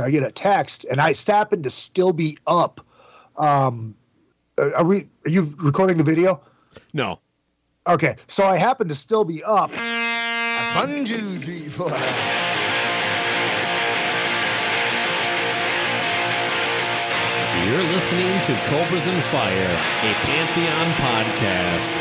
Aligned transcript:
I 0.00 0.10
get 0.10 0.22
a 0.22 0.30
text, 0.30 0.84
and 0.84 1.00
I 1.00 1.14
happen 1.26 1.62
to 1.62 1.70
still 1.70 2.12
be 2.12 2.38
up. 2.46 2.80
Um, 3.36 3.94
are 4.58 4.84
we? 4.84 5.08
Are 5.24 5.30
you 5.30 5.54
recording 5.58 5.96
the 5.96 6.04
video? 6.04 6.40
No. 6.92 7.20
Okay, 7.86 8.16
so 8.26 8.44
I 8.44 8.56
happen 8.56 8.88
to 8.88 8.94
still 8.94 9.24
be 9.24 9.42
up. 9.44 9.70
One, 9.70 11.04
two, 11.04 11.38
three, 11.38 11.68
four. 11.68 11.88
You're 17.66 17.82
listening 17.92 18.40
to 18.42 18.54
Cobras 18.68 19.06
and 19.06 19.22
Fire, 19.24 19.78
a 20.02 20.14
Pantheon 20.24 20.92
podcast. 20.94 21.92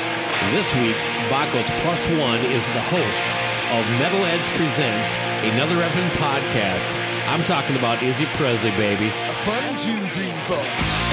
This 0.52 0.74
week, 0.76 0.98
Baco's 1.30 1.70
Plus 1.82 2.06
One 2.08 2.40
is 2.42 2.66
the 2.68 2.82
host 2.82 3.57
of 3.72 3.86
Metal 4.00 4.24
Edge 4.26 4.48
Presents, 4.56 5.16
another 5.44 5.76
effing 5.76 6.10
podcast. 6.12 6.88
I'm 7.28 7.44
talking 7.44 7.76
about 7.76 8.02
Izzy 8.02 8.26
Presley, 8.36 8.72
baby. 8.72 9.10
One, 9.46 9.76
two, 9.78 10.08
three, 10.08 10.32
four. 10.42 11.07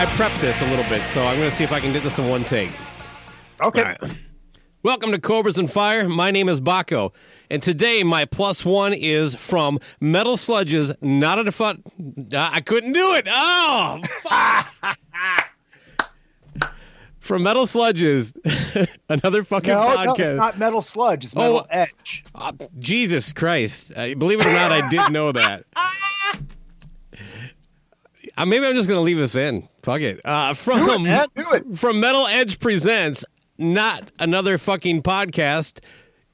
I, 0.00 0.04
I 0.04 0.06
prepped 0.06 0.40
this 0.40 0.62
a 0.62 0.66
little 0.66 0.84
bit, 0.88 1.06
so 1.06 1.22
I'm 1.24 1.36
going 1.38 1.50
to 1.50 1.54
see 1.54 1.64
if 1.64 1.72
I 1.72 1.80
can 1.80 1.92
get 1.92 2.02
this 2.02 2.18
in 2.18 2.26
one 2.28 2.44
take. 2.44 2.70
Okay. 3.62 3.82
All 3.82 3.94
right. 4.00 4.16
Welcome 4.82 5.10
to 5.12 5.18
Cobras 5.18 5.58
and 5.58 5.70
Fire. 5.70 6.08
My 6.08 6.30
name 6.30 6.48
is 6.48 6.58
Baco, 6.58 7.12
and 7.50 7.62
today 7.62 8.02
my 8.02 8.24
plus 8.24 8.64
one 8.64 8.94
is 8.94 9.34
from 9.34 9.78
Metal 10.00 10.36
Sludges. 10.38 10.94
Not 11.02 11.46
a 11.46 11.52
fun. 11.52 11.82
I 12.34 12.62
couldn't 12.62 12.94
do 12.94 13.12
it. 13.14 13.28
Oh, 13.30 14.00
from 17.18 17.42
Metal 17.42 17.66
Sludges, 17.66 18.34
another 19.10 19.44
fucking 19.44 19.74
No, 19.74 19.82
no, 19.82 19.96
podcast. 20.14 20.20
it's 20.20 20.32
not 20.32 20.58
Metal 20.58 20.80
Sludge. 20.80 21.24
It's 21.24 21.36
Metal 21.36 21.58
Oh. 21.58 21.66
Edge. 21.68 22.24
Uh, 22.34 22.52
Jesus 22.78 23.34
Christ! 23.34 23.92
Uh, 23.94 24.14
believe 24.14 24.40
it 24.40 24.46
or 24.46 24.52
not, 24.54 24.72
I 24.72 24.88
didn't 24.88 25.12
know 25.12 25.30
that. 25.32 25.66
Uh, 28.36 28.46
maybe 28.46 28.66
I'm 28.66 28.74
just 28.74 28.88
going 28.88 28.98
to 28.98 29.02
leave 29.02 29.18
this 29.18 29.36
in. 29.36 29.68
Fuck 29.82 30.00
it. 30.00 30.20
Uh, 30.24 30.54
from 30.54 31.02
man, 31.04 31.26
do 31.34 31.52
it. 31.52 31.78
from 31.78 32.00
Metal 32.00 32.26
Edge 32.26 32.58
presents 32.60 33.24
not 33.58 34.10
another 34.18 34.58
fucking 34.58 35.02
podcast. 35.02 35.80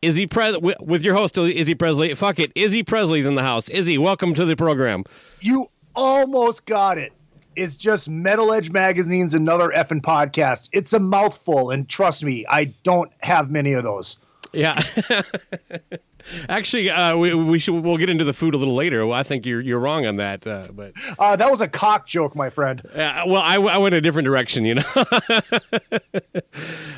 Izzy 0.03 0.27
Pres 0.27 0.59
with, 0.59 0.77
with 0.81 1.03
your 1.03 1.15
host 1.15 1.37
Izzy 1.37 1.75
Presley. 1.75 2.15
Fuck 2.15 2.39
it, 2.39 2.53
Izzy 2.55 2.83
Presley's 2.83 3.27
in 3.27 3.35
the 3.35 3.43
house. 3.43 3.69
Izzy, 3.69 3.99
welcome 3.99 4.35
to 4.35 4.45
the 4.45 4.55
program. 4.55 5.05
You 5.41 5.69
almost 5.95 6.67
got 6.67 6.99
it. 6.99 7.13
It's 7.57 7.77
just 7.77 8.09
Metal 8.09 8.53
Edge 8.53 8.71
Magazine's 8.71 9.35
another 9.35 9.71
effing 9.71 10.03
podcast. 10.03 10.69
It's 10.73 10.93
a 10.93 11.01
mouthful, 11.01 11.71
and 11.71 11.89
trust 11.89 12.23
me, 12.23 12.45
I 12.49 12.67
don't 12.85 13.11
have 13.21 13.51
many 13.51 13.73
of 13.73 13.83
those. 13.83 14.19
Yeah. 14.53 14.81
Actually, 16.49 16.91
uh, 16.91 17.17
we, 17.17 17.35
we 17.35 17.59
should 17.59 17.83
we'll 17.83 17.97
get 17.97 18.11
into 18.11 18.25
the 18.25 18.33
food 18.33 18.55
a 18.55 18.57
little 18.57 18.75
later. 18.75 19.07
Well, 19.07 19.19
I 19.19 19.23
think 19.23 19.47
you're 19.47 19.61
you're 19.61 19.79
wrong 19.79 20.07
on 20.07 20.17
that, 20.17 20.47
uh, 20.47 20.69
but 20.73 20.93
Uh, 21.19 21.37
that 21.37 21.51
was 21.51 21.61
a 21.61 21.69
cock 21.69 22.07
joke, 22.07 22.35
my 22.35 22.51
friend. 22.51 22.83
Uh, 22.95 23.25
well, 23.27 23.43
I, 23.43 23.57
I 23.57 23.79
went 23.79 23.95
a 23.95 24.01
different 24.01 24.27
direction, 24.27 24.65
you 24.65 24.77
know. 24.77 24.83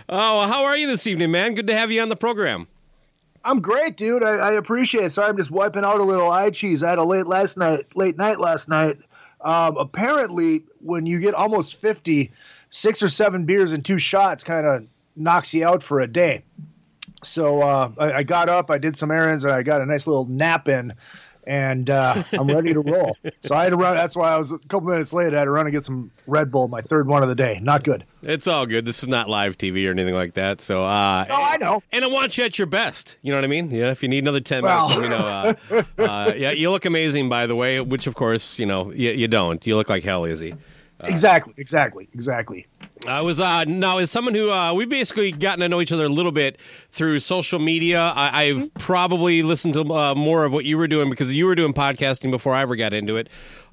oh, 0.08 0.46
how 0.46 0.64
are 0.64 0.76
you 0.76 0.86
this 0.86 1.06
evening, 1.06 1.30
man? 1.30 1.54
Good 1.54 1.66
to 1.68 1.76
have 1.76 1.90
you 1.90 2.00
on 2.00 2.08
the 2.08 2.16
program. 2.16 2.68
I'm 3.44 3.60
great, 3.60 3.96
dude. 3.96 4.22
I, 4.22 4.32
I 4.32 4.52
appreciate 4.52 5.04
it. 5.04 5.10
Sorry, 5.10 5.28
I'm 5.28 5.36
just 5.36 5.50
wiping 5.50 5.84
out 5.84 6.00
a 6.00 6.04
little 6.04 6.30
eye 6.30 6.50
cheese. 6.50 6.82
I 6.82 6.90
had 6.90 6.98
a 6.98 7.04
late 7.04 7.26
last 7.26 7.56
night, 7.56 7.86
late 7.94 8.18
night 8.18 8.40
last 8.40 8.68
night. 8.68 8.98
Um, 9.40 9.76
apparently, 9.76 10.64
when 10.80 11.06
you 11.06 11.20
get 11.20 11.34
almost 11.34 11.76
50, 11.76 12.32
six 12.70 13.02
or 13.02 13.08
seven 13.08 13.44
beers 13.44 13.72
and 13.72 13.84
two 13.84 13.98
shots 13.98 14.44
kind 14.44 14.66
of 14.66 14.86
knocks 15.16 15.54
you 15.54 15.66
out 15.66 15.82
for 15.82 16.00
a 16.00 16.06
day. 16.06 16.42
So 17.22 17.60
uh, 17.62 17.90
I, 17.98 18.12
I 18.12 18.22
got 18.22 18.48
up, 18.48 18.70
I 18.70 18.78
did 18.78 18.96
some 18.96 19.10
errands, 19.10 19.44
and 19.44 19.52
I 19.52 19.62
got 19.62 19.80
a 19.80 19.86
nice 19.86 20.06
little 20.06 20.24
nap 20.26 20.68
in, 20.68 20.92
and 21.46 21.90
uh, 21.90 22.22
I'm 22.32 22.46
ready 22.48 22.72
to 22.74 22.80
roll. 22.80 23.16
So 23.40 23.54
I 23.54 23.64
had 23.64 23.70
to 23.70 23.76
run. 23.76 23.94
That's 23.96 24.16
why 24.16 24.30
I 24.32 24.36
was 24.36 24.52
a 24.52 24.58
couple 24.58 24.88
minutes 24.90 25.12
late. 25.12 25.32
I 25.32 25.38
had 25.38 25.44
to 25.44 25.50
run 25.50 25.66
and 25.66 25.72
get 25.74 25.84
some 25.84 26.10
Red 26.26 26.50
Bull, 26.50 26.68
my 26.68 26.82
third 26.82 27.06
one 27.06 27.22
of 27.22 27.28
the 27.28 27.34
day. 27.34 27.60
Not 27.62 27.82
good. 27.84 28.04
It's 28.22 28.46
all 28.46 28.66
good. 28.66 28.84
This 28.84 29.02
is 29.02 29.08
not 29.08 29.28
live 29.30 29.56
TV 29.56 29.86
or 29.88 29.90
anything 29.92 30.14
like 30.14 30.34
that. 30.34 30.60
So, 30.60 30.82
uh, 30.84 31.24
Oh, 31.30 31.42
I 31.44 31.56
know. 31.56 31.82
and 31.92 32.04
I 32.04 32.08
want 32.08 32.36
you 32.36 32.44
at 32.44 32.58
your 32.58 32.66
best. 32.66 33.16
You 33.22 33.32
know 33.32 33.38
what 33.38 33.44
I 33.44 33.48
mean? 33.48 33.70
Yeah. 33.70 33.90
If 33.90 34.02
you 34.02 34.08
need 34.08 34.18
another 34.24 34.40
ten 34.40 34.64
Well. 34.64 34.88
minutes, 34.88 35.00
let 35.00 35.02
me 35.02 35.16
know. 35.16 35.84
Uh, 35.98 36.02
uh, 36.02 36.32
yeah, 36.36 36.50
you 36.50 36.70
look 36.70 36.84
amazing, 36.84 37.28
by 37.28 37.46
the 37.46 37.54
way. 37.56 37.80
Which, 37.80 38.06
of 38.06 38.14
course, 38.16 38.58
you 38.58 38.66
know 38.66 38.92
you, 38.92 39.10
you 39.12 39.28
don't. 39.28 39.64
You 39.66 39.76
look 39.76 39.88
like 39.88 40.04
hell, 40.04 40.24
Izzy. 40.24 40.54
exactly, 41.04 41.54
exactly, 41.56 42.08
exactly. 42.12 42.66
I 43.06 43.20
was 43.22 43.38
uh 43.38 43.64
now 43.64 43.98
as 43.98 44.10
someone 44.10 44.34
who 44.34 44.50
uh 44.50 44.74
we 44.74 44.84
basically 44.84 45.30
gotten 45.30 45.60
to 45.60 45.68
know 45.68 45.80
each 45.80 45.92
other 45.92 46.04
a 46.04 46.08
little 46.08 46.32
bit 46.32 46.58
through 46.90 47.20
social 47.20 47.58
media. 47.58 48.00
I, 48.00 48.44
I've 48.44 48.74
probably 48.74 49.42
listened 49.42 49.74
to 49.74 49.82
uh, 49.92 50.14
more 50.14 50.44
of 50.44 50.52
what 50.52 50.64
you 50.64 50.76
were 50.76 50.88
doing 50.88 51.10
because 51.10 51.32
you 51.32 51.46
were 51.46 51.54
doing 51.54 51.72
podcasting 51.72 52.30
before 52.30 52.54
I 52.54 52.62
ever 52.62 52.76
got 52.76 52.92
into 52.92 53.16
it. 53.16 53.28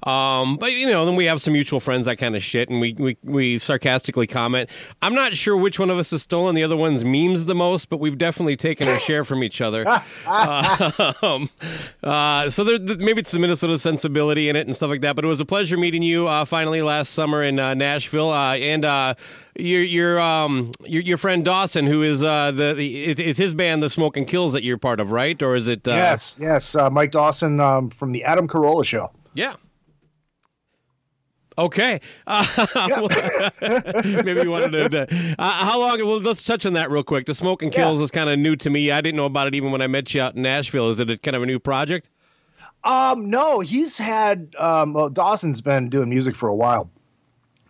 Um, 0.06 0.56
but 0.56 0.72
you 0.72 0.86
know, 0.86 1.04
then 1.04 1.16
we 1.16 1.24
have 1.24 1.42
some 1.42 1.52
mutual 1.52 1.80
friends 1.80 2.06
that 2.06 2.16
kind 2.16 2.36
of 2.36 2.42
shit, 2.42 2.68
and 2.70 2.80
we, 2.80 2.94
we 2.94 3.16
we 3.24 3.58
sarcastically 3.58 4.28
comment. 4.28 4.70
I'm 5.02 5.14
not 5.14 5.36
sure 5.36 5.56
which 5.56 5.80
one 5.80 5.90
of 5.90 5.98
us 5.98 6.12
has 6.12 6.22
stolen 6.22 6.54
the 6.54 6.62
other 6.62 6.76
one's 6.76 7.04
memes 7.04 7.46
the 7.46 7.56
most, 7.56 7.90
but 7.90 7.98
we've 7.98 8.16
definitely 8.16 8.56
taken 8.56 8.86
our 8.86 8.98
share 9.00 9.24
from 9.24 9.42
each 9.42 9.60
other. 9.60 9.84
um, 10.26 11.50
uh, 12.04 12.48
so 12.50 12.62
there, 12.62 12.78
maybe 12.96 13.20
it's 13.20 13.32
the 13.32 13.40
Minnesota 13.40 13.78
sensibility 13.78 14.48
in 14.48 14.54
it 14.54 14.66
and 14.66 14.76
stuff 14.76 14.90
like 14.90 15.00
that. 15.00 15.16
But 15.16 15.24
it 15.24 15.28
was 15.28 15.40
a 15.40 15.44
pleasure 15.44 15.76
meeting 15.76 16.02
you 16.02 16.28
uh, 16.28 16.44
finally 16.44 16.82
last 16.82 17.12
summer 17.12 17.42
in 17.42 17.58
uh, 17.58 17.74
Nashville, 17.74 18.30
uh, 18.30 18.56
and 18.56 18.84
uh, 18.84 19.14
your 19.58 19.82
your 19.82 20.20
um 20.20 20.70
your, 20.84 21.02
your 21.02 21.18
friend 21.18 21.44
Dawson, 21.44 21.86
who 21.86 22.02
is 22.02 22.22
uh, 22.22 22.52
the, 22.52 22.74
the 22.74 23.04
it, 23.06 23.18
it's 23.18 23.38
his 23.38 23.54
band, 23.54 23.82
the 23.82 23.90
Smoke 23.90 24.16
and 24.16 24.26
Kills, 24.26 24.52
that 24.52 24.62
you're 24.62 24.78
part 24.78 25.00
of, 25.00 25.10
right? 25.10 25.40
Or 25.42 25.56
is 25.56 25.66
it? 25.66 25.86
Uh, 25.88 25.92
yes, 25.92 26.38
yes. 26.40 26.74
Uh, 26.76 26.90
Mike 26.90 27.10
Dawson 27.10 27.60
um, 27.60 27.90
from 27.90 28.12
the 28.12 28.22
Adam 28.24 28.46
Carolla 28.46 28.84
Show. 28.84 29.10
Yeah. 29.34 29.54
Okay. 31.58 32.00
Uh, 32.28 33.50
maybe 34.24 34.40
you 34.42 34.50
wanted 34.50 34.90
to. 34.90 35.06
Uh, 35.38 35.64
how 35.64 35.78
long? 35.80 35.98
Well, 36.04 36.20
let's 36.20 36.44
touch 36.44 36.66
on 36.66 36.72
that 36.74 36.90
real 36.90 37.02
quick. 37.02 37.24
The 37.26 37.34
Smoke 37.34 37.62
and 37.62 37.72
Kills 37.72 37.98
Yeah. 37.98 38.04
is 38.04 38.10
kind 38.10 38.28
of 38.28 38.38
new 38.38 38.56
to 38.56 38.68
me. 38.70 38.90
I 38.90 39.00
didn't 39.00 39.16
know 39.16 39.24
about 39.26 39.46
it 39.46 39.54
even 39.54 39.70
when 39.70 39.80
I 39.80 39.86
met 39.86 40.12
you 40.14 40.20
out 40.20 40.34
in 40.34 40.42
Nashville. 40.42 40.90
Is 40.90 41.00
it 41.00 41.08
a, 41.10 41.16
kind 41.18 41.36
of 41.36 41.42
a 41.42 41.46
new 41.46 41.58
project? 41.58 42.08
Um, 42.84 43.30
no, 43.30 43.60
he's 43.60 43.96
had 43.96 44.54
um, 44.58 44.92
well, 44.92 45.08
Dawson's 45.08 45.60
been 45.60 45.88
doing 45.88 46.08
music 46.08 46.34
for 46.36 46.48
a 46.48 46.54
while, 46.54 46.90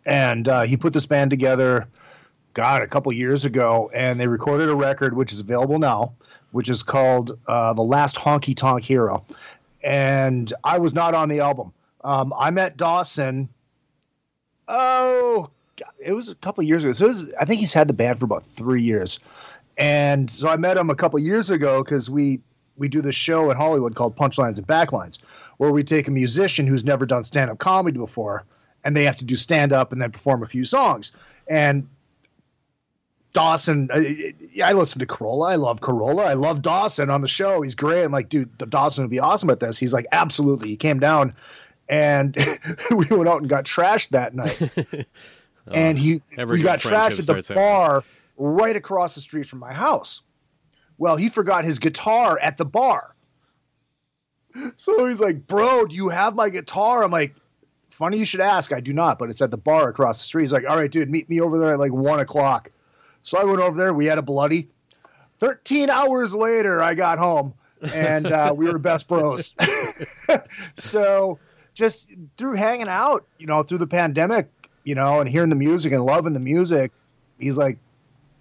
and 0.05 0.49
uh, 0.49 0.63
he 0.63 0.77
put 0.77 0.93
this 0.93 1.07
band 1.07 1.31
together. 1.31 1.87
God, 2.55 2.81
a 2.83 2.87
couple 2.87 3.13
years 3.13 3.45
ago, 3.45 3.91
and 3.95 4.19
they 4.19 4.27
recorded 4.27 4.69
a 4.71 4.75
record 4.75 5.15
which 5.15 5.33
is 5.33 5.41
available 5.41 5.79
now, 5.79 6.15
which 6.53 6.69
is 6.71 6.83
called 6.83 7.39
uh, 7.47 7.73
"The 7.75 7.83
Last 7.83 8.17
Honky 8.17 8.57
Tonk 8.57 8.83
Hero," 8.83 9.25
and 9.85 10.53
I 10.65 10.79
was 10.79 10.95
not 10.95 11.15
on 11.15 11.29
the 11.29 11.41
album. 11.41 11.73
Um, 12.03 12.33
I 12.37 12.51
met 12.51 12.77
Dawson. 12.77 13.49
Oh, 14.69 15.49
God, 15.77 15.93
it 15.99 16.13
was 16.13 16.29
a 16.29 16.35
couple 16.37 16.65
years 16.65 16.85
ago. 16.85 16.93
So 16.93 17.07
was, 17.07 17.25
I 17.39 17.45
think 17.45 17.61
he's 17.61 17.73
had 17.73 17.89
the 17.89 17.95
band 17.95 18.19
for 18.19 18.25
about 18.25 18.47
three 18.47 18.83
years, 18.83 19.21
and 19.77 20.31
so 20.31 20.49
I 20.49 20.57
met 20.57 20.77
him 20.77 20.91
a 20.91 20.95
couple 20.95 21.19
years 21.19 21.51
ago 21.51 21.85
because 21.85 22.09
we 22.11 22.41
we 22.77 22.89
do 22.89 23.01
this 23.01 23.15
show 23.15 23.51
in 23.51 23.57
Hollywood 23.57 23.95
called 23.95 24.17
Punchlines 24.17 24.59
and 24.59 24.67
Backlines, 24.67 25.19
where 25.57 25.71
we 25.71 25.83
take 25.83 26.09
a 26.09 26.11
musician 26.11 26.67
who's 26.67 26.85
never 26.85 27.07
done 27.07 27.23
stand 27.23 27.51
up 27.51 27.59
comedy 27.59 27.99
before, 27.99 28.45
and 28.85 28.97
they 28.97 29.05
have 29.05 29.17
to 29.17 29.25
do 29.25 29.37
stand 29.37 29.73
up 29.73 29.93
and 29.93 30.01
then 30.01 30.11
perform 30.11 30.43
a 30.43 30.47
few 30.47 30.65
songs. 30.65 31.13
And 31.49 31.89
Dawson, 33.33 33.91
I 33.93 34.73
listen 34.73 34.99
to 35.01 35.07
Carolla. 35.07 35.51
I 35.51 35.57
love 35.57 35.81
Carolla. 35.81 36.25
I 36.25 36.33
love 36.33 36.63
Dawson 36.63 37.11
on 37.11 37.21
the 37.21 37.29
show. 37.29 37.61
He's 37.61 37.75
great. 37.75 38.03
I'm 38.03 38.13
like, 38.13 38.31
dude, 38.31 38.57
Dawson 38.57 39.05
would 39.05 39.11
be 39.11 39.21
awesome 39.21 39.51
at 39.51 39.61
this. 39.61 39.77
He's 39.77 39.93
like, 39.93 40.07
absolutely. 40.11 40.69
He 40.69 40.77
came 40.77 40.99
down, 41.01 41.35
and 41.89 42.37
we 42.91 43.07
went 43.07 43.29
out 43.29 43.41
and 43.41 43.49
got 43.49 43.65
trashed 43.65 44.11
that 44.11 44.35
night. 44.35 45.07
and 45.73 45.99
he 45.99 46.23
we 46.37 46.63
got 46.63 46.81
trashed 46.81 47.11
at 47.11 47.17
the 47.17 47.23
starts 47.23 47.49
that 47.49 47.57
way. 47.57 47.63
bar 47.63 48.05
right 48.37 48.77
across 48.77 49.15
the 49.15 49.21
street 49.21 49.47
from 49.47 49.59
my 49.59 49.73
house. 49.73 50.23
Well, 50.99 51.17
he 51.17 51.29
forgot 51.29 51.65
his 51.65 51.79
guitar 51.79 52.39
at 52.41 52.57
the 52.57 52.65
bar. 52.65 53.15
So 54.77 55.07
he's 55.07 55.21
like, 55.21 55.47
"Bro, 55.47 55.87
do 55.87 55.97
you 55.97 56.09
have 56.09 56.35
my 56.35 56.49
guitar?" 56.49 57.05
I'm 57.05 57.11
like, 57.11 57.35
funny 57.97 58.19
you 58.19 58.25
should 58.25 58.41
ask. 58.41 58.73
I 58.73 58.81
do 58.81 58.93
not, 58.93 59.19
but 59.19 59.31
it's 59.31 59.41
at 59.41 59.51
the 59.51 59.57
bar 59.57 59.89
across 59.89 60.19
the 60.19 60.25
street. 60.25 60.43
He's 60.43 60.53
like, 60.53 60.69
all 60.69 60.77
right, 60.77 60.91
dude, 60.91 61.11
meet 61.11 61.29
me 61.29 61.41
over 61.41 61.59
there 61.59 61.73
at 61.73 61.79
like 61.79 61.93
one 61.93 62.21
o'clock. 62.21 62.71
So 63.23 63.39
I 63.39 63.45
went 63.45 63.61
over 63.61 63.77
there. 63.77 63.93
We 63.93 64.07
had 64.07 64.19
a 64.19 64.23
bloody. 64.23 64.69
13 65.41 65.91
hours 65.91 66.35
later, 66.35 66.83
I 66.83 66.95
got 66.95 67.19
home 67.19 67.55
and 67.95 68.27
uh, 68.27 68.55
we 68.57 68.67
were 68.67 68.79
best 68.79 69.09
bros. 69.09 69.57
so 70.77 71.39
just 71.77 72.11
through 72.37 72.55
hanging 72.55 72.89
out, 72.89 73.25
you 73.39 73.47
know, 73.47 73.63
through 73.63 73.79
the 73.79 73.87
pandemic, 73.87 74.51
you 74.83 74.97
know, 74.97 75.21
and 75.21 75.29
hearing 75.31 75.51
the 75.51 75.57
music 75.57 75.93
and 75.93 76.05
loving 76.05 76.33
the 76.33 76.41
music, 76.41 76.91
he's 77.39 77.57
like, 77.59 77.77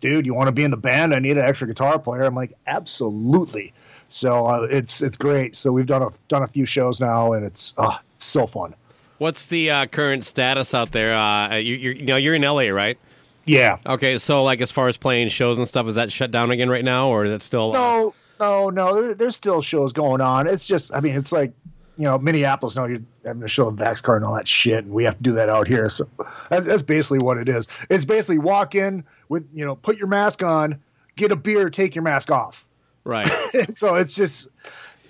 dude, 0.01 0.25
you 0.25 0.33
want 0.33 0.47
to 0.47 0.51
be 0.51 0.63
in 0.63 0.71
the 0.71 0.77
band? 0.77 1.13
I 1.13 1.19
need 1.19 1.37
an 1.37 1.43
extra 1.45 1.67
guitar 1.67 1.99
player. 1.99 2.23
I'm 2.23 2.33
like, 2.33 2.53
absolutely. 2.65 3.73
So 4.07 4.45
uh, 4.45 4.67
it's 4.71 5.01
it's 5.01 5.17
great. 5.17 5.55
So 5.55 5.71
we've 5.71 5.85
done 5.85 6.01
a 6.01 6.09
done 6.29 6.43
a 6.43 6.47
few 6.47 6.65
shows 6.65 6.99
now, 7.01 7.33
and 7.33 7.45
it's 7.45 7.73
uh, 7.77 7.97
it's 8.15 8.25
so 8.25 8.47
fun. 8.47 8.73
What's 9.17 9.45
the 9.47 9.69
uh, 9.71 9.85
current 9.87 10.23
status 10.25 10.73
out 10.73 10.91
there? 10.91 11.15
Uh, 11.15 11.55
you, 11.55 11.75
you're, 11.75 11.93
you 11.93 12.05
know, 12.05 12.15
you're 12.17 12.35
in 12.35 12.41
LA, 12.41 12.63
right? 12.69 12.97
Yeah. 13.45 13.77
Okay, 13.85 14.17
so 14.17 14.43
like 14.43 14.59
as 14.61 14.71
far 14.71 14.87
as 14.89 14.97
playing 14.97 15.29
shows 15.29 15.57
and 15.57 15.67
stuff, 15.67 15.87
is 15.87 15.95
that 15.95 16.11
shut 16.11 16.31
down 16.31 16.51
again 16.51 16.69
right 16.69 16.83
now, 16.83 17.09
or 17.09 17.25
is 17.25 17.31
it 17.31 17.41
still? 17.41 17.71
uh, 17.75 17.79
No, 17.79 18.13
no, 18.39 18.69
no. 18.69 19.01
There, 19.01 19.13
there's 19.15 19.35
still 19.35 19.61
shows 19.61 19.93
going 19.93 20.19
on. 20.21 20.47
It's 20.47 20.67
just, 20.67 20.93
I 20.93 20.99
mean, 20.99 21.15
it's 21.15 21.31
like, 21.31 21.53
you 21.97 22.03
know, 22.03 22.17
Minneapolis. 22.17 22.75
No, 22.75 22.85
you're 22.85 22.97
having 23.25 23.41
to 23.41 23.47
show 23.47 23.69
the 23.69 23.83
Vax 23.83 24.01
card 24.01 24.21
and 24.21 24.25
all 24.25 24.35
that 24.35 24.47
shit, 24.47 24.83
and 24.83 24.93
we 24.93 25.03
have 25.03 25.17
to 25.17 25.23
do 25.23 25.33
that 25.33 25.49
out 25.49 25.67
here. 25.67 25.89
So 25.89 26.07
that's, 26.49 26.65
that's 26.65 26.81
basically 26.81 27.19
what 27.19 27.37
it 27.37 27.49
is. 27.49 27.67
It's 27.89 28.05
basically 28.05 28.39
walk 28.39 28.75
in 28.75 29.03
with, 29.29 29.47
you 29.53 29.65
know, 29.65 29.75
put 29.75 29.97
your 29.97 30.07
mask 30.07 30.43
on, 30.43 30.81
get 31.15 31.31
a 31.31 31.35
beer, 31.35 31.69
take 31.69 31.95
your 31.95 32.03
mask 32.03 32.31
off. 32.31 32.65
right? 33.03 33.29
so 33.73 33.95
it's 33.95 34.15
just 34.15 34.49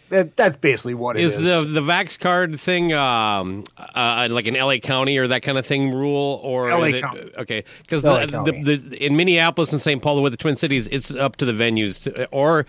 that, 0.09 0.35
that's 0.35 0.55
basically 0.55 0.93
what 0.93 1.17
it 1.17 1.23
is. 1.23 1.39
Is 1.39 1.47
the 1.47 1.67
the 1.67 1.81
Vax 1.81 2.19
card 2.19 2.59
thing 2.59 2.93
um, 2.93 3.63
uh, 3.77 4.27
like 4.29 4.45
an 4.45 4.53
LA 4.53 4.77
County 4.77 5.17
or 5.17 5.27
that 5.27 5.41
kind 5.41 5.57
of 5.57 5.65
thing 5.65 5.91
rule, 5.91 6.39
or 6.43 6.69
LA 6.69 6.83
is 6.83 6.93
it 6.93 7.01
County. 7.01 7.31
okay? 7.39 7.63
Because 7.81 8.03
the, 8.03 8.27
the, 8.45 8.77
the 8.77 9.05
in 9.05 9.15
Minneapolis 9.15 9.73
and 9.73 9.81
St. 9.81 10.01
Paul 10.01 10.21
with 10.21 10.33
the 10.33 10.37
Twin 10.37 10.55
Cities, 10.55 10.87
it's 10.87 11.15
up 11.15 11.37
to 11.37 11.45
the 11.45 11.53
venues, 11.53 12.03
to, 12.03 12.27
or 12.27 12.67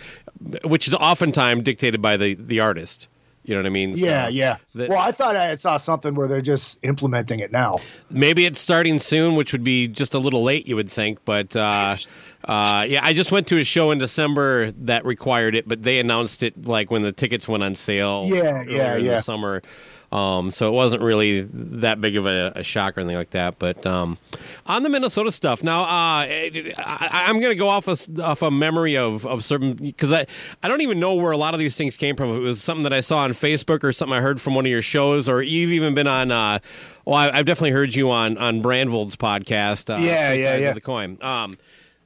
which 0.65 0.89
is 0.89 0.95
oftentimes 0.95 1.63
dictated 1.63 2.01
by 2.01 2.17
the 2.17 2.35
the 2.35 2.61
artist. 2.61 3.09
You 3.47 3.55
know 3.55 3.61
what 3.61 3.67
I 3.67 3.71
mean? 3.71 3.95
So 3.95 4.05
yeah, 4.05 4.27
yeah. 4.27 4.57
well, 4.75 4.99
I 4.99 5.13
thought 5.13 5.37
I 5.37 5.55
saw 5.55 5.77
something 5.77 6.17
where 6.17 6.27
they're 6.27 6.41
just 6.41 6.85
implementing 6.85 7.39
it 7.39 7.53
now. 7.53 7.79
Maybe 8.11 8.45
it's 8.45 8.59
starting 8.59 8.99
soon, 8.99 9.37
which 9.37 9.53
would 9.53 9.63
be 9.63 9.87
just 9.87 10.15
a 10.15 10.19
little 10.19 10.43
late, 10.43 10.67
you 10.67 10.75
would 10.75 10.91
think. 10.91 11.25
But 11.25 11.55
uh, 11.55 11.97
uh, 12.45 12.85
yeah, 12.89 13.01
I 13.05 13.13
just 13.13 13.31
went 13.31 13.47
to 13.49 13.59
a 13.59 13.65
show 13.65 13.93
in 13.93 13.99
December 13.99 14.73
that 14.73 15.05
required 15.05 15.55
it, 15.55 15.69
but 15.69 15.85
they 15.85 16.01
announced 16.01 16.43
it 16.43 16.67
like 16.67 16.91
when 16.91 17.03
the 17.03 17.13
tickets 17.13 17.49
went 17.49 17.63
on 17.63 17.77
sale. 17.77 18.29
Yeah, 18.33 18.65
yeah, 18.65 18.97
in 18.97 19.05
yeah. 19.05 19.15
the 19.15 19.23
summer. 19.23 19.63
Um, 20.13 20.51
so 20.51 20.69
it 20.69 20.73
wasn't 20.73 21.03
really 21.03 21.43
that 21.43 22.01
big 22.01 22.17
of 22.17 22.27
a, 22.27 22.53
a 22.55 22.63
shock 22.63 22.97
or 22.97 23.01
anything 23.01 23.19
like 23.19 23.31
that. 23.31 23.59
But 23.59 23.85
um, 23.85 24.19
on 24.65 24.83
the 24.83 24.89
Minnesota 24.89 25.33
stuff, 25.33 25.63
now 25.63 25.83
uh, 25.83 25.87
I, 25.89 27.25
I'm 27.27 27.41
going 27.41 27.51
to 27.51 27.57
go 27.57 27.69
off 27.69 27.89
a, 27.89 28.23
off 28.23 28.43
a 28.43 28.51
memory 28.51 28.97
of, 28.97 29.27
of 29.27 29.45
certain 29.45 29.75
because 29.75 30.13
I, 30.13 30.27
I 30.63 30.69
don't 30.69 30.81
even 30.81 31.01
know 31.01 31.15
where 31.15 31.33
a 31.33 31.37
lot 31.37 31.55
of 31.55 31.61
these 31.61 31.77
things 31.77 31.97
came 31.97 32.17
from. 32.17 32.31
If 32.31 32.37
it 32.37 32.41
was 32.41 32.63
something 32.63 32.85
that 32.85 32.93
I 32.93 33.01
saw 33.01 33.19
on 33.19 33.33
Facebook 33.33 33.83
or 33.85 33.93
something 33.93 34.17
I 34.17 34.21
heard 34.21 34.41
from 34.41 34.55
one 34.55 34.65
of 34.65 34.71
your 34.71 34.83
shows, 34.83 35.29
or 35.29 35.43
you've 35.43 35.73
even 35.73 35.95
been 35.95 36.07
on. 36.07 36.31
Uh, 36.31 36.61
well, 37.05 37.17
I, 37.17 37.31
I've 37.31 37.47
definitely 37.47 37.71
heard 37.71 37.95
you 37.95 38.11
on 38.11 38.37
on 38.39 38.63
Brandvold's 38.63 39.17
podcast. 39.17 39.95
Uh, 39.95 40.01
Yeah, 40.01 40.33
yeah, 40.33 40.57
yeah. 40.57 40.69
Of 40.69 40.75
the 40.77 40.81
coin. 40.81 41.19
Um, 41.21 41.57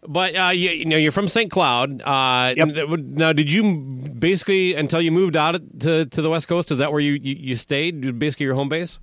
but 0.07 0.35
uh, 0.37 0.51
you, 0.53 0.71
you 0.71 0.85
know, 0.87 0.97
you're 0.97 1.13
from 1.13 1.29
St. 1.29 1.51
Cloud. 1.51 2.03
Uh, 2.03 2.55
Yep. 2.57 2.89
Now, 3.01 3.33
did 3.33 3.53
you 3.53 3.75
basically 4.19 4.75
until 4.75 5.01
you 5.01 5.13
moved 5.13 5.37
out 5.37 5.61
to 5.81 6.07
to 6.07 6.23
the 6.23 6.31
West 6.31 6.49
Coast? 6.49 6.71
Is 6.71 6.79
that 6.79 6.91
where 6.91 7.01
you 7.01 7.13
you, 7.13 7.37
you 7.39 7.57
stayed? 7.57 8.19
Basically, 8.19 8.47
your 8.47 8.55
home 8.55 8.69
base. 8.69 8.99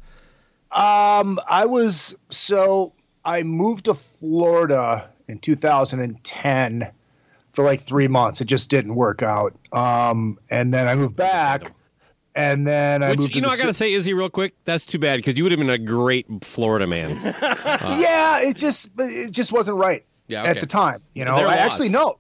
Um, 0.71 1.39
I 1.47 1.65
was 1.65 2.15
so 2.29 2.93
I 3.23 3.43
moved 3.43 3.85
to 3.85 3.93
Florida 3.93 5.09
in 5.27 5.39
2010 5.39 6.91
for 7.53 7.63
like 7.63 7.81
three 7.81 8.07
months. 8.07 8.41
It 8.41 8.45
just 8.45 8.69
didn't 8.69 8.95
work 8.95 9.21
out. 9.21 9.53
Um, 9.71 10.39
and 10.49 10.73
then 10.73 10.87
I 10.87 10.95
moved 10.95 11.15
back, 11.15 11.73
and 12.35 12.67
then 12.67 13.01
I 13.03 13.11
Which 13.11 13.19
moved. 13.19 13.35
you 13.35 13.41
know, 13.41 13.49
I 13.49 13.57
gotta 13.57 13.73
say, 13.73 13.93
Izzy, 13.93 14.13
real 14.13 14.29
quick. 14.29 14.53
That's 14.65 14.85
too 14.85 14.99
bad 14.99 15.17
because 15.17 15.37
you 15.37 15.43
would 15.43 15.51
have 15.51 15.59
been 15.59 15.69
a 15.69 15.77
great 15.77 16.25
Florida 16.43 16.87
man. 16.87 17.17
yeah, 17.99 18.41
it 18.41 18.57
just 18.57 18.89
it 18.99 19.31
just 19.31 19.51
wasn't 19.51 19.77
right 19.77 20.03
Yeah, 20.27 20.43
at 20.43 20.59
the 20.59 20.65
time. 20.65 21.01
You 21.13 21.25
know, 21.25 21.33
I 21.33 21.55
actually 21.55 21.89
no, 21.89 22.17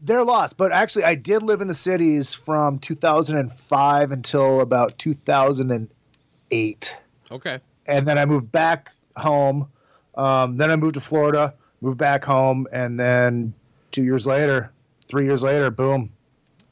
they're 0.00 0.24
lost. 0.24 0.56
But 0.56 0.72
actually, 0.72 1.04
I 1.04 1.14
did 1.14 1.42
live 1.42 1.60
in 1.60 1.68
the 1.68 1.74
cities 1.74 2.32
from 2.34 2.78
2005 2.78 4.12
until 4.12 4.60
about 4.60 4.98
2008, 4.98 6.96
okay. 7.30 7.60
and 7.86 8.06
then 8.06 8.18
I 8.18 8.24
moved 8.26 8.50
back 8.52 8.90
home. 9.16 9.68
Um, 10.14 10.56
then 10.56 10.70
I 10.70 10.76
moved 10.76 10.94
to 10.94 11.00
Florida, 11.00 11.54
moved 11.80 11.98
back 11.98 12.24
home, 12.24 12.68
and 12.72 13.00
then 13.00 13.52
two 13.90 14.04
years 14.04 14.26
later, 14.26 14.72
three 15.06 15.24
years 15.24 15.42
later, 15.42 15.70
boom. 15.70 16.10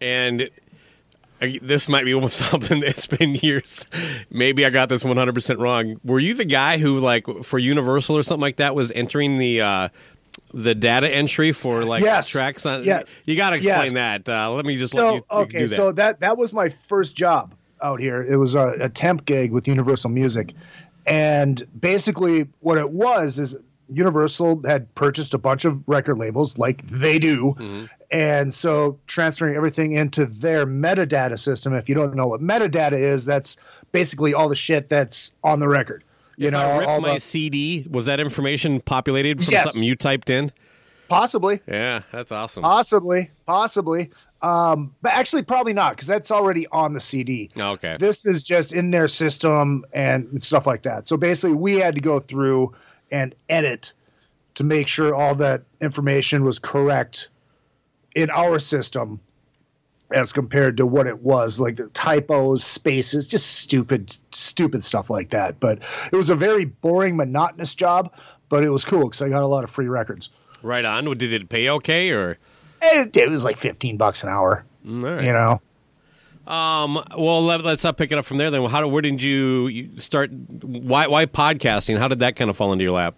And 0.00 0.50
this 1.40 1.88
might 1.88 2.04
be 2.04 2.14
almost 2.18 2.36
something 2.36 2.80
that's 2.80 3.06
been 3.06 3.34
years. 3.36 3.86
Maybe 4.30 4.64
I 4.66 4.70
got 4.70 4.88
this 4.88 5.02
100% 5.02 5.58
wrong. 5.58 6.00
Were 6.04 6.18
you 6.18 6.34
the 6.34 6.44
guy 6.44 6.78
who, 6.78 6.98
like, 6.98 7.26
for 7.42 7.58
Universal 7.58 8.16
or 8.16 8.22
something 8.22 8.42
like 8.42 8.56
that, 8.56 8.74
was 8.74 8.90
entering 8.92 9.38
the 9.38 9.60
uh, 9.60 9.88
the 10.54 10.74
data 10.74 11.08
entry 11.08 11.52
for 11.52 11.84
like 11.84 12.02
Yes. 12.02 12.28
tracks 12.28 12.66
on? 12.66 12.84
Yes. 12.84 13.14
You 13.24 13.36
got 13.36 13.50
to 13.50 13.56
explain 13.56 13.78
Yes. 13.78 13.92
that. 13.92 14.28
Uh, 14.28 14.52
let 14.52 14.64
me 14.66 14.76
just 14.76 14.92
So 14.92 15.08
you, 15.08 15.14
you 15.16 15.24
okay, 15.30 15.58
do 15.58 15.68
that. 15.68 15.76
so 15.76 15.92
that 15.92 16.20
that 16.20 16.36
was 16.36 16.52
my 16.52 16.68
first 16.68 17.16
job 17.16 17.54
out 17.82 18.00
here. 18.00 18.22
It 18.22 18.36
was 18.36 18.54
a, 18.54 18.76
a 18.80 18.88
temp 18.88 19.24
gig 19.24 19.50
with 19.52 19.66
Universal 19.68 20.10
Music, 20.10 20.52
and 21.06 21.62
basically 21.78 22.48
what 22.60 22.78
it 22.78 22.90
was 22.90 23.38
is 23.38 23.56
Universal 23.88 24.62
had 24.64 24.94
purchased 24.94 25.34
a 25.34 25.38
bunch 25.38 25.64
of 25.64 25.82
record 25.86 26.16
labels, 26.16 26.56
like 26.58 26.86
they 26.86 27.18
do, 27.18 27.54
Mm-hmm. 27.58 27.84
and 28.10 28.54
so 28.54 28.98
transferring 29.06 29.54
everything 29.54 29.92
into 29.92 30.24
their 30.24 30.64
metadata 30.66 31.38
system. 31.38 31.74
If 31.74 31.88
you 31.88 31.94
don't 31.94 32.14
know 32.14 32.26
what 32.28 32.40
metadata 32.40 32.92
is, 32.98 33.24
that's 33.26 33.56
basically 33.90 34.32
all 34.32 34.48
the 34.48 34.54
shit 34.56 34.88
that's 34.88 35.34
on 35.44 35.60
the 35.60 35.68
record. 35.68 36.04
You 36.42 36.48
if 36.48 36.52
know, 36.52 36.60
I 36.60 36.76
ripped 36.78 36.88
all 36.88 37.00
my 37.00 37.14
the, 37.14 37.20
CD, 37.20 37.86
was 37.90 38.06
that 38.06 38.20
information 38.20 38.80
populated 38.80 39.42
from 39.44 39.52
Yes. 39.52 39.64
something 39.64 39.82
you 39.82 39.96
typed 39.96 40.30
in? 40.30 40.52
possibly. 41.08 41.60
Yeah, 41.68 42.00
that's 42.10 42.32
awesome. 42.32 42.62
Possibly, 42.62 43.30
possibly. 43.46 44.10
Um, 44.40 44.94
but 45.02 45.12
actually, 45.12 45.42
probably 45.42 45.74
not 45.74 45.94
because 45.94 46.08
that's 46.08 46.30
already 46.30 46.66
on 46.68 46.94
the 46.94 47.00
CD. 47.00 47.50
okay. 47.56 47.96
This 48.00 48.24
is 48.26 48.42
just 48.42 48.72
in 48.72 48.90
their 48.90 49.08
system 49.08 49.84
and 49.92 50.42
stuff 50.42 50.66
like 50.66 50.82
that. 50.82 51.06
So 51.06 51.16
basically, 51.18 51.54
we 51.54 51.74
had 51.76 51.94
to 51.96 52.00
go 52.00 52.18
through 52.18 52.74
and 53.10 53.34
edit 53.50 53.92
to 54.54 54.64
make 54.64 54.88
sure 54.88 55.14
all 55.14 55.34
that 55.36 55.62
information 55.82 56.44
was 56.44 56.58
correct 56.58 57.28
in 58.16 58.30
our 58.30 58.58
system 58.58 59.20
as 60.12 60.32
compared 60.32 60.76
to 60.76 60.86
what 60.86 61.06
it 61.06 61.20
was 61.20 61.60
like 61.60 61.76
the 61.76 61.86
typos 61.88 62.64
spaces 62.64 63.26
just 63.28 63.56
stupid 63.58 64.14
stupid 64.32 64.82
stuff 64.84 65.08
like 65.10 65.30
that 65.30 65.58
but 65.60 65.78
it 66.12 66.16
was 66.16 66.30
a 66.30 66.34
very 66.34 66.64
boring 66.64 67.16
monotonous 67.16 67.74
job 67.74 68.12
but 68.48 68.62
it 68.64 68.70
was 68.70 68.84
cool 68.84 69.04
because 69.04 69.22
i 69.22 69.28
got 69.28 69.42
a 69.42 69.46
lot 69.46 69.64
of 69.64 69.70
free 69.70 69.88
records 69.88 70.30
right 70.62 70.84
on. 70.84 71.04
Did 71.04 71.32
it 71.32 71.48
pay 71.48 71.68
okay 71.70 72.10
or? 72.10 72.38
it, 72.82 73.16
it 73.16 73.28
was 73.30 73.44
like 73.44 73.56
15 73.56 73.96
bucks 73.96 74.22
an 74.22 74.28
hour 74.28 74.64
Mm, 74.86 75.16
right. 75.16 75.24
you 75.24 75.32
know 75.32 75.60
Um, 76.46 76.94
well, 77.16 77.40
let, 77.42 77.62
let's 77.64 77.84
uh, 77.84 77.92
pick 77.92 78.10
it 78.10 78.18
up 78.18 78.24
from 78.24 78.38
there. 78.38 78.50
Then, 78.50 78.64
how? 78.64 78.88
Where 78.88 79.00
did 79.00 79.22
you 79.22 79.68
you 79.68 79.90
start? 79.98 80.32
Why? 80.32 81.06
Why 81.06 81.24
podcasting? 81.26 81.98
How 81.98 82.08
did 82.08 82.18
that 82.18 82.34
kind 82.34 82.50
of 82.50 82.56
fall 82.56 82.72
into 82.72 82.82
your 82.82 82.94
lap? 82.94 83.14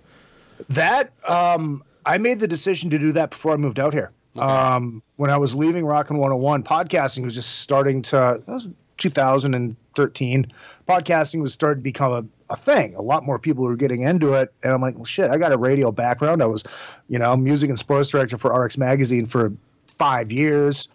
That 0.68 1.10
um, 1.26 1.82
I 2.04 2.18
made 2.18 2.38
the 2.38 2.46
decision 2.46 2.90
to 2.90 2.98
do 2.98 3.12
that 3.12 3.30
before 3.30 3.54
I 3.54 3.56
moved 3.56 3.80
out 3.80 3.94
here. 3.94 4.10
Um, 4.36 5.02
when 5.16 5.30
I 5.30 5.36
was 5.36 5.54
leaving 5.54 5.84
Rockin' 5.86 6.18
101, 6.18 6.64
podcasting 6.64 7.24
was 7.24 7.34
just 7.34 7.60
starting 7.60 8.02
to. 8.02 8.42
That 8.44 8.52
was 8.52 8.68
2013. 8.98 10.52
Podcasting 10.88 11.42
was 11.42 11.54
starting 11.54 11.80
to 11.80 11.84
become 11.84 12.12
a, 12.12 12.52
a 12.52 12.56
thing. 12.56 12.94
A 12.94 13.02
lot 13.02 13.24
more 13.24 13.38
people 13.38 13.64
were 13.64 13.76
getting 13.76 14.02
into 14.02 14.34
it, 14.34 14.52
and 14.62 14.72
I'm 14.72 14.80
like, 14.80 14.96
well, 14.96 15.04
shit. 15.04 15.30
I 15.30 15.38
got 15.38 15.52
a 15.52 15.58
radio 15.58 15.92
background. 15.92 16.42
I 16.42 16.46
was, 16.46 16.64
you 17.08 17.18
know, 17.18 17.36
music 17.36 17.68
and 17.68 17.78
sports 17.78 18.10
director 18.10 18.38
for 18.38 18.52
RX 18.52 18.76
Magazine 18.78 19.26
for 19.26 19.52
five 19.86 20.30
years, 20.32 20.88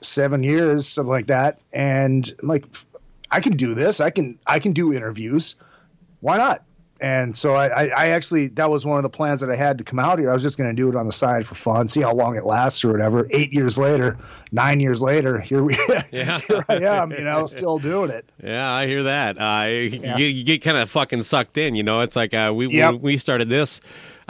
seven 0.00 0.42
years, 0.42 0.86
something 0.86 1.10
like 1.10 1.26
that. 1.26 1.60
And 1.72 2.32
I'm 2.42 2.48
like, 2.48 2.64
I 3.30 3.40
can 3.40 3.52
do 3.52 3.74
this. 3.74 4.00
I 4.00 4.10
can 4.10 4.38
I 4.46 4.58
can 4.58 4.72
do 4.72 4.92
interviews. 4.92 5.54
Why 6.20 6.38
not? 6.38 6.64
And 7.00 7.36
so 7.36 7.54
I, 7.54 7.86
I, 7.96 8.08
actually 8.08 8.48
that 8.48 8.70
was 8.70 8.84
one 8.84 8.96
of 8.98 9.04
the 9.04 9.08
plans 9.08 9.40
that 9.40 9.50
I 9.50 9.54
had 9.56 9.78
to 9.78 9.84
come 9.84 10.00
out 10.00 10.18
here. 10.18 10.30
I 10.30 10.32
was 10.32 10.42
just 10.42 10.58
going 10.58 10.68
to 10.68 10.74
do 10.74 10.88
it 10.88 10.96
on 10.96 11.06
the 11.06 11.12
side 11.12 11.46
for 11.46 11.54
fun, 11.54 11.86
see 11.86 12.00
how 12.00 12.12
long 12.12 12.36
it 12.36 12.44
lasts 12.44 12.84
or 12.84 12.90
whatever. 12.90 13.28
Eight 13.30 13.52
years 13.52 13.78
later, 13.78 14.18
nine 14.50 14.80
years 14.80 15.00
later, 15.00 15.38
here 15.38 15.62
we 15.62 15.76
Yeah. 16.10 16.40
here 16.40 16.64
I 16.68 16.76
am. 16.76 17.12
You 17.12 17.22
know, 17.22 17.46
still 17.46 17.78
doing 17.78 18.10
it. 18.10 18.28
Yeah, 18.42 18.68
I 18.68 18.86
hear 18.86 19.04
that. 19.04 19.36
Uh, 19.40 19.66
you, 19.68 20.26
you 20.26 20.44
get 20.44 20.62
kind 20.62 20.76
of 20.76 20.90
fucking 20.90 21.22
sucked 21.22 21.56
in. 21.56 21.76
You 21.76 21.84
know, 21.84 22.00
it's 22.00 22.16
like 22.16 22.34
uh, 22.34 22.52
we 22.54 22.66
Yep. 22.68 22.92
when 22.94 23.02
we 23.02 23.16
started 23.16 23.48
this. 23.48 23.80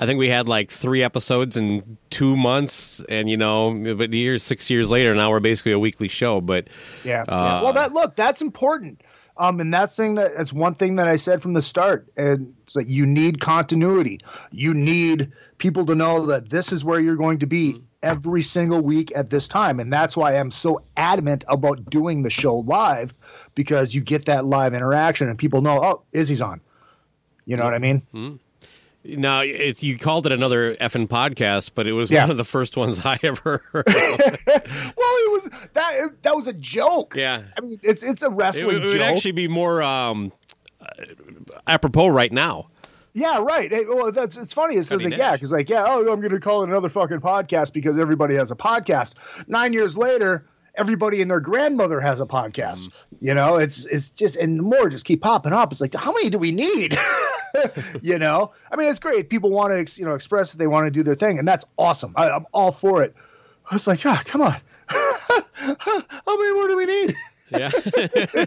I 0.00 0.06
think 0.06 0.18
we 0.18 0.28
had 0.28 0.46
like 0.46 0.70
three 0.70 1.02
episodes 1.02 1.56
in 1.56 1.98
two 2.10 2.36
months, 2.36 3.02
and 3.08 3.28
you 3.28 3.36
know, 3.36 3.96
but 3.96 4.12
years 4.12 4.44
six 4.44 4.70
years 4.70 4.90
later, 4.92 5.12
now 5.14 5.30
we're 5.30 5.40
basically 5.40 5.72
a 5.72 5.78
weekly 5.78 6.06
show. 6.06 6.40
But 6.40 6.68
Yeah. 7.02 7.22
Uh, 7.22 7.24
yeah. 7.34 7.62
Well, 7.62 7.72
that 7.72 7.92
look 7.94 8.14
that's 8.14 8.40
important. 8.40 9.02
Um, 9.38 9.60
and 9.60 9.72
that's 9.72 9.94
thing 9.94 10.16
that 10.16 10.36
that's 10.36 10.52
one 10.52 10.74
thing 10.74 10.96
that 10.96 11.06
I 11.06 11.16
said 11.16 11.42
from 11.42 11.52
the 11.52 11.62
start. 11.62 12.08
And 12.16 12.54
it's 12.64 12.74
like 12.76 12.88
you 12.88 13.06
need 13.06 13.40
continuity. 13.40 14.20
You 14.50 14.74
need 14.74 15.32
people 15.58 15.86
to 15.86 15.94
know 15.94 16.26
that 16.26 16.48
this 16.48 16.72
is 16.72 16.84
where 16.84 17.00
you're 17.00 17.16
going 17.16 17.38
to 17.38 17.46
be 17.46 17.80
every 18.02 18.42
single 18.42 18.80
week 18.80 19.12
at 19.14 19.30
this 19.30 19.48
time. 19.48 19.80
And 19.80 19.92
that's 19.92 20.16
why 20.16 20.36
I'm 20.36 20.50
so 20.50 20.82
adamant 20.96 21.44
about 21.48 21.88
doing 21.90 22.22
the 22.22 22.30
show 22.30 22.58
live 22.58 23.14
because 23.54 23.94
you 23.94 24.00
get 24.00 24.26
that 24.26 24.44
live 24.44 24.74
interaction 24.74 25.28
and 25.28 25.38
people 25.38 25.62
know, 25.62 25.82
oh, 25.82 26.02
Izzy's 26.12 26.42
on. 26.42 26.60
You 27.44 27.56
know 27.56 27.64
what 27.64 27.74
I 27.74 27.78
mean? 27.78 28.38
Now, 29.08 29.40
it, 29.40 29.82
you 29.82 29.96
called 29.98 30.26
it 30.26 30.32
another 30.32 30.76
effing 30.76 31.08
podcast, 31.08 31.70
but 31.74 31.86
it 31.86 31.92
was 31.92 32.10
Yeah. 32.10 32.24
one 32.24 32.30
of 32.30 32.36
the 32.36 32.44
first 32.44 32.76
ones 32.76 33.00
I 33.04 33.18
ever 33.22 33.62
heard. 33.72 33.84
well, 33.86 33.94
it 34.46 35.32
was 35.32 35.50
that 35.72 36.10
that 36.22 36.36
was 36.36 36.46
a 36.46 36.52
joke. 36.52 37.14
Yeah. 37.16 37.42
I 37.56 37.60
mean, 37.62 37.80
it's 37.82 38.02
it's 38.02 38.22
a 38.22 38.30
wrestling 38.30 38.66
would- 38.74 38.84
it 38.84 38.88
would 38.88 39.02
actually 39.02 39.32
be 39.32 39.48
more 39.48 39.82
um, 39.82 40.32
uh, 40.80 40.86
apropos 41.66 42.08
right 42.08 42.32
now. 42.32 42.68
Yeah, 43.14 43.38
right. 43.38 43.72
Hey, 43.72 43.84
well, 43.86 44.12
that's 44.12 44.36
it's 44.36 44.52
funny. 44.52 44.76
It's 44.76 44.90
like, 44.92 45.16
yeah, 45.16 45.32
because 45.32 45.50
like 45.52 45.68
yeah, 45.70 45.84
oh, 45.88 46.00
I'm 46.12 46.20
going 46.20 46.30
to 46.30 46.38
call 46.38 46.62
it 46.62 46.68
another 46.68 46.88
fucking 46.90 47.20
podcast 47.20 47.72
because 47.72 47.98
everybody 47.98 48.34
has 48.36 48.50
a 48.52 48.56
podcast. 48.56 49.14
Nine 49.48 49.72
years 49.72 49.96
later, 49.98 50.44
everybody 50.76 51.20
and 51.22 51.30
their 51.30 51.40
grandmother 51.40 52.00
has 52.00 52.20
a 52.20 52.26
podcast. 52.26 52.90
You 53.20 53.34
know, 53.34 53.56
it's 53.56 53.86
it's 53.86 54.10
just 54.10 54.36
and 54.36 54.60
more 54.60 54.88
just 54.88 55.04
keep 55.04 55.22
popping 55.22 55.52
up. 55.52 55.72
It's 55.72 55.80
like 55.80 55.94
how 55.94 56.12
many 56.12 56.30
do 56.30 56.38
we 56.38 56.52
need? 56.52 56.96
you 58.02 58.18
know, 58.18 58.52
I 58.70 58.76
mean, 58.76 58.88
it's 58.88 58.98
great. 58.98 59.30
People 59.30 59.50
want 59.50 59.72
to 59.72 59.78
ex, 59.78 59.98
you 59.98 60.04
know 60.04 60.14
express 60.14 60.52
that 60.52 60.58
they 60.58 60.66
want 60.66 60.86
to 60.86 60.90
do 60.90 61.02
their 61.02 61.14
thing, 61.14 61.38
and 61.38 61.46
that's 61.46 61.64
awesome. 61.78 62.12
I, 62.16 62.30
I'm 62.30 62.46
all 62.52 62.72
for 62.72 63.02
it. 63.02 63.14
I 63.70 63.74
was 63.74 63.86
like, 63.86 64.04
ah, 64.06 64.22
come 64.24 64.42
on. 64.42 64.56
how 64.86 66.36
many 66.38 66.52
more 66.54 66.68
do 66.68 66.76
we 66.76 66.86
need? 66.86 67.14
Yeah, 67.50 67.70
I 67.74 68.46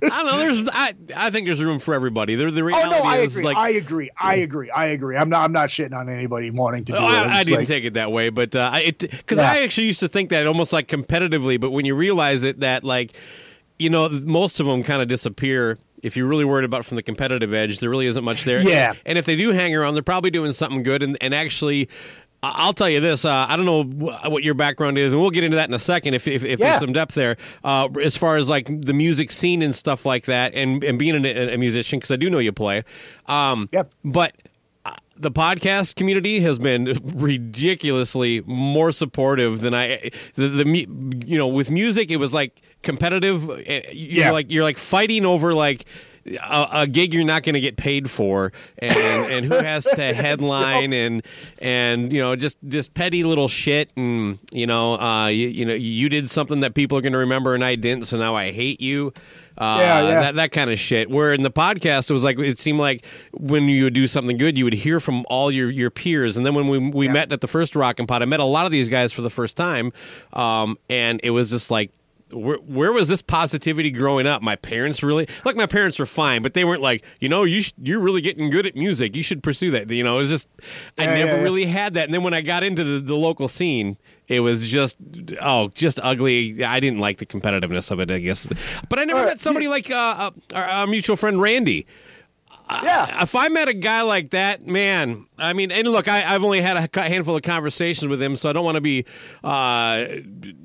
don't 0.00 0.26
know. 0.26 0.38
There's, 0.38 0.68
I, 0.72 0.94
I 1.14 1.28
think 1.30 1.46
there's 1.46 1.62
room 1.62 1.78
for 1.78 1.92
everybody. 1.92 2.34
The, 2.34 2.50
the 2.50 2.62
Oh 2.62 2.64
reality 2.64 2.90
no, 2.90 3.02
I 3.04 3.16
is 3.18 3.36
agree. 3.36 3.44
like, 3.44 3.56
I 3.58 3.68
agree. 3.70 4.10
I 4.18 4.34
agree. 4.36 4.70
I 4.70 4.86
agree. 4.86 5.16
I'm 5.16 5.28
not. 5.28 5.44
I'm 5.44 5.52
not 5.52 5.68
shitting 5.68 5.94
on 5.94 6.08
anybody 6.08 6.50
wanting 6.50 6.84
to 6.86 6.92
do 6.92 6.98
Oh, 6.98 7.02
it. 7.04 7.08
I, 7.10 7.22
I'm 7.24 7.30
I 7.30 7.44
didn't 7.44 7.58
like- 7.60 7.68
take 7.68 7.84
it 7.84 7.94
that 7.94 8.10
way, 8.10 8.30
but 8.30 8.54
uh, 8.56 8.70
I 8.72 8.90
because 8.98 9.36
Yeah. 9.38 9.52
I 9.52 9.62
actually 9.62 9.88
used 9.88 10.00
to 10.00 10.08
think 10.08 10.30
that 10.30 10.46
almost 10.46 10.72
like 10.72 10.88
competitively, 10.88 11.60
but 11.60 11.70
when 11.72 11.84
you 11.84 11.94
realize 11.94 12.42
it, 12.42 12.60
that 12.60 12.84
like 12.84 13.12
you 13.78 13.90
know 13.90 14.08
most 14.08 14.60
of 14.60 14.66
them 14.66 14.82
kind 14.82 15.02
of 15.02 15.08
disappear. 15.08 15.78
If 16.02 16.16
you're 16.16 16.26
really 16.26 16.44
worried 16.44 16.64
about 16.64 16.84
from 16.84 16.96
the 16.96 17.02
competitive 17.02 17.54
edge, 17.54 17.78
there 17.78 17.88
really 17.90 18.06
isn't 18.06 18.24
much 18.24 18.44
there. 18.44 18.60
Yeah. 18.60 18.92
and 19.06 19.16
if 19.18 19.24
they 19.24 19.36
do 19.36 19.52
hang 19.52 19.74
around, 19.74 19.94
they're 19.94 20.02
probably 20.02 20.30
doing 20.30 20.52
something 20.52 20.82
good. 20.82 21.02
And, 21.02 21.16
and 21.20 21.32
actually, 21.34 21.88
I'll 22.42 22.72
tell 22.72 22.90
you 22.90 22.98
this: 22.98 23.24
uh, 23.24 23.46
I 23.48 23.54
don't 23.56 23.66
know 23.66 23.84
what 24.28 24.42
your 24.42 24.54
background 24.54 24.98
is, 24.98 25.12
and 25.12 25.22
we'll 25.22 25.30
get 25.30 25.44
into 25.44 25.56
that 25.58 25.68
in 25.68 25.74
a 25.74 25.78
second 25.78 26.14
if 26.14 26.26
if, 26.26 26.44
if 26.44 26.58
Yeah. 26.58 26.70
there's 26.70 26.80
some 26.80 26.92
depth 26.92 27.14
there. 27.14 27.36
Uh, 27.62 27.88
as 28.02 28.16
far 28.16 28.36
as 28.36 28.48
like 28.50 28.66
the 28.66 28.92
music 28.92 29.30
scene 29.30 29.62
and 29.62 29.72
stuff 29.76 30.04
like 30.04 30.24
that, 30.24 30.52
and 30.54 30.82
and 30.82 30.98
being 30.98 31.24
a, 31.24 31.54
a 31.54 31.56
musician, 31.56 32.00
because 32.00 32.10
I 32.10 32.16
do 32.16 32.28
know 32.28 32.38
you 32.40 32.50
play. 32.52 32.82
Um, 33.26 33.68
Yep. 33.72 33.92
but 34.04 34.34
the 35.16 35.30
podcast 35.30 35.94
community 35.96 36.40
has 36.40 36.58
been 36.58 36.98
ridiculously 37.02 38.42
more 38.46 38.92
supportive 38.92 39.60
than 39.60 39.74
I 39.74 40.10
the, 40.34 40.48
the 40.48 40.64
you 41.26 41.38
know 41.38 41.48
with 41.48 41.70
music 41.70 42.10
it 42.10 42.16
was 42.16 42.32
like 42.34 42.60
competitive. 42.82 43.48
Uh, 43.48 43.54
you're 43.92 44.24
Yeah. 44.24 44.30
like 44.32 44.50
you're 44.50 44.64
like 44.64 44.78
fighting 44.78 45.24
over 45.26 45.54
like 45.54 45.84
a, 46.24 46.68
a 46.72 46.86
gig 46.86 47.12
you're 47.12 47.24
not 47.24 47.42
going 47.42 47.54
to 47.54 47.60
get 47.60 47.76
paid 47.76 48.08
for 48.08 48.52
and 48.78 48.92
and 49.32 49.44
who 49.44 49.54
has 49.54 49.84
to 49.84 50.14
headline 50.14 50.92
and 50.92 51.24
and 51.58 52.12
you 52.12 52.20
know 52.20 52.36
just 52.36 52.58
just 52.68 52.94
petty 52.94 53.24
little 53.24 53.48
shit 53.48 53.92
and 53.96 54.38
you 54.52 54.66
know 54.66 54.94
uh 55.00 55.26
you, 55.26 55.48
you 55.48 55.64
know 55.64 55.74
you 55.74 56.08
did 56.08 56.30
something 56.30 56.60
that 56.60 56.74
people 56.74 56.96
are 56.96 57.00
going 57.00 57.12
to 57.12 57.18
remember 57.18 57.54
and 57.54 57.64
I 57.64 57.74
didn't 57.74 58.06
so 58.06 58.18
now 58.18 58.36
I 58.36 58.52
hate 58.52 58.80
you 58.80 59.12
uh, 59.58 59.78
Yeah, 59.80 60.02
yeah. 60.02 60.20
That, 60.20 60.34
that 60.36 60.52
kind 60.52 60.70
of 60.70 60.78
shit. 60.78 61.10
Where 61.10 61.32
in 61.34 61.42
the 61.42 61.50
podcast, 61.50 62.10
it 62.10 62.12
was 62.12 62.24
like 62.24 62.38
it 62.38 62.58
seemed 62.58 62.80
like 62.80 63.04
when 63.32 63.68
you 63.68 63.84
would 63.84 63.94
do 63.94 64.06
something 64.06 64.36
good, 64.36 64.56
you 64.56 64.64
would 64.64 64.74
hear 64.74 65.00
from 65.00 65.24
all 65.28 65.50
your, 65.50 65.70
your 65.70 65.90
peers. 65.90 66.36
And 66.36 66.44
then 66.44 66.54
when 66.54 66.68
we 66.68 66.78
we 66.78 67.08
met 67.08 67.32
at 67.32 67.40
the 67.40 67.48
first 67.48 67.76
Rock 67.76 67.98
and 67.98 68.08
Pod, 68.08 68.22
I 68.22 68.24
met 68.24 68.40
a 68.40 68.44
lot 68.44 68.66
of 68.66 68.72
these 68.72 68.88
guys 68.88 69.12
for 69.12 69.22
the 69.22 69.30
first 69.30 69.56
time, 69.56 69.92
um, 70.32 70.78
and 70.88 71.20
it 71.22 71.30
was 71.30 71.50
just 71.50 71.70
like. 71.70 71.90
Where, 72.32 72.56
where 72.58 72.92
was 72.92 73.08
this 73.08 73.22
positivity 73.22 73.90
growing 73.90 74.26
up? 74.26 74.42
My 74.42 74.56
parents 74.56 75.02
really 75.02 75.28
like 75.44 75.56
my 75.56 75.66
parents 75.66 75.98
were 75.98 76.06
fine, 76.06 76.42
but 76.42 76.54
they 76.54 76.64
weren't 76.64 76.82
like 76.82 77.04
you 77.20 77.28
know 77.28 77.44
you 77.44 77.62
sh- 77.62 77.72
you're 77.82 78.00
really 78.00 78.20
getting 78.20 78.50
good 78.50 78.66
at 78.66 78.74
music. 78.74 79.14
You 79.16 79.22
should 79.22 79.42
pursue 79.42 79.70
that. 79.72 79.90
You 79.90 80.02
know, 80.04 80.16
it 80.16 80.20
was 80.20 80.30
just 80.30 80.48
I 80.98 81.04
Yeah, 81.04 81.14
never 81.14 81.30
yeah, 81.32 81.36
yeah. 81.36 81.42
really 81.42 81.64
had 81.66 81.94
that. 81.94 82.04
And 82.04 82.14
then 82.14 82.22
when 82.22 82.34
I 82.34 82.40
got 82.40 82.62
into 82.62 82.84
the, 82.84 83.00
the 83.00 83.16
local 83.16 83.48
scene, 83.48 83.96
it 84.28 84.40
was 84.40 84.68
just 84.68 84.96
oh, 85.40 85.68
just 85.74 86.00
ugly. 86.02 86.64
I 86.64 86.80
didn't 86.80 87.00
like 87.00 87.18
the 87.18 87.26
competitiveness 87.26 87.90
of 87.90 88.00
it. 88.00 88.10
I 88.10 88.18
guess, 88.18 88.48
but 88.88 88.98
I 88.98 89.04
never 89.04 89.20
right, 89.20 89.26
met 89.26 89.40
somebody 89.40 89.68
like 89.68 89.90
uh, 89.90 89.94
uh, 89.94 90.30
our, 90.54 90.64
our 90.64 90.86
mutual 90.86 91.16
friend 91.16 91.40
Randy. 91.40 91.86
Yeah. 92.70 93.22
If 93.22 93.34
I 93.36 93.48
met 93.48 93.68
a 93.68 93.74
guy 93.74 94.02
like 94.02 94.30
that, 94.30 94.66
man, 94.66 95.26
I 95.38 95.52
mean, 95.52 95.70
and 95.70 95.88
look, 95.88 96.08
I, 96.08 96.34
I've 96.34 96.44
only 96.44 96.60
had 96.60 96.76
a 96.76 97.00
handful 97.02 97.36
of 97.36 97.42
conversations 97.42 98.08
with 98.08 98.22
him, 98.22 98.36
so 98.36 98.48
I 98.48 98.52
don't 98.52 98.64
want 98.64 98.76
to 98.76 98.80
be 98.80 99.04
uh, 99.44 100.06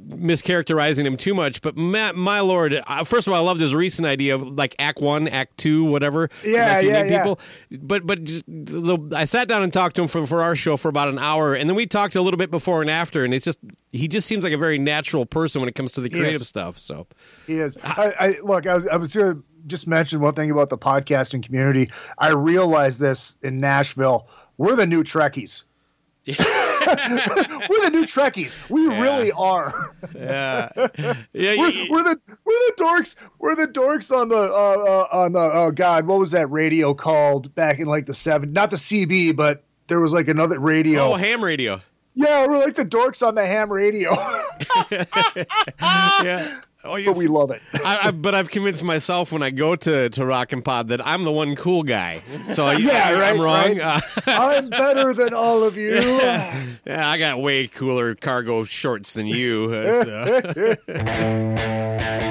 mischaracterizing 0.07 1.05
him 1.05 1.17
too 1.17 1.33
much. 1.33 1.61
But 1.61 1.75
my, 1.75 2.11
my 2.13 2.39
lord, 2.39 2.81
uh, 2.85 3.03
first 3.03 3.27
of 3.27 3.33
all, 3.33 3.39
I 3.39 3.45
loved 3.45 3.59
his 3.59 3.75
recent 3.75 4.07
idea 4.07 4.35
of 4.35 4.43
like 4.43 4.75
Act 4.79 5.01
One, 5.01 5.27
Act 5.27 5.57
Two, 5.57 5.83
whatever. 5.83 6.29
Yeah, 6.43 6.79
yeah, 6.79 7.03
yeah. 7.03 7.19
people. 7.19 7.39
But 7.71 8.05
but 8.05 8.23
just 8.23 8.45
the, 8.47 8.97
I 9.15 9.25
sat 9.25 9.47
down 9.47 9.63
and 9.63 9.73
talked 9.73 9.95
to 9.97 10.03
him 10.03 10.07
for 10.07 10.25
for 10.25 10.41
our 10.41 10.55
show 10.55 10.77
for 10.77 10.89
about 10.89 11.09
an 11.09 11.19
hour, 11.19 11.55
and 11.55 11.69
then 11.69 11.75
we 11.75 11.85
talked 11.85 12.15
a 12.15 12.21
little 12.21 12.37
bit 12.37 12.51
before 12.51 12.81
and 12.81 12.89
after, 12.89 13.25
and 13.25 13.33
it's 13.33 13.45
just 13.45 13.59
he 13.91 14.07
just 14.07 14.27
seems 14.27 14.43
like 14.43 14.53
a 14.53 14.57
very 14.57 14.77
natural 14.77 15.25
person 15.25 15.61
when 15.61 15.69
it 15.69 15.75
comes 15.75 15.91
to 15.93 16.01
the 16.01 16.09
creative 16.09 16.45
stuff. 16.47 16.79
So 16.79 17.07
He 17.47 17.59
is. 17.59 17.77
I, 17.83 18.13
I 18.19 18.35
look. 18.43 18.67
I 18.67 18.75
was. 18.75 18.87
I 18.87 18.97
was 18.97 19.11
to 19.13 19.43
just 19.67 19.87
mention 19.87 20.19
one 20.19 20.33
thing 20.33 20.49
about 20.51 20.69
the 20.69 20.77
podcasting 20.77 21.43
community. 21.43 21.91
I 22.17 22.29
realized 22.29 22.99
this 22.99 23.37
in 23.43 23.57
Nashville. 23.59 24.27
We're 24.57 24.75
the 24.75 24.87
new 24.87 25.03
Trekkies. 25.03 25.63
we're 26.27 26.33
the 26.35 27.89
new 27.91 28.05
Trekkies. 28.05 28.69
We 28.69 28.87
Yeah. 28.87 29.01
really 29.01 29.31
are. 29.31 29.95
yeah, 30.15 30.69
yeah, 31.33 31.55
We're, 31.57 31.89
we're 31.89 32.03
the 32.03 32.19
we're 32.43 32.53
the 32.67 32.73
dorks. 32.77 33.15
We're 33.39 33.55
the 33.55 33.67
dorks 33.67 34.11
on 34.15 34.29
the 34.29 34.35
uh, 34.35 34.41
uh, 34.41 35.07
on 35.11 35.31
the 35.33 35.39
oh 35.39 35.71
god, 35.71 36.05
what 36.05 36.19
was 36.19 36.31
that 36.31 36.49
radio 36.51 36.93
called 36.93 37.53
back 37.55 37.79
in 37.79 37.87
like 37.87 38.07
the 38.07 38.13
seven? 38.13 38.51
Not 38.51 38.71
the 38.71 38.75
CB, 38.77 39.35
but 39.37 39.63
there 39.87 39.99
was 40.01 40.11
like 40.13 40.27
another 40.27 40.59
radio. 40.59 41.01
oh 41.01 41.15
ham 41.15 41.41
radio. 41.43 41.79
yeah, 42.13 42.45
we're 42.47 42.57
like 42.57 42.75
the 42.75 42.85
dorks 42.85 43.25
on 43.25 43.35
the 43.35 43.45
ham 43.45 43.71
radio, 43.71 44.11
Yeah. 45.81 46.59
Oh, 46.87 47.03
but 47.05 47.17
we 47.17 47.27
love 47.27 47.51
it. 47.51 47.61
I, 47.73 48.07
I, 48.07 48.11
but 48.11 48.33
I've 48.35 48.49
convinced 48.49 48.83
myself 48.83 49.31
when 49.31 49.43
I 49.43 49.49
go 49.49 49.75
to, 49.75 50.09
to 50.09 50.25
Rock 50.25 50.53
and 50.53 50.63
Pod 50.63 50.87
that 50.89 51.05
I'm 51.05 51.23
the 51.23 51.31
one 51.31 51.55
cool 51.55 51.83
guy. 51.83 52.21
So 52.51 52.69
Yeah, 52.77 53.09
I, 53.09 53.13
right, 53.13 53.33
I'm 53.33 53.41
wrong. 53.41 53.77
right. 53.77 53.79
Uh, 53.81 53.99
I'm 54.27 54.69
better 54.69 55.13
than 55.13 55.33
all 55.33 55.63
of 55.63 55.75
you. 55.77 55.95
yeah, 55.97 56.65
I 56.85 57.17
got 57.17 57.39
way 57.41 57.67
cooler 57.67 58.15
cargo 58.15 58.63
shorts 58.63 59.13
than 59.13 59.27
you. 59.27 59.71
uh, 59.73 60.75
so. 60.87 62.23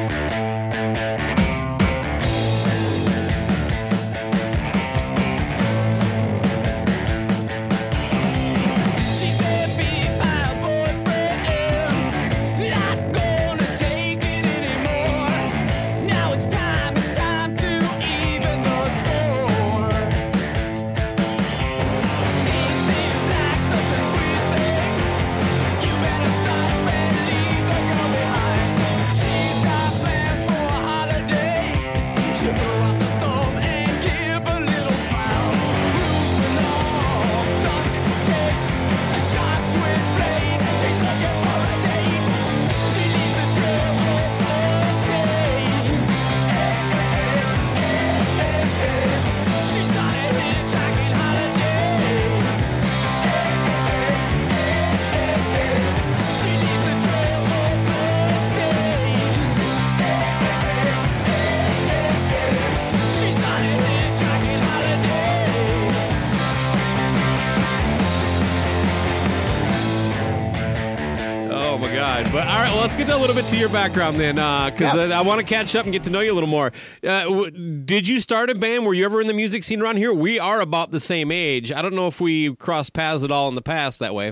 little 73.27 73.43
bit 73.43 73.51
to 73.51 73.57
your 73.57 73.69
background 73.69 74.21
then, 74.21 74.37
because 74.37 74.95
Yeah. 74.95 75.17
I, 75.17 75.19
I 75.19 75.23
want 75.23 75.41
to 75.41 75.45
catch 75.45 75.75
up 75.75 75.83
and 75.85 75.93
get 75.93 76.05
to 76.05 76.11
know 76.11 76.21
you 76.21 76.31
a 76.31 76.35
little 76.35 76.49
more. 76.49 76.71
Uh, 77.03 77.23
w- 77.23 77.51
did 77.85 78.07
you 78.07 78.21
start 78.21 78.51
a 78.51 78.55
band? 78.55 78.87
Were 78.87 78.95
you 78.95 79.05
ever 79.05 79.21
in 79.21 79.27
the 79.27 79.35
music 79.35 79.65
scene 79.65 79.83
around 79.83 79.97
here? 79.97 80.15
We 80.15 80.39
are 80.39 80.61
about 80.61 80.93
the 80.93 81.01
same 81.01 81.33
age. 81.33 81.73
I 81.73 81.83
don't 81.83 81.97
know 81.97 82.07
if 82.07 82.21
we 82.21 82.55
crossed 82.55 82.93
paths 82.93 83.25
at 83.25 83.33
all 83.33 83.49
in 83.49 83.57
the 83.57 83.63
past 83.63 83.99
that 83.99 84.15
way. 84.15 84.29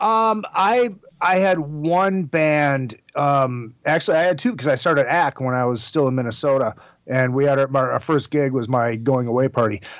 Um, 0.00 0.44
I 0.52 0.90
I 1.22 1.36
had 1.36 1.60
one 1.60 2.24
band. 2.24 2.96
Um, 3.14 3.74
actually, 3.86 4.18
I 4.18 4.24
had 4.24 4.38
two 4.38 4.50
because 4.50 4.68
I 4.68 4.74
started 4.74 5.06
ACK 5.10 5.40
when 5.40 5.54
I 5.54 5.64
was 5.64 5.82
still 5.82 6.06
in 6.06 6.14
Minnesota, 6.14 6.74
and 7.06 7.34
we 7.34 7.46
had 7.46 7.58
our, 7.58 7.74
our, 7.74 8.00
first 8.00 8.30
gig 8.30 8.52
was 8.52 8.68
my 8.68 8.96
going 8.96 9.28
away 9.28 9.48
party. 9.48 9.80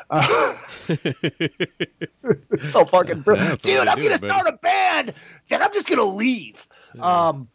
Uh, 0.89 1.01
so 2.71 2.85
fucking 2.85 3.21
br- 3.21 3.35
dude, 3.61 3.89
I'm 3.89 3.99
gonna 3.99 4.19
start 4.19 4.47
a 4.47 4.53
band, 4.63 5.15
then 5.49 5.63
I'm 5.63 5.73
just 5.73 5.89
gonna 5.89 6.05
leave. 6.05 6.69
Um, 7.01 7.49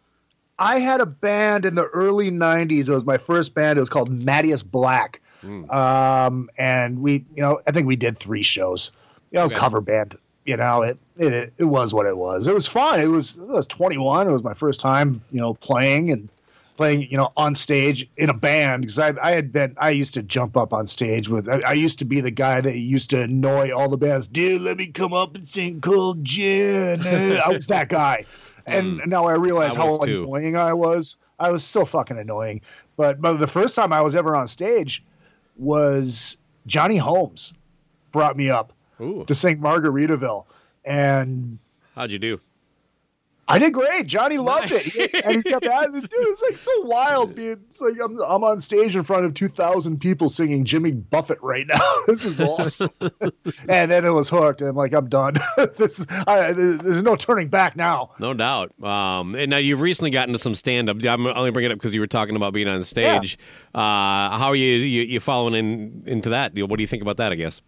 I 0.62 0.80
had 0.80 1.02
a 1.02 1.06
band 1.06 1.66
in 1.66 1.76
the 1.76 1.86
early 1.88 2.30
'90s. 2.32 2.88
It 2.88 2.94
was 2.94 3.06
my 3.06 3.18
first 3.18 3.54
band. 3.56 3.78
It 3.78 3.82
was 3.82 3.90
called 3.90 4.10
Mattias 4.12 4.64
Black. 4.70 5.20
Hmm. 5.42 5.70
Um, 5.72 6.50
and 6.58 7.02
we, 7.02 7.26
you 7.36 7.42
know, 7.42 7.60
I 7.68 7.72
think 7.72 7.88
we 7.88 7.96
did 7.96 8.18
three 8.18 8.44
shows. 8.44 8.92
You 9.32 9.40
know, 9.40 9.46
Okay. 9.46 9.56
cover 9.56 9.82
band. 9.82 10.18
You 10.46 10.58
know, 10.58 10.82
it, 10.84 10.98
it 11.18 11.54
it 11.58 11.64
was 11.66 11.94
what 11.94 12.06
it 12.06 12.18
was. 12.18 12.48
It 12.48 12.54
was 12.54 12.68
fun. 12.68 13.00
It 13.00 13.08
was 13.08 13.40
I 13.40 13.44
was 13.44 13.68
21. 13.68 14.28
It 14.28 14.32
was 14.32 14.44
my 14.44 14.54
first 14.54 14.80
time, 14.80 15.22
you 15.32 15.40
know, 15.40 15.54
playing 15.56 16.12
and 16.12 16.30
playing, 16.78 17.08
you 17.12 17.18
know, 17.18 17.32
on 17.38 17.54
stage 17.54 18.08
in 18.18 18.30
a 18.30 18.34
band 18.34 18.82
because 18.82 18.98
I 18.98 19.14
I 19.22 19.32
had 19.32 19.52
been 19.52 19.76
I 19.78 19.92
used 19.92 20.14
to 20.16 20.24
jump 20.24 20.58
up 20.58 20.74
on 20.74 20.88
stage 20.88 21.30
with 21.30 21.48
I, 21.48 21.60
I 21.60 21.74
used 21.74 22.00
to 22.00 22.06
be 22.06 22.22
the 22.22 22.32
guy 22.32 22.60
that 22.62 22.76
used 22.78 23.10
to 23.12 23.22
annoy 23.22 23.72
all 23.72 23.88
the 23.90 23.98
bands. 23.98 24.28
Dude, 24.28 24.62
let 24.64 24.78
me 24.78 24.88
come 24.88 25.14
up 25.14 25.36
and 25.36 25.48
sing 25.50 25.80
Cold 25.82 26.24
Gin. 26.26 27.02
I 27.06 27.48
was 27.50 27.68
that 27.68 27.90
guy, 27.90 28.26
and 28.66 29.02
mm. 29.02 29.08
now 29.08 29.26
I 29.26 29.34
realize 29.34 29.76
I 29.76 29.80
how 29.80 29.98
too. 30.00 30.24
annoying 30.24 30.56
I 30.56 30.74
was. 30.74 31.18
I 31.40 31.52
was 31.52 31.64
so 31.64 31.86
fucking 31.86 32.18
annoying. 32.18 32.62
But 32.98 33.22
but 33.22 33.38
the 33.38 33.48
first 33.48 33.76
time 33.76 33.94
I 33.94 34.02
was 34.02 34.16
ever 34.16 34.36
on 34.36 34.48
stage 34.48 35.04
was 35.58 36.38
Johnny 36.68 36.98
Holm 36.98 37.36
brought 38.12 38.38
me 38.38 38.50
up 38.50 38.74
Ooh, 39.00 39.26
to 39.26 39.36
sing 39.36 39.60
Margaritaville. 39.60 40.46
And 40.86 41.60
how'd 41.96 42.12
you 42.12 42.20
do? 42.20 42.40
I 43.52 43.60
did 43.60 43.74
great. 43.74 44.08
Johnny 44.08 44.38
loved 44.40 44.72
it. 44.72 44.84
He- 44.84 45.24
and 45.24 45.36
he 45.36 45.44
kept 45.44 45.66
at 45.66 45.92
this 45.94 46.08
Dude, 46.08 46.28
it's 46.28 46.42
like 46.42 46.58
so 46.58 46.82
wild, 46.82 47.36
dude. 47.36 47.62
It's 47.68 47.82
like 47.82 47.94
I'm, 48.04 48.20
I'm 48.22 48.44
on 48.44 48.60
stage 48.60 48.96
in 48.96 49.04
front 49.04 49.26
of 49.26 49.34
2,000 49.34 50.00
people 50.00 50.30
singing 50.30 50.66
Jimmy 50.66 50.92
Buffett 50.94 51.40
right 51.42 51.66
now. 51.68 52.02
this 52.08 52.26
is 52.26 52.40
awesome. 52.42 52.90
and 53.70 53.92
then 53.92 54.06
it 54.06 54.14
was 54.14 54.30
hooked. 54.30 54.62
And 54.62 54.76
like, 54.76 54.94
I'm 54.94 55.10
done. 55.10 55.36
this 55.78 56.06
I, 56.28 56.54
There's 56.54 57.04
no 57.04 57.16
turning 57.16 57.50
back 57.50 57.76
now. 57.76 58.12
No 58.20 58.34
doubt. 58.34 58.72
Um, 58.84 59.36
and 59.36 59.50
now 59.52 59.58
you've 59.58 59.82
recently 59.82 60.12
gotten 60.12 60.34
to 60.34 60.40
some 60.40 60.56
stand 60.56 60.90
up. 60.90 61.04
I'm 61.04 61.28
only 61.28 61.52
bringing 61.52 61.72
it 61.72 61.74
up 61.74 61.80
because 61.80 61.94
you 61.94 62.00
were 62.00 62.08
talking 62.08 62.36
about 62.36 62.54
being 62.54 62.68
on 62.68 62.82
stage. 62.84 63.38
Uh, 63.74 63.80
how 64.38 64.48
are 64.48 64.56
you, 64.56 64.78
you 64.78 65.04
you 65.04 65.20
following 65.20 65.56
in 65.56 66.04
into 66.06 66.30
that? 66.30 66.58
What 66.58 66.78
do 66.78 66.84
you 66.84 66.88
think 66.88 67.02
about 67.02 67.18
that? 67.18 67.32
I 67.32 67.36
guess. 67.36 67.62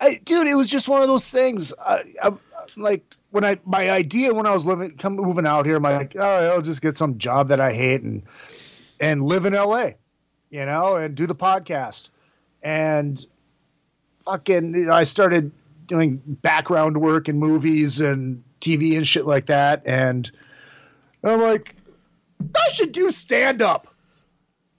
I, 0.00 0.18
dude, 0.24 0.46
it 0.46 0.54
was 0.54 0.70
just 0.70 0.88
one 0.88 1.02
of 1.02 1.08
those 1.08 1.30
things. 1.30 1.74
I, 1.78 2.04
I, 2.22 2.32
like 2.76 3.16
when 3.30 3.44
I 3.44 3.58
my 3.64 3.90
idea 3.90 4.32
when 4.34 4.46
I 4.46 4.52
was 4.52 4.66
living, 4.66 4.90
come 4.96 5.16
moving 5.16 5.46
out 5.46 5.66
here, 5.66 5.78
my 5.80 5.96
like, 5.96 6.16
oh, 6.18 6.52
I'll 6.52 6.62
just 6.62 6.82
get 6.82 6.96
some 6.96 7.18
job 7.18 7.48
that 7.48 7.60
I 7.60 7.72
hate 7.72 8.02
and 8.02 8.22
and 9.00 9.24
live 9.24 9.46
in 9.46 9.54
L.A. 9.54 9.96
You 10.50 10.66
know, 10.66 10.96
and 10.96 11.14
do 11.14 11.26
the 11.26 11.34
podcast. 11.34 12.10
And 12.62 13.24
fucking, 14.24 14.74
you 14.74 14.86
know, 14.86 14.92
I 14.92 15.04
started 15.04 15.52
doing 15.86 16.20
background 16.26 17.00
work 17.00 17.28
in 17.28 17.38
movies 17.38 18.00
and 18.00 18.42
TV 18.60 18.96
and 18.96 19.06
shit 19.06 19.26
like 19.26 19.46
that. 19.46 19.82
And 19.86 20.30
I'm 21.24 21.40
like, 21.40 21.74
I 22.54 22.72
should 22.72 22.92
do 22.92 23.10
stand 23.10 23.62
up 23.62 23.94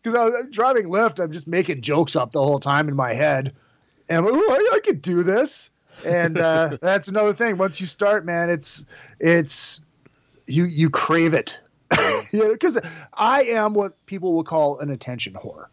because 0.01 0.15
I 0.15 0.25
was 0.25 0.45
driving 0.51 0.87
Lyft. 0.87 1.23
I'm 1.23 1.31
just 1.31 1.47
making 1.47 1.81
jokes 1.81 2.15
up 2.15 2.31
the 2.31 2.43
whole 2.43 2.59
time 2.59 2.87
in 2.89 2.95
my 2.95 3.13
head 3.13 3.53
and 4.11 4.17
I'm 4.17 4.25
like, 4.25 4.33
"Ooh, 4.33 4.51
I, 4.51 4.69
I 4.73 4.79
could 4.79 5.01
do 5.01 5.23
this. 5.23 5.69
And 6.05 6.39
uh, 6.39 6.77
that's 6.81 7.07
another 7.07 7.33
thing. 7.33 7.57
Once 7.57 7.81
you 7.81 7.87
start, 7.87 8.25
man, 8.25 8.49
it's 8.49 8.85
it's 9.19 9.81
you 10.47 10.65
you 10.65 10.89
crave 10.89 11.33
it. 11.33 11.57
you 12.31 12.39
know, 12.39 12.51
because 12.51 12.79
I 13.13 13.43
am 13.43 13.73
what 13.73 14.05
people 14.05 14.33
will 14.33 14.43
call 14.43 14.79
an 14.79 14.89
attention 14.89 15.33
whore. 15.33 15.65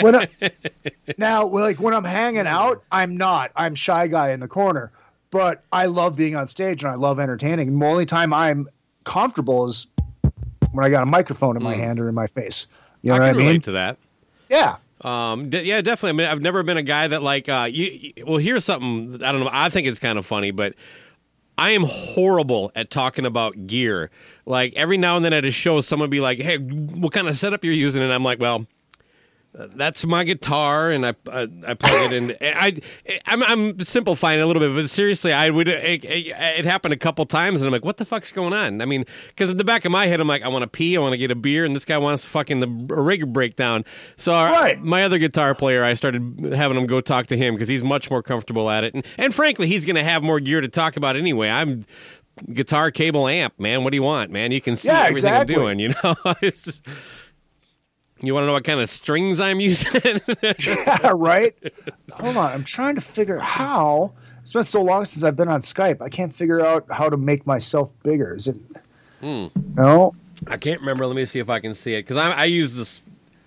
when 0.00 0.14
I, 0.14 0.28
now, 1.18 1.46
like 1.46 1.80
when 1.80 1.94
I'm 1.94 2.04
hanging 2.04 2.46
out, 2.46 2.82
I'm 2.90 3.16
not. 3.16 3.50
I'm 3.56 3.74
shy 3.74 4.06
guy 4.06 4.32
in 4.32 4.40
the 4.40 4.48
corner, 4.48 4.90
but 5.30 5.64
I 5.72 5.86
love 5.86 6.16
being 6.16 6.34
on 6.36 6.48
stage 6.48 6.82
and 6.82 6.92
I 6.92 6.96
love 6.96 7.20
entertaining. 7.20 7.78
The 7.78 7.86
only 7.86 8.06
time 8.06 8.32
I'm 8.32 8.68
comfortable 9.04 9.66
is 9.66 9.86
when 10.72 10.84
I 10.84 10.90
got 10.90 11.02
a 11.02 11.06
microphone 11.06 11.56
in 11.56 11.62
my 11.62 11.74
hand 11.74 12.00
or 12.00 12.08
in 12.08 12.14
my 12.14 12.26
face. 12.26 12.66
You 13.02 13.10
know 13.10 13.16
I 13.16 13.20
what 13.20 13.28
I 13.28 13.32
mean? 13.32 13.46
relate 13.46 13.64
to 13.64 13.72
that. 13.72 13.98
Yeah. 14.48 14.76
Um, 15.02 15.50
yeah, 15.52 15.80
definitely. 15.80 16.10
I 16.10 16.12
mean, 16.12 16.26
I've 16.26 16.42
never 16.42 16.62
been 16.62 16.76
a 16.76 16.82
guy 16.82 17.08
that 17.08 17.22
like. 17.22 17.48
Uh, 17.48 17.68
you, 17.70 17.84
you- 18.16 18.24
well, 18.26 18.38
here's 18.38 18.64
something. 18.64 19.22
I 19.22 19.32
don't 19.32 19.40
know. 19.42 19.50
I 19.52 19.68
think 19.68 19.86
it's 19.86 20.00
kind 20.00 20.18
of 20.18 20.26
funny, 20.26 20.50
but 20.50 20.74
I 21.56 21.70
am 21.72 21.84
horrible 21.86 22.72
at 22.74 22.90
talking 22.90 23.26
about 23.26 23.66
gear. 23.66 24.10
Like 24.46 24.74
every 24.74 24.96
now 24.98 25.16
and 25.16 25.24
then 25.24 25.32
at 25.32 25.44
a 25.44 25.50
show, 25.50 25.80
someone 25.80 26.04
would 26.04 26.10
be 26.10 26.20
like, 26.20 26.38
"Hey, 26.40 26.58
what 26.58 27.12
kind 27.12 27.28
of 27.28 27.36
setup 27.36 27.64
you're 27.64 27.74
using?" 27.74 28.02
And 28.02 28.12
I'm 28.12 28.24
like, 28.24 28.40
"Well." 28.40 28.66
That's 29.74 30.06
my 30.06 30.22
guitar, 30.24 30.90
and 30.90 31.04
I 31.04 31.14
I, 31.30 31.48
I 31.66 31.74
plug 31.74 32.12
it 32.12 32.12
in. 32.12 32.36
I 32.40 32.76
I'm, 33.26 33.42
I'm 33.42 33.78
simplifying 33.80 34.38
it 34.38 34.42
a 34.42 34.46
little 34.46 34.60
bit, 34.62 34.74
but 34.74 34.88
seriously, 34.88 35.32
I 35.32 35.50
would. 35.50 35.66
It, 35.68 36.04
it, 36.04 36.26
it 36.28 36.64
happened 36.64 36.94
a 36.94 36.96
couple 36.96 37.26
times, 37.26 37.60
and 37.60 37.66
I'm 37.66 37.72
like, 37.72 37.84
"What 37.84 37.96
the 37.96 38.04
fuck's 38.04 38.30
going 38.30 38.52
on?" 38.52 38.80
I 38.80 38.84
mean, 38.84 39.04
because 39.28 39.50
in 39.50 39.56
the 39.56 39.64
back 39.64 39.84
of 39.84 39.90
my 39.90 40.06
head, 40.06 40.20
I'm 40.20 40.28
like, 40.28 40.42
"I 40.42 40.48
want 40.48 40.62
to 40.62 40.68
pee, 40.68 40.96
I 40.96 41.00
want 41.00 41.12
to 41.12 41.18
get 41.18 41.30
a 41.30 41.34
beer," 41.34 41.64
and 41.64 41.74
this 41.74 41.84
guy 41.84 41.98
wants 41.98 42.24
fucking 42.26 42.60
the 42.60 42.68
rig 42.94 43.32
breakdown. 43.32 43.84
So 44.16 44.32
our- 44.32 44.52
Right. 44.52 44.80
my 44.82 45.02
other 45.02 45.18
guitar 45.18 45.54
player, 45.54 45.82
I 45.82 45.94
started 45.94 46.52
having 46.54 46.76
him 46.76 46.86
go 46.86 47.00
talk 47.00 47.26
to 47.28 47.36
him 47.36 47.54
because 47.54 47.68
he's 47.68 47.82
much 47.82 48.10
more 48.10 48.22
comfortable 48.22 48.70
at 48.70 48.84
it, 48.84 48.94
and, 48.94 49.04
and 49.16 49.34
frankly, 49.34 49.66
he's 49.66 49.84
going 49.84 49.96
to 49.96 50.04
have 50.04 50.22
more 50.22 50.38
gear 50.40 50.60
to 50.60 50.68
talk 50.68 50.96
about 50.96 51.16
anyway. 51.16 51.48
I'm 51.50 51.84
guitar, 52.52 52.92
cable, 52.92 53.26
amp, 53.26 53.58
man. 53.58 53.82
What 53.82 53.90
do 53.90 53.96
you 53.96 54.02
want, 54.04 54.30
man? 54.30 54.52
You 54.52 54.60
can 54.60 54.76
see 54.76 54.86
Yeah, 54.88 55.00
everything 55.08 55.16
exactly. 55.34 55.54
I'm 55.56 55.60
doing. 55.60 55.78
You 55.80 55.88
know, 56.04 56.14
It's 56.42 56.62
just- 56.64 56.86
you 58.20 58.34
want 58.34 58.42
to 58.42 58.46
know 58.46 58.52
what 58.52 58.64
kind 58.64 58.80
of 58.80 58.88
strings 58.88 59.40
I'm 59.40 59.60
using? 59.60 60.00
Yeah, 60.66 61.12
right. 61.14 61.54
Hold 62.12 62.36
on, 62.36 62.52
I'm 62.52 62.64
trying 62.64 62.94
to 62.96 63.00
figure 63.00 63.38
how. 63.38 64.12
It's 64.42 64.52
been 64.52 64.64
so 64.64 64.82
long 64.82 65.04
since 65.04 65.24
I've 65.24 65.36
been 65.36 65.48
on 65.48 65.60
Skype. 65.60 66.00
I 66.00 66.08
can't 66.08 66.34
figure 66.34 66.64
out 66.64 66.86
how 66.90 67.08
to 67.08 67.16
make 67.16 67.46
myself 67.46 67.92
bigger. 68.02 68.34
Is 68.34 68.48
it? 68.48 68.56
Hmm. 69.20 69.46
No. 69.74 70.14
I 70.46 70.56
can't 70.56 70.80
remember. 70.80 71.04
Let 71.06 71.16
me 71.16 71.24
see 71.24 71.38
if 71.38 71.50
I 71.50 71.60
can 71.60 71.74
see 71.74 71.94
it 71.94 72.02
because 72.02 72.16
I, 72.16 72.30
I 72.30 72.44
use 72.44 72.74
this. 72.74 73.02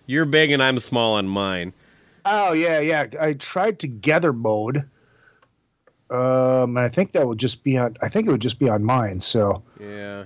You're 0.05 0.25
big 0.25 0.51
and 0.51 0.61
I'm 0.61 0.77
small 0.79 1.15
on 1.15 1.27
mine. 1.27 1.73
Oh 2.25 2.53
yeah, 2.53 2.79
yeah. 2.81 3.07
I 3.19 3.33
tried 3.33 3.79
together 3.79 4.31
mode. 4.33 4.83
Um, 6.09 6.77
I 6.77 6.89
think 6.89 7.13
that 7.13 7.25
would 7.27 7.37
just 7.39 7.63
be 7.63 7.77
on. 7.77 7.95
I 8.01 8.09
think 8.09 8.27
it 8.27 8.31
would 8.31 8.41
just 8.41 8.59
be 8.59 8.69
on 8.69 8.83
mine. 8.83 9.21
So 9.21 9.63
Yeah, 9.79 10.25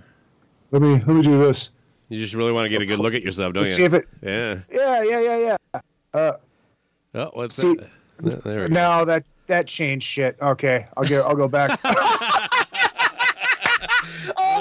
let 0.71 0.81
me 0.81 0.95
let 0.95 1.10
me 1.10 1.21
do 1.21 1.38
this. 1.38 1.71
You 2.10 2.20
just 2.20 2.34
really 2.34 2.52
want 2.52 2.65
to 2.65 2.70
get 2.70 2.82
a 2.82 2.86
good 2.86 3.00
look 3.00 3.13
at 3.13 3.24
yourself, 3.24 3.54
don't 3.54 3.65
you? 3.68 3.86
it. 3.86 4.08
yeah. 4.22 4.60
Yeah, 4.72 5.04
yeah, 5.04 5.20
yeah, 5.20 5.58
yeah. 5.74 5.82
Oh, 7.13 7.30
what's 7.34 7.56
See- 7.56 7.76
that? 7.76 7.89
There 8.44 8.62
we 8.63 8.68
go. 8.68 8.74
No, 8.74 9.06
that 9.06 9.26
that 9.48 9.68
changed 9.68 10.08
shit. 10.08 10.38
Okay, 10.41 10.86
I'll 10.96 11.04
get. 11.04 11.26
I'll 11.26 11.36
go 11.36 11.48
back. 11.50 11.72
oh 11.84 11.94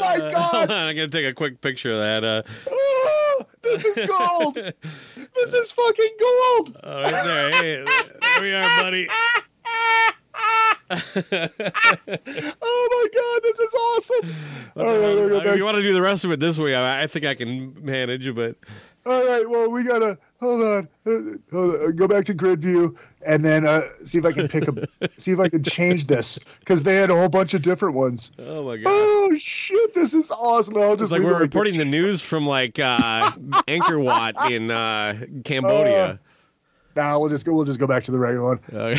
my 0.01 0.19
Hold 0.21 0.33
god! 0.33 0.55
on, 0.55 0.71
I'm 0.89 0.97
gonna 0.97 1.09
take 1.09 1.27
a 1.27 1.33
quick 1.33 1.61
picture 1.61 1.91
of 1.93 1.99
that. 1.99 2.25
Uh, 2.25 2.43
Oh, 2.71 3.45
this 3.63 3.85
is 3.85 4.09
gold. 4.09 4.55
this 4.55 5.53
is 5.53 5.73
fucking 5.73 6.11
gold. 6.21 6.77
oh, 6.85 7.03
right 7.03 7.25
there. 7.25 7.51
Hey, 7.53 7.85
there 8.21 8.43
we 8.43 8.55
are, 8.55 8.81
buddy. 8.83 9.09
Oh 12.66 12.88
my 12.90 13.09
god, 13.14 13.42
this 13.42 13.59
is 13.59 13.75
awesome. 13.75 14.31
All 14.77 14.85
right, 14.85 15.05
I'll 15.05 15.29
go 15.29 15.37
if 15.37 15.44
back. 15.44 15.57
you 15.57 15.64
want 15.64 15.77
to 15.77 15.83
do 15.83 15.92
the 15.92 16.03
rest 16.03 16.25
of 16.25 16.33
it 16.33 16.40
this 16.40 16.59
way, 16.59 16.75
I, 16.75 17.05
I 17.05 17.07
think 17.07 17.25
I 17.25 17.35
can 17.35 17.75
manage. 17.85 18.33
But 18.35 18.57
All 19.07 19.27
right, 19.27 19.49
well, 19.49 19.70
we 19.70 19.85
gotta 19.85 20.18
hold 20.40 20.62
on. 20.62 20.88
Uh, 21.07 21.12
hold 21.53 21.75
on. 21.77 21.97
Go 21.97 22.09
back 22.09 22.25
to 22.27 22.35
grid 22.35 22.61
view 22.61 22.97
and 23.27 23.44
then 23.44 23.66
uh, 23.66 23.83
see 24.05 24.18
if 24.18 24.25
I 24.27 24.33
can 24.33 24.49
pick 24.49 24.68
a 24.68 24.88
see 25.16 25.33
if 25.33 25.40
I 25.40 25.49
can 25.49 25.62
change 25.62 26.07
this 26.07 26.38
because 26.61 26.83
they 26.83 26.97
had 26.97 27.11
a 27.11 27.14
whole 27.14 27.29
bunch 27.29 27.55
of 27.55 27.62
different 27.62 27.94
ones. 27.94 28.33
oh 28.38 28.64
my 28.64 28.77
god. 28.77 28.85
Oh 28.87 29.35
shit, 29.37 29.94
this 29.94 30.14
is 30.14 30.31
awesome. 30.31 30.77
I'll 30.77 30.97
just 30.97 31.12
It's 31.12 31.12
like 31.12 31.23
we're 31.23 31.38
reporting 31.38 31.79
the 31.79 31.85
news 31.85 32.20
from 32.20 32.47
like 32.47 32.79
uh, 32.79 33.31
Angkor 33.68 34.03
Wat 34.03 34.51
in 34.51 34.70
uh, 34.70 35.25
Cambodia. 35.44 36.20
Nah, 36.97 37.19
we'll 37.19 37.29
just 37.29 37.45
go. 37.45 37.53
We'll 37.55 37.65
just 37.65 37.81
go 37.81 37.87
back 37.89 38.05
to 38.05 38.11
the 38.13 38.19
regular 38.19 38.57
one. 38.57 38.61
Uh, 38.73 38.97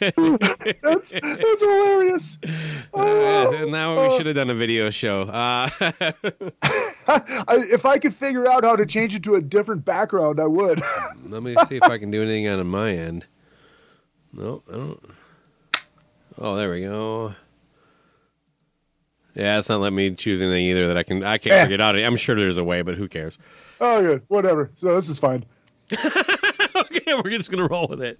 That's 0.82 1.12
that's 1.12 1.62
hilarious. 1.62 2.38
Oh, 2.94 3.54
and 3.54 3.70
now 3.70 4.08
we 4.08 4.16
should 4.16 4.26
have 4.26 4.34
done 4.36 4.50
a 4.50 4.54
video 4.54 4.90
show. 4.90 5.22
Uh, 5.22 5.68
I, 5.78 7.44
if 7.70 7.84
I 7.86 7.98
could 7.98 8.14
figure 8.14 8.46
out 8.48 8.64
how 8.64 8.74
to 8.76 8.86
change 8.86 9.14
it 9.14 9.22
to 9.24 9.34
a 9.34 9.40
different 9.40 9.84
background, 9.84 10.40
I 10.40 10.46
would. 10.46 10.80
let 11.24 11.42
me 11.42 11.54
see 11.68 11.76
if 11.76 11.82
I 11.82 11.98
can 11.98 12.10
do 12.10 12.22
anything 12.22 12.48
on 12.48 12.66
my 12.66 12.92
end. 12.92 13.26
No, 14.32 14.62
I 14.68 14.72
don't. 14.72 15.04
Oh, 16.38 16.56
there 16.56 16.70
we 16.70 16.80
go. 16.80 17.34
Yeah, 19.34 19.58
it's 19.58 19.68
not 19.68 19.80
letting 19.80 19.96
me 19.96 20.14
choose 20.14 20.40
anything 20.40 20.64
either 20.64 20.86
that 20.88 20.96
I 20.96 21.02
can. 21.02 21.22
I 21.22 21.36
can't 21.38 21.54
Yeah. 21.54 21.62
figure 21.64 21.74
it 21.74 21.80
out. 21.80 21.96
I'm 21.96 22.16
sure 22.16 22.34
there's 22.34 22.56
a 22.58 22.64
way, 22.64 22.82
but 22.82 22.94
who 22.96 23.08
cares? 23.08 23.38
Oh, 23.80 24.00
good. 24.02 24.22
Whatever. 24.28 24.70
So 24.76 24.94
this 24.94 25.08
is 25.10 25.18
fine. 25.18 25.44
we're 27.24 27.30
just 27.30 27.50
gonna 27.50 27.66
roll 27.66 27.86
with 27.88 28.02
it. 28.02 28.16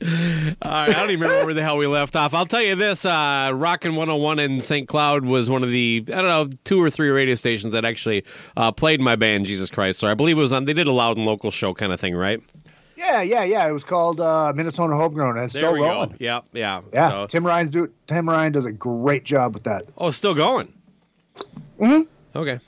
All 0.62 0.70
right, 0.70 0.88
I 0.88 0.92
don't 0.92 1.10
even 1.10 1.22
remember 1.22 1.44
where 1.46 1.54
the 1.54 1.62
hell 1.62 1.76
we 1.76 1.86
left 1.86 2.14
off. 2.14 2.34
I'll 2.34 2.46
tell 2.46 2.62
you 2.62 2.74
this: 2.76 3.04
uh, 3.04 3.50
Rockin' 3.54 3.96
101 3.96 4.38
in 4.38 4.60
St. 4.60 4.86
Cloud 4.86 5.24
was 5.24 5.50
one 5.50 5.62
of 5.64 5.70
the 5.70 6.04
I 6.08 6.22
don't 6.22 6.24
know 6.50 6.56
two 6.64 6.80
or 6.82 6.88
three 6.90 7.08
radio 7.08 7.34
stations 7.34 7.72
that 7.72 7.84
actually 7.84 8.24
uh, 8.56 8.70
played 8.72 9.00
my 9.00 9.16
band 9.16 9.46
Jesus 9.46 9.70
Chrysler. 9.70 9.94
So 9.96 10.08
I 10.08 10.14
believe 10.14 10.38
it 10.38 10.40
was 10.40 10.52
on. 10.52 10.66
They 10.66 10.72
did 10.72 10.86
a 10.86 10.92
loud 10.92 11.16
and 11.16 11.26
local 11.26 11.50
show 11.50 11.74
kind 11.74 11.92
of 11.92 11.98
thing, 12.00 12.14
right? 12.14 12.40
Yeah, 12.96 13.22
yeah, 13.22 13.44
yeah. 13.44 13.68
It 13.68 13.72
was 13.72 13.84
called 13.84 14.20
uh, 14.20 14.52
Minnesota 14.54 14.94
Homegrown, 14.94 15.36
and 15.36 15.44
it's 15.44 15.52
There 15.54 15.64
still 15.64 15.72
we 15.74 15.80
rolling. 15.80 16.10
go. 16.10 16.16
Yeah, 16.18 16.40
yeah, 16.52 16.80
Yeah, 16.92 17.10
So- 17.10 17.26
Tim 17.26 17.46
Ryan's 17.46 17.70
do 17.72 17.90
Tim 18.06 18.28
Ryan 18.28 18.52
does 18.52 18.64
a 18.66 18.72
great 18.72 19.24
job 19.24 19.52
with 19.54 19.64
that. 19.64 19.84
oh, 19.98 20.08
it's 20.08 20.16
still 20.16 20.34
going. 20.34 20.72
Mhm. 21.80 22.06
Okay. 22.34 22.60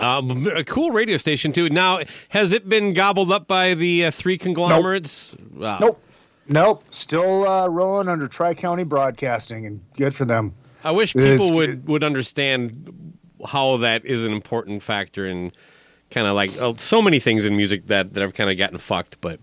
Um, 0.00 0.46
a 0.54 0.64
cool 0.64 0.90
radio 0.90 1.16
station 1.16 1.52
too. 1.52 1.68
Now, 1.68 2.00
has 2.30 2.52
it 2.52 2.68
been 2.68 2.92
gobbled 2.92 3.32
up 3.32 3.46
by 3.48 3.74
the 3.74 4.06
uh, 4.06 4.10
three 4.10 4.38
conglomerates? 4.38 5.34
Wow. 5.54 5.78
Nope, 5.80 6.02
nope. 6.48 6.84
Still 6.90 7.46
uh, 7.48 7.68
rolling 7.68 8.08
under 8.08 8.28
Tri 8.28 8.54
County 8.54 8.84
Broadcasting, 8.84 9.66
and 9.66 9.80
good 9.96 10.14
for 10.14 10.24
them. 10.24 10.54
I 10.84 10.92
wish 10.92 11.14
It's 11.16 11.24
people 11.24 11.48
good. 11.48 11.54
would 11.54 11.88
would 11.88 12.04
understand 12.04 13.12
how 13.46 13.78
that 13.78 14.04
is 14.04 14.24
an 14.24 14.32
important 14.32 14.82
factor 14.82 15.26
in 15.26 15.52
kind 16.10 16.26
of 16.26 16.34
like 16.34 16.50
oh, 16.60 16.74
so 16.74 17.02
many 17.02 17.18
things 17.18 17.44
in 17.44 17.56
music 17.56 17.86
that 17.88 18.14
that 18.14 18.20
have 18.20 18.34
kind 18.34 18.50
of 18.50 18.56
gotten 18.56 18.78
fucked. 18.78 19.20
But 19.20 19.40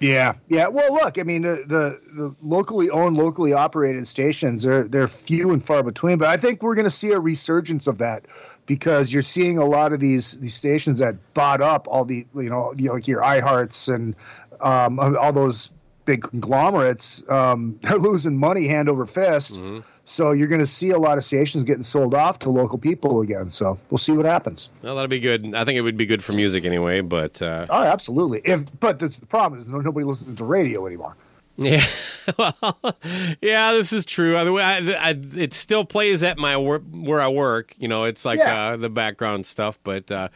Yeah, 0.00 0.34
yeah. 0.48 0.68
Well, 0.68 0.92
look, 0.94 1.18
I 1.18 1.22
mean, 1.22 1.42
the, 1.42 1.64
the 1.66 2.00
the 2.14 2.34
locally 2.42 2.90
owned, 2.90 3.16
locally 3.16 3.52
operated 3.52 4.06
stations 4.06 4.62
they're 4.62 4.84
they're 4.84 5.08
few 5.08 5.50
and 5.52 5.62
far 5.62 5.82
between. 5.82 6.18
But 6.18 6.28
I 6.28 6.36
think 6.36 6.62
we're 6.62 6.74
going 6.74 6.84
to 6.84 6.90
see 6.90 7.10
a 7.10 7.20
resurgence 7.20 7.86
of 7.86 7.98
that 7.98 8.24
because 8.66 9.12
you're 9.12 9.22
seeing 9.22 9.58
a 9.58 9.64
lot 9.66 9.92
of 9.92 10.00
these 10.00 10.38
these 10.40 10.54
stations 10.54 10.98
that 11.00 11.16
bought 11.34 11.60
up 11.60 11.86
all 11.88 12.04
the 12.04 12.26
you 12.34 12.50
know 12.50 12.72
like 12.78 13.08
your 13.08 13.20
iHearts 13.22 13.92
and 13.92 14.14
um, 14.60 14.98
all 14.98 15.32
those 15.32 15.70
big 16.04 16.22
conglomerates. 16.22 17.28
Um, 17.28 17.78
they're 17.82 17.98
losing 17.98 18.36
money 18.36 18.66
hand 18.66 18.88
over 18.88 19.06
fist. 19.06 19.58
So 20.04 20.32
you're 20.32 20.48
going 20.48 20.60
to 20.60 20.66
see 20.66 20.90
a 20.90 20.98
lot 20.98 21.16
of 21.16 21.22
stations 21.22 21.62
getting 21.62 21.84
sold 21.84 22.12
off 22.12 22.40
to 22.40 22.50
local 22.50 22.76
people 22.76 23.20
again. 23.20 23.48
So 23.50 23.78
we'll 23.88 23.98
see 23.98 24.10
what 24.10 24.26
happens. 24.26 24.68
well, 24.82 24.96
that'd 24.96 25.08
be 25.08 25.20
good. 25.20 25.54
I 25.54 25.64
think 25.64 25.76
it 25.76 25.82
would 25.82 25.96
be 25.96 26.06
good 26.06 26.24
for 26.24 26.32
music 26.32 26.64
anyway. 26.64 27.02
But 27.02 27.40
uh, 27.40 27.66
Oh, 27.70 27.82
absolutely. 27.84 28.40
If 28.44 28.64
but 28.80 28.98
this, 28.98 29.20
the 29.20 29.26
problem 29.26 29.60
is 29.60 29.68
nobody 29.68 30.04
listens 30.04 30.34
to 30.36 30.44
radio 30.44 30.86
anymore. 30.86 31.14
Yeah, 31.56 31.84
well, 32.38 32.96
yeah, 33.40 33.72
this 33.72 33.92
is 33.92 34.04
true. 34.04 34.36
I, 34.36 34.44
I, 34.78 34.94
I, 35.10 35.20
it 35.36 35.52
still 35.54 35.84
plays 35.84 36.22
at 36.22 36.38
my 36.38 36.56
work 36.56 36.82
where 36.90 37.20
I 37.20 37.28
work. 37.28 37.74
You 37.78 37.88
know, 37.88 38.04
it's 38.04 38.24
like 38.24 38.38
Yeah. 38.38 38.70
uh, 38.72 38.76
the 38.76 38.88
background 38.88 39.46
stuff, 39.46 39.78
but 39.84 40.10
uh, 40.10 40.28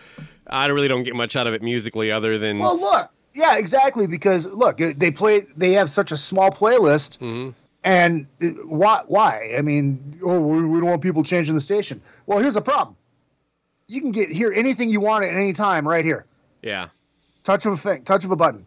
I 0.46 0.66
really 0.66 0.88
don't 0.88 1.02
get 1.04 1.14
much 1.16 1.36
out 1.36 1.46
of 1.46 1.54
it 1.54 1.62
musically, 1.62 2.10
other 2.12 2.38
than 2.38 2.58
Well, 2.58 2.78
look, 2.78 3.10
yeah, 3.34 3.56
exactly. 3.58 4.06
Because 4.06 4.46
look, 4.46 4.76
they 4.78 5.10
play. 5.10 5.42
They 5.56 5.72
have 5.72 5.90
such 5.90 6.12
a 6.12 6.16
small 6.16 6.50
playlist, 6.50 7.18
Mhm. 7.18 7.54
and 7.84 8.26
uh, 8.42 8.46
why? 8.66 9.02
Why? 9.06 9.54
I 9.56 9.62
mean, 9.62 10.18
oh, 10.22 10.40
we, 10.40 10.64
we 10.66 10.80
don't 10.80 10.88
want 10.90 11.02
people 11.02 11.22
changing 11.22 11.54
the 11.54 11.60
station. 11.60 12.00
Well, 12.26 12.38
here's 12.38 12.54
the 12.54 12.60
problem. 12.62 12.96
You 13.88 14.00
can 14.00 14.10
get 14.10 14.28
hear 14.28 14.52
anything 14.52 14.90
you 14.90 15.00
want 15.00 15.24
at 15.24 15.32
any 15.32 15.52
time 15.52 15.86
right 15.86 16.04
here. 16.04 16.24
yeah. 16.62 16.88
Touch 17.44 17.64
of 17.64 17.74
a 17.74 17.76
thing, 17.76 18.02
touch 18.02 18.24
of 18.24 18.32
a 18.32 18.36
button. 18.36 18.66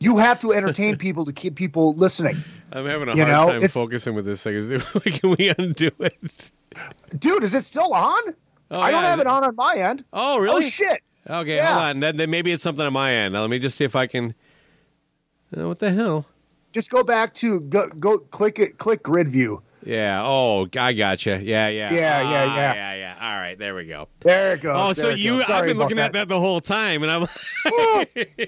You 0.00 0.18
have 0.18 0.38
to 0.40 0.52
entertain 0.52 0.96
people 0.98 1.24
to 1.26 1.32
keep 1.32 1.54
people 1.56 1.94
listening, 1.94 2.36
I'm 2.72 2.86
having 2.86 3.08
a 3.08 3.14
You 3.16 3.24
hard 3.24 3.28
know, 3.32 3.46
time 3.48 3.56
it's- 3.58 3.74
focusing 3.74 4.14
with 4.14 4.24
this 4.24 4.42
thing. 4.42 4.54
Is- 4.54 4.68
Can 5.04 5.30
we 5.38 5.52
undo 5.58 5.90
it? 6.00 6.50
dude. 7.18 7.44
Is 7.44 7.54
it 7.54 7.62
still 7.62 7.92
on? 7.94 8.22
Oh, 8.70 8.80
I 8.80 8.90
don't 8.90 9.02
have 9.04 9.20
it 9.20 9.26
on 9.26 9.44
on 9.44 9.54
my 9.54 9.74
end. 9.76 10.04
Oh, 10.12 10.38
really? 10.38 10.64
Oh 10.66 10.68
shit! 10.68 11.02
Okay, 11.28 11.56
Yeah. 11.56 11.66
hold 11.74 11.78
on. 11.86 12.00
Then, 12.00 12.16
then 12.16 12.30
maybe 12.30 12.50
it's 12.50 12.62
something 12.62 12.84
on 12.84 12.92
my 12.92 13.12
end. 13.12 13.34
Now, 13.34 13.42
let 13.42 13.50
me 13.50 13.58
just 13.58 13.76
see 13.76 13.84
if 13.84 13.94
I 13.94 14.06
can. 14.06 14.34
Uh, 15.56 15.68
what 15.68 15.78
the 15.78 15.92
hell? 15.92 16.26
Just 16.72 16.90
go 16.90 17.04
back 17.04 17.32
to 17.34 17.60
go, 17.60 17.86
go 17.88 18.18
click 18.18 18.58
it, 18.58 18.78
click 18.78 19.02
grid 19.04 19.28
view. 19.28 19.62
Yeah. 19.84 20.22
Oh, 20.24 20.66
I 20.76 20.92
gotcha. 20.94 21.40
Yeah, 21.42 21.68
yeah. 21.68 21.92
Yeah, 21.92 22.22
yeah, 22.22 22.26
Ah, 22.48 22.56
yeah. 22.56 22.74
yeah, 22.74 22.94
yeah. 22.94 23.14
All 23.20 23.38
right, 23.40 23.56
there 23.58 23.74
we 23.76 23.84
go. 23.84 24.08
There 24.20 24.54
it 24.54 24.62
goes. 24.62 24.76
Oh, 24.80 24.92
so 24.94 25.08
there 25.08 25.16
you? 25.16 25.42
I've 25.46 25.66
been 25.66 25.78
looking 25.78 25.98
at 26.00 26.14
that 26.14 26.26
the 26.28 26.40
whole 26.40 26.60
time, 26.60 27.02
and 27.04 27.12
I'm. 27.12 27.26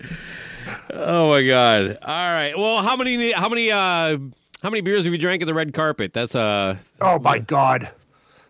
oh 0.90 1.28
my 1.28 1.42
god! 1.42 1.98
All 2.02 2.32
right. 2.34 2.54
Well, 2.56 2.82
how 2.82 2.96
many? 2.96 3.32
How 3.32 3.48
many? 3.48 3.70
uh 3.70 4.18
How 4.62 4.70
many 4.70 4.80
beers 4.80 5.04
have 5.04 5.12
you 5.12 5.18
drank 5.18 5.42
at 5.42 5.46
the 5.46 5.54
red 5.54 5.72
carpet? 5.72 6.12
That's 6.12 6.34
uh. 6.34 6.76
Oh 7.00 7.18
my 7.18 7.38
god. 7.38 7.90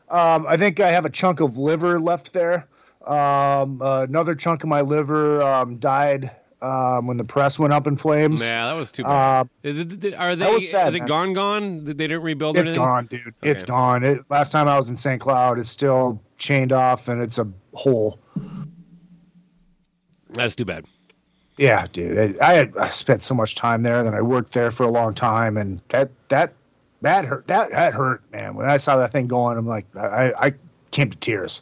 Um, 0.08 0.46
I 0.48 0.56
think 0.56 0.80
I 0.80 0.88
have 0.90 1.04
a 1.04 1.10
chunk 1.10 1.40
of 1.40 1.56
liver 1.56 2.00
left 2.00 2.32
there. 2.32 2.66
Um, 3.06 3.80
uh, 3.80 4.02
another 4.08 4.34
chunk 4.34 4.64
of 4.64 4.68
my 4.68 4.80
liver 4.80 5.40
um, 5.40 5.76
died 5.76 6.32
um, 6.60 7.06
when 7.06 7.16
the 7.16 7.24
press 7.24 7.58
went 7.60 7.72
up 7.72 7.86
in 7.86 7.94
flames. 7.96 8.44
Yeah, 8.46 8.66
that 8.66 8.72
was 8.78 8.90
too 8.92 9.04
bad. 9.04 9.42
Uh, 9.42 9.44
Is 9.62 9.78
it- 10.04 10.14
Are 10.14 10.34
they? 10.34 10.58
sad, 10.60 10.88
is 10.88 10.94
it 10.96 10.98
man. 10.98 11.06
gone? 11.08 11.32
Gone? 11.32 11.84
They 11.84 11.94
didn't 11.94 12.22
rebuild 12.22 12.56
it. 12.58 12.62
it's 12.62 12.72
gone, 12.72 13.06
dude. 13.06 13.34
It's 13.40 13.62
gone. 13.62 14.02
It, 14.02 14.20
last 14.28 14.50
time 14.50 14.66
I 14.68 14.76
was 14.76 14.90
in 14.90 14.96
St. 14.96 15.20
Cloud, 15.20 15.58
it's 15.60 15.68
still 15.70 16.20
chained 16.38 16.72
off 16.72 17.06
and 17.08 17.22
it's 17.22 17.38
a 17.38 17.48
hole. 17.72 18.18
That's 20.30 20.54
too 20.56 20.64
bad. 20.64 20.84
Yeah, 21.60 21.86
dude. 21.92 22.40
I, 22.40 22.50
I 22.50 22.54
had 22.54 22.76
I 22.78 22.88
spent 22.88 23.20
so 23.20 23.34
much 23.34 23.54
time 23.54 23.82
there, 23.82 24.02
then 24.02 24.14
I 24.14 24.22
worked 24.22 24.52
there 24.52 24.70
for 24.70 24.84
a 24.84 24.90
long 24.90 25.12
time, 25.12 25.58
and 25.58 25.82
that 25.90 26.10
that 26.28 26.54
that 27.02 27.26
hurt. 27.26 27.46
That 27.48 27.70
that 27.72 27.92
hurt, 27.92 28.22
man. 28.32 28.54
When 28.54 28.70
I 28.70 28.78
saw 28.78 28.96
that 28.96 29.12
thing 29.12 29.26
going, 29.26 29.58
I'm 29.58 29.66
like, 29.66 29.84
I 29.94 30.32
I 30.38 30.52
came 30.90 31.10
to 31.10 31.16
tears. 31.18 31.60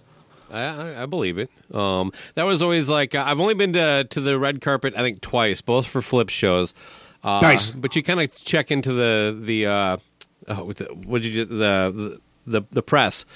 I, 0.53 1.03
I, 1.03 1.07
believe 1.07 1.37
it. 1.37 1.51
Um, 1.75 2.13
that 2.35 2.45
was 2.45 2.63
always 2.63 2.89
like 2.89 3.15
uh, 3.17 3.25
I've 3.27 3.41
only 3.41 3.55
been 3.55 3.73
to 3.73 4.07
to 4.09 4.21
the 4.21 4.39
red 4.39 4.61
carpet 4.61 4.95
I 4.97 5.01
think 5.01 5.21
twice, 5.21 5.61
both 5.61 5.87
for 5.89 6.01
flipp 6.01 6.31
shows. 6.31 6.75
Uh, 7.25 7.41
Nice. 7.41 7.73
but 7.73 7.97
you 7.97 8.05
kind 8.05 8.21
of 8.21 8.33
check 8.37 8.71
into 8.71 8.93
the 8.93 9.37
the 9.39 9.67
uh, 9.67 9.97
oh, 10.47 10.65
with 10.65 10.77
the, 10.79 10.85
what 10.87 11.23
did 11.23 11.35
you 11.35 11.45
the, 11.45 12.21
the 12.47 12.63
the 12.71 12.83
press 12.83 13.27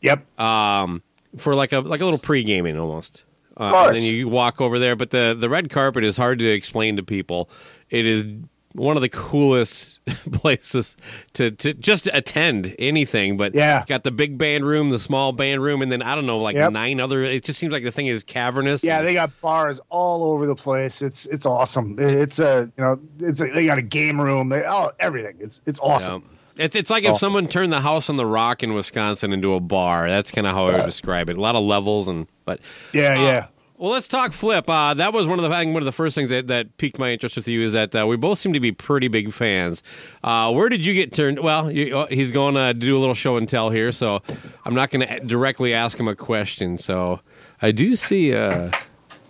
Yep. 0.00 0.40
um, 0.40 1.02
for 1.38 1.54
like 1.54 1.72
a 1.72 1.80
like 1.80 2.00
a 2.00 2.04
little 2.04 2.20
pre 2.20 2.44
gaming 2.44 2.78
almost. 2.78 3.24
Uh, 3.56 3.84
and 3.88 3.96
then 3.96 4.02
you 4.02 4.28
walk 4.28 4.60
over 4.60 4.78
there, 4.78 4.96
but 4.96 5.10
the 5.10 5.36
the 5.38 5.48
red 5.48 5.70
carpet 5.70 6.04
is 6.04 6.16
hard 6.16 6.38
to 6.40 6.46
explain 6.46 6.96
to 6.96 7.02
people. 7.02 7.48
It 7.90 8.04
is 8.06 8.26
one 8.72 8.96
of 8.96 9.02
the 9.02 9.08
coolest 9.08 10.00
places 10.32 10.96
to, 11.34 11.52
to 11.52 11.72
just 11.74 12.08
attend 12.12 12.74
anything. 12.80 13.36
But 13.36 13.54
Yeah. 13.54 13.84
got 13.86 14.02
the 14.02 14.10
big 14.10 14.36
band 14.36 14.64
room, 14.66 14.90
the 14.90 14.98
small 14.98 15.30
band 15.30 15.62
room, 15.62 15.80
and 15.82 15.92
then 15.92 16.02
I 16.02 16.16
don't 16.16 16.26
know, 16.26 16.38
like 16.38 16.56
Yep. 16.56 16.72
nine 16.72 16.98
other. 16.98 17.22
It 17.22 17.44
just 17.44 17.60
seems 17.60 17.72
like 17.72 17.84
the 17.84 17.92
thing 17.92 18.08
is 18.08 18.24
cavernous. 18.24 18.82
Yeah, 18.82 18.98
and- 18.98 19.06
they 19.06 19.14
got 19.14 19.30
bars 19.40 19.80
all 19.90 20.24
over 20.32 20.46
the 20.46 20.56
place. 20.56 21.02
It's 21.02 21.24
it's 21.26 21.46
awesome. 21.46 21.94
It's 22.00 22.40
a 22.40 22.72
you 22.76 22.82
know 22.84 22.98
it's 23.20 23.40
a, 23.40 23.46
they 23.46 23.64
got 23.66 23.78
a 23.78 23.82
game 23.82 24.20
room. 24.20 24.48
They, 24.48 24.64
oh, 24.66 24.90
everything. 24.98 25.36
It's 25.38 25.60
it's 25.66 25.78
awesome. 25.78 26.24
Yeah. 26.26 26.38
It's 26.56 26.76
it's 26.76 26.90
like 26.90 27.04
if 27.04 27.10
Oh. 27.12 27.14
someone 27.14 27.48
turned 27.48 27.72
the 27.72 27.80
house 27.80 28.08
on 28.08 28.16
the 28.16 28.26
rock 28.26 28.62
in 28.62 28.74
Wisconsin 28.74 29.32
into 29.32 29.54
a 29.54 29.60
bar. 29.60 30.08
That's 30.08 30.30
kind 30.30 30.46
of 30.46 30.54
how 30.54 30.66
I 30.68 30.76
would 30.76 30.86
describe 30.86 31.28
it. 31.30 31.36
A 31.36 31.40
lot 31.40 31.56
of 31.56 31.64
levels 31.64 32.08
and 32.08 32.26
but 32.44 32.60
Yeah, 32.92 33.18
Uh, 33.18 33.22
yeah. 33.26 33.46
Well, 33.76 33.90
let's 33.90 34.06
talk 34.06 34.30
flipp. 34.30 34.64
Uh, 34.68 34.94
that 34.94 35.12
was 35.12 35.26
one 35.26 35.38
of 35.40 35.42
the 35.42 35.50
I 35.54 35.60
think 35.60 35.74
one 35.74 35.82
of 35.82 35.84
the 35.86 35.90
first 35.92 36.14
things 36.14 36.28
that, 36.30 36.46
that 36.46 36.76
piqued 36.76 36.96
my 36.96 37.10
interest 37.10 37.34
with 37.36 37.48
you 37.48 37.60
is 37.62 37.72
that 37.72 37.94
uh, 37.94 38.06
we 38.06 38.16
both 38.16 38.38
seem 38.38 38.52
to 38.52 38.60
be 38.60 38.70
pretty 38.70 39.08
big 39.08 39.32
fans. 39.32 39.82
Uh, 40.22 40.52
where 40.52 40.68
did 40.68 40.86
you 40.86 40.94
get 40.94 41.12
turned? 41.12 41.40
Well, 41.40 41.72
you, 41.72 41.92
oh, 41.92 42.06
he's 42.08 42.30
going 42.30 42.54
to 42.54 42.72
do 42.72 42.96
a 42.96 43.00
little 43.00 43.16
show 43.16 43.36
and 43.36 43.48
tell 43.48 43.70
here, 43.70 43.90
so 43.90 44.22
I'm 44.64 44.74
not 44.74 44.90
going 44.90 45.06
to 45.08 45.20
directly 45.20 45.74
ask 45.74 45.98
him 45.98 46.06
a 46.06 46.14
question. 46.14 46.78
So 46.78 47.18
I 47.60 47.72
do 47.72 47.96
see 47.96 48.30
a 48.30 48.70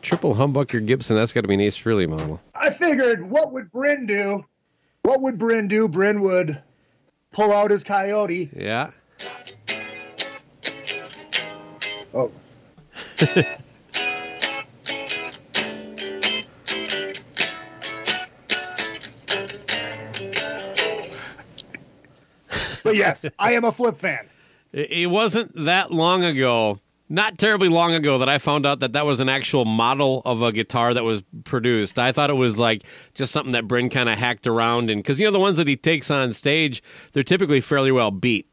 triple 0.03 0.35
humbucker 0.35 0.85
Gibson. 0.85 1.17
That's 1.17 1.33
got 1.33 1.41
to 1.41 1.49
be 1.49 1.55
an 1.55 1.61
Ace 1.63 1.79
Frehley 1.79 2.07
model. 2.07 2.43
I 2.55 2.69
figured, 2.69 3.29
what 3.31 3.51
would 3.53 3.73
Brynn 3.73 4.07
do? 4.07 4.45
What 5.05 5.23
would 5.23 5.39
Brynn 5.39 5.69
do? 5.69 5.89
Brynn 5.89 6.21
would 6.21 6.61
pull 7.35 7.53
out 7.53 7.71
his 7.71 7.85
coyote. 7.85 8.49
Yeah. 8.57 8.91
Oh, 12.15 12.31
but 22.85 22.95
yes, 22.95 23.27
I 23.39 23.55
am 23.55 23.65
a 23.65 23.73
flipp 23.73 23.97
fan. 23.97 24.29
It, 24.73 25.11
wasn't 25.11 25.53
that 25.65 25.91
long 25.93 26.23
ago, 26.23 26.79
not 27.15 27.39
terribly 27.39 27.69
long 27.69 27.95
ago, 27.95 28.19
that 28.19 28.29
I 28.29 28.39
found 28.39 28.67
out 28.67 28.81
that 28.81 28.93
that 28.93 29.07
was 29.07 29.21
an 29.21 29.29
actual 29.29 29.65
model 29.65 30.21
of 30.25 30.43
a 30.43 30.53
guitar 30.53 30.93
that 30.95 31.05
was 31.05 31.23
produced. 31.45 31.99
I 31.99 32.13
thought 32.13 32.29
it 32.31 32.35
was 32.35 32.59
like 32.59 32.83
just 33.15 33.33
something 33.33 33.53
that 33.53 33.67
Brynn 33.67 33.91
kind 33.91 34.09
of 34.09 34.19
hacked 34.19 34.47
around 34.47 34.91
and 34.91 35.03
because 35.03 35.19
you 35.21 35.27
know 35.27 35.33
the 35.33 35.41
ones 35.41 35.57
that 35.59 35.67
he 35.69 35.77
takes 35.77 36.11
on 36.11 36.33
stage, 36.33 36.83
they're 37.13 37.23
typically 37.23 37.61
fairly 37.61 37.93
well 37.93 38.11
beat. 38.11 38.47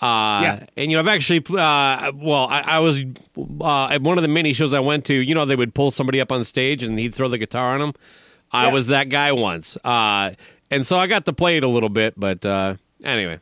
Uh, 0.00 0.40
Yeah. 0.42 0.66
And 0.76 0.90
you 0.90 0.96
know, 0.96 1.00
I've 1.00 1.08
actually, 1.08 1.40
uh, 1.50 2.12
well, 2.14 2.46
I, 2.48 2.62
I 2.66 2.78
was 2.78 3.02
uh, 3.60 3.88
at 3.88 4.00
one 4.02 4.16
of 4.16 4.22
the 4.22 4.28
mini 4.28 4.52
shows 4.52 4.72
I 4.72 4.80
went 4.80 5.04
to. 5.06 5.14
You 5.14 5.34
know, 5.34 5.44
they 5.44 5.56
would 5.56 5.74
pull 5.74 5.90
somebody 5.90 6.20
up 6.20 6.30
on 6.32 6.44
stage 6.44 6.82
and 6.84 6.98
he'd 6.98 7.14
throw 7.14 7.28
the 7.28 7.38
guitar 7.38 7.74
on 7.74 7.80
them. 7.80 7.92
I 8.52 8.66
Yeah. 8.68 8.72
was 8.72 8.86
that 8.86 9.08
guy 9.08 9.32
once, 9.32 9.76
uh, 9.84 10.30
and 10.70 10.86
so 10.86 10.96
I 10.96 11.06
got 11.06 11.24
to 11.26 11.32
play 11.32 11.56
it 11.58 11.64
a 11.64 11.68
little 11.68 11.88
bit. 11.90 12.14
But 12.16 12.46
uh, 12.46 12.76
anyway, 13.04 13.40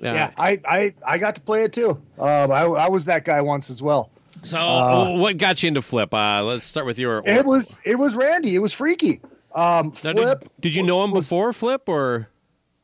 yeah, 0.00 0.30
I, 0.36 0.60
I 0.64 0.94
I 1.04 1.18
got 1.18 1.34
to 1.36 1.40
play 1.40 1.64
it 1.64 1.72
too. 1.72 1.90
Um, 2.18 2.50
I 2.50 2.62
I 2.62 2.88
was 2.88 3.04
that 3.06 3.24
guy 3.24 3.40
once 3.40 3.70
as 3.70 3.82
well. 3.82 4.10
So, 4.42 5.16
what 5.16 5.36
got 5.36 5.62
you 5.62 5.68
into 5.68 5.80
Flipp? 5.82 6.14
Uh, 6.14 6.42
let's 6.44 6.64
start 6.64 6.86
with 6.86 6.98
your. 6.98 7.22
It 7.26 7.44
was 7.44 7.78
it 7.84 7.98
was 7.98 8.14
Randy. 8.14 8.54
It 8.54 8.60
was 8.60 8.72
freaky. 8.72 9.20
Um, 9.54 9.92
Now, 10.02 10.12
Flipp. 10.12 10.40
did, 10.40 10.50
did 10.60 10.74
you 10.76 10.82
know 10.82 11.04
him 11.04 11.10
was- 11.10 11.26
before 11.26 11.52
Flipp 11.52 11.88
or? 11.88 12.28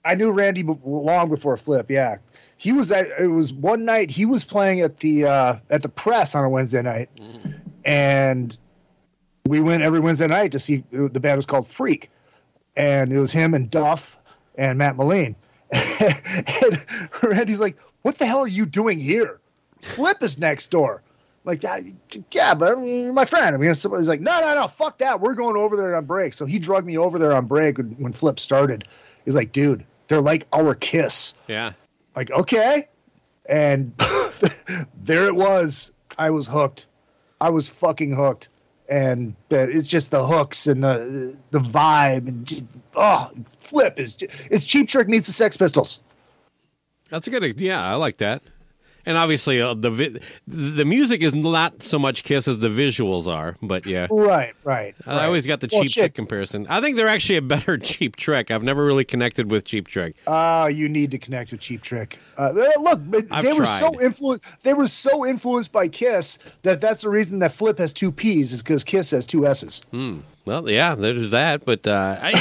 I 0.05 0.15
knew 0.15 0.31
Randy 0.31 0.63
long 0.85 1.31
before 1.31 1.57
Flipp. 1.57 1.87
Yeah, 1.89 2.19
he 2.59 2.73
was 2.73 2.93
at. 2.93 3.07
It 3.21 3.29
was 3.29 3.53
one 3.53 3.85
night 3.85 4.11
he 4.11 4.27
was 4.27 4.45
playing 4.45 4.81
at 4.83 4.99
the 5.01 5.25
uh, 5.27 5.57
at 5.71 5.83
the 5.83 5.89
press 5.89 6.35
on 6.35 6.45
a 6.45 6.49
Wednesday 6.49 6.83
night, 6.83 7.09
and 7.85 8.57
we 9.47 9.61
went 9.61 9.83
every 9.83 10.01
Wednesday 10.01 10.27
night 10.27 10.53
to 10.53 10.59
see 10.59 10.85
the 10.91 11.21
band 11.21 11.37
was 11.37 11.47
called 11.47 11.67
Freak, 11.67 12.11
and 12.77 13.13
it 13.13 13.19
was 13.19 13.33
him 13.33 13.55
and 13.55 13.71
Duff 13.71 14.19
and 14.57 14.79
Matt 14.79 14.97
Moline. 14.97 15.37
And 15.73 16.87
Randy's 17.23 17.61
like, 17.61 17.77
"What 18.03 18.19
the 18.19 18.27
hell 18.27 18.41
are 18.41 18.49
you 18.49 18.67
doing 18.67 18.99
here? 18.99 19.41
Flipp 19.83 20.23
is 20.23 20.39
next 20.39 20.71
door." 20.71 21.03
Like, 21.45 21.63
"Ah, 21.65 21.79
yeah, 22.33 22.55
but 22.55 22.77
my 22.79 23.25
friend. 23.25 23.55
I 23.55 23.59
mean, 23.59 23.73
somebody's 23.75 24.09
like, 24.09 24.21
no, 24.21 24.41
no, 24.41 24.55
no, 24.57 24.67
fuck 24.67 24.99
that. 24.99 25.21
We're 25.21 25.35
going 25.35 25.57
over 25.57 25.77
there 25.77 25.95
on 25.95 26.05
break. 26.05 26.33
So 26.33 26.45
he 26.45 26.59
drugged 26.59 26.87
me 26.87 26.99
over 26.99 27.21
there 27.21 27.33
on 27.33 27.47
break 27.47 27.79
when, 27.79 27.91
when 27.93 28.13
Flipp 28.13 28.41
started. 28.41 28.87
He's 29.25 29.37
like, 29.37 29.53
dude, 29.53 29.85
they're 30.09 30.21
like 30.21 30.47
our 30.53 30.75
kiss. 30.75 31.35
Yeah. 31.47 31.73
Like, 32.17 32.33
okay. 32.33 32.89
And 33.49 33.93
there 35.03 35.27
it 35.27 35.37
was. 35.37 35.93
I 36.19 36.31
was 36.31 36.49
hooked. 36.49 36.87
I 37.41 37.51
was 37.51 37.69
fucking 37.69 38.15
hooked. 38.15 38.49
And 38.89 39.35
it's 39.51 39.89
just 39.89 40.11
the 40.11 40.25
hooks 40.25 40.67
and 40.69 40.83
the 40.83 41.37
the 41.51 41.59
vibe 41.59 42.29
and 42.29 42.69
oh, 42.97 43.31
Flipp 43.61 43.99
is 43.99 44.17
is 44.51 44.65
Cheap 44.65 44.89
Trick 44.89 45.09
meets 45.09 45.27
the 45.27 45.33
Sex 45.33 45.57
Pistols. 45.57 46.01
That's 47.11 47.27
a 47.27 47.31
good. 47.31 47.61
Yeah, 47.61 47.85
I 47.85 47.95
like 47.95 48.17
that. 48.19 48.43
And 49.07 49.17
obviously, 49.17 49.61
uh, 49.61 49.75
the 49.75 49.91
vi- 49.91 50.19
the 50.49 50.85
music 50.85 51.23
is 51.23 51.33
not 51.33 51.83
so 51.83 51.99
much 51.99 52.25
Kiss 52.25 52.49
as 52.49 52.59
the 52.59 52.69
visuals 52.69 53.29
are. 53.33 53.57
But 53.63 53.87
yeah, 53.87 54.09
Right, 54.11 54.53
right. 54.65 54.95
I 55.07 55.27
always 55.27 55.47
got 55.47 55.61
the 55.61 55.69
Well, 55.71 55.83
Cheap 55.83 55.93
shit. 55.93 56.03
Trick 56.03 56.15
comparison. 56.15 56.67
I 56.69 56.81
think 56.81 56.97
they're 56.97 57.07
actually 57.09 57.37
a 57.37 57.43
better 57.43 57.79
Cheap 57.87 58.17
Trick. 58.17 58.51
I've 58.51 58.65
never 58.65 58.85
really 58.85 59.05
connected 59.05 59.49
with 59.51 59.65
Cheap 59.65 59.87
Trick. 59.87 60.17
Uh, 60.27 60.69
you 60.73 60.89
need 60.89 61.13
to 61.13 61.19
connect 61.19 61.53
with 61.53 61.61
Cheap 61.61 61.83
Trick. 61.83 62.19
Uh, 62.37 62.51
look, 62.81 63.01
but 63.05 63.25
I've 63.31 63.45
they 63.45 63.53
were 63.53 63.65
so 63.65 64.01
influenced. 64.01 64.45
They 64.63 64.75
were 64.75 64.87
so 64.89 65.25
influenced 65.25 65.71
by 65.71 65.87
Kiss 65.89 66.39
that 66.63 66.81
that's 66.81 67.03
the 67.03 67.11
reason 67.11 67.39
that 67.39 67.53
Flipp 67.53 67.79
has 67.79 67.93
two 67.93 68.11
P's 68.11 68.53
is 68.53 68.63
because 68.63 68.83
Kiss 68.85 69.13
has 69.13 69.27
two 69.27 69.47
S's. 69.47 69.83
Well, 70.45 70.69
yeah, 70.69 70.95
there's 70.97 71.31
that. 71.31 71.65
But 71.65 71.87
uh, 71.87 72.19
I, 72.21 72.33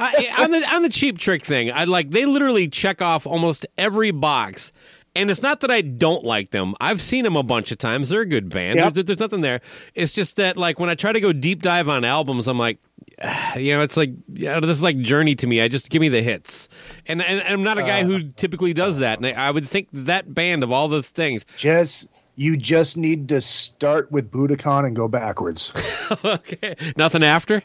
I, 0.00 0.42
on 0.44 0.50
the 0.50 0.74
on 0.74 0.82
the 0.82 0.88
Cheap 0.88 1.18
Trick 1.18 1.42
thing, 1.44 1.70
I 1.70 1.84
like 1.84 2.10
they 2.10 2.24
literally 2.24 2.68
check 2.68 3.02
off 3.02 3.26
almost 3.26 3.66
every 3.76 4.10
box. 4.10 4.72
And 5.16 5.30
it's 5.30 5.42
not 5.42 5.60
that 5.60 5.70
I 5.70 5.80
don't 5.80 6.24
like 6.24 6.50
them. 6.50 6.74
I've 6.80 7.00
seen 7.00 7.22
them 7.24 7.36
a 7.36 7.42
bunch 7.44 7.70
of 7.70 7.78
times. 7.78 8.08
They're 8.08 8.22
a 8.22 8.26
good 8.26 8.48
band. 8.50 8.78
Yep. 8.80 8.94
There's, 8.94 9.06
there's 9.06 9.20
nothing 9.20 9.42
there. 9.42 9.60
It's 9.94 10.12
just 10.12 10.36
that, 10.36 10.56
like, 10.56 10.80
when 10.80 10.90
I 10.90 10.96
try 10.96 11.12
to 11.12 11.20
go 11.20 11.32
deep 11.32 11.62
dive 11.62 11.88
on 11.88 12.04
albums, 12.04 12.48
I'm 12.48 12.58
like, 12.58 12.78
you 13.56 13.74
know, 13.74 13.82
it's 13.82 13.96
like, 13.96 14.10
yeah, 14.32 14.58
this 14.58 14.70
is 14.70 14.82
like 14.82 14.98
Journey 14.98 15.36
to 15.36 15.46
me. 15.46 15.60
I 15.60 15.68
just 15.68 15.88
give 15.88 16.00
me 16.00 16.08
the 16.08 16.20
hits, 16.22 16.68
and 17.06 17.22
and, 17.22 17.38
and 17.40 17.48
I'm 17.54 17.62
not 17.62 17.78
a 17.78 17.82
guy 17.82 18.00
Uh. 18.02 18.06
who 18.06 18.22
typically 18.32 18.72
does 18.74 18.98
that. 18.98 19.18
And 19.18 19.26
I, 19.26 19.32
I 19.48 19.50
would 19.52 19.68
think 19.68 19.88
that 19.92 20.34
band 20.34 20.64
of 20.64 20.72
all 20.72 20.88
the 20.88 21.02
things, 21.02 21.44
Just 21.56 22.08
you 22.34 22.56
just 22.56 22.96
need 22.96 23.28
to 23.28 23.40
start 23.40 24.10
with 24.10 24.32
Budokan 24.32 24.84
and 24.86 24.96
go 24.96 25.06
backwards. 25.06 25.72
okay, 26.24 26.74
nothing 26.96 27.22
after. 27.22 27.62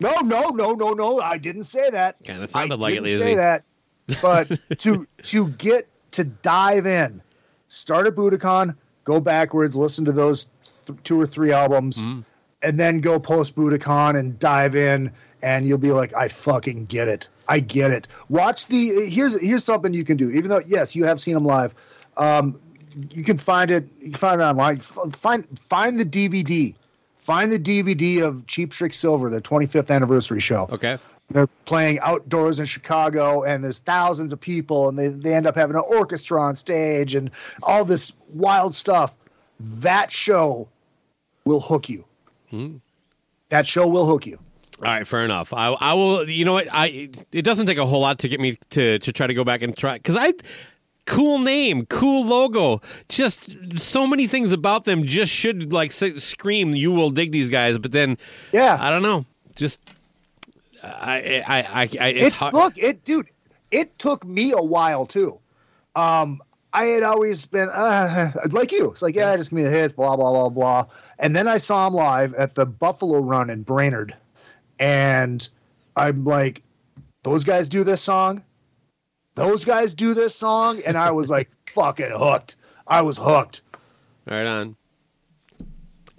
no, 0.00 0.20
no, 0.20 0.48
no, 0.48 0.72
no, 0.72 0.94
no. 0.94 1.20
I 1.20 1.36
didn't 1.36 1.64
say 1.64 1.90
that. 1.90 2.16
Kinda 2.24 2.48
sounded 2.48 2.76
I 2.76 2.78
like 2.78 2.92
it, 2.92 2.94
didn't 3.04 3.04
Lizzie. 3.04 3.22
say 3.22 3.34
that. 3.36 3.64
But 4.22 4.58
to 4.78 5.06
to 5.24 5.48
get 5.48 5.88
to 6.12 6.24
dive 6.24 6.86
in, 6.86 7.20
start 7.68 8.06
at 8.06 8.14
Budokan, 8.14 8.74
go 9.04 9.20
backwards, 9.20 9.76
listen 9.76 10.04
to 10.04 10.12
those 10.12 10.48
th- 10.86 10.98
two 11.04 11.20
or 11.20 11.26
three 11.26 11.52
albums, 11.52 12.02
Mm. 12.02 12.24
and 12.62 12.78
then 12.78 13.00
go 13.00 13.18
post 13.18 13.54
Budokan 13.56 14.18
and 14.18 14.38
dive 14.38 14.76
in, 14.76 15.10
and 15.42 15.66
you'll 15.66 15.78
be 15.78 15.92
like, 15.92 16.14
I 16.14 16.28
fucking 16.28 16.86
get 16.86 17.08
it. 17.08 17.28
I 17.48 17.60
get 17.60 17.90
it. 17.90 18.06
Watch 18.28 18.66
the 18.68 19.06
here's 19.10 19.38
here's 19.40 19.64
something 19.64 19.92
you 19.92 20.04
can 20.04 20.16
do. 20.16 20.30
Even 20.30 20.48
though 20.48 20.60
yes, 20.64 20.94
you 20.94 21.04
have 21.04 21.20
seen 21.20 21.34
them 21.34 21.44
live, 21.44 21.74
um, 22.16 22.58
you 23.10 23.24
can 23.24 23.36
find 23.36 23.70
it. 23.70 23.88
You 24.00 24.10
can 24.10 24.18
find 24.18 24.40
it 24.40 24.44
online. 24.44 24.76
F- 24.76 24.98
Find 25.12 25.44
find 25.58 25.98
the 25.98 26.04
DVD. 26.04 26.74
Find 27.18 27.50
the 27.52 27.58
DVD 27.58 28.22
of 28.22 28.46
Cheap 28.46 28.70
Trick 28.72 28.92
Silver, 28.94 29.30
their 29.30 29.40
25th 29.40 29.90
anniversary 29.94 30.40
show 30.40 30.68
Okay, 30.72 30.98
they're 31.30 31.46
playing 31.64 31.98
outdoors 32.00 32.60
in 32.60 32.66
Chicago 32.66 33.42
and 33.42 33.64
there's 33.64 33.78
thousands 33.78 34.32
of 34.32 34.40
people 34.40 34.88
and 34.88 34.98
they, 34.98 35.08
they 35.08 35.34
end 35.34 35.46
up 35.46 35.56
having 35.56 35.76
an 35.76 35.82
orchestra 35.86 36.40
on 36.42 36.54
stage 36.54 37.14
and 37.14 37.30
all 37.62 37.84
this 37.84 38.12
wild 38.28 38.74
stuff. 38.74 39.14
That 39.60 40.10
show 40.10 40.68
will 41.44 41.60
hook 41.60 41.88
you. 41.88 42.04
Hmm. 42.50 42.76
That 43.48 43.66
show 43.66 43.86
will 43.86 44.06
hook 44.06 44.26
you. 44.26 44.38
all 44.78 44.84
right, 44.92 45.06
fair 45.06 45.24
enough. 45.24 45.52
I, 45.52 45.68
I 45.68 45.94
will. 45.94 46.28
You 46.28 46.44
know 46.44 46.54
what? 46.54 46.68
I 46.70 47.08
it 47.32 47.42
doesn't 47.42 47.66
take 47.66 47.78
a 47.78 47.86
whole 47.86 48.00
lot 48.00 48.18
to 48.20 48.28
get 48.28 48.40
me 48.40 48.58
to 48.70 48.98
to 48.98 49.12
try 49.12 49.26
to 49.26 49.34
go 49.34 49.44
back 49.44 49.62
and 49.62 49.76
try 49.76 49.94
because 49.98 50.16
I. 50.18 50.32
Cool 51.04 51.40
name, 51.40 51.84
cool 51.86 52.24
logo. 52.24 52.80
Just 53.08 53.56
so 53.76 54.06
many 54.06 54.28
things 54.28 54.52
about 54.52 54.84
them 54.84 55.04
just 55.04 55.32
should 55.32 55.72
like 55.72 55.90
scream, 55.90 56.76
"You 56.76 56.92
will 56.92 57.10
dig 57.10 57.32
these 57.32 57.50
guys." 57.50 57.76
But 57.76 57.90
then, 57.90 58.16
Yeah. 58.52 58.76
I 58.80 58.88
don't 58.88 59.02
know. 59.02 59.26
Just 59.56 59.80
I, 60.82 61.42
I, 61.46 61.60
I, 61.60 61.88
I 62.00 62.08
it's 62.08 62.40
It's 62.40 62.52
look, 62.52 62.78
it 62.78 63.04
dude, 63.04 63.28
it 63.70 63.98
took 63.98 64.24
me 64.24 64.52
a 64.52 64.62
while 64.62 65.06
too. 65.06 65.38
Um, 65.94 66.42
I 66.72 66.86
had 66.86 67.02
always 67.02 67.44
been 67.46 67.68
uh, 67.68 68.32
like 68.50 68.72
you. 68.72 68.90
It's 68.90 69.02
like, 69.02 69.14
yeah, 69.14 69.36
just 69.36 69.50
give 69.50 69.58
me 69.58 69.62
the 69.64 69.70
hits, 69.70 69.92
blah 69.92 70.16
blah 70.16 70.30
blah 70.30 70.48
blah. 70.48 70.86
And 71.18 71.36
then 71.36 71.48
I 71.48 71.58
saw 71.58 71.86
him 71.86 71.94
live 71.94 72.34
at 72.34 72.54
the 72.54 72.66
Buffalo 72.66 73.18
Run 73.20 73.50
in 73.50 73.62
Brainerd, 73.62 74.16
and 74.78 75.46
I'm 75.96 76.24
like, 76.24 76.62
those 77.22 77.44
guys 77.44 77.68
do 77.68 77.84
this 77.84 78.00
song. 78.00 78.42
Those 79.34 79.64
guys 79.64 79.94
do 79.94 80.14
this 80.14 80.34
song, 80.34 80.80
and 80.84 80.96
I 80.96 81.10
was 81.10 81.30
like, 81.30 81.50
fucking 81.70 82.10
hooked. 82.10 82.56
I 82.86 83.02
was 83.02 83.16
hooked. 83.16 83.62
Right 84.26 84.46
on. 84.46 84.76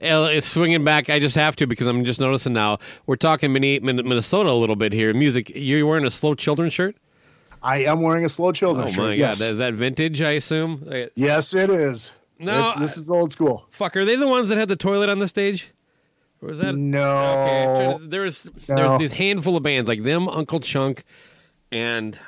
It's 0.03 0.47
swinging 0.47 0.83
back. 0.83 1.09
I 1.09 1.19
just 1.19 1.35
have 1.35 1.55
to 1.57 1.67
because 1.67 1.87
I'm 1.87 2.05
just 2.05 2.19
noticing 2.19 2.53
now. 2.53 2.79
We're 3.05 3.15
talking 3.15 3.51
Minne- 3.53 3.81
Minnesota 3.83 4.49
a 4.49 4.51
little 4.51 4.75
bit 4.75 4.93
here. 4.93 5.13
Music. 5.13 5.51
You're 5.55 5.85
wearing 5.85 6.05
a 6.05 6.09
slow 6.11 6.35
children 6.35 6.69
shirt. 6.69 6.95
I 7.61 7.85
am 7.85 8.01
wearing 8.01 8.25
a 8.25 8.29
slow 8.29 8.51
children 8.51 8.85
Oh 8.87 8.91
shirt. 8.91 8.97
my 9.05 9.13
yes. 9.13 9.39
god, 9.39 9.51
is 9.51 9.57
that 9.59 9.73
vintage? 9.73 10.21
I 10.21 10.31
assume. 10.31 10.85
Yes, 11.15 11.53
it 11.55 11.69
is. 11.69 12.13
No, 12.39 12.51
It's- 12.59 12.79
this 12.79 12.97
is 12.97 13.09
old 13.09 13.31
school. 13.31 13.65
Fuck, 13.69 13.95
are 13.95 14.03
they 14.03 14.15
the 14.17 14.27
ones 14.27 14.49
that 14.49 14.57
had 14.57 14.67
the 14.67 14.75
toilet 14.75 15.09
on 15.09 15.19
the 15.19 15.27
stage? 15.29 15.69
Or 16.41 16.49
was 16.49 16.59
that 16.59 16.75
No. 16.75 17.09
Okay, 17.37 17.97
to- 17.99 18.07
there's 18.09 18.49
No. 18.67 18.75
there's 18.75 18.99
this 18.99 19.11
handful 19.13 19.55
of 19.55 19.63
bands 19.63 19.87
like 19.87 20.03
them, 20.03 20.27
Uncle 20.27 20.59
Chunk, 20.59 21.05
and 21.71 22.19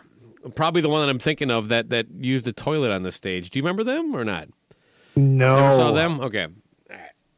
probably 0.55 0.81
the 0.81 0.87
one 0.87 1.01
that 1.01 1.09
I'm 1.09 1.19
thinking 1.19 1.51
of 1.51 1.67
that 1.67 1.89
that 1.89 2.05
used 2.21 2.45
the 2.45 2.53
toilet 2.53 2.91
on 2.93 3.01
the 3.03 3.11
stage. 3.11 3.49
Do 3.49 3.59
you 3.59 3.63
remember 3.63 3.83
them 3.83 4.15
or 4.15 4.23
not? 4.23 4.47
No. 5.17 5.59
Never 5.59 5.75
saw 5.75 5.91
them. 5.91 6.21
Okay. 6.21 6.47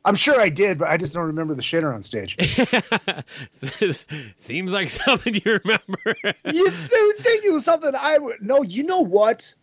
I'm 0.07 0.15
sure 0.15 0.39
I 0.39 0.47
did, 0.47 0.77
but 0.77 0.87
I 0.87 0.95
just 0.95 1.13
don't 1.13 1.27
remember 1.27 1.53
the 1.53 1.61
shitter 1.61 1.93
on 1.93 2.01
stage. 2.01 2.37
Seems 4.37 4.71
like 4.71 4.89
something 4.89 5.35
you 5.35 5.41
remember. 5.63 6.15
you, 6.45 6.69
think 6.71 7.43
it 7.43 7.51
was 7.51 7.65
something 7.65 7.91
I 7.93 8.17
would? 8.17 8.41
No, 8.41 8.61
you 8.61 8.83
know 8.83 9.01
what? 9.01 9.53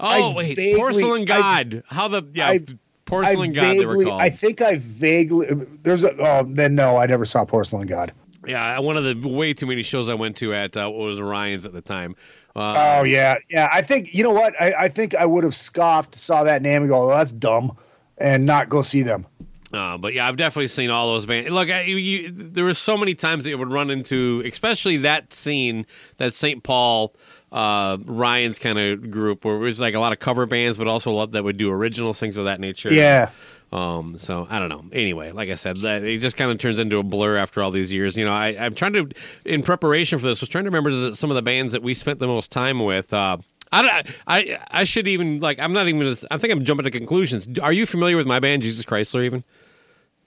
Oh 0.00 0.32
I 0.32 0.34
wait, 0.34 0.56
vaguely- 0.56 0.80
Porcelain 0.80 1.22
I- 1.22 1.24
God. 1.24 1.84
How 1.86 2.08
the 2.08 2.24
yeah, 2.32 2.48
I- 2.48 2.60
Porcelain 3.04 3.50
I 3.50 3.54
God 3.54 3.76
they 3.76 3.86
were 3.86 4.04
called. 4.04 4.20
I 4.20 4.28
think 4.28 4.60
I 4.60 4.78
vaguely. 4.78 5.46
There's 5.84 6.02
a. 6.02 6.16
Oh, 6.18 6.42
then 6.42 6.74
no, 6.74 6.96
I 6.96 7.06
never 7.06 7.24
saw 7.24 7.44
Porcelain 7.44 7.86
God. 7.86 8.10
yeah, 8.44 8.76
one 8.80 8.96
of 8.96 9.04
the 9.04 9.28
way 9.28 9.54
too 9.54 9.66
many 9.66 9.84
shows 9.84 10.08
I 10.08 10.14
went 10.14 10.36
to 10.38 10.52
at 10.52 10.76
uh, 10.76 10.90
what 10.90 11.06
was 11.06 11.20
Orion's 11.20 11.64
at 11.64 11.72
the 11.72 11.80
time. 11.80 12.16
Uh, 12.56 12.96
Oh 12.98 13.04
yeah, 13.04 13.36
yeah. 13.48 13.68
I 13.72 13.82
think 13.82 14.12
you 14.12 14.24
know 14.24 14.32
what? 14.32 14.60
I, 14.60 14.72
I 14.72 14.88
think 14.88 15.14
I 15.14 15.26
would 15.26 15.44
have 15.44 15.54
scoffed, 15.54 16.16
saw 16.16 16.42
that 16.42 16.60
name, 16.62 16.82
and 16.82 16.90
go, 16.90 17.04
oh, 17.04 17.08
"That's 17.16 17.30
dumb," 17.30 17.76
and 18.18 18.44
not 18.44 18.68
go 18.68 18.82
see 18.82 19.02
them. 19.02 19.24
Uh, 19.72 19.98
but 19.98 20.14
yeah, 20.14 20.28
I've 20.28 20.36
definitely 20.36 20.68
seen 20.68 20.90
all 20.90 21.12
those 21.12 21.26
bands. 21.26 21.50
Look, 21.50 21.68
I, 21.68 21.82
you, 21.82 22.30
there 22.30 22.64
were 22.64 22.74
so 22.74 22.96
many 22.96 23.14
times 23.14 23.44
that 23.44 23.50
you 23.50 23.58
would 23.58 23.72
run 23.72 23.90
into, 23.90 24.42
especially 24.44 24.98
that 24.98 25.32
scene, 25.32 25.86
that 26.18 26.34
St. 26.34 26.62
Paul 26.62 27.14
uh, 27.50 27.98
Ryan's 28.04 28.58
kind 28.58 28.78
of 28.78 29.10
group, 29.10 29.44
where 29.44 29.56
it 29.56 29.60
was 29.60 29.80
like 29.80 29.94
a 29.94 29.98
lot 29.98 30.12
of 30.12 30.18
cover 30.18 30.46
bands, 30.46 30.78
but 30.78 30.86
also 30.86 31.10
a 31.10 31.12
lot 31.12 31.32
that 31.32 31.42
would 31.42 31.56
do 31.56 31.70
originals, 31.70 32.20
things 32.20 32.36
of 32.36 32.44
that 32.44 32.60
nature. 32.60 32.92
Yeah, 32.92 33.30
Um. 33.72 34.18
So 34.18 34.46
I 34.48 34.58
don't 34.58 34.68
know. 34.68 34.84
Anyway, 34.92 35.32
like 35.32 35.48
I 35.48 35.54
said, 35.54 35.78
that, 35.78 36.04
it 36.04 36.18
just 36.18 36.36
kind 36.36 36.50
of 36.50 36.58
turns 36.58 36.78
into 36.78 36.98
a 36.98 37.02
blur 37.02 37.36
after 37.36 37.62
all 37.62 37.70
these 37.72 37.92
years. 37.92 38.16
You 38.16 38.24
know, 38.24 38.32
I, 38.32 38.56
I'm 38.58 38.74
trying 38.74 38.92
to, 38.92 39.10
in 39.44 39.62
preparation 39.62 40.18
for 40.18 40.26
this, 40.26 40.40
was 40.40 40.48
trying 40.48 40.64
to 40.64 40.70
remember 40.70 41.14
some 41.14 41.30
of 41.30 41.34
the 41.34 41.42
bands 41.42 41.72
that 41.72 41.82
we 41.82 41.94
spent 41.94 42.18
the 42.20 42.28
most 42.28 42.52
time 42.52 42.80
with. 42.80 43.12
Uh, 43.12 43.38
I 43.72 43.82
don't. 43.82 44.16
I 44.26 44.58
I 44.70 44.84
should 44.84 45.08
even 45.08 45.40
like. 45.40 45.58
I'm 45.58 45.72
not 45.72 45.88
even. 45.88 46.00
Gonna, 46.00 46.16
I 46.30 46.38
think 46.38 46.52
I'm 46.52 46.64
jumping 46.64 46.84
to 46.84 46.90
conclusions. 46.90 47.48
Are 47.58 47.72
you 47.72 47.86
familiar 47.86 48.16
with 48.16 48.26
my 48.26 48.40
band, 48.40 48.62
Jesus 48.62 48.84
Chrysler? 48.84 49.24
Even. 49.24 49.44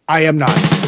I 0.08 0.22
am 0.22 0.38
not. 0.38 0.79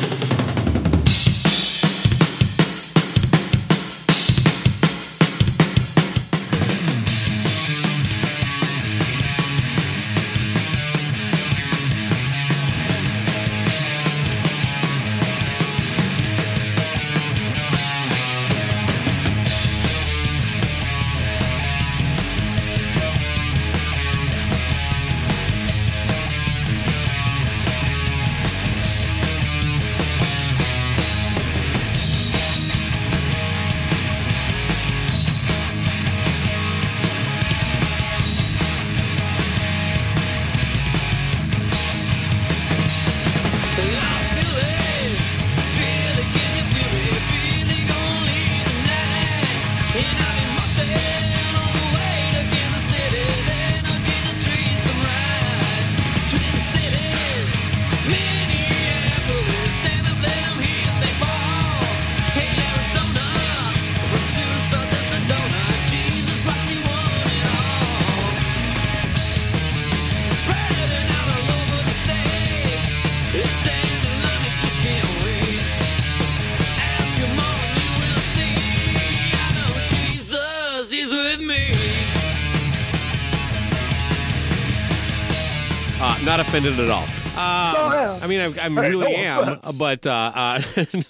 Mean, 88.47 88.59
I, 88.59 88.81
Hey, 88.81 88.89
really 88.89 89.15
am, 89.15 89.59
but 89.77 90.05
uh, 90.07 90.31
uh, 90.33 90.61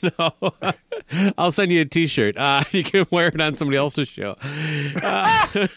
no. 0.20 0.54
I'll 1.38 1.52
send 1.52 1.72
you 1.72 1.82
a 1.82 1.86
T-shirt. 1.86 2.38
Uh, 2.38 2.64
you 2.72 2.84
can 2.84 3.06
wear 3.12 3.28
it 3.28 3.42
on 3.42 3.56
somebody 3.56 3.78
else's 3.78 4.08
show. 4.08 4.36
Uh, 5.04 5.68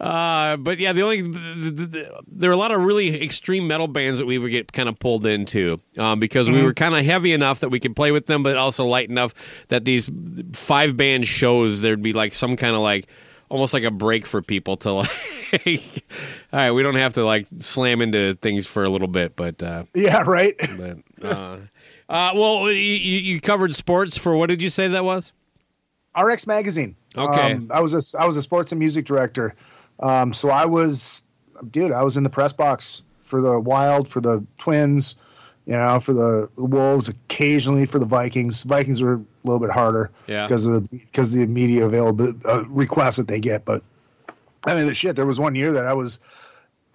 uh, 0.00 0.56
but 0.56 0.78
yeah, 0.78 0.92
the 0.92 1.02
only 1.02 1.22
the, 1.22 1.28
the, 1.70 1.86
the, 1.86 2.22
there 2.28 2.50
are 2.50 2.54
a 2.54 2.56
lot 2.56 2.70
of 2.70 2.80
really 2.82 3.22
extreme 3.22 3.66
metal 3.66 3.88
bands 3.88 4.18
that 4.18 4.26
we 4.26 4.38
would 4.38 4.50
get 4.50 4.72
kind 4.72 4.88
of 4.88 4.98
pulled 4.98 5.26
into 5.26 5.80
um, 5.98 6.20
because 6.20 6.46
Mm-hmm. 6.46 6.56
we 6.56 6.62
were 6.64 6.74
kind 6.74 6.94
of 6.94 7.04
heavy 7.04 7.32
enough 7.32 7.60
that 7.60 7.70
we 7.70 7.80
could 7.80 7.96
play 7.96 8.12
with 8.12 8.26
them, 8.26 8.42
but 8.44 8.56
also 8.56 8.84
light 8.84 9.08
enough 9.10 9.34
that 9.68 9.84
these 9.84 10.08
five 10.52 10.96
band 10.96 11.26
shows 11.26 11.80
there'd 11.82 12.02
be 12.02 12.12
like 12.12 12.32
some 12.34 12.56
kind 12.56 12.76
of 12.76 12.82
like 12.82 13.06
almost 13.48 13.72
like 13.74 13.84
a 13.84 13.90
break 13.90 14.26
for 14.26 14.42
people 14.42 14.76
to 14.78 14.92
like 14.92 16.04
all 16.52 16.58
right 16.60 16.70
we 16.72 16.82
don't 16.82 16.96
have 16.96 17.14
to 17.14 17.24
like 17.24 17.46
slam 17.58 18.02
into 18.02 18.34
things 18.42 18.66
for 18.66 18.84
a 18.84 18.88
little 18.88 19.08
bit 19.08 19.36
but 19.36 19.62
uh 19.62 19.84
Yeah, 19.94 20.22
right. 20.26 20.54
but 20.58 20.98
uh 21.24 21.58
uh 22.08 22.30
well 22.34 22.70
you, 22.70 22.80
you 22.80 23.40
covered 23.40 23.74
sports 23.74 24.16
for 24.18 24.36
what 24.36 24.48
did 24.48 24.62
you 24.62 24.70
say 24.70 24.88
that 24.88 25.04
was 25.04 25.32
RX 26.18 26.46
Magazine. 26.46 26.96
Okay. 27.16 27.52
Um, 27.52 27.70
I 27.70 27.80
was 27.80 27.92
a 27.92 28.18
I 28.18 28.26
was 28.26 28.38
a 28.38 28.42
sports 28.42 28.72
and 28.72 28.78
music 28.78 29.04
director. 29.04 29.54
Um, 30.00 30.32
so 30.32 30.48
I 30.48 30.64
was, 30.64 31.20
dude, 31.70 31.92
I 31.92 32.02
was 32.02 32.16
in 32.16 32.24
the 32.24 32.30
press 32.30 32.54
box 32.54 33.02
for 33.20 33.42
the 33.42 33.60
Wild, 33.60 34.08
for 34.08 34.22
the 34.22 34.42
Twins, 34.56 35.16
you 35.66 35.72
know, 35.72 35.98
for 36.00 36.12
the 36.12 36.48
Wolves, 36.56 37.08
occasionally 37.08 37.86
for 37.86 37.98
the 37.98 38.06
Vikings. 38.06 38.62
Vikings 38.62 39.02
were 39.02 39.14
a 39.14 39.24
little 39.44 39.58
bit 39.60 39.70
harder 39.70 40.10
Yeah. 40.26 40.46
because 40.46 40.66
of 40.66 40.88
the 40.88 40.96
because 40.98 41.34
of 41.34 41.40
the 41.40 41.46
media 41.46 41.84
available 41.86 42.32
uh, 42.44 42.64
requests 42.68 43.16
that 43.16 43.28
they 43.28 43.40
get. 43.40 43.64
But 43.64 43.82
I 44.64 44.74
mean, 44.76 44.86
the 44.86 44.94
shit. 44.94 45.16
There 45.16 45.26
was 45.26 45.38
one 45.40 45.54
year 45.54 45.72
that 45.72 45.86
I 45.86 45.92
was, 45.94 46.20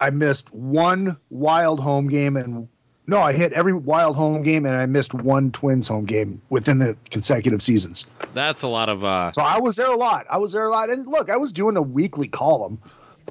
I 0.00 0.10
missed 0.10 0.52
one 0.52 1.16
Wild 1.30 1.80
home 1.80 2.08
game 2.08 2.36
and. 2.36 2.68
No, 3.04 3.18
I 3.20 3.32
hit 3.32 3.52
every 3.52 3.74
wild 3.74 4.14
home 4.14 4.42
game 4.42 4.64
and 4.64 4.76
I 4.76 4.86
missed 4.86 5.12
one 5.12 5.50
Twins 5.50 5.88
home 5.88 6.04
game 6.04 6.40
within 6.50 6.78
the 6.78 6.96
consecutive 7.10 7.60
seasons. 7.60 8.06
that's 8.32 8.62
a 8.62 8.68
lot 8.68 8.88
of 8.88 9.04
uh 9.04 9.32
So 9.32 9.42
I 9.42 9.58
was 9.58 9.74
there 9.74 9.90
a 9.90 9.96
lot. 9.96 10.24
I 10.30 10.38
was 10.38 10.52
there 10.52 10.64
a 10.64 10.70
lot. 10.70 10.88
And 10.88 11.08
look, 11.08 11.28
I 11.28 11.36
was 11.36 11.52
doing 11.52 11.76
a 11.76 11.82
weekly 11.82 12.28
column, 12.28 12.80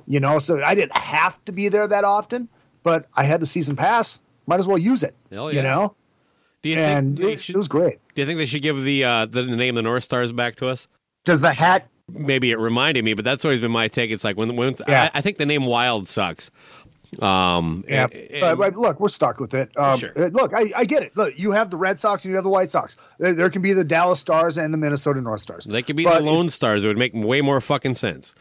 you 0.06 0.20
know, 0.20 0.40
so 0.40 0.62
I 0.62 0.76
didn't 0.76 0.98
have 0.98 1.44
to 1.46 1.54
be 1.54 1.70
there 1.70 1.88
that 1.88 2.04
often, 2.04 2.50
but 2.84 3.08
I 3.16 3.24
had 3.24 3.40
the 3.42 3.46
season 3.46 3.78
pass. 3.78 4.20
Might 4.48 4.60
as 4.60 4.68
well 4.68 4.78
use 4.78 5.04
it. 5.04 5.16
Hell 5.32 5.54
You 5.54 5.62
know? 5.64 5.96
do 6.62 6.70
you 6.70 6.76
And 6.78 7.18
think 7.18 7.32
it, 7.34 7.42
should, 7.42 7.56
it 7.56 7.58
was 7.58 7.68
great. 7.68 8.00
do 8.16 8.22
you 8.22 8.26
think 8.28 8.38
they 8.38 8.46
should 8.46 8.62
give 8.62 8.84
the 8.84 9.04
uh 9.04 9.26
the, 9.26 9.42
the 9.44 9.56
name 9.56 9.72
of 9.72 9.76
the 9.78 9.82
north 9.90 10.04
stars 10.04 10.32
back 10.32 10.56
to 10.58 10.68
us 10.68 10.88
Does 11.26 11.42
the 11.42 11.54
hat 11.54 11.88
maybe 12.08 12.52
it 12.52 12.60
reminded 12.60 13.04
me 13.06 13.14
but 13.16 13.24
that's 13.26 13.44
always 13.46 13.62
been 13.62 13.72
my 13.72 13.88
take 13.88 14.12
it's 14.12 14.24
like 14.24 14.38
when 14.38 14.56
when 14.56 14.76
Yeah. 14.88 15.10
I, 15.14 15.20
I 15.20 15.22
think 15.22 15.38
the 15.38 15.46
name 15.46 15.66
wild 15.66 16.08
sucks 16.08 16.52
um 17.20 17.84
Yeah, 17.88 18.08
and- 18.12 18.42
but, 18.42 18.58
but 18.58 18.76
look, 18.78 19.00
we're 19.00 19.10
stuck 19.10 19.40
with 19.40 19.54
it. 19.54 19.70
Um, 19.78 19.98
Sure. 19.98 20.12
uh, 20.16 20.28
Look, 20.28 20.54
I, 20.56 20.72
I 20.76 20.86
get 20.86 21.04
it. 21.04 21.16
Look, 21.18 21.38
you 21.38 21.52
have 21.52 21.70
the 21.70 21.76
Red 21.78 22.00
Sox 22.00 22.24
and 22.24 22.30
you 22.32 22.36
have 22.36 22.44
the 22.46 22.50
White 22.50 22.72
Sox. 22.72 22.96
There, 23.20 23.34
there 23.34 23.50
can 23.50 23.62
be 23.62 23.74
the 23.74 23.84
Dallas 23.84 24.20
Stars 24.20 24.58
and 24.58 24.74
the 24.74 24.78
Minnesota 24.78 25.20
North 25.20 25.42
Stars. 25.42 25.66
they 25.66 25.82
could 25.82 25.98
be 25.98 26.06
But 26.06 26.20
the 26.20 26.24
lone 26.26 26.50
stars 26.50 26.84
it 26.86 26.88
would 26.88 26.98
make 26.98 27.12
way 27.14 27.42
more 27.42 27.60
fucking 27.60 27.96
sense 27.96 28.34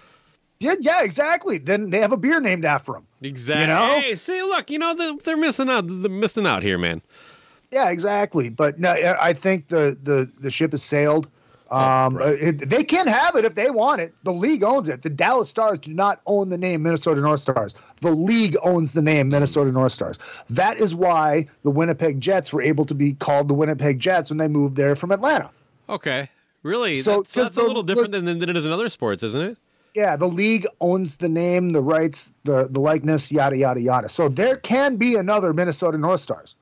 Yeah, 0.60 0.74
yeah, 0.78 1.02
exactly. 1.02 1.56
Then 1.58 1.88
they 1.90 1.98
have 1.98 2.12
a 2.12 2.18
beer 2.18 2.38
named 2.40 2.64
after 2.66 2.92
them. 2.92 3.06
exactly 3.22 3.62
You 3.62 3.66
know? 3.66 4.00
hey 4.00 4.14
see 4.14 4.42
look 4.42 4.70
you 4.70 4.78
know 4.78 4.94
they're, 5.24 5.36
missing 5.36 5.68
out 5.70 5.84
they're 5.86 6.10
missing 6.10 6.46
out 6.46 6.62
here 6.62 6.78
man 6.78 7.02
Yeah, 7.70 7.90
exactly. 7.90 8.50
But 8.50 8.78
no, 8.78 8.90
I 8.92 9.32
think 9.32 9.68
the 9.68 9.98
the 10.02 10.30
the 10.38 10.50
ship 10.50 10.72
has 10.72 10.82
sailed. 10.82 11.28
Um, 11.70 12.16
right. 12.16 12.30
uh, 12.30 12.48
it, 12.48 12.68
they 12.68 12.82
can 12.82 13.06
have 13.06 13.36
it 13.36 13.44
if 13.44 13.54
they 13.54 13.70
want 13.70 14.00
it. 14.00 14.12
The 14.24 14.32
league 14.32 14.64
owns 14.64 14.88
it. 14.88 15.02
The 15.02 15.10
Dallas 15.10 15.48
Stars 15.48 15.78
do 15.78 15.94
not 15.94 16.20
own 16.26 16.48
the 16.48 16.58
name 16.58 16.82
Minnesota 16.82 17.20
North 17.20 17.38
Stars. 17.38 17.76
The 18.00 18.10
league 18.10 18.56
owns 18.64 18.92
the 18.92 19.02
name 19.02 19.28
Minnesota 19.28 19.70
North 19.70 19.92
Stars. 19.92 20.18
That 20.48 20.80
is 20.80 20.96
why 20.96 21.46
the 21.62 21.70
Winnipeg 21.70 22.20
Jets 22.20 22.52
were 22.52 22.60
able 22.60 22.86
to 22.86 22.94
be 22.94 23.12
called 23.12 23.46
the 23.46 23.54
Winnipeg 23.54 24.00
Jets 24.00 24.30
when 24.30 24.38
they 24.38 24.48
moved 24.48 24.74
there 24.74 24.96
from 24.96 25.12
Atlanta. 25.12 25.48
Okay. 25.88 26.28
Really? 26.64 26.96
So- 26.96 27.18
that's, 27.18 27.34
that's 27.34 27.56
a 27.56 27.62
little 27.62 27.84
different 27.84 28.10
than, 28.10 28.24
than 28.24 28.50
it 28.50 28.56
is 28.56 28.66
in 28.66 28.72
other 28.72 28.88
sports, 28.88 29.22
isn't 29.22 29.40
it? 29.40 29.56
Yeah, 29.94 30.16
the 30.16 30.28
league 30.28 30.66
owns 30.80 31.16
the 31.16 31.28
name, 31.28 31.70
the 31.70 31.80
rights, 31.82 32.32
the 32.44 32.68
the 32.70 32.80
likeness, 32.80 33.32
yada 33.32 33.56
yada 33.56 33.80
yada. 33.80 34.08
So 34.08 34.28
there 34.28 34.56
can 34.56 34.96
be 34.96 35.16
another 35.16 35.52
Minnesota 35.52 35.98
North 35.98 36.20
Stars. 36.20 36.54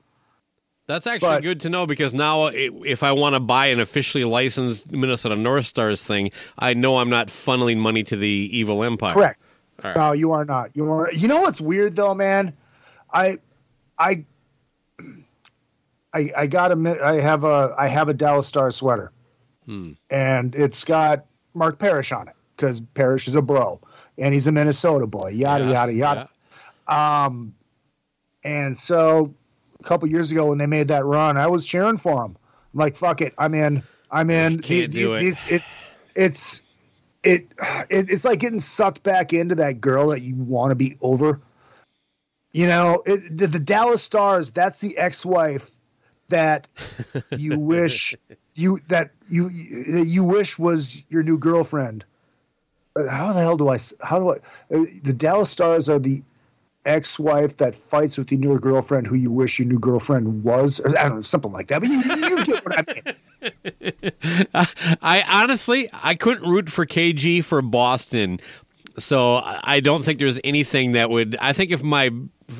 That's 0.87 1.05
actually 1.05 1.29
But- 1.35 1.43
good 1.43 1.59
to 1.61 1.69
know 1.69 1.85
because 1.85 2.15
now 2.15 2.47
it, 2.47 2.73
if 2.83 3.03
I 3.03 3.11
want 3.11 3.35
to 3.35 3.39
buy 3.39 3.67
an 3.67 3.79
officially 3.79 4.23
licensed 4.23 4.91
Minnesota 4.91 5.35
North 5.35 5.67
Stars 5.67 6.01
thing, 6.01 6.31
I 6.57 6.73
know 6.73 6.97
I'm 6.97 7.09
not 7.11 7.27
funneling 7.27 7.77
money 7.77 8.03
to 8.05 8.15
the 8.15 8.27
evil 8.27 8.83
empire. 8.83 9.13
Correct. 9.13 9.39
Right. 9.83 9.95
No, 9.95 10.11
you 10.13 10.31
are 10.31 10.43
not. 10.45 10.71
You 10.73 10.91
are. 10.91 11.11
You 11.13 11.27
know 11.27 11.41
what's 11.41 11.61
weird 11.61 11.95
though, 11.95 12.15
man? 12.15 12.53
I, 13.13 13.37
I, 13.99 14.25
I, 16.13 16.31
I 16.35 16.47
got 16.47 16.71
a. 16.71 17.05
I 17.05 17.21
have 17.21 17.43
a. 17.43 17.75
I 17.77 17.87
have 17.87 18.09
a 18.09 18.13
Dallas 18.13 18.47
Star 18.47 18.71
sweater, 18.71 19.11
Hmm. 19.65 19.91
and 20.09 20.55
it's 20.55 20.83
got 20.83 21.25
Mark 21.53 21.77
Parrish 21.77 22.11
on 22.11 22.27
it 22.27 22.35
because 22.59 22.81
Parrish 22.81 23.27
is 23.27 23.35
a 23.35 23.41
bro, 23.41 23.79
and 24.17 24.33
he's 24.33 24.47
a 24.47 24.51
Minnesota 24.51 25.07
boy. 25.07 25.29
Yada 25.29 25.63
Yeah, 25.63 25.71
yada 25.71 25.93
yada. 25.93 26.29
Um, 26.87 27.55
and 28.43 28.77
so 28.77 29.33
a 29.79 29.83
couple 29.83 30.09
years 30.09 30.31
ago 30.31 30.47
when 30.47 30.57
they 30.57 30.67
made 30.67 30.89
that 30.89 31.05
run, 31.05 31.37
I 31.37 31.47
was 31.47 31.65
cheering 31.65 31.97
for 31.97 32.25
him. 32.25 32.37
I'm 32.73 32.79
like, 32.79 32.97
fuck 32.97 33.21
it, 33.21 33.33
I'm 33.37 33.53
in. 33.53 33.81
I'm 34.11 34.29
in. 34.29 34.53
You 34.53 34.57
can't 34.59 34.91
do 34.91 35.13
it. 35.13 35.19
These, 35.19 35.49
it, 35.49 35.61
it's 36.15 36.63
it, 37.23 37.47
it 37.89 38.09
it's 38.09 38.25
like 38.25 38.39
getting 38.39 38.59
sucked 38.59 39.03
back 39.03 39.31
into 39.31 39.55
that 39.55 39.79
girl 39.79 40.07
that 40.09 40.21
you 40.21 40.35
want 40.35 40.71
to 40.71 40.75
be 40.75 40.97
over. 41.01 41.39
You 42.51 42.67
know, 42.67 43.03
it, 43.05 43.37
the, 43.37 43.47
the 43.47 43.59
Dallas 43.59 44.01
Stars. 44.01 44.51
That's 44.51 44.81
the 44.81 44.97
ex-wife 44.97 45.71
that 46.29 46.67
you 47.37 47.57
wish 47.59 48.15
you 48.55 48.79
that 48.87 49.11
you 49.29 49.49
that 49.49 50.05
you 50.07 50.23
wish 50.23 50.59
was 50.59 51.03
your 51.09 51.23
new 51.23 51.37
girlfriend. 51.37 52.03
How 53.09 53.31
the 53.33 53.39
hell 53.41 53.57
do 53.57 53.69
I 53.69 53.77
How 54.01 54.19
do 54.19 54.29
I? 54.31 54.35
uh, 54.75 54.85
The 55.03 55.13
Dallas 55.13 55.49
Stars 55.49 55.89
are 55.89 55.99
the 55.99 56.21
ex-wife 56.85 57.57
that 57.57 57.75
fights 57.75 58.17
with 58.17 58.31
your 58.31 58.39
new 58.39 58.57
girlfriend 58.59 59.05
who 59.05 59.15
you 59.15 59.29
wish 59.29 59.59
your 59.59 59.67
new 59.67 59.77
girlfriend 59.79 60.43
was, 60.43 60.79
or 60.79 60.97
I 60.97 61.03
don't 61.07 61.15
know, 61.15 61.21
something 61.21 61.51
like 61.51 61.67
that. 61.67 61.81
But 61.81 61.89
you, 61.89 61.97
you 62.01 62.45
get 62.45 62.65
what 62.65 62.79
I 62.79 62.83
mean. 62.93 64.43
I 65.01 65.23
honestly, 65.29 65.89
I 65.93 66.15
couldn't 66.15 66.49
root 66.49 66.69
for 66.69 66.85
KG 66.85 67.43
for 67.43 67.61
Boston, 67.61 68.39
so 68.97 69.35
I 69.35 69.59
I 69.63 69.79
don't 69.81 70.03
think 70.03 70.19
there's 70.19 70.39
anything 70.43 70.93
that 70.93 71.09
would. 71.09 71.37
I 71.39 71.53
think 71.53 71.71
if 71.71 71.83
my 71.83 72.09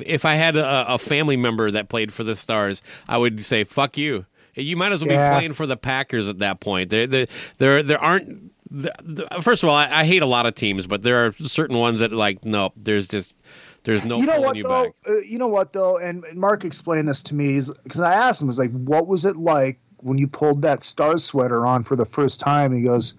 if 0.04 0.24
I 0.24 0.34
had 0.34 0.56
a, 0.56 0.94
a 0.94 0.98
family 0.98 1.36
member 1.36 1.70
that 1.70 1.88
played 1.88 2.12
for 2.12 2.22
the 2.24 2.36
Stars, 2.36 2.82
I 3.08 3.18
would 3.18 3.44
say 3.44 3.64
fuck 3.64 3.96
you. 3.98 4.26
You 4.54 4.76
might 4.76 4.92
as 4.92 5.04
well 5.04 5.12
Yeah. 5.14 5.30
be 5.30 5.36
playing 5.38 5.52
for 5.54 5.66
the 5.66 5.76
Packers 5.76 6.28
at 6.28 6.38
that 6.40 6.60
point. 6.60 6.90
There, 6.90 7.06
there, 7.06 7.26
there, 7.58 7.82
there 7.82 8.00
aren't. 8.00 8.49
The, 8.70 8.94
the, 9.02 9.26
first 9.42 9.62
of 9.62 9.68
all, 9.68 9.74
I, 9.74 9.88
I 9.90 10.04
hate 10.04 10.22
a 10.22 10.26
lot 10.26 10.46
of 10.46 10.54
teams, 10.54 10.86
but 10.86 11.02
there 11.02 11.26
are 11.26 11.32
certain 11.32 11.76
ones 11.76 12.00
that 12.00 12.12
like 12.12 12.44
no. 12.44 12.72
There's 12.76 13.08
just 13.08 13.34
there's 13.82 14.04
no 14.04 14.18
you 14.18 14.26
know 14.26 14.40
what 14.40 14.56
you 14.56 14.62
though? 14.62 14.94
Uh, 15.06 15.18
you 15.20 15.38
know 15.38 15.48
what 15.48 15.72
though? 15.72 15.98
And, 15.98 16.24
and 16.24 16.38
Mark 16.38 16.64
explained 16.64 17.08
this 17.08 17.22
to 17.24 17.34
me 17.34 17.60
because 17.82 18.00
I 18.00 18.14
asked 18.14 18.40
him, 18.40 18.46
"Was 18.46 18.58
like, 18.58 18.70
what 18.72 19.06
was 19.06 19.24
it 19.24 19.36
like 19.36 19.80
when 19.98 20.18
you 20.18 20.28
pulled 20.28 20.62
that 20.62 20.82
Stars 20.82 21.24
sweater 21.24 21.66
on 21.66 21.82
for 21.82 21.96
the 21.96 22.04
first 22.04 22.38
time?" 22.38 22.72
He 22.72 22.82
goes, 22.82 23.14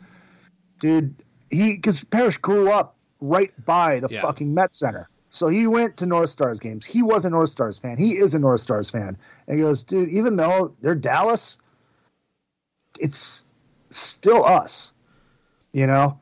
"Dude, 0.79 1.13
he 1.49 1.75
because 1.75 2.03
Parrish 2.05 2.37
grew 2.37 2.71
up 2.71 2.95
right 3.19 3.51
by 3.65 3.99
the 3.99 4.07
Yeah. 4.09 4.21
fucking 4.21 4.53
Met 4.53 4.73
Center." 4.73 5.09
So 5.31 5.47
he 5.47 5.65
went 5.65 5.95
to 5.97 6.05
North 6.05 6.29
Stars 6.29 6.59
games. 6.59 6.85
He 6.85 7.01
was 7.01 7.23
a 7.25 7.29
North 7.29 7.49
Stars 7.49 7.79
fan. 7.79 7.97
He 7.97 8.17
is 8.17 8.33
a 8.33 8.39
North 8.39 8.59
Stars 8.59 8.89
fan. 8.89 9.17
And 9.47 9.57
he 9.57 9.63
goes, 9.63 9.85
dude, 9.85 10.09
even 10.09 10.35
though 10.35 10.75
they're 10.81 10.93
Dallas, 10.93 11.57
it's 12.99 13.47
still 13.89 14.43
us. 14.43 14.91
You 15.73 15.87
know? 15.87 16.19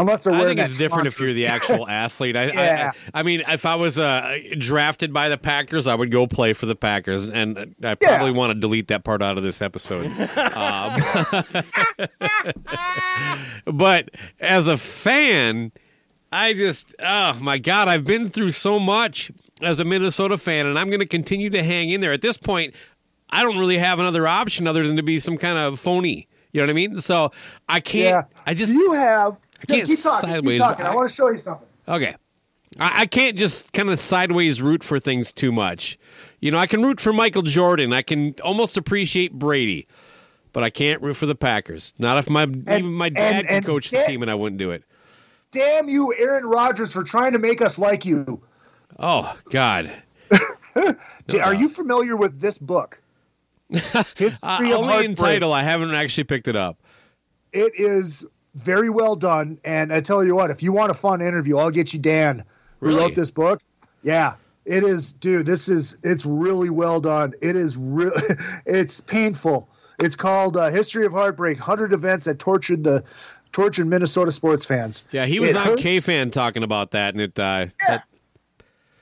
unless 0.00 0.24
they're 0.24 0.34
I 0.34 0.44
think 0.44 0.58
it's 0.58 0.78
different 0.78 1.06
if 1.06 1.20
you're 1.20 1.32
the 1.32 1.46
actual 1.46 1.86
athlete. 1.88 2.36
I, 2.36 2.46
Yeah. 2.46 2.92
I, 3.12 3.20
I, 3.20 3.22
mean, 3.22 3.42
if 3.46 3.66
I 3.66 3.74
was 3.76 3.98
uh, 3.98 4.38
drafted 4.58 5.12
by 5.12 5.28
the 5.28 5.36
Packers, 5.38 5.86
I 5.86 5.94
would 5.94 6.10
go 6.10 6.26
play 6.26 6.52
for 6.54 6.66
the 6.66 6.74
Packers, 6.74 7.26
and 7.26 7.74
I 7.82 7.96
Yeah. 8.00 8.16
probably 8.16 8.32
want 8.32 8.52
to 8.52 8.58
delete 8.58 8.88
that 8.88 9.04
part 9.04 9.22
out 9.22 9.36
of 9.36 9.44
this 9.44 9.60
episode. 9.62 10.06
um, 10.56 11.00
but 13.66 14.10
as 14.40 14.66
a 14.66 14.78
fan, 14.78 15.72
I 16.32 16.54
just, 16.54 16.94
oh 16.98 17.38
my 17.40 17.58
God, 17.58 17.88
I've 17.88 18.04
been 18.04 18.28
through 18.28 18.50
so 18.52 18.78
much 18.78 19.30
as 19.60 19.80
a 19.80 19.84
Minnesota 19.84 20.38
fan, 20.38 20.66
and 20.66 20.78
I'm 20.78 20.88
going 20.88 21.00
to 21.00 21.06
continue 21.06 21.50
to 21.50 21.62
hang 21.62 21.90
in 21.90 22.00
there. 22.00 22.12
At 22.12 22.22
this 22.22 22.36
point, 22.38 22.74
I 23.28 23.42
don't 23.42 23.58
really 23.58 23.78
have 23.78 23.98
another 23.98 24.26
option 24.26 24.66
other 24.66 24.86
than 24.86 24.96
to 24.96 25.02
be 25.02 25.20
some 25.20 25.36
kind 25.36 25.58
of 25.58 25.78
phony. 25.78 26.26
You 26.52 26.60
know 26.60 26.64
what 26.66 26.70
I 26.70 26.74
mean? 26.74 26.98
So 26.98 27.32
I 27.68 27.80
can't. 27.80 28.26
I 28.46 28.54
just 28.54 28.72
you 28.72 28.92
have. 28.92 29.38
I 29.62 29.66
can't 29.66 29.86
keep 29.86 29.98
talking. 30.00 30.28
sideways- 30.30 30.60
Keep 30.60 30.68
talking. 30.68 30.86
I, 30.86 30.90
I- 30.92 30.94
want 30.94 31.08
to 31.08 31.14
show 31.14 31.28
you 31.30 31.38
something. 31.38 31.66
Okay. 31.88 32.16
I, 32.78 33.02
I 33.02 33.06
can't 33.06 33.36
just 33.36 33.72
kind 33.72 33.90
of 33.90 33.98
sideways 33.98 34.62
root 34.62 34.82
for 34.82 34.98
things 35.00 35.32
too 35.32 35.50
much. 35.52 35.98
You 36.40 36.50
know, 36.50 36.58
I 36.58 36.66
can 36.66 36.82
root 36.82 37.00
for 37.00 37.12
Michael 37.12 37.42
Jordan. 37.42 37.92
I 37.92 38.02
can 38.02 38.34
almost 38.44 38.76
appreciate 38.76 39.32
Brady, 39.32 39.86
but 40.52 40.62
I 40.62 40.70
can't 40.70 41.02
root 41.02 41.14
for 41.14 41.26
the 41.26 41.34
Packers. 41.34 41.92
Not 41.98 42.16
if 42.18 42.30
my 42.30 42.44
even 42.44 42.92
my 42.92 43.08
dad 43.10 43.44
and- 43.44 43.50
and 43.50 43.66
coach 43.66 43.90
the 43.90 44.02
team 44.04 44.22
and 44.22 44.30
I 44.30 44.34
wouldn't 44.34 44.58
do 44.58 44.70
it. 44.70 44.84
Damn 45.52 45.88
you, 45.88 46.14
Aaron 46.16 46.46
Rodgers, 46.46 46.92
for 46.92 47.02
trying 47.02 47.32
to 47.32 47.38
make 47.40 47.60
us 47.60 47.76
like 47.78 48.04
you. 48.04 48.40
Oh 48.98 49.36
God. 49.50 49.90
D- 51.26 51.40
Are 51.40 51.54
you 51.54 51.68
familiar 51.68 52.16
with 52.16 52.40
this 52.40 52.56
book? 52.56 53.00
History 53.72 54.38
Uh, 54.42 54.56
of 54.56 54.62
only 54.62 54.72
in 54.72 54.86
Heartbreak. 54.88 55.16
title. 55.16 55.52
I 55.52 55.62
haven't 55.62 55.92
actually 55.94 56.24
picked 56.24 56.48
it 56.48 56.56
up. 56.56 56.78
It 57.52 57.72
is 57.76 58.26
very 58.54 58.90
well 58.90 59.16
done. 59.16 59.58
And 59.64 59.92
I 59.92 60.00
tell 60.00 60.24
you 60.24 60.34
what, 60.34 60.50
if 60.50 60.62
you 60.62 60.72
want 60.72 60.90
a 60.90 60.94
fun 60.94 61.20
interview, 61.20 61.58
I'll 61.58 61.70
get 61.70 61.92
you 61.94 62.00
Dan, 62.00 62.44
who 62.80 62.86
Really? 62.88 62.98
wrote 63.00 63.14
this 63.14 63.30
book. 63.30 63.60
Yeah, 64.02 64.34
it 64.64 64.82
is, 64.84 65.12
dude. 65.12 65.46
This 65.46 65.68
is 65.68 65.96
it's 66.02 66.24
really 66.26 66.70
well 66.70 67.00
done. 67.00 67.34
It 67.42 67.56
is 67.56 67.76
real. 67.76 68.12
it's 68.66 69.00
painful. 69.00 69.68
It's 70.02 70.16
called 70.16 70.56
uh, 70.56 70.70
"History 70.70 71.04
of 71.06 71.12
Heartbreak: 71.12 71.58
Hundred 71.58 71.92
Events 71.92 72.24
That 72.24 72.38
Tortured 72.38 72.82
the 72.84 73.04
Tortured 73.52 73.86
Minnesota 73.86 74.32
Sports 74.32 74.64
Fans." 74.64 75.04
Yeah, 75.12 75.26
he 75.26 75.38
was 75.40 75.50
It 75.50 75.56
on. 75.56 75.76
K 75.76 76.00
fan 76.00 76.30
talking 76.30 76.62
about 76.62 76.92
that, 76.92 77.14
and 77.14 77.20
it. 77.20 77.38
Uh, 77.38 77.66
Yeah. 77.82 77.86
that- 77.88 78.04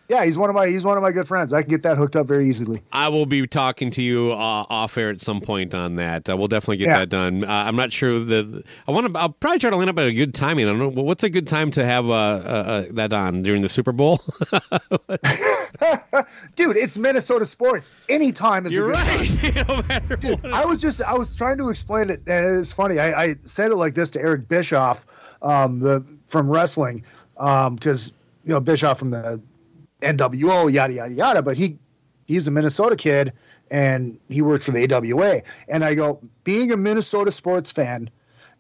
Yeah, 0.09 0.25
he's 0.25 0.39
one 0.39 0.49
of 0.49 0.57
my 0.57 0.67
he's 0.69 0.85
one 0.87 0.97
of 0.97 1.03
my 1.03 1.13
good 1.13 1.29
friends. 1.29 1.53
I 1.53 1.61
can 1.61 1.69
get 1.71 1.83
that 1.83 1.99
hooked 1.99 2.17
up 2.17 2.27
very 2.27 2.49
easily. 2.49 2.83
I 2.91 3.09
will 3.09 3.27
be 3.27 3.47
talking 3.47 3.91
to 3.91 4.03
you 4.03 4.33
uh, 4.33 4.37
off 4.71 4.97
air 4.97 5.11
at 5.11 5.21
some 5.21 5.43
point 5.43 5.75
on 5.75 5.97
that. 5.97 6.31
Uh, 6.31 6.37
we'll 6.37 6.49
definitely 6.49 6.79
get 6.79 6.89
Yeah. 6.89 6.99
that 7.01 7.09
done. 7.11 7.45
Uh, 7.45 7.49
I'm 7.49 7.77
not 7.77 7.93
sure 7.93 8.19
the. 8.19 8.65
I 8.87 8.93
want 8.93 9.13
to. 9.13 9.19
I'll 9.21 9.29
probably 9.29 9.59
try 9.59 9.69
to 9.69 9.77
line 9.77 9.91
up 9.91 9.99
at 9.99 10.07
a 10.07 10.13
good 10.15 10.35
timing. 10.35 10.67
I 10.67 10.73
don't 10.73 10.95
know 10.95 11.03
what's 11.03 11.25
a 11.25 11.29
good 11.31 11.47
time 11.47 11.71
to 11.73 11.85
have 11.85 12.07
uh, 12.07 12.13
uh, 12.13 12.15
uh, 12.15 12.85
that 12.93 13.13
on 13.13 13.43
during 13.43 13.61
the 13.61 13.69
Super 13.69 13.93
Bowl. 13.93 14.21
Dude, 16.55 16.77
it's 16.77 16.97
Minnesota 16.99 17.47
sports. 17.47 17.93
Any 18.09 18.33
time 18.33 18.67
is 18.67 18.73
You're 18.73 18.93
a 18.93 18.97
good 18.97 19.67
time. 19.67 19.83
right. 19.89 20.09
no 20.11 20.17
Dude. 20.17 20.47
I 20.47 20.65
was 20.65 20.81
just 20.81 21.03
I 21.03 21.15
was 21.15 21.37
trying 21.37 21.59
to 21.59 21.69
explain 21.69 22.11
it, 22.11 22.23
and 22.27 22.47
it's 22.61 22.73
funny. 22.73 22.99
I, 22.99 23.25
I 23.25 23.37
said 23.45 23.71
it 23.71 23.77
like 23.77 23.95
this 23.95 24.11
to 24.13 24.21
Eric 24.21 24.49
Bischoff, 24.49 25.07
um, 25.43 25.81
the 25.81 26.05
from 26.29 26.49
wrestling, 26.49 27.05
because 27.35 28.15
you 28.45 28.55
know 28.55 28.61
Bischoff 28.61 28.99
from 28.99 29.11
the 29.11 29.41
NWO, 30.01 30.73
yada 30.73 30.93
yada 30.93 31.15
yada. 31.15 31.43
But 31.43 31.57
he 31.57 31.79
he's 32.27 32.47
a 32.47 32.51
Minnesota 32.51 32.97
kid, 32.97 33.33
and 33.71 34.19
he 34.29 34.43
worked 34.43 34.65
for 34.65 34.71
the 34.71 34.93
AWA. 34.93 35.43
And 35.69 35.85
I 35.85 35.95
go, 35.95 36.21
being 36.45 36.73
a 36.73 36.77
Minnesota 36.77 37.33
sports 37.33 37.73
fan 37.73 38.11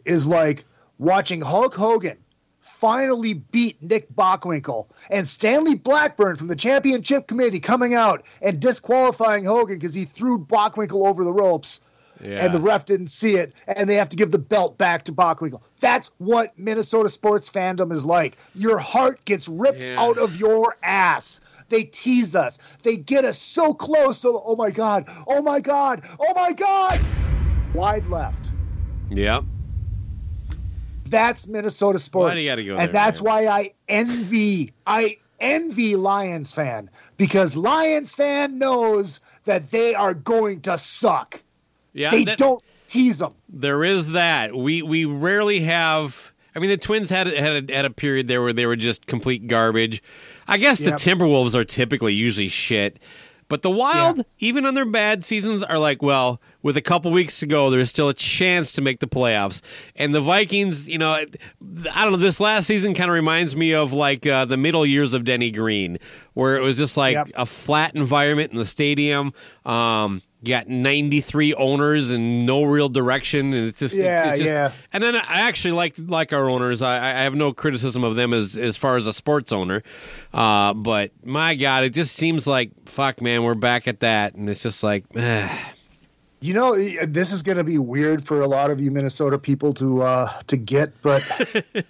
is 0.04 0.26
like 0.26 0.64
watching 0.98 1.40
Hulk 1.40 1.74
Hogan 1.74 2.18
finally 2.60 3.34
beat 3.34 3.82
Nick 3.82 4.12
Bockwinkel 4.14 4.88
and 5.10 5.26
Stanley 5.26 5.74
Blackburn 5.74 6.36
from 6.36 6.48
the 6.48 6.56
championship 6.56 7.26
committee 7.26 7.60
coming 7.60 7.94
out 7.94 8.24
and 8.42 8.60
disqualifying 8.60 9.44
Hogan 9.44 9.78
because 9.78 9.94
he 9.94 10.04
threw 10.04 10.38
Bockwinkel 10.38 11.06
over 11.08 11.24
the 11.24 11.32
ropes 11.32 11.80
Yeah. 12.22 12.44
and 12.44 12.54
the 12.54 12.60
ref 12.60 12.84
didn't 12.84 13.06
see 13.08 13.36
it 13.36 13.52
and 13.66 13.88
they 13.88 13.94
have 13.94 14.08
to 14.10 14.16
give 14.16 14.30
the 14.30 14.38
belt 14.38 14.76
back 14.78 15.04
to 15.04 15.12
Bockwinkel. 15.12 15.60
That's 15.80 16.10
what 16.18 16.58
Minnesota 16.58 17.08
sports 17.08 17.48
fandom 17.48 17.92
is 17.92 18.04
like. 18.04 18.36
Your 18.54 18.78
heart 18.78 19.24
gets 19.24 19.48
ripped 19.48 19.84
Yeah. 19.84 20.00
out 20.02 20.18
of 20.18 20.36
your 20.38 20.76
ass. 20.82 21.40
They 21.68 21.84
tease 21.84 22.34
us. 22.34 22.58
They 22.82 22.96
get 22.96 23.24
us 23.24 23.38
so 23.38 23.74
close. 23.74 24.20
to, 24.22 24.28
oh 24.44 24.56
my 24.56 24.70
God. 24.70 25.04
Oh 25.26 25.42
my 25.42 25.60
God. 25.60 26.02
Oh 26.18 26.32
my 26.34 26.52
God. 26.52 26.98
Wide 27.74 28.06
left. 28.06 28.50
yeah. 29.10 29.42
That's 31.06 31.46
Minnesota 31.46 31.98
sports. 31.98 32.32
Why 32.32 32.34
do 32.36 32.42
you 32.42 32.48
gotta 32.50 32.64
go 32.64 32.70
and 32.72 32.80
there, 32.80 32.88
that's 32.88 33.22
man? 33.22 33.32
why 33.32 33.46
I 33.46 33.72
envy 33.88 34.72
I 34.86 35.16
envy 35.40 35.96
Lions 35.96 36.52
fan 36.52 36.90
because 37.16 37.56
Lions 37.56 38.14
fan 38.14 38.58
knows 38.58 39.20
that 39.44 39.70
they 39.70 39.94
are 39.94 40.12
going 40.12 40.60
to 40.62 40.76
suck. 40.76 41.40
Yeah. 41.98 42.10
they 42.10 42.24
that- 42.24 42.38
don't 42.38 42.62
tease 42.86 43.18
them. 43.18 43.34
There 43.48 43.84
is 43.84 44.08
that. 44.12 44.54
We 44.56 44.82
we 44.82 45.04
rarely 45.04 45.60
have. 45.60 46.32
I 46.56 46.60
mean, 46.60 46.70
the 46.70 46.76
Twins 46.76 47.10
had 47.10 47.26
had 47.28 47.70
a, 47.70 47.72
had 47.74 47.84
a 47.84 47.90
period 47.90 48.26
there 48.26 48.42
where 48.42 48.52
they 48.52 48.66
were 48.66 48.74
just 48.76 49.06
complete 49.06 49.46
garbage. 49.46 50.02
I 50.48 50.58
guess 50.58 50.78
the 50.80 50.92
Timberwolves 50.92 51.54
are 51.54 51.64
typically 51.64 52.14
usually 52.14 52.48
shit, 52.48 52.98
but 53.48 53.62
the 53.62 53.70
Wild, 53.70 54.16
Yeah. 54.16 54.22
even 54.40 54.66
on 54.66 54.74
their 54.74 54.86
bad 54.86 55.24
seasons, 55.24 55.62
are 55.62 55.78
like, 55.78 56.02
well, 56.02 56.40
with 56.62 56.76
a 56.76 56.80
couple 56.82 57.12
weeks 57.12 57.38
to 57.40 57.46
go, 57.46 57.70
there's 57.70 57.90
still 57.90 58.08
a 58.08 58.14
chance 58.14 58.72
to 58.72 58.82
make 58.82 58.98
the 58.98 59.06
playoffs. 59.06 59.60
And 59.94 60.12
the 60.14 60.20
Vikings, 60.22 60.88
you 60.88 60.98
know, 60.98 61.12
I 61.12 61.26
don't 62.02 62.12
know. 62.12 62.16
This 62.18 62.40
last 62.40 62.66
season 62.66 62.92
kind 62.94 63.08
of 63.10 63.14
reminds 63.14 63.54
me 63.54 63.72
of 63.74 63.92
like 63.92 64.26
uh, 64.26 64.44
the 64.46 64.56
middle 64.56 64.84
years 64.84 65.14
of 65.14 65.24
Denny 65.24 65.50
Green, 65.52 65.98
where 66.34 66.56
it 66.56 66.62
was 66.62 66.76
just 66.78 66.96
like 66.96 67.14
Yep. 67.14 67.28
a 67.36 67.46
flat 67.46 67.94
environment 67.94 68.50
in 68.52 68.58
the 68.58 68.64
stadium. 68.64 69.32
Um, 69.64 70.22
you 70.42 70.50
got 70.50 70.68
93 70.68 71.54
owners 71.54 72.10
and 72.10 72.46
no 72.46 72.62
real 72.64 72.88
direction, 72.88 73.52
and 73.52 73.68
it's 73.68 73.78
just 73.80 73.96
Yeah, 73.96 74.30
it's 74.30 74.38
just, 74.40 74.50
yeah. 74.50 74.72
And 74.92 75.02
then 75.02 75.16
I 75.16 75.48
actually 75.48 75.72
like 75.72 75.94
like 75.98 76.32
our 76.32 76.48
owners. 76.48 76.80
I, 76.82 76.96
I 76.98 77.22
have 77.22 77.34
no 77.34 77.52
criticism 77.52 78.04
of 78.04 78.14
them 78.16 78.32
as 78.32 78.56
as 78.56 78.76
far 78.76 78.96
as 78.96 79.06
a 79.06 79.12
sports 79.12 79.50
owner, 79.52 79.82
uh, 80.32 80.74
but 80.74 81.10
my 81.24 81.54
God, 81.56 81.82
it 81.84 81.90
just 81.90 82.14
seems 82.14 82.46
like 82.46 82.70
fuck, 82.86 83.20
man, 83.20 83.42
we're 83.42 83.54
back 83.54 83.88
at 83.88 84.00
that, 84.00 84.34
and 84.34 84.48
it's 84.48 84.62
just 84.62 84.82
like. 84.82 85.04
eh. 85.14 85.48
You 86.40 86.54
know, 86.54 86.76
this 87.04 87.32
is 87.32 87.42
going 87.42 87.58
to 87.58 87.64
be 87.64 87.78
weird 87.78 88.24
for 88.24 88.42
a 88.42 88.46
lot 88.46 88.70
of 88.70 88.80
you 88.80 88.92
Minnesota 88.92 89.40
people 89.40 89.74
to 89.74 90.02
uh, 90.02 90.32
to 90.46 90.56
get, 90.56 90.92
but 91.02 91.20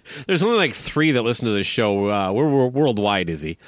There's 0.25 0.41
only 0.41 0.57
like 0.57 0.73
three 0.73 1.11
that 1.11 1.21
listen 1.21 1.45
to 1.45 1.51
this 1.53 1.67
show. 1.67 2.09
Uh, 2.09 2.31
we're, 2.31 2.49
we're 2.49 2.65
worldwide, 2.65 3.29
is 3.29 3.43
he? 3.43 3.59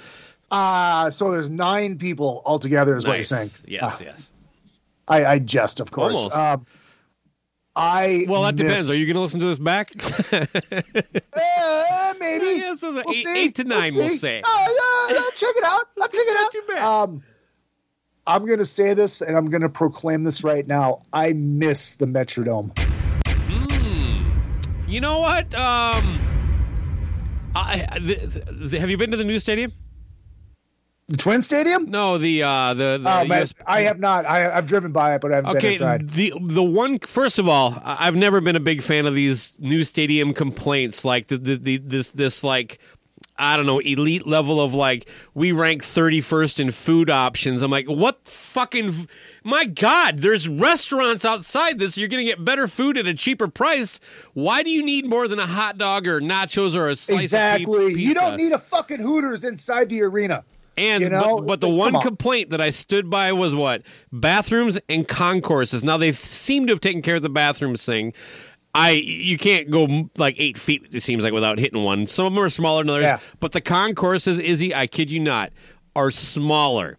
uh, 0.50 1.12
so 1.12 1.30
there's 1.30 1.52
nine 1.52 2.00
people 2.00 2.42
altogether, 2.48 2.96
is 2.96 3.06
what 3.06 3.18
you're 3.18 3.24
saying. 3.26 3.50
Yes, 3.68 4.02
Uh, 4.02 4.06
yes. 4.06 4.32
I, 5.12 5.26
I 5.34 5.40
jest, 5.40 5.80
of 5.80 5.92
course. 5.92 6.18
Almost. 6.18 6.36
Um, 6.36 6.66
I 7.76 8.26
Well, 8.28 8.44
that 8.44 8.56
miss- 8.56 8.66
depends. 8.68 8.90
Are 8.90 8.96
you 8.96 9.06
going 9.06 9.16
to 9.16 9.22
listen 9.22 9.40
to 9.42 9.46
this 9.46 9.60
back? 9.60 9.92
Uh, 11.34 12.14
maybe. 12.20 12.46
Yeah, 12.60 12.76
so 12.76 12.96
it's 12.96 13.06
We'll 13.06 13.16
eight- 13.16 13.24
see. 13.26 13.40
eight 13.40 13.56
to 13.56 13.64
nine, 13.64 13.96
we'll 13.96 14.10
see. 14.10 14.18
say. 14.18 14.42
Oh, 14.46 15.08
yeah, 15.10 15.16
yeah, 15.16 15.22
check 15.36 15.56
it 15.56 15.64
out. 15.64 15.84
I'll 16.02 16.08
check 16.08 16.22
it 16.26 16.38
out. 16.38 16.52
Too 16.52 16.62
bad. 16.68 16.84
Um, 16.84 17.24
I'm 18.28 18.46
going 18.46 18.60
to 18.60 18.66
say 18.66 18.94
this, 18.94 19.22
and 19.22 19.36
I'm 19.36 19.50
going 19.50 19.62
to 19.62 19.70
proclaim 19.70 20.24
this 20.24 20.44
right 20.44 20.68
now. 20.68 21.04
I 21.14 21.34
miss 21.34 21.96
the 21.96 22.06
Metrodome. 22.06 22.72
you 24.88 25.02
know 25.02 25.20
what? 25.20 25.46
Um, 25.56 26.20
I, 27.56 27.88
the, 28.00 28.44
the, 28.70 28.80
have 28.80 28.90
you 28.90 28.98
been 28.98 29.12
to 29.12 29.18
the 29.18 29.24
new 29.24 29.40
stadium? 29.40 29.72
The 31.12 31.18
Twin 31.18 31.42
Stadium? 31.42 31.92
No, 31.92 32.18
the 32.18 32.42
uh, 32.44 32.74
the, 32.74 32.98
the 33.02 33.10
Oh, 33.22 33.26
man, 33.26 33.42
US 33.44 33.54
I 33.68 33.82
have 33.82 34.00
not. 34.00 34.26
I, 34.26 34.50
I've 34.50 34.66
driven 34.66 34.94
by 34.94 35.14
it, 35.16 35.22
but 35.22 35.34
I 35.34 35.36
haven't 35.36 35.52
been 35.54 35.58
Okay, 35.58 35.74
inside. 35.74 36.10
the 36.12 36.34
the 36.40 36.64
one 36.64 37.00
first 37.00 37.38
of 37.38 37.50
all, 37.50 37.78
I've 37.84 38.16
never 38.16 38.40
been 38.40 38.56
a 38.56 38.62
big 38.62 38.82
fan 38.82 39.06
of 39.06 39.14
these 39.14 39.54
new 39.60 39.84
stadium 39.84 40.34
complaints 40.34 41.04
like 41.04 41.28
the, 41.28 41.38
the, 41.38 41.56
the 41.58 41.78
this 41.80 42.12
this 42.12 42.46
like 42.46 42.80
I 43.38 43.58
don't 43.58 43.66
know 43.66 43.80
elite 43.80 44.26
level 44.26 44.62
of 44.62 44.74
like 44.74 45.10
we 45.34 45.52
rank 45.52 45.84
31st 45.84 46.60
in 46.62 46.72
food 46.72 47.10
options. 47.10 47.62
I'm 47.62 47.72
like, 47.72 47.88
what 47.88 48.26
fucking 48.26 49.10
my 49.44 49.66
god, 49.66 50.20
there's 50.20 50.48
restaurants 50.48 51.26
outside 51.26 51.78
this. 51.78 51.98
You're 51.98 52.08
going 52.08 52.26
to 52.26 52.30
get 52.32 52.46
better 52.46 52.70
food 52.70 52.98
at 52.98 53.06
a 53.06 53.14
cheaper 53.14 53.50
price. 53.50 54.00
Why 54.34 54.64
do 54.64 54.70
you 54.70 54.82
need 54.82 55.06
more 55.08 55.28
than 55.28 55.40
a 55.40 55.48
hot 55.48 55.78
dog 55.78 56.08
or 56.08 56.22
nachos 56.22 56.74
or 56.74 56.88
a 56.90 56.96
slice 56.96 57.24
Exactly. 57.24 57.84
of 57.84 57.90
pizza? 57.90 58.02
You 58.02 58.14
don't 58.14 58.38
need 58.38 58.54
a 58.54 58.60
fucking 58.60 59.00
Hooters 59.02 59.44
inside 59.44 59.90
the 59.90 60.04
arena. 60.04 60.46
And 60.78 61.04
You 61.04 61.10
know, 61.10 61.38
but, 61.38 61.48
but 61.48 61.60
the 61.60 61.68
like, 61.68 61.78
one 61.78 61.96
on. 61.96 62.02
complaint 62.02 62.50
that 62.52 62.62
I 62.62 62.70
stood 62.70 63.10
by 63.10 63.32
was 63.34 63.54
what 63.54 63.82
bathrooms 64.12 64.80
and 64.88 65.08
concourses. 65.08 65.84
Now 65.84 65.98
they 65.98 66.12
seem 66.12 66.68
to 66.68 66.74
have 66.74 66.82
taken 66.82 67.02
care 67.02 67.16
of 67.16 67.22
the 67.22 67.30
bathrooms 67.30 67.86
thing. 67.86 68.14
I 68.74 68.92
you 68.92 69.38
can't 69.38 69.70
go 69.70 70.10
like 70.18 70.36
eight 70.38 70.58
feet. 70.58 70.88
It 70.94 71.02
seems 71.02 71.24
like 71.24 71.34
without 71.34 71.60
hitting 71.60 71.84
one. 71.84 72.08
Some 72.08 72.26
of 72.26 72.34
them 72.34 72.44
are 72.44 72.50
smaller 72.50 72.84
than 72.84 72.90
others. 72.90 73.04
Yeah. 73.04 73.20
But 73.40 73.52
the 73.52 73.62
concourses, 73.62 74.40
Izzy, 74.40 74.74
I 74.74 74.88
kid 74.88 75.12
you 75.12 75.20
not, 75.20 75.52
are 75.96 76.10
smaller. 76.10 76.98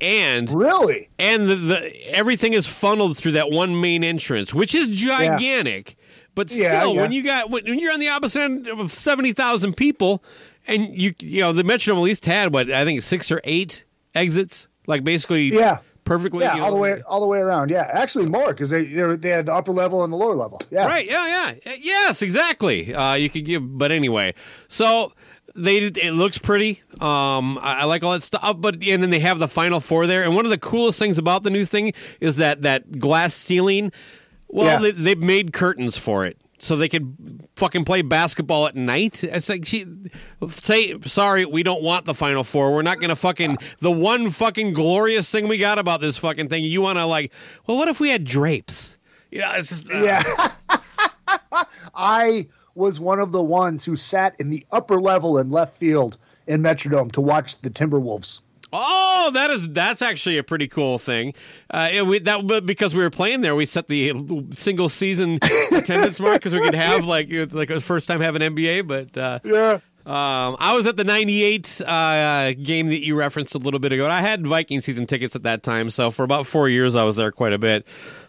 And 0.00 0.50
Really? 0.50 1.10
and 1.18 1.46
the, 1.46 1.56
the 1.56 2.10
everything 2.10 2.54
is 2.54 2.66
funneled 2.66 3.18
through 3.18 3.32
that 3.32 3.50
one 3.50 3.78
main 3.78 4.02
entrance, 4.02 4.54
which 4.54 4.74
is 4.74 4.88
gigantic. 4.88 5.96
But 6.34 6.48
still, 6.48 6.94
yeah. 6.94 7.02
when 7.02 7.12
you 7.12 7.22
got 7.22 7.50
when 7.50 7.66
you're 7.66 7.92
on 7.92 8.00
the 8.00 8.08
opposite 8.08 8.40
end 8.40 8.66
of 8.66 8.90
seventy 8.90 9.32
thousand 9.32 9.76
people, 9.76 10.24
and 10.70 11.00
you 11.00 11.14
you 11.20 11.40
know 11.42 11.52
the 11.52 11.62
Metrodome 11.62 11.96
at 11.96 12.02
least 12.02 12.26
had 12.26 12.52
what 12.52 12.70
I 12.70 12.84
think 12.84 13.02
six 13.02 13.30
or 13.30 13.40
eight 13.44 13.84
exits, 14.14 14.68
like 14.86 15.04
basically 15.04 15.52
Yeah. 15.52 15.78
perfectly 16.04 16.44
Yeah, 16.44 16.56
you 16.56 16.62
all 16.64 16.70
the 16.70 16.76
way 16.76 17.02
all 17.02 17.20
the 17.20 17.26
way 17.26 17.38
around. 17.38 17.70
Yeah, 17.70 17.88
actually 17.92 18.26
more 18.26 18.48
because 18.48 18.70
they 18.70 18.84
they 18.84 19.16
they 19.16 19.30
had 19.30 19.46
the 19.46 19.54
upper 19.54 19.72
level 19.72 20.02
and 20.04 20.12
the 20.12 20.16
lower 20.16 20.34
level. 20.34 20.60
Yeah, 20.70 20.86
Right. 20.86 21.06
Yeah. 21.06 21.54
Yeah. 21.64 21.74
Yes. 21.80 22.22
Exactly. 22.22 22.94
Uh, 22.94 23.14
you 23.14 23.28
could 23.30 23.44
give, 23.44 23.78
but 23.78 23.92
anyway. 23.92 24.34
So 24.68 25.12
they 25.54 25.78
it 25.78 26.12
looks 26.14 26.38
pretty. 26.38 26.80
Um, 27.00 27.58
I, 27.58 27.80
I 27.80 27.84
like 27.84 28.02
all 28.04 28.12
that 28.12 28.22
stuff. 28.22 28.56
But 28.58 28.76
and 28.82 29.02
then 29.02 29.10
they 29.10 29.20
have 29.20 29.38
the 29.38 29.48
final 29.48 29.80
four 29.80 30.06
there. 30.06 30.22
And 30.24 30.34
one 30.34 30.44
of 30.44 30.50
the 30.50 30.58
coolest 30.58 30.98
things 30.98 31.18
about 31.18 31.42
the 31.42 31.50
new 31.50 31.64
thing 31.64 31.92
is 32.20 32.36
that 32.36 32.62
that 32.62 32.98
glass 32.98 33.34
ceiling. 33.34 33.92
Well, 34.48 34.66
Yeah. 34.66 34.78
they, 34.80 34.90
they've 34.90 35.18
made 35.18 35.52
curtains 35.52 35.96
for 35.96 36.26
it. 36.26 36.36
So 36.60 36.76
they 36.76 36.88
could 36.88 37.48
fucking 37.56 37.84
play 37.84 38.02
basketball 38.02 38.66
at 38.66 38.76
night. 38.76 39.24
It's 39.24 39.48
like, 39.48 39.64
she, 39.64 39.86
say, 40.48 41.00
sorry, 41.06 41.46
we 41.46 41.62
don't 41.62 41.82
want 41.82 42.04
the 42.04 42.14
final 42.14 42.44
four. 42.44 42.74
We're 42.74 42.82
not 42.82 43.00
to 43.00 43.16
fucking, 43.16 43.56
the 43.78 43.90
one 43.90 44.30
fucking 44.30 44.74
glorious 44.74 45.30
thing 45.30 45.48
we 45.48 45.56
got 45.56 45.78
about 45.78 46.02
this 46.02 46.18
fucking 46.18 46.50
thing. 46.50 46.64
You 46.64 46.82
want 46.82 46.98
to, 46.98 47.06
like, 47.06 47.32
well, 47.66 47.78
what 47.78 47.88
if 47.88 47.98
we 47.98 48.10
had 48.10 48.24
drapes? 48.24 48.98
Yeah, 49.30 49.56
it's 49.56 49.70
just, 49.70 49.90
uh, 49.90 50.02
Yeah. 50.02 50.52
I 51.94 52.46
was 52.74 53.00
one 53.00 53.20
of 53.20 53.32
the 53.32 53.42
ones 53.42 53.84
who 53.84 53.96
sat 53.96 54.34
in 54.38 54.50
the 54.50 54.66
upper 54.70 55.00
level 55.00 55.38
in 55.38 55.50
left 55.50 55.76
field 55.76 56.18
in 56.46 56.62
Metrodome 56.62 57.12
to 57.12 57.20
watch 57.20 57.60
the 57.60 57.70
Timberwolves. 57.70 58.40
Oh, 58.72 59.30
that 59.34 59.50
is 59.50 59.68
that's 59.70 60.00
actually 60.02 60.38
a 60.38 60.42
pretty 60.44 60.68
cool 60.68 60.98
thing. 60.98 61.34
Uh, 61.70 62.04
we, 62.06 62.18
that 62.20 62.62
because 62.64 62.94
we 62.94 63.02
were 63.02 63.10
playing 63.10 63.40
there, 63.40 63.54
we 63.56 63.66
set 63.66 63.88
the 63.88 64.12
single 64.54 64.88
season 64.88 65.38
attendance 65.72 66.20
mark 66.20 66.34
because 66.34 66.54
we 66.54 66.60
could 66.60 66.74
have 66.74 67.04
like 67.04 67.28
like 67.52 67.70
a 67.70 67.80
first 67.80 68.06
time 68.08 68.20
having 68.20 68.42
NBA. 68.42 68.86
But 68.86 69.16
uh, 69.18 69.40
Yeah. 69.44 69.74
um, 70.06 70.56
I 70.60 70.74
was 70.74 70.86
at 70.86 70.96
the 70.96 71.04
'98 71.04 71.80
uh, 71.86 72.52
game 72.62 72.86
that 72.88 73.04
you 73.04 73.16
referenced 73.16 73.54
a 73.54 73.58
little 73.58 73.80
bit 73.80 73.92
ago. 73.92 74.06
I 74.08 74.20
had 74.20 74.46
Viking 74.46 74.80
season 74.80 75.06
tickets 75.06 75.34
at 75.34 75.42
that 75.42 75.62
time, 75.62 75.90
so 75.90 76.10
for 76.10 76.22
about 76.24 76.46
four 76.46 76.68
years 76.68 76.94
I 76.96 77.02
was 77.04 77.16
there 77.16 77.32
quite 77.32 77.52
a 77.52 77.58
bit. 77.58 77.86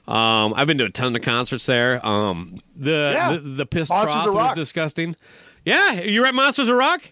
Um, 0.07 0.53
I've 0.57 0.65
been 0.67 0.79
to 0.79 0.85
a 0.85 0.89
ton 0.89 1.15
of 1.15 1.21
concerts 1.21 1.67
there. 1.67 2.03
Um, 2.05 2.59
the, 2.75 3.11
Yeah. 3.13 3.33
the 3.33 3.39
the 3.39 3.65
piss 3.67 3.89
Monsters 3.89 4.23
trough 4.23 4.35
was 4.35 4.55
disgusting. 4.55 5.15
Yeah, 5.63 6.01
you 6.01 6.21
were 6.21 6.27
at 6.27 6.33
Monsters 6.33 6.67
of 6.69 6.75
Rock. 6.75 7.11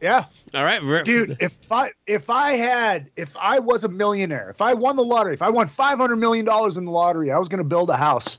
Yeah. 0.00 0.26
All 0.54 0.64
right, 0.64 1.04
Dude, 1.04 1.38
if 1.40 1.72
I 1.72 1.90
if 2.06 2.28
I 2.28 2.52
had 2.52 3.10
if 3.16 3.34
I 3.36 3.58
was 3.58 3.84
a 3.84 3.88
millionaire, 3.88 4.50
if 4.50 4.60
I 4.60 4.74
won 4.74 4.96
the 4.96 5.04
lottery, 5.04 5.32
if 5.32 5.42
I 5.42 5.48
won 5.48 5.68
five 5.68 5.98
hundred 5.98 6.16
million 6.16 6.44
dollars 6.44 6.76
in 6.76 6.84
the 6.84 6.90
lottery, 6.90 7.30
I 7.32 7.38
was 7.38 7.48
going 7.48 7.58
to 7.58 7.64
build 7.64 7.88
a 7.88 7.96
house. 7.96 8.38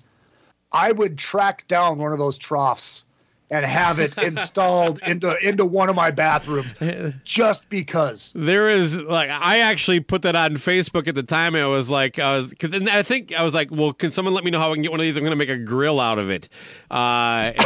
I 0.72 0.92
would 0.92 1.18
track 1.18 1.68
down 1.68 1.98
one 1.98 2.12
of 2.12 2.20
those 2.20 2.38
troughs 2.38 3.07
and 3.50 3.66
have 3.66 4.00
it 4.00 4.18
installed 4.18 5.00
into 5.06 5.38
into 5.48 5.66
one 5.66 5.90
of 5.90 5.96
my 5.96 6.12
bathrooms, 6.12 6.74
just 7.24 7.70
because. 7.70 8.34
There 8.36 8.70
is 8.70 9.00
like 9.00 9.30
I 9.30 9.60
actually 9.60 10.02
put 10.02 10.24
that 10.24 10.36
on 10.36 10.56
Facebook 10.56 11.08
at 11.08 11.16
the 11.16 11.24
time. 11.24 11.56
And 11.56 11.64
I 11.64 11.68
was 11.68 11.90
like, 11.90 12.20
I 12.20 12.38
was 12.38 12.50
because 12.50 12.74
I 12.74 13.04
think 13.04 13.34
I 13.34 13.44
was 13.44 13.54
like, 13.54 13.72
well, 13.72 13.94
can 13.94 14.12
someone 14.12 14.34
let 14.34 14.44
me 14.44 14.52
know 14.52 14.60
how 14.60 14.72
I 14.72 14.74
can 14.74 14.82
get 14.82 14.92
one 14.92 15.00
of 15.00 15.06
these? 15.06 15.16
I'm 15.16 15.24
going 15.24 15.32
to 15.32 15.38
make 15.38 15.50
a 15.50 15.58
grill 15.58 16.00
out 16.00 16.20
of 16.20 16.30
it. 16.30 16.50
Uh, 16.92 17.52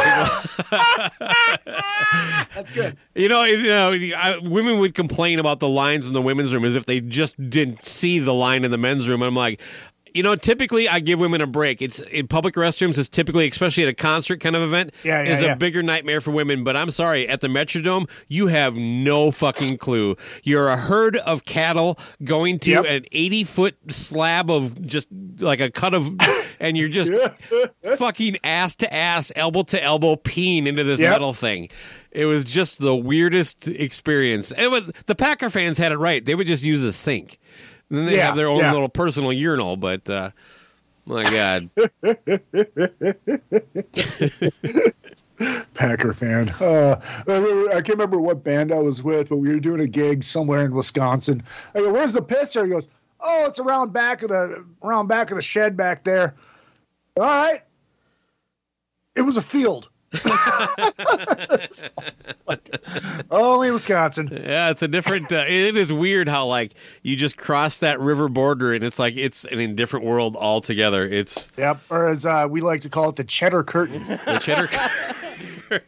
That's 2.54 2.70
good. 2.70 2.96
you 3.14 3.28
know, 3.28 3.44
you 3.44 3.68
know, 3.68 3.92
I, 3.92 4.38
women 4.38 4.78
would 4.78 4.94
complain 4.94 5.38
about 5.38 5.58
the 5.58 5.68
lines 5.68 6.06
in 6.06 6.12
the 6.12 6.22
women's 6.22 6.54
room 6.54 6.64
as 6.64 6.76
if 6.76 6.86
they 6.86 7.00
just 7.00 7.50
didn't 7.50 7.84
see 7.84 8.20
the 8.20 8.34
line 8.34 8.64
in 8.64 8.70
the 8.70 8.78
men's 8.78 9.08
room. 9.08 9.22
And 9.22 9.28
I'm 9.28 9.36
like. 9.36 9.60
You 10.14 10.22
know, 10.22 10.36
typically 10.36 10.88
I 10.88 11.00
give 11.00 11.18
women 11.20 11.40
a 11.40 11.46
break. 11.46 11.80
It's 11.82 12.00
in 12.00 12.28
public 12.28 12.54
restrooms 12.54 12.98
is 12.98 13.08
typically, 13.08 13.48
especially 13.48 13.84
at 13.84 13.88
a 13.88 13.94
concert 13.94 14.40
kind 14.40 14.56
of 14.56 14.62
event, 14.62 14.92
Yeah, 15.04 15.22
yeah, 15.22 15.32
is 15.32 15.40
yeah. 15.42 15.52
a 15.52 15.56
bigger 15.56 15.82
nightmare 15.82 16.20
for 16.20 16.30
women. 16.30 16.64
But 16.64 16.76
I'm 16.76 16.90
sorry, 16.90 17.28
at 17.28 17.40
the 17.40 17.48
Metrodome, 17.48 18.08
you 18.28 18.48
have 18.48 18.76
no 18.76 19.30
fucking 19.30 19.78
clue. 19.78 20.16
You're 20.42 20.68
a 20.68 20.76
herd 20.76 21.16
of 21.18 21.44
cattle 21.44 21.98
going 22.24 22.58
to 22.60 22.70
Yep. 22.72 22.84
an 22.86 23.04
80 23.12 23.44
foot 23.44 23.76
slab 23.88 24.50
of 24.50 24.80
just 24.86 25.08
like 25.38 25.60
a 25.60 25.70
cut 25.70 25.94
of, 25.94 26.10
and 26.60 26.76
you're 26.76 26.88
just 26.88 27.12
fucking 27.96 28.36
ass 28.44 28.76
to 28.76 28.92
ass, 28.94 29.32
elbow 29.36 29.62
to 29.64 29.82
elbow, 29.82 30.16
peeing 30.16 30.66
into 30.66 30.84
this 30.84 31.00
Yep. 31.00 31.10
metal 31.12 31.32
thing. 31.32 31.68
It 32.10 32.26
was 32.26 32.44
just 32.44 32.78
the 32.78 32.94
weirdest 32.94 33.68
experience. 33.68 34.52
It 34.56 34.70
was 34.70 34.90
the 35.06 35.14
Packer 35.14 35.48
fans 35.48 35.78
had 35.78 35.92
it 35.92 35.96
right. 35.96 36.22
They 36.24 36.34
would 36.34 36.46
just 36.46 36.62
use 36.62 36.82
a 36.82 36.92
sink. 36.92 37.38
And 37.92 37.98
then 37.98 38.06
they 38.06 38.16
Yeah, 38.16 38.26
have 38.28 38.36
their 38.36 38.48
own 38.48 38.60
yeah. 38.60 38.72
little 38.72 38.88
personal 38.88 39.34
urinal, 39.34 39.76
but 39.76 40.08
uh, 40.08 40.30
my 41.04 41.24
God. 41.24 41.68
Packer 45.74 46.12
fan. 46.14 46.48
Uh, 46.60 46.98
I, 47.28 47.32
remember, 47.32 47.68
I 47.70 47.74
can't 47.74 47.88
remember 47.90 48.18
what 48.18 48.42
band 48.42 48.72
I 48.72 48.78
was 48.78 49.02
with, 49.02 49.28
but 49.28 49.36
we 49.36 49.48
were 49.48 49.60
doing 49.60 49.80
a 49.80 49.86
gig 49.86 50.24
somewhere 50.24 50.64
in 50.64 50.74
Wisconsin. 50.74 51.42
I 51.74 51.80
go, 51.80 51.92
"Where's 51.92 52.14
the 52.14 52.22
pisser?" 52.22 52.64
He 52.64 52.70
goes, 52.70 52.88
"Oh, 53.20 53.44
it's 53.46 53.58
around 53.58 53.92
back 53.92 54.22
of 54.22 54.30
the 54.30 54.64
around 54.82 55.08
back 55.08 55.30
of 55.30 55.36
the 55.36 55.42
shed 55.42 55.76
back 55.76 56.04
there." 56.04 56.34
All 57.18 57.24
right. 57.24 57.60
It 59.14 59.22
was 59.22 59.36
a 59.36 59.42
field. 59.42 59.90
Only 63.30 63.70
Wisconsin. 63.70 64.28
Yeah, 64.30 64.70
it's 64.70 64.82
a 64.82 64.88
different. 64.88 65.32
Uh, 65.32 65.44
it 65.48 65.76
is 65.76 65.92
weird 65.92 66.28
how 66.28 66.46
like 66.46 66.72
you 67.02 67.16
just 67.16 67.36
cross 67.36 67.78
that 67.78 68.00
river 68.00 68.28
border 68.28 68.74
and 68.74 68.84
it's 68.84 68.98
like 68.98 69.16
it's 69.16 69.44
an 69.44 69.60
indifferent 69.60 70.04
world 70.04 70.36
altogether. 70.36 71.06
It's 71.06 71.50
Yep. 71.56 71.80
Or 71.90 72.08
as 72.08 72.26
uh, 72.26 72.46
we 72.50 72.60
like 72.60 72.82
to 72.82 72.88
call 72.88 73.10
it, 73.10 73.16
the 73.16 73.24
cheddar 73.24 73.62
curtain. 73.62 74.02
the 74.04 74.40
cheddar. 74.42 74.68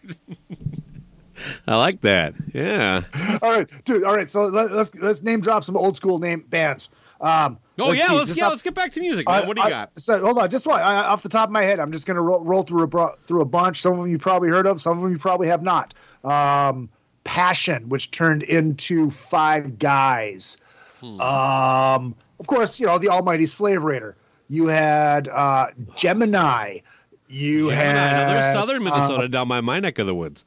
I 1.66 1.76
like 1.76 2.00
that. 2.02 2.34
Yeah. 2.54 3.02
all 3.42 3.50
right, 3.50 3.68
dude. 3.84 4.04
All 4.04 4.14
right. 4.14 4.30
So 4.30 4.46
let, 4.46 4.72
let's 4.72 4.94
let's 4.94 5.22
name 5.22 5.40
drop 5.40 5.64
some 5.64 5.76
old 5.76 5.96
school 5.96 6.18
name 6.18 6.44
bands. 6.48 6.90
Um, 7.20 7.58
Oh 7.76 7.90
yeah, 7.90 8.06
see, 8.06 8.14
let's 8.16 8.36
yeah, 8.36 8.44
off- 8.44 8.50
let's 8.50 8.62
get 8.62 8.74
back 8.74 8.92
to 8.92 9.00
music. 9.00 9.28
I- 9.28 9.44
what 9.44 9.56
do 9.56 9.62
you 9.62 9.66
I- 9.66 9.70
got? 9.70 9.90
So 9.96 10.20
hold 10.20 10.38
on, 10.38 10.48
just 10.48 10.64
one 10.66 10.80
I, 10.80 10.96
off 11.06 11.22
the 11.24 11.28
top 11.28 11.48
of 11.48 11.52
my 11.52 11.62
head. 11.64 11.80
I'm 11.80 11.90
just 11.90 12.06
going 12.06 12.14
to 12.14 12.20
roll, 12.22 12.40
roll 12.44 12.62
through 12.62 12.82
a 12.84 12.86
bro- 12.86 13.14
through 13.24 13.40
a 13.40 13.44
bunch. 13.44 13.80
Some 13.80 13.94
of 13.94 13.98
them 14.00 14.10
you 14.10 14.18
probably 14.18 14.48
heard 14.48 14.66
of. 14.66 14.80
Some 14.80 14.96
of 14.96 15.02
them 15.02 15.10
you 15.12 15.18
probably 15.18 15.48
have 15.48 15.62
not. 15.62 15.92
Um, 16.22 16.88
Passion, 17.24 17.88
which 17.88 18.10
turned 18.12 18.42
into 18.44 19.10
Five 19.10 19.78
Guys. 19.78 20.58
Hmm. 21.00 21.20
Um, 21.20 22.14
of 22.38 22.46
course, 22.46 22.78
you 22.78 22.86
know 22.86 22.98
the 22.98 23.08
Almighty 23.08 23.46
Slave 23.46 23.82
Raider. 23.82 24.14
You 24.48 24.66
had 24.68 25.26
uh, 25.28 25.68
Gemini. 25.96 26.78
You 27.26 27.70
Gemini, 27.70 27.74
had 27.74 28.26
no, 28.28 28.32
there's 28.34 28.54
southern 28.54 28.86
uh, 28.86 28.90
Minnesota 28.90 29.28
down 29.28 29.48
by 29.48 29.60
my 29.62 29.80
neck 29.80 29.98
of 29.98 30.06
the 30.06 30.14
woods. 30.14 30.44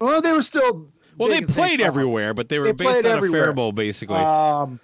well, 0.00 0.20
they 0.20 0.32
were 0.32 0.42
still. 0.42 0.86
Well, 1.16 1.28
they 1.30 1.36
big 1.40 1.42
in 1.44 1.48
St. 1.48 1.66
played 1.66 1.80
everywhere, 1.80 2.34
but 2.34 2.48
they 2.48 2.58
were 2.60 2.66
They 2.66 2.72
based 2.72 3.04
on 3.04 3.16
everywhere. 3.16 3.40
a 3.40 3.44
Faribault, 3.46 3.74
basically. 3.74 4.14
Um, 4.16 4.78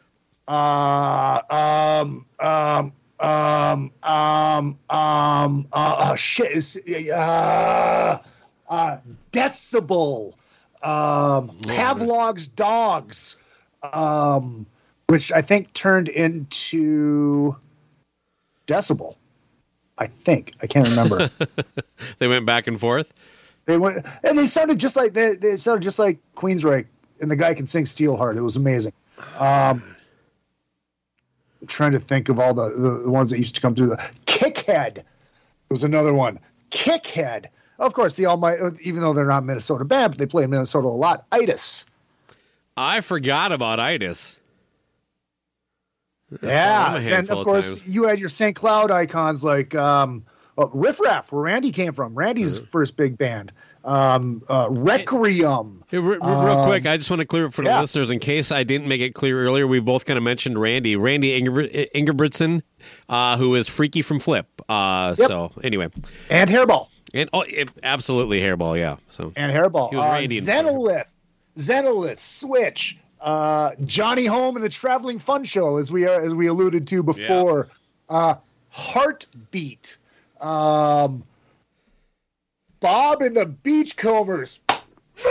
uh, 0.46 1.40
um, 1.50 2.26
um, 2.38 2.92
um, 3.20 3.92
um, 4.02 4.78
um, 4.90 5.68
uh, 5.72 5.96
oh, 6.10 6.14
shit, 6.16 6.52
is, 6.52 6.80
uh, 7.10 8.18
uh, 8.68 8.96
Decibel, 9.32 10.34
um, 10.82 11.58
Pavlov's 11.62 12.48
Dogs, 12.48 13.38
um, 13.82 14.66
which 15.06 15.32
I 15.32 15.42
think 15.42 15.72
turned 15.72 16.08
into 16.08 17.56
Decibel. 18.66 19.16
I 19.96 20.08
think 20.08 20.54
I 20.60 20.66
can't 20.66 20.88
remember. 20.88 21.30
they 22.18 22.26
went 22.26 22.46
back 22.46 22.66
and 22.66 22.80
forth. 22.80 23.12
they 23.66 23.78
went 23.78 24.04
and 24.24 24.36
they 24.36 24.46
sounded 24.46 24.78
just 24.78 24.96
like 24.96 25.12
they, 25.12 25.36
they 25.36 25.56
sounded 25.56 25.82
just 25.82 26.00
like 26.00 26.18
Queensryche, 26.34 26.86
and 27.20 27.30
the 27.30 27.36
guy 27.36 27.54
can 27.54 27.66
sing 27.66 27.84
Steelheart. 27.84 28.36
It 28.36 28.42
was 28.42 28.56
amazing. 28.56 28.92
Um, 29.38 29.93
trying 31.68 31.92
to 31.92 31.98
think 32.00 32.28
of 32.28 32.38
all 32.38 32.54
the, 32.54 32.68
the, 32.70 32.90
the 33.04 33.10
ones 33.10 33.30
that 33.30 33.38
used 33.38 33.54
to 33.56 33.60
come 33.60 33.74
through. 33.74 33.88
The 33.88 34.10
Kickhead 34.26 35.02
was 35.70 35.84
another 35.84 36.12
one. 36.14 36.38
Kickhead, 36.70 37.46
of 37.78 37.92
course, 37.94 38.16
the 38.16 38.26
Almighty. 38.26 38.62
Even 38.82 39.00
though 39.00 39.12
they're 39.12 39.26
not 39.26 39.44
Minnesota 39.44 39.84
band, 39.84 40.12
but 40.12 40.18
they 40.18 40.26
play 40.26 40.44
in 40.44 40.50
Minnesota 40.50 40.86
a 40.86 40.90
lot. 40.90 41.26
Itis, 41.32 41.86
I 42.76 43.00
forgot 43.00 43.52
about 43.52 43.78
itis. 43.80 44.38
yeah. 46.42 46.96
And 46.96 47.30
of 47.30 47.38
of 47.38 47.44
course, 47.44 47.76
times. 47.76 47.94
you 47.94 48.04
had 48.08 48.18
your 48.18 48.28
St. 48.28 48.56
Cloud 48.56 48.90
icons 48.90 49.44
like 49.44 49.74
um, 49.74 50.24
uh, 50.58 50.66
Riff 50.72 51.00
Raff, 51.00 51.30
where 51.32 51.42
Randy 51.42 51.72
came 51.72 51.92
from. 51.92 52.14
Randy's 52.14 52.58
Mm-hmm. 52.58 52.66
first 52.66 52.96
big 52.96 53.16
band. 53.18 53.52
Um, 53.84 54.42
uh, 54.48 54.66
Requiem. 54.70 55.84
Hey, 55.88 55.98
re- 55.98 56.16
re- 56.16 56.16
real 56.16 56.24
Um, 56.24 56.66
quick, 56.66 56.86
I 56.86 56.96
just 56.96 57.10
want 57.10 57.20
to 57.20 57.26
clear 57.26 57.46
up 57.46 57.52
for 57.52 57.62
the 57.62 57.68
yeah. 57.68 57.80
listeners 57.82 58.10
in 58.10 58.18
case 58.18 58.50
I 58.50 58.64
didn't 58.64 58.88
make 58.88 59.02
it 59.02 59.14
clear 59.14 59.38
earlier. 59.44 59.66
We 59.66 59.78
both 59.80 60.06
kind 60.06 60.16
of 60.16 60.22
mentioned 60.22 60.58
Randy, 60.58 60.96
Randy 60.96 61.38
Ingebr- 61.38 61.90
Ingebrigtsen, 61.94 62.62
uh, 63.10 63.36
who 63.36 63.54
is 63.54 63.68
Freaky 63.68 64.00
from 64.02 64.20
Flipp. 64.20 64.46
Uh, 64.68 65.14
Yep. 65.18 65.28
So 65.28 65.52
anyway, 65.62 65.88
and 66.30 66.48
Hairball. 66.48 66.88
and 67.12 67.28
oh, 67.34 67.42
it, 67.42 67.70
absolutely 67.82 68.40
hairball, 68.40 68.78
yeah. 68.78 68.96
So 69.10 69.32
and 69.36 69.52
Hairball. 69.52 69.90
He 69.90 69.96
was 69.96 70.04
Uh, 70.06 70.12
Randy 70.12 70.40
Zenolith, 70.40 71.08
Zenolith, 71.56 72.18
Switch, 72.20 72.96
uh, 73.20 73.72
Johnny 73.84 74.24
Holm 74.24 74.56
and 74.56 74.64
the 74.64 74.68
Traveling 74.70 75.18
Fun 75.18 75.44
Show, 75.44 75.76
as 75.76 75.92
we 75.92 76.06
uh, 76.06 76.18
as 76.20 76.34
we 76.34 76.46
alluded 76.46 76.86
to 76.88 77.02
before. 77.02 77.68
Uh, 78.08 78.36
Heartbeat. 78.70 79.98
Um, 80.40 81.22
Bob 82.84 83.22
and 83.22 83.34
the 83.34 83.46
Beachcombers. 83.46 84.60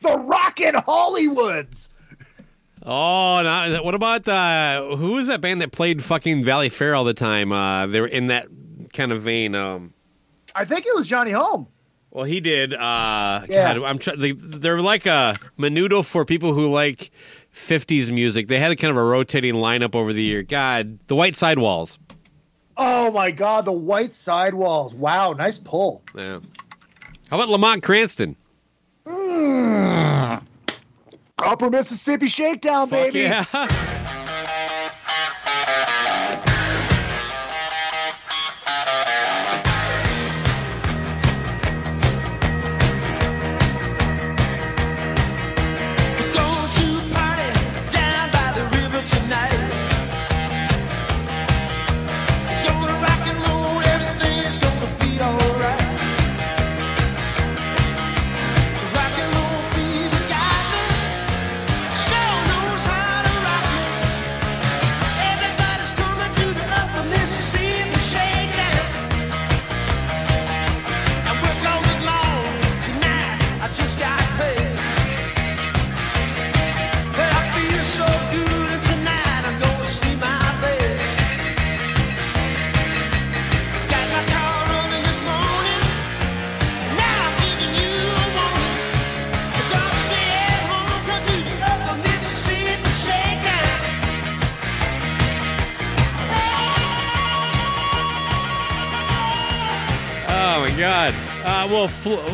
The 0.00 0.16
Rockin' 0.18 0.74
Hollywoods. 0.74 1.90
Oh, 2.82 3.40
no, 3.42 3.82
what 3.82 3.94
about 3.94 4.26
uh, 4.28 4.96
who 4.96 5.12
was 5.12 5.26
that 5.28 5.40
band 5.40 5.60
that 5.62 5.72
played 5.72 6.02
fucking 6.02 6.44
Valley 6.44 6.68
Fair 6.68 6.94
all 6.94 7.04
the 7.04 7.14
time? 7.14 7.52
Uh, 7.52 7.86
they 7.86 8.00
were 8.00 8.06
in 8.06 8.26
that 8.26 8.48
kind 8.92 9.12
of 9.12 9.22
vein. 9.22 9.54
Um, 9.54 9.94
I 10.54 10.64
think 10.66 10.84
it 10.86 10.94
was 10.94 11.08
Johnny 11.08 11.30
Holm. 11.30 11.66
well, 12.10 12.24
he 12.24 12.40
did. 12.40 12.74
Uh, 12.74 13.46
Yeah. 13.48 13.74
God, 13.74 13.82
I'm 13.84 13.98
try- 13.98 14.16
they, 14.16 14.32
they're 14.32 14.80
like 14.80 15.06
a 15.06 15.36
menudo 15.58 16.04
for 16.04 16.24
people 16.26 16.52
who 16.52 16.70
like 16.70 17.10
'50s 17.54 18.10
music. 18.12 18.48
They 18.48 18.58
had 18.58 18.70
a 18.72 18.76
kind 18.76 18.90
of 18.90 18.96
a 18.98 19.04
rotating 19.04 19.54
lineup 19.54 19.94
over 19.94 20.12
the 20.12 20.22
year. 20.22 20.42
God, 20.42 20.98
the 21.06 21.16
White 21.16 21.36
Sidewalls. 21.36 21.98
Oh 22.76 23.10
my 23.12 23.30
God, 23.30 23.64
the 23.64 23.72
White 23.72 24.12
Sidewalls. 24.12 24.94
Wow, 24.94 25.32
nice 25.32 25.58
pull. 25.58 26.02
Yeah. 26.16 26.38
How 27.30 27.36
about 27.36 27.48
Lamont 27.48 27.82
Cranston? 27.82 28.36
Hmm. 29.06 30.34
Upper 31.38 31.70
Mississippi 31.70 32.28
Shakedown, 32.28 32.88
Fuck 32.88 33.12
baby. 33.12 33.20
yeah. 33.20 33.44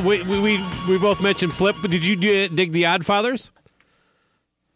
we, 0.05 0.23
we 0.23 0.65
we 0.89 0.99
both 0.99 1.21
mentioned 1.21 1.53
Flipp, 1.53 1.81
but 1.83 1.91
did 1.91 2.05
you 2.05 2.17
dig 2.17 2.73
the 2.73 2.85
Oddfathers? 2.85 3.51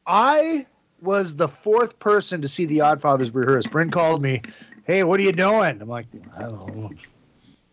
I 0.07 0.67
was 1.01 1.37
the 1.37 1.49
fourth 1.49 1.99
person 1.99 2.43
to 2.43 2.49
see 2.49 2.65
the 2.65 2.81
Odd 2.81 3.01
Oddfathers 3.01 3.35
rehearse. 3.35 3.67
Brynn 3.67 3.91
called 3.91 4.23
me, 4.23 4.43
"Hey, 4.85 5.05
what 5.05 5.21
are 5.21 5.23
you 5.23 5.33
doing?" 5.33 5.81
I'm 5.81 5.89
like, 5.89 6.07
"I 6.37 6.43
don't 6.43 6.77
know. 6.77 6.91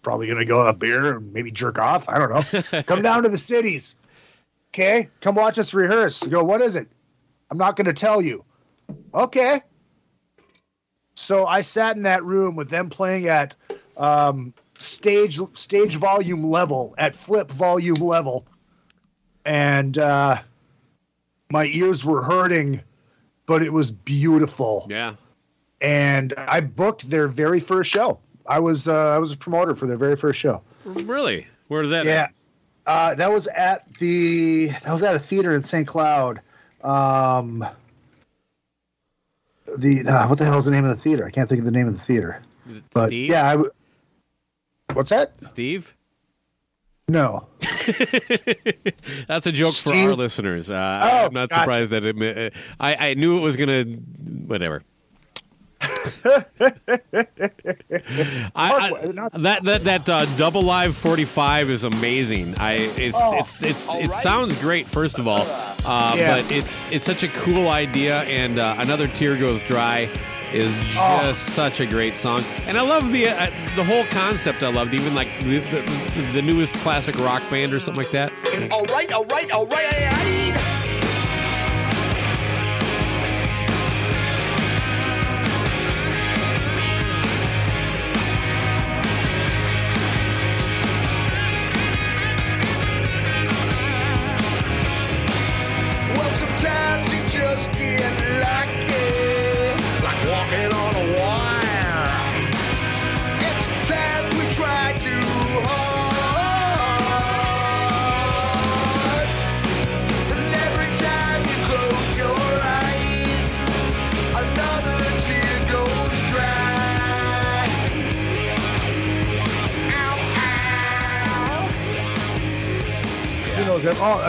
Probably 0.01 0.27
gonna 0.27 0.45
go 0.45 0.65
have 0.65 0.75
a 0.75 0.77
beer 0.77 1.17
and 1.17 1.33
maybe 1.33 1.51
jerk 1.51 1.79
off. 1.79 2.09
I 2.09 2.19
don't 2.19 2.29
know. 2.29 2.81
come 2.83 3.01
down 3.01 3.23
to 3.23 3.29
the 3.29 3.37
cities, 3.37 3.95
okay? 4.69 5.09
Come 5.21 5.35
watch 5.35 5.59
us 5.59 5.73
rehearse." 5.73 6.23
I 6.23 6.29
go, 6.29 6.43
"What 6.43 6.61
is 6.61 6.75
it?" 6.75 6.87
I'm 7.49 7.57
not 7.57 7.75
gonna 7.75 7.93
tell 7.93 8.21
you. 8.21 8.43
Okay. 9.13 9.61
So 11.15 11.45
I 11.45 11.61
sat 11.61 11.97
in 11.97 12.03
that 12.03 12.23
room 12.23 12.55
with 12.55 12.69
them 12.69 12.89
playing 12.89 13.27
at 13.27 13.55
um, 13.97 14.53
stage 14.81 15.39
stage 15.53 15.95
volume 15.97 16.49
level, 16.49 16.95
at 16.97 17.13
flipp 17.13 17.49
volume 17.51 17.95
level, 17.95 18.45
and. 19.45 19.97
uh 19.97 20.41
my 21.51 21.65
ears 21.65 22.03
were 22.05 22.21
hurting, 22.21 22.81
but 23.45 23.61
it 23.61 23.73
was 23.73 23.91
beautiful. 23.91 24.87
Yeah. 24.89 25.15
And 25.81 26.33
I 26.37 26.61
booked 26.61 27.09
their 27.09 27.27
very 27.27 27.59
first 27.59 27.89
show. 27.89 28.19
I 28.47 28.59
was 28.59 28.87
uh, 28.87 29.15
I 29.15 29.17
was 29.17 29.31
a 29.31 29.37
promoter 29.37 29.75
for 29.75 29.87
their 29.87 29.97
very 29.97 30.15
first 30.15 30.39
show. 30.39 30.61
Really? 30.85 31.47
Where 31.67 31.83
is 31.83 31.89
that? 31.89 32.05
Yeah, 32.05 32.27
uh, 32.85 33.15
that 33.15 33.31
was 33.31 33.47
at 33.47 33.91
the 33.95 34.67
that 34.67 34.91
was 34.91 35.03
at 35.03 35.15
a 35.15 35.19
theater 35.19 35.55
in 35.55 35.63
St. 35.63 35.87
Cloud. 35.87 36.41
Um, 36.83 37.65
the 39.77 40.07
uh, 40.07 40.27
what 40.27 40.37
the 40.37 40.45
hell 40.45 40.57
is 40.57 40.65
the 40.65 40.71
name 40.71 40.85
of 40.85 40.95
the 40.95 41.01
theater? 41.01 41.25
I 41.25 41.31
can't 41.31 41.49
think 41.49 41.59
of 41.59 41.65
the 41.65 41.71
name 41.71 41.87
of 41.87 41.93
the 41.93 41.99
theater. 41.99 42.41
But 42.93 43.07
Steve? 43.07 43.29
yeah, 43.29 43.51
I 43.51 43.63
what's 44.93 45.09
that? 45.09 45.33
Steve? 45.43 45.95
No, 47.07 47.47
That's 49.27 49.45
a 49.45 49.51
joke 49.51 49.73
for 49.73 49.93
our 49.93 50.13
listeners. 50.13 50.69
Uh, 50.69 51.09
Oh, 51.11 51.25
I'm 51.25 51.33
not 51.33 51.49
gotcha. 51.49 51.61
surprised 51.61 51.91
that 51.91 52.05
it. 52.05 52.53
uh, 52.53 52.57
I, 52.79 53.09
I 53.09 53.13
knew 53.15 53.37
it 53.37 53.41
was 53.41 53.57
gonna. 53.57 53.83
Whatever. 53.83 54.83
I, 55.81 56.41
I- 58.55 59.29
that 59.39 59.59
that 59.63 59.81
that 59.81 60.09
uh, 60.09 60.25
double 60.37 60.61
live 60.63 60.95
45 60.95 61.69
is 61.69 61.83
amazing. 61.83 62.55
I 62.57 62.73
it's 62.97 63.17
Oh. 63.19 63.37
it's 63.39 63.61
it's 63.63 63.89
it 63.93 64.11
sounds 64.11 64.59
great 64.61 64.85
first 64.87 65.19
of 65.19 65.27
all, 65.27 65.45
uh, 65.85 66.13
Yeah. 66.15 66.41
but 66.41 66.51
it's 66.51 66.89
it's 66.91 67.05
such 67.05 67.23
a 67.23 67.27
cool 67.29 67.67
idea. 67.67 68.21
And 68.23 68.59
uh, 68.59 68.75
another 68.77 69.07
tear 69.07 69.35
goes 69.37 69.61
dry 69.63 70.07
is 70.53 70.75
just 70.77 70.97
Oh. 70.99 71.33
such 71.33 71.79
a 71.79 71.85
great 71.85 72.15
song. 72.17 72.43
And 72.67 72.77
I 72.77 72.81
love 72.81 73.11
the 73.11 73.27
uh, 73.29 73.47
the 73.75 73.83
whole 73.83 74.05
concept. 74.05 74.63
I 74.63 74.69
loved 74.71 74.93
even 74.93 75.13
like 75.15 75.29
the, 75.43 75.59
the, 75.59 76.29
the 76.33 76.41
newest 76.41 76.73
classic 76.75 77.17
rock 77.19 77.41
band 77.49 77.73
or 77.73 77.79
something 77.79 78.01
like 78.03 78.11
that. 78.11 78.31
All 78.71 78.85
right, 78.85 79.11
all 79.13 79.25
right, 79.25 79.51
all 79.51 79.65
right. 79.67 80.70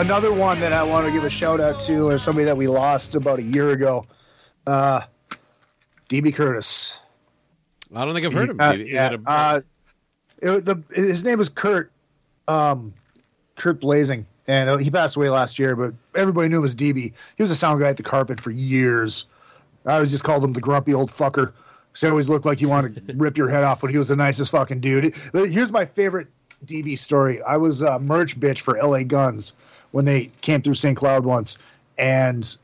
Another 0.03 0.33
one 0.33 0.59
that 0.59 0.73
I 0.73 0.83
want 0.83 1.05
to 1.05 1.11
give 1.13 1.23
a 1.23 1.29
shout 1.29 1.61
out 1.61 1.79
to 1.83 2.09
is 2.09 2.21
somebody 2.21 2.43
that 2.45 2.57
we 2.57 2.67
lost 2.67 3.15
about 3.15 3.39
a 3.39 3.43
year 3.43 3.69
ago. 3.69 4.05
Uh, 4.67 5.01
DB 6.09 6.33
Curtis. 6.35 6.99
I 7.95 8.03
don't 8.03 8.13
think 8.13 8.25
I've 8.25 8.33
heard 8.33 8.49
of 8.49 8.59
Uh, 8.59 8.71
him. 8.73 8.79
He 8.85 8.93
yeah, 8.93 9.15
a- 9.25 9.29
uh, 9.29 9.61
it- 10.41 10.65
the, 10.65 10.83
his 10.93 11.23
name 11.23 11.37
was 11.37 11.47
Kurt, 11.47 11.89
um, 12.49 12.93
Kurt 13.55 13.79
Blazing, 13.79 14.25
and 14.45 14.69
uh, 14.69 14.77
he 14.77 14.91
passed 14.91 15.15
away 15.15 15.29
last 15.29 15.57
year. 15.57 15.73
But 15.75 15.93
everybody 16.15 16.49
knew 16.49 16.57
him 16.57 16.63
as 16.65 16.75
DB. 16.75 16.95
He 16.97 17.13
was 17.39 17.49
a 17.51 17.55
sound 17.55 17.79
guy 17.79 17.87
at 17.89 17.97
the 17.97 18.03
Carpet 18.03 18.41
for 18.41 18.51
years. 18.51 19.25
I 19.85 19.93
always 19.95 20.11
just 20.11 20.25
called 20.25 20.43
him 20.43 20.51
the 20.53 20.61
grumpy 20.61 20.93
old 20.93 21.11
fucker. 21.11 21.53
So 21.93 22.07
he 22.07 22.11
always 22.11 22.29
looked 22.29 22.45
like 22.45 22.57
he 22.57 22.65
wanted 22.65 23.07
to 23.07 23.13
rip 23.17 23.37
your 23.37 23.47
head 23.47 23.63
off, 23.63 23.79
but 23.79 23.89
he 23.89 23.97
was 23.97 24.09
the 24.09 24.15
nicest 24.17 24.51
fucking 24.51 24.81
dude. 24.81 25.15
Here's 25.33 25.71
my 25.71 25.85
favorite 25.85 26.27
DB 26.65 26.97
story. 26.97 27.41
I 27.41 27.55
was 27.55 27.81
a 27.81 27.99
merch 27.99 28.37
bitch 28.37 28.59
for 28.59 28.77
LA 28.77 29.03
Guns 29.03 29.53
when 29.93 30.05
they 30.05 30.31
came 30.41 30.61
through 30.61 30.73
St. 30.73 30.97
Cloud 30.97 31.23
once, 31.23 31.59
and 31.97 32.57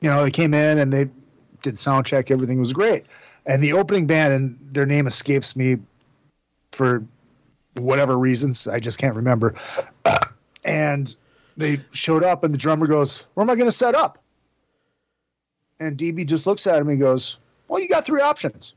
you 0.00 0.08
know 0.08 0.22
they 0.22 0.30
came 0.30 0.54
in 0.54 0.78
and 0.78 0.92
they 0.92 1.08
did 1.62 1.78
sound 1.78 2.06
check. 2.06 2.30
Everything 2.30 2.60
was 2.60 2.72
great, 2.72 3.06
and 3.46 3.62
the 3.62 3.72
opening 3.72 4.06
band 4.06 4.32
and 4.32 4.58
their 4.72 4.86
name 4.86 5.06
escapes 5.06 5.56
me 5.56 5.78
for 6.72 7.02
whatever 7.74 8.18
reasons. 8.18 8.66
I 8.66 8.78
just 8.78 8.98
can't 8.98 9.16
remember. 9.16 9.54
And 10.64 11.16
they 11.56 11.78
showed 11.92 12.22
up, 12.22 12.44
and 12.44 12.52
the 12.52 12.58
drummer 12.58 12.86
goes, 12.86 13.24
"Where 13.34 13.42
am 13.42 13.50
I 13.50 13.54
going 13.54 13.68
to 13.68 13.72
set 13.72 13.94
up?" 13.94 14.18
And 15.80 15.96
DB 15.96 16.26
just 16.26 16.46
looks 16.46 16.66
at 16.66 16.80
him 16.80 16.88
and 16.88 17.00
goes, 17.00 17.38
"Well, 17.68 17.80
you 17.80 17.88
got 17.88 18.04
three 18.04 18.20
options. 18.20 18.74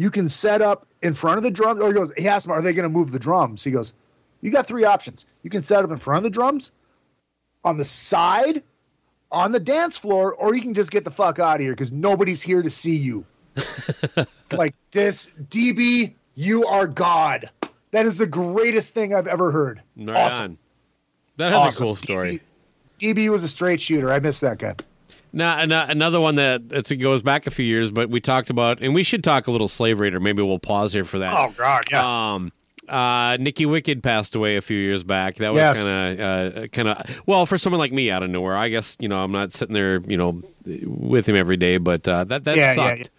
you 0.00 0.10
can 0.10 0.30
set 0.30 0.62
up 0.62 0.86
in 1.02 1.12
front 1.12 1.36
of 1.36 1.42
the 1.42 1.50
drums. 1.50 1.82
Or 1.82 1.88
he 1.88 1.94
goes, 1.94 2.10
he 2.16 2.26
asked 2.26 2.46
him, 2.46 2.52
are 2.52 2.62
they 2.62 2.72
going 2.72 2.84
to 2.84 2.88
move 2.88 3.12
the 3.12 3.18
drums? 3.18 3.62
He 3.62 3.70
goes, 3.70 3.92
you 4.40 4.50
got 4.50 4.66
three 4.66 4.84
options. 4.84 5.26
You 5.42 5.50
can 5.50 5.62
set 5.62 5.84
up 5.84 5.90
in 5.90 5.98
front 5.98 6.18
of 6.18 6.24
the 6.24 6.30
drums, 6.30 6.72
on 7.64 7.76
the 7.76 7.84
side, 7.84 8.62
on 9.30 9.52
the 9.52 9.60
dance 9.60 9.96
floor, 9.98 10.34
or 10.34 10.54
you 10.54 10.60
can 10.62 10.74
just 10.74 10.90
get 10.90 11.04
the 11.04 11.10
fuck 11.10 11.38
out 11.38 11.56
of 11.56 11.60
here 11.60 11.72
because 11.72 11.92
nobody's 11.92 12.42
here 12.42 12.62
to 12.62 12.70
see 12.70 12.96
you. 12.96 13.24
like 14.52 14.74
this, 14.92 15.30
DB, 15.48 16.14
you 16.34 16.64
are 16.66 16.86
God. 16.86 17.50
That 17.92 18.06
is 18.06 18.18
the 18.18 18.26
greatest 18.26 18.94
thing 18.94 19.14
I've 19.14 19.26
ever 19.26 19.50
heard. 19.50 19.82
Right 19.96 20.16
awesome. 20.16 20.58
That 21.36 21.52
has 21.52 21.66
Awesome. 21.66 21.82
a 21.82 21.86
cool 21.86 21.94
story. 21.96 22.40
DB, 23.00 23.14
DB 23.14 23.28
was 23.30 23.44
a 23.44 23.48
straight 23.48 23.80
shooter. 23.80 24.12
I 24.12 24.20
miss 24.20 24.40
that 24.40 24.58
guy. 24.58 24.74
Now, 25.32 25.60
another 25.60 26.20
one 26.20 26.34
that 26.36 26.62
it 26.72 26.96
goes 26.96 27.22
back 27.22 27.46
a 27.46 27.50
few 27.52 27.64
years, 27.64 27.90
but 27.92 28.10
we 28.10 28.20
talked 28.20 28.50
about, 28.50 28.80
and 28.82 28.94
we 28.94 29.04
should 29.04 29.22
talk 29.22 29.46
a 29.46 29.52
little 29.52 29.68
Slave 29.68 30.00
Raider. 30.00 30.18
Maybe 30.18 30.42
we'll 30.42 30.58
pause 30.58 30.92
here 30.92 31.04
for 31.04 31.20
that. 31.20 31.32
Oh 31.36 31.54
God, 31.56 31.92
Um, 31.94 32.52
uh, 32.90 33.36
Nikki 33.38 33.66
Wicked 33.66 34.02
passed 34.02 34.34
away 34.34 34.56
a 34.56 34.60
few 34.60 34.78
years 34.78 35.02
back. 35.04 35.36
That 35.36 35.52
was 35.52 35.60
Yes. 35.60 35.84
kind 35.84 36.20
of, 36.20 36.56
uh, 36.64 36.66
kind 36.68 36.88
of. 36.88 37.20
Well, 37.26 37.46
for 37.46 37.56
someone 37.58 37.78
like 37.78 37.92
me 37.92 38.10
out 38.10 38.22
of 38.22 38.30
nowhere, 38.30 38.56
I 38.56 38.68
guess 38.68 38.96
you 39.00 39.08
know 39.08 39.22
I'm 39.22 39.32
not 39.32 39.52
sitting 39.52 39.74
there, 39.74 40.00
you 40.06 40.16
know, 40.16 40.42
with 40.84 41.26
him 41.28 41.36
every 41.36 41.56
day, 41.56 41.78
but 41.78 42.06
uh, 42.08 42.24
that 42.24 42.44
that 42.44 42.56
Yeah, 42.56 42.74
yeah, 42.74 42.74
sucked. 42.96 43.10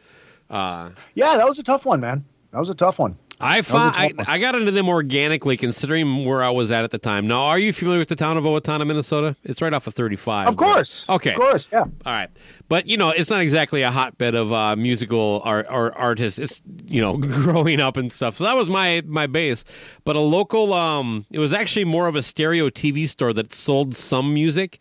Uh, 0.50 0.90
yeah, 1.16 1.38
that 1.38 1.48
was 1.48 1.60
a 1.60 1.64
tough 1.64 1.86
one, 1.86 2.00
man. 2.02 2.26
That 2.52 2.60
was 2.60 2.70
a 2.70 2.76
tough 2.76 3.00
one. 3.00 3.18
I 3.42 3.58
was 3.58 3.68
found 3.68 3.96
I. 3.96 4.14
I 4.28 4.40
got 4.40 4.56
into 4.56 4.72
them 4.72 4.88
organically, 4.90 5.58
considering 5.58 6.26
where 6.26 6.44
I 6.44 6.50
was 6.50 6.72
at 6.72 6.84
at 6.84 6.92
the 6.92 6.98
time. 6.98 7.28
Now, 7.28 7.44
are 7.44 7.60
you 7.60 7.74
familiar 7.74 8.00
with 8.00 8.10
the 8.10 8.16
town 8.16 8.38
of 8.38 8.44
Owatonna, 8.44 8.86
Minnesota? 8.86 9.36
It's 9.44 9.62
right 9.62 9.74
off 9.74 9.88
of 9.88 9.94
35. 9.94 10.48
Of 10.48 10.58
course. 10.58 11.06
Okay. 11.10 11.32
Of 11.32 11.38
course, 11.38 11.68
yeah. 11.72 11.80
All 11.80 11.90
right, 12.06 12.30
but 12.70 12.88
you 12.88 12.98
know, 12.98 13.10
it's 13.10 13.30
not 13.30 13.42
exactly 13.42 13.82
a 13.82 13.92
hotbed 13.92 14.36
of 14.36 14.54
uh, 14.54 14.76
musical 14.76 15.42
art, 15.44 15.66
art 15.70 15.94
artists. 15.96 16.40
It's 16.40 16.62
you 16.86 17.02
know, 17.02 17.18
growing 17.18 17.80
up 17.82 17.98
and 17.98 18.12
stuff. 18.12 18.36
So 18.36 18.44
that 18.44 18.56
was 18.56 18.70
my 18.70 19.02
my 19.06 19.28
base. 19.28 19.64
But 20.04 20.16
a 20.16 20.20
local, 20.20 20.74
um, 20.74 21.26
it 21.32 21.40
was 21.40 21.54
actually 21.54 21.86
more 21.86 22.08
of 22.08 22.16
a 22.16 22.22
stereo 22.22 22.70
TV 22.70 23.08
store 23.08 23.34
that 23.34 23.54
sold 23.54 23.96
some 23.96 24.34
music. 24.34 24.80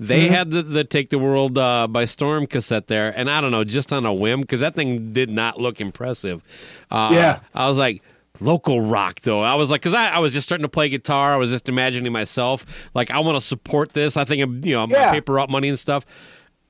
They 0.00 0.24
Mm-hmm. 0.24 0.34
had 0.34 0.50
the, 0.50 0.62
the 0.62 0.82
"Take 0.82 1.10
the 1.10 1.18
World 1.18 1.58
uh, 1.58 1.86
by 1.86 2.06
Storm" 2.06 2.46
cassette 2.46 2.86
there, 2.86 3.12
and 3.14 3.30
I 3.30 3.40
don't 3.42 3.50
know, 3.50 3.64
just 3.64 3.92
on 3.92 4.06
a 4.06 4.12
whim, 4.14 4.40
because 4.40 4.60
that 4.60 4.74
thing 4.74 5.12
did 5.12 5.28
not 5.28 5.60
look 5.60 5.78
impressive. 5.80 6.42
Uh, 6.90 7.10
Yeah. 7.12 7.40
I 7.54 7.68
was 7.68 7.78
like. 7.78 8.02
Local 8.42 8.80
rock, 8.80 9.20
though. 9.22 9.42
I 9.42 9.56
was 9.56 9.70
like, 9.72 9.82
because 9.82 9.92
I, 9.92 10.12
I 10.12 10.18
was 10.20 10.32
just 10.32 10.46
starting 10.48 10.62
to 10.62 10.68
play 10.68 10.88
guitar. 10.88 11.34
I 11.34 11.36
was 11.36 11.50
just 11.50 11.68
imagining 11.68 12.10
myself, 12.12 12.64
like, 12.94 13.10
I 13.10 13.18
want 13.18 13.36
to 13.36 13.40
support 13.40 13.92
this. 13.92 14.16
I 14.16 14.24
think, 14.24 14.40
I'm, 14.40 14.64
you 14.64 14.74
know, 14.76 14.86
Yeah. 14.88 15.10
paper 15.10 15.32
route 15.34 15.50
money 15.50 15.68
and 15.68 15.78
stuff. 15.78 16.06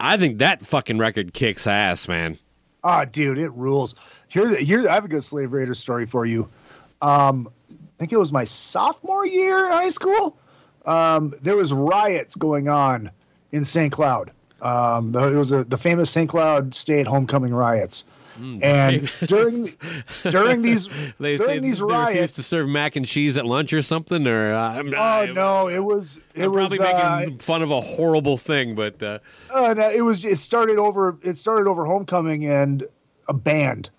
I 0.01 0.16
think 0.16 0.39
that 0.39 0.64
fucking 0.66 0.97
record 0.99 1.33
kicks 1.35 1.66
ass, 1.68 2.09
man. 2.09 2.39
Ah, 2.83 3.05
dude, 3.05 3.37
it 3.39 3.51
rules. 3.51 3.95
Here, 4.26 4.57
here, 4.57 4.89
I 4.89 4.95
have 4.95 5.05
a 5.05 5.09
good 5.09 5.22
Slave 5.22 5.53
Raider 5.53 5.74
story 5.74 6.07
for 6.07 6.24
you. 6.24 6.49
Um, 7.03 7.49
I 7.70 7.74
think 7.99 8.12
it 8.12 8.18
was 8.18 8.33
my 8.33 8.45
sophomore 8.45 9.26
year 9.26 9.66
in 9.66 9.72
high 9.72 9.91
school. 9.91 10.39
Um, 10.87 11.35
there 11.43 11.57
was 11.57 11.72
riots 11.74 12.35
going 12.37 12.68
on 12.68 13.11
in 13.53 13.65
St. 13.65 13.93
Cloud. 13.93 14.31
Um, 14.63 15.13
the, 15.13 15.33
it 15.33 15.37
was 15.37 15.53
a, 15.53 15.65
the 15.65 15.79
famous 15.79 16.11
St. 16.11 16.29
Cloud 16.29 16.75
State 16.75 17.07
homecoming 17.07 17.55
riots. 17.55 18.05
and 18.63 19.11
during 19.27 19.67
during 20.31 20.63
these 20.63 20.89
They, 21.19 21.37
during 21.37 21.57
they, 21.57 21.59
these 21.59 21.79
they 21.79 21.85
refused 21.85 21.91
riots, 22.17 22.33
to 22.35 22.43
serve 22.43 22.69
mac 22.69 22.97
and 22.97 23.05
cheese 23.07 23.37
at 23.37 23.45
lunch 23.45 23.73
or 23.75 23.83
something, 23.83 24.27
or 24.27 24.55
uh, 24.55 24.83
oh 24.97 25.01
I'm- 25.01 25.35
no, 25.35 25.69
it 25.69 25.81
was 25.85 26.21
it 26.35 26.45
I'm 26.45 26.53
was 26.53 26.75
probably 26.77 26.79
uh, 27.03 27.17
making 27.21 27.39
fun 27.41 27.61
of 27.63 27.71
a 27.71 27.81
horrible 27.83 28.39
thing, 28.39 28.75
but 28.75 29.03
uh, 29.03 29.19
Uh, 29.53 29.75
no, 29.77 29.91
it 29.91 30.01
was. 30.01 30.25
It 30.25 30.39
started 30.39 30.79
over. 30.79 31.19
It 31.23 31.37
started 31.37 31.69
over 31.69 31.85
homecoming 31.85 32.47
and 32.47 32.87
a 33.29 33.35
band 33.35 33.91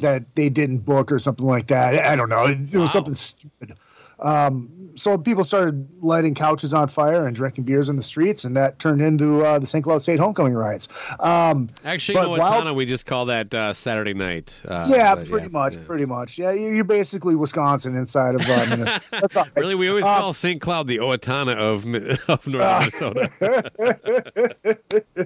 that 0.00 0.24
they 0.34 0.48
didn't 0.48 0.78
book 0.78 1.10
or 1.12 1.18
something 1.20 1.46
like 1.46 1.68
that. 1.68 1.94
I 2.04 2.14
don't 2.16 2.28
know. 2.28 2.46
It, 2.46 2.58
it 2.72 2.78
was 2.78 2.90
something 2.92 3.14
stupid. 3.14 3.76
Um, 4.24 4.70
so 4.96 5.18
people 5.18 5.42
started 5.42 5.88
lighting 6.02 6.34
couches 6.36 6.72
on 6.72 6.86
fire 6.86 7.26
and 7.26 7.34
drinking 7.34 7.64
beers 7.64 7.88
in 7.88 7.96
the 7.96 8.02
streets, 8.02 8.44
and 8.44 8.56
that 8.56 8.78
turned 8.78 9.00
into 9.02 9.44
uh, 9.44 9.58
the 9.58 9.66
St. 9.66 9.82
Cloud 9.82 9.98
State 9.98 10.20
homecoming 10.20 10.54
riots. 10.54 10.86
Um, 11.18 11.68
actually, 11.84 12.14
But 12.14 12.24
in 12.26 12.38
while- 12.38 12.74
we 12.76 12.86
just 12.86 13.04
call 13.04 13.26
that 13.26 13.52
uh, 13.52 13.72
Saturday 13.72 14.14
night. 14.14 14.62
Uh, 14.66 14.86
yeah, 14.88 15.16
pretty 15.16 15.48
much, 15.48 15.74
yeah. 15.76 15.82
pretty 15.84 16.06
much. 16.06 16.38
Yeah, 16.38 16.52
you- 16.52 16.70
you're 16.70 16.84
basically 16.84 17.34
Wisconsin 17.34 17.96
inside 17.96 18.36
of 18.36 18.42
uh, 18.48 18.66
Minnesota. 18.70 19.02
That's 19.10 19.36
all 19.36 19.42
right. 19.42 19.56
Really, 19.56 19.74
we 19.74 19.88
always 19.88 20.04
Uh, 20.04 20.16
call 20.20 20.32
St. 20.32 20.60
Cloud 20.60 20.86
the 20.86 20.98
Owatonna 20.98 21.56
of 21.56 21.84
of 22.28 22.46
North 22.46 22.80
Minnesota. 22.80 23.30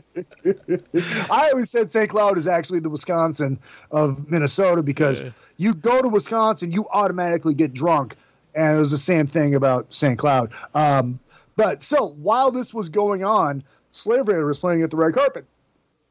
I 1.30 1.51
always 1.51 1.70
said 1.70 1.90
St. 1.90 2.09
Cloud 2.09 2.38
is 2.38 2.46
actually 2.49 2.80
the 2.80 2.90
Wisconsin 2.90 3.59
of 3.90 4.30
Minnesota 4.30 4.82
because 4.82 5.22
you 5.57 5.74
go 5.74 6.01
to 6.03 6.09
Wisconsin, 6.09 6.72
you 6.72 6.86
automatically 6.90 7.55
get 7.55 7.72
drunk. 7.74 8.16
And 8.59 8.75
it 8.75 8.79
was 8.79 8.91
the 8.91 8.97
same 8.97 9.27
thing 9.29 9.55
about 9.55 9.95
St. 9.95 10.19
Cloud. 10.19 10.53
Um, 10.75 11.21
but 11.55 11.83
so 11.83 12.09
while 12.09 12.51
this 12.51 12.75
was 12.75 12.89
going 12.89 13.25
on, 13.25 13.63
Slave 13.93 14.27
Raider 14.27 14.47
was 14.47 14.59
playing 14.59 14.83
at 14.83 14.91
the 14.91 14.97
red 14.97 15.15
carpet. 15.15 15.45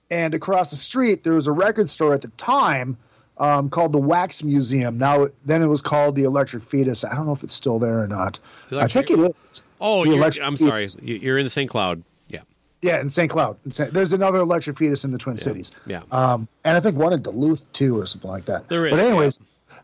And 0.10 0.34
across 0.34 0.70
the 0.70 0.78
street, 0.78 1.24
there 1.24 1.34
was 1.34 1.48
a 1.48 1.52
record 1.52 1.90
store 1.90 2.14
at 2.14 2.22
the 2.22 2.30
time 2.30 2.98
um, 3.38 3.70
called 3.70 3.92
the 3.92 3.98
Wax 3.98 4.44
Museum. 4.44 4.98
Now, 4.98 5.28
then 5.46 5.62
it 5.62 5.68
was 5.68 5.82
called 5.82 6.16
the 6.16 6.24
Electric 6.24 6.64
Fetus. 6.64 7.04
I 7.04 7.14
don't 7.16 7.26
know 7.26 7.34
if 7.34 7.44
it's 7.44 7.54
still 7.54 7.80
there 7.80 8.02
or 8.02 8.08
not. 8.08 8.40
I 8.72 8.88
think 8.88 9.12
it 9.12 9.20
is. 9.20 9.62
Oh, 9.82 10.06
I'm 10.42 10.58
sorry. 10.58 10.88
You're 11.02 11.38
in 11.38 11.44
the 11.44 11.50
St. 11.50 11.70
Cloud. 11.70 12.04
Yeah, 12.30 12.42
Yeah, 12.82 13.02
in 13.02 13.10
St. 13.10 13.30
Cloud. 13.30 13.58
In 13.66 13.72
St. 13.72 13.94
There's 13.94 14.14
another 14.14 14.40
Electric 14.40 14.78
Fetus 14.78 15.04
in 15.04 15.12
the 15.12 15.18
Twin 15.18 15.38
Cities. 15.38 15.72
yeah. 15.86 16.04
Um, 16.12 16.48
and 16.64 16.78
I 16.78 16.80
think 16.80 16.96
one 16.96 17.12
in 17.14 17.22
Duluth 17.22 17.72
too, 17.74 18.00
or 18.00 18.06
something 18.06 18.30
like 18.32 18.46
that. 18.46 18.70
There 18.70 18.86
is, 18.86 18.92
But 18.92 19.00
anyways, 19.02 19.40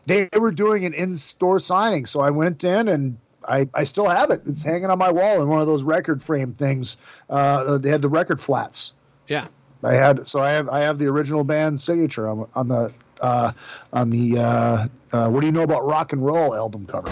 they 0.06 0.28
were 0.38 0.50
doing 0.50 0.84
an 0.84 0.94
in-store 0.94 1.58
signing, 1.58 2.06
so 2.06 2.20
I 2.20 2.30
went 2.30 2.64
in 2.64 2.88
and 2.88 3.16
I, 3.46 3.68
I 3.74 3.84
still 3.84 4.08
have 4.08 4.30
it. 4.30 4.42
It's 4.46 4.62
hanging 4.62 4.90
on 4.90 4.98
my 4.98 5.12
wall 5.12 5.42
in 5.42 5.48
one 5.48 5.60
of 5.60 5.66
those 5.66 5.82
record 5.82 6.22
frame 6.22 6.54
things. 6.54 6.96
Uh, 7.28 7.78
they 7.78 7.90
had 7.90 8.02
the 8.02 8.08
record 8.08 8.40
flats. 8.40 8.92
yeah. 9.28 9.46
I 9.82 9.94
had 9.94 10.26
so 10.26 10.40
I 10.40 10.52
have 10.52 10.70
I 10.70 10.80
have 10.80 10.98
the 10.98 11.06
original 11.08 11.44
band 11.44 11.78
signature 11.78 12.26
on, 12.26 12.48
on 12.54 12.68
the 12.68 12.90
uh, 13.20 13.52
on 13.92 14.08
the 14.08 14.38
uh, 14.38 14.88
uh, 15.12 15.28
what 15.28 15.40
do 15.40 15.46
you 15.46 15.52
know 15.52 15.62
about 15.62 15.84
rock 15.84 16.14
and 16.14 16.24
roll 16.24 16.54
album 16.54 16.86
cover. 16.86 17.10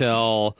Until 0.00 0.56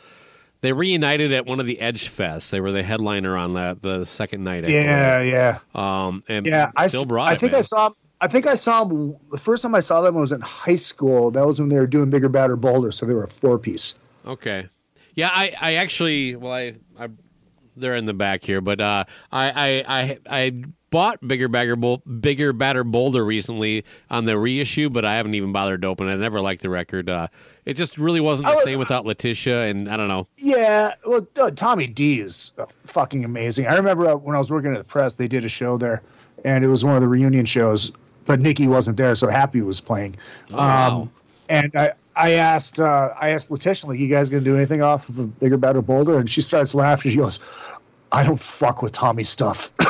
they 0.61 0.73
reunited 0.73 1.33
at 1.33 1.47
one 1.47 1.61
of 1.61 1.67
the 1.67 1.81
Edge 1.81 2.11
Fests. 2.11 2.51
They 2.51 2.61
were 2.61 2.73
the 2.73 2.83
headliner 2.83 3.37
on 3.37 3.55
that 3.55 3.81
the 3.83 4.05
second 4.05 4.45
night. 4.45 4.65
I 4.65 4.69
Yeah, 4.69 5.21
yeah. 5.23 5.59
Um, 5.75 6.25
and 6.29 6.47
yeah. 6.47 6.71
I 6.77 6.89
still 6.89 7.07
brought 7.07 7.31
I 7.31 7.35
it, 7.35 7.41
think 7.41 7.53
man. 7.53 7.59
I 7.59 7.63
saw. 7.63 7.91
I 8.21 8.27
think 8.27 8.47
I 8.49 8.55
saw 8.55 8.83
them. 8.83 9.17
The 9.31 9.39
first 9.39 9.63
time 9.63 9.75
I 9.77 9.81
saw 9.81 10.01
them 10.01 10.17
was 10.17 10.33
in 10.33 10.41
high 10.41 10.75
school. 10.75 11.31
That 11.31 11.47
was 11.47 11.61
when 11.61 11.69
they 11.69 11.77
were 11.77 11.87
doing 11.87 12.11
bigger, 12.11 12.29
badder, 12.29 12.57
bolder. 12.57 12.91
So 12.91 13.07
they 13.07 13.15
were 13.15 13.23
a 13.25 13.29
four 13.29 13.59
piece. 13.59 13.95
Okay. 14.27 14.69
Yeah, 15.15 15.31
I, 15.33 15.53
I 15.61 15.75
actually 15.75 16.35
well 16.37 16.53
I, 16.53 16.75
I 16.99 17.09
they're 17.77 17.95
in 17.95 18.07
the 18.07 18.15
back 18.15 18.43
here, 18.43 18.61
but 18.61 18.81
uh 18.81 19.05
I 19.31 19.51
I 19.51 19.85
I, 20.01 20.19
I 20.29 20.63
bought 20.91 21.27
bigger 21.27 21.49
bagger 21.49 21.77
Bol- 21.77 21.99
bigger 21.99 22.53
batter 22.53 22.83
bolder 22.83 23.25
recently 23.25 23.85
on 24.11 24.25
the 24.25 24.37
reissue, 24.39 24.91
but 24.91 25.05
I 25.05 25.17
haven't 25.17 25.35
even 25.35 25.53
bothered 25.53 25.83
to 25.83 25.89
open 25.89 26.09
it. 26.09 26.15
I 26.15 26.17
never 26.17 26.41
liked 26.41 26.63
the 26.63 26.71
record. 26.71 27.09
Uh 27.09 27.29
it 27.69 27.75
just 27.75 27.99
really 27.99 28.21
wasn't 28.21 28.49
the 28.49 28.55
was- 28.55 28.65
same 28.65 28.79
without 28.79 29.05
Letitia 29.05 29.65
and 29.65 29.91
I 29.91 29.99
don't 29.99 30.09
know. 30.09 30.27
Yeah, 30.39 30.95
well, 31.07 31.27
uh, 31.37 31.51
Tommy 31.51 31.87
D 31.87 32.19
is 32.19 32.51
fucking 32.87 33.27
amazing. 33.27 33.67
I 33.67 33.77
remember 33.77 34.09
uh, 34.09 34.17
when 34.17 34.35
I 34.35 34.39
was 34.39 34.51
working 34.51 34.73
at 34.73 34.79
the 34.79 34.85
press, 34.85 35.17
they 35.17 35.29
did 35.29 35.45
a 35.45 35.51
show 35.51 35.77
there, 35.77 36.01
and 36.47 36.65
it 36.65 36.69
was 36.69 36.83
one 36.83 36.97
of 36.97 37.03
the 37.03 37.09
reunion 37.09 37.45
shows. 37.45 37.93
But 38.25 38.41
Nikki 38.41 38.67
wasn't 38.67 38.97
there, 38.97 39.15
so 39.15 39.29
Happy 39.29 39.61
was 39.61 39.83
playing. 39.83 40.17
Oh, 40.51 40.57
wow. 40.57 41.01
Um, 41.03 41.13
and 41.51 41.77
I, 41.77 41.93
I 42.17 42.33
asked, 42.33 42.81
uh, 42.81 43.13
I 43.19 43.31
asked 43.31 43.51
Letitia, 43.51 43.91
like, 43.91 43.99
"You 43.99 44.09
guys 44.09 44.31
gonna 44.31 44.43
do 44.43 44.57
anything 44.57 44.81
off 44.81 45.11
of 45.11 45.19
a 45.19 45.25
bigger, 45.25 45.59
better 45.59 45.83
bolder?" 45.83 46.19
And 46.19 46.29
she 46.29 46.41
starts 46.41 46.75
laughing. 46.75 47.13
She 47.13 47.19
goes, 47.19 47.41
"I 48.13 48.25
don't 48.25 48.41
fuck 48.41 48.81
with 48.81 48.93
Tommy 48.93 49.25
stuff. 49.25 49.73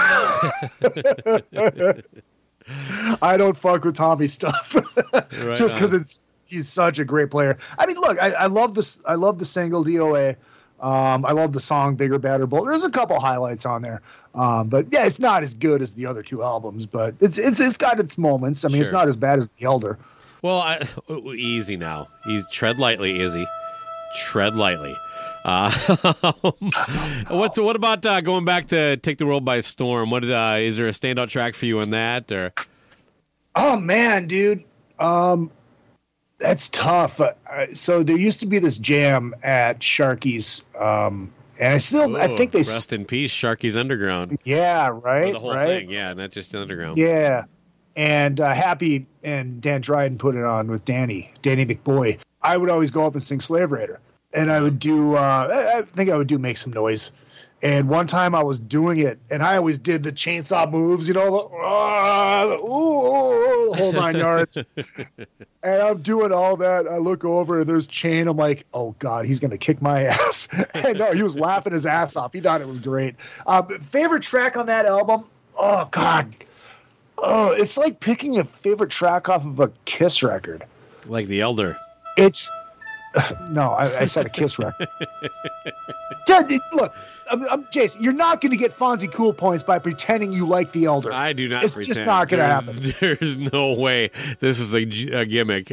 I 3.23 3.37
don't 3.37 3.57
fuck 3.57 3.85
with 3.85 3.95
Tommy 3.95 4.27
stuff, 4.27 4.75
Right 5.13 5.31
just 5.57 5.75
because 5.75 5.93
it's 5.93 6.29
he's 6.49 6.69
such 6.69 6.99
a 6.99 7.05
great 7.05 7.31
player. 7.31 7.59
I 7.79 7.87
mean, 7.87 7.97
look, 7.97 8.21
I, 8.21 8.33
I 8.33 8.47
love 8.47 8.75
this. 8.75 9.01
I 9.07 9.15
love 9.15 9.39
the 9.39 9.45
single 9.45 9.85
DOA. 9.85 10.37
Um, 10.81 11.25
I 11.25 11.33
love 11.33 11.53
the 11.53 11.61
song 11.61 11.97
"Bigger, 11.97 12.19
Better, 12.19 12.47
Bold." 12.47 12.69
There's 12.69 12.85
a 12.85 12.91
couple 12.91 13.19
highlights 13.21 13.67
on 13.67 13.83
there, 13.83 14.01
um, 14.35 14.69
but 14.69 14.87
yeah, 14.91 15.07
it's 15.07 15.19
not 15.19 15.43
as 15.43 15.55
good 15.55 15.83
as 15.83 15.95
the 15.95 16.07
other 16.07 16.23
two 16.23 16.43
albums, 16.43 16.87
but 16.87 17.15
it's 17.21 17.37
it's 17.39 17.61
it's 17.61 17.77
got 17.77 18.01
its 18.01 18.17
moments. 18.17 18.65
I 18.65 18.69
mean, 18.69 18.81
it's 18.81 18.93
not 18.93 19.07
as 19.09 19.17
bad 19.17 19.39
as 19.39 19.51
the 19.59 19.67
Elder. 19.67 19.99
Well, 20.43 20.59
I, 20.59 20.87
easy 21.37 21.77
now. 21.77 22.09
He's 22.25 22.47
tread 22.51 22.79
lightly, 22.79 23.21
Izzy. 23.21 23.47
Tread 24.17 24.55
lightly. 24.55 24.97
Uh, 25.45 25.73
what's 27.29 27.59
what 27.59 27.75
about 27.75 28.07
uh, 28.07 28.21
going 28.21 28.45
back 28.45 28.69
to 28.69 28.97
"Take 28.99 29.19
the 29.19 29.27
World 29.27 29.45
by 29.45 29.61
Storm"? 29.61 30.11
What 30.11 30.25
uh, 30.25 30.59
is 30.61 30.77
there 30.77 30.87
a 30.87 30.93
standout 30.93 31.29
track 31.29 31.55
for 31.55 31.67
you 31.67 31.81
in 31.81 31.91
that? 31.91 32.31
Or 32.31 32.53
Oh 33.57 33.81
man, 33.81 34.29
dude, 34.29 34.63
um, 35.01 35.51
that's 36.39 36.69
tough. 36.69 37.21
Uh, 37.21 37.33
uh, 37.51 37.67
so 37.73 38.03
there 38.03 38.17
used 38.17 38.41
to 38.41 38.47
be 38.47 38.59
this 38.59 38.79
jam 38.79 39.35
at 39.43 39.81
Sharky's, 39.81 40.65
um, 40.79 41.33
and 41.59 41.75
I 41.75 41.77
still 41.79 42.17
I 42.17 42.29
think 42.37 42.53
they 42.53 42.59
rest 42.59 42.93
in 42.93 43.05
peace, 43.05 43.33
Sharky's 43.33 43.77
Underground. 43.77 44.39
yeah 44.45 44.89
Or 44.89 44.95
right 44.95 45.33
the 45.33 45.41
whole 45.41 45.55
right 45.55 45.67
thing, 45.67 45.91
yeah, 45.91 46.13
not 46.15 46.31
just 46.31 46.55
Underground. 46.55 46.99
Yeah. 46.99 47.45
And 47.97 48.41
uh, 48.41 48.55
Happy 48.55 49.07
and 49.25 49.61
Dan 49.61 49.81
Dryden 49.81 50.19
put 50.19 50.37
it 50.37 50.45
on 50.45 50.69
with 50.69 50.85
Danny, 50.85 51.33
Danny 51.43 51.67
McBoy. 51.67 52.19
I 52.41 52.57
would 52.57 52.71
always 52.71 52.93
go 52.93 53.05
up 53.05 53.15
and 53.15 53.23
sing 53.23 53.41
Slave 53.41 53.73
Raider. 53.73 53.99
And 54.33 54.53
I 54.53 54.61
would 54.61 54.79
do, 54.79 55.15
uh, 55.15 55.73
I 55.79 55.83
think 55.83 56.09
I 56.11 56.17
would 56.17 56.29
do 56.29 56.39
Make 56.39 56.59
Some 56.59 56.73
Noise. 56.73 57.11
And 57.61 57.89
one 57.89 58.07
time 58.07 58.37
I 58.37 58.43
was 58.45 58.61
doing 58.61 58.99
it, 58.99 59.19
and 59.31 59.43
I 59.43 59.57
always 59.57 59.79
did 59.79 60.05
the 60.05 60.13
chainsaw 60.13 60.71
moves, 60.71 61.09
you 61.09 61.15
know, 61.15 61.25
the, 61.25 62.57
the, 62.57 62.63
ooh, 62.63 62.67
ooh, 62.67 63.67
ooh, 63.67 63.71
the 63.71 63.77
whole 63.77 63.93
nine 63.93 64.17
yards. 64.17 64.57
and 65.63 65.83
I'm 65.83 66.01
doing 66.03 66.33
all 66.33 66.57
that. 66.59 66.87
I 66.87 66.99
look 66.99 67.25
over, 67.25 67.61
and 67.61 67.69
there's 67.69 67.89
Chain. 67.89 68.29
I'm 68.29 68.37
like, 68.37 68.65
oh, 68.73 68.95
God, 69.01 69.27
he's 69.27 69.41
going 69.41 69.51
to 69.51 69.59
kick 69.59 69.83
my 69.83 70.03
ass. 70.05 70.49
and 70.73 70.99
no, 70.99 71.13
he 71.13 71.23
was 71.25 71.37
laughing 71.37 71.73
his 71.73 71.85
ass 71.85 72.15
off. 72.15 72.33
He 72.33 72.41
thought 72.41 72.61
it 72.61 72.69
was 72.69 72.79
great. 72.79 73.17
Uh, 73.45 73.63
favorite 73.63 74.23
track 74.23 74.57
on 74.57 74.67
that 74.67 74.87
album? 74.87 75.25
Oh, 75.57 75.89
God. 75.91 76.33
Oh, 77.17 77.51
it's 77.51 77.77
like 77.77 77.99
picking 77.99 78.39
a 78.39 78.45
favorite 78.45 78.91
track 78.91 79.29
off 79.29 79.45
of 79.45 79.59
a 79.59 79.73
Kiss 79.85 80.23
record. 80.23 80.65
Like 81.07 81.27
the 81.27 81.41
Elder. 81.41 81.77
It's 82.17 82.51
no, 83.51 83.71
I, 83.73 84.01
I 84.01 84.05
said 84.07 84.27
a 84.27 84.29
Kiss 84.29 84.59
record. 84.59 84.89
Dad, 86.27 86.51
look, 86.75 86.95
I'm, 87.31 87.43
I'm, 87.49 87.67
Jason, 87.71 88.03
you're 88.03 88.13
not 88.13 88.43
going 88.43 88.51
to 88.51 88.57
get 88.59 88.71
Fonzie 88.73 89.11
Cool 89.11 89.33
points 89.33 89.63
by 89.65 89.79
pretending 89.79 90.31
you 90.33 90.47
like 90.47 90.73
the 90.73 90.85
Elder. 90.85 91.11
I 91.13 91.33
do 91.33 91.49
not 91.49 91.65
It's 91.65 91.75
pretend. 91.75 91.97
just 91.97 92.07
not 92.07 92.29
gonna 92.29 92.61
There's- 92.63 92.99
There's 93.19 93.39
no 93.39 93.73
way 93.73 94.11
this 94.41 94.59
is 94.59 94.75
a 94.75 94.85
gimmick. 94.85 95.69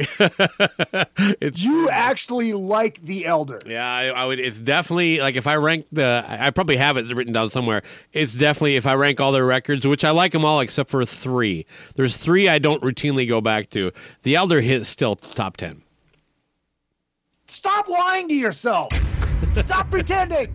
it's 1.40 1.62
you 1.62 1.90
actually 1.90 2.52
like 2.54 3.02
the 3.02 3.26
Elder. 3.26 3.58
Yeah, 3.66 3.86
I, 3.86 4.06
I 4.06 4.24
would. 4.26 4.40
It's 4.40 4.60
definitely 4.60 5.18
like 5.20 5.36
if 5.36 5.46
I 5.46 5.56
rank 5.56 5.86
the, 5.92 6.24
I 6.26 6.46
I 6.46 6.50
probably 6.50 6.76
have 6.76 6.96
it 6.96 7.12
written 7.14 7.32
down 7.34 7.50
somewhere. 7.50 7.82
It's 8.12 8.34
definitely 8.34 8.76
if 8.76 8.86
I 8.86 8.94
rank 8.94 9.20
all 9.20 9.32
their 9.32 9.44
records, 9.46 9.86
which 9.86 10.04
I 10.04 10.10
like 10.10 10.32
them 10.32 10.44
all 10.44 10.60
except 10.60 10.88
for 10.90 11.04
three. 11.04 11.66
There's 11.96 12.16
three 12.16 12.48
I 12.48 12.58
don't 12.58 12.82
routinely 12.82 13.28
go 13.28 13.40
back 13.42 13.68
to. 13.70 13.92
The 14.22 14.36
Elder 14.36 14.60
hit 14.62 14.86
still 14.86 15.16
top 15.16 15.56
ten. 15.58 15.82
Stop 17.46 17.88
lying 17.88 18.28
to 18.28 18.34
yourself. 18.34 18.92
Stop 19.54 19.90
pretending. 19.90 20.52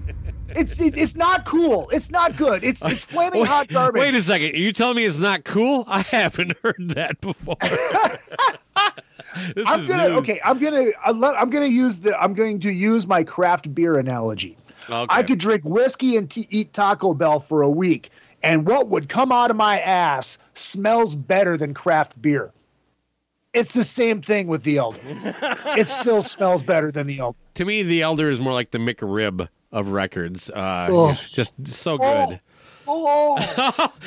It's 0.49 0.81
it, 0.81 0.97
it's 0.97 1.15
not 1.15 1.45
cool. 1.45 1.89
It's 1.91 2.11
not 2.11 2.35
good. 2.35 2.63
It's 2.63 2.83
it's 2.83 3.05
flaming 3.05 3.45
hot 3.45 3.69
garbage. 3.69 4.01
Wait 4.01 4.13
a 4.13 4.21
second, 4.21 4.53
Are 4.53 4.57
you 4.57 4.73
telling 4.73 4.97
me 4.97 5.05
it's 5.05 5.19
not 5.19 5.45
cool? 5.45 5.85
I 5.87 6.01
haven't 6.01 6.57
heard 6.61 6.89
that 6.89 7.21
before. 7.21 7.55
I'm 9.65 9.87
gonna 9.87 10.09
news. 10.09 10.17
okay. 10.19 10.41
I'm 10.43 10.59
gonna 10.59 10.87
I'm 10.99 11.49
gonna 11.49 11.65
use 11.67 12.01
the 12.01 12.19
I'm 12.21 12.33
going 12.33 12.59
to 12.61 12.71
use 12.71 13.07
my 13.07 13.23
craft 13.23 13.73
beer 13.73 13.97
analogy. 13.97 14.57
Okay. 14.89 15.07
I 15.09 15.23
could 15.23 15.39
drink 15.39 15.63
whiskey 15.63 16.17
and 16.17 16.29
t- 16.29 16.47
eat 16.49 16.73
Taco 16.73 17.13
Bell 17.13 17.39
for 17.39 17.61
a 17.61 17.69
week, 17.69 18.09
and 18.43 18.65
what 18.67 18.87
would 18.89 19.07
come 19.07 19.31
out 19.31 19.49
of 19.49 19.55
my 19.55 19.79
ass 19.79 20.37
smells 20.55 21.15
better 21.15 21.55
than 21.55 21.73
craft 21.73 22.21
beer. 22.21 22.51
It's 23.53 23.73
the 23.73 23.83
same 23.83 24.21
thing 24.21 24.47
with 24.47 24.63
the 24.63 24.77
Elder. 24.77 24.99
it 25.03 25.87
still 25.89 26.21
smells 26.21 26.63
better 26.63 26.91
than 26.91 27.05
the 27.07 27.19
Elder. 27.19 27.37
to 27.55 27.65
me, 27.65 27.83
the 27.83 28.01
Elder 28.01 28.29
is 28.29 28.39
more 28.39 28.53
like 28.53 28.71
the 28.71 28.77
McRib 28.77 29.47
of 29.71 29.89
records. 29.89 30.49
Uh, 30.49 30.87
Oh. 30.89 31.19
Just 31.29 31.53
so 31.67 31.97
good. 31.97 32.39
Oh, 32.87 33.37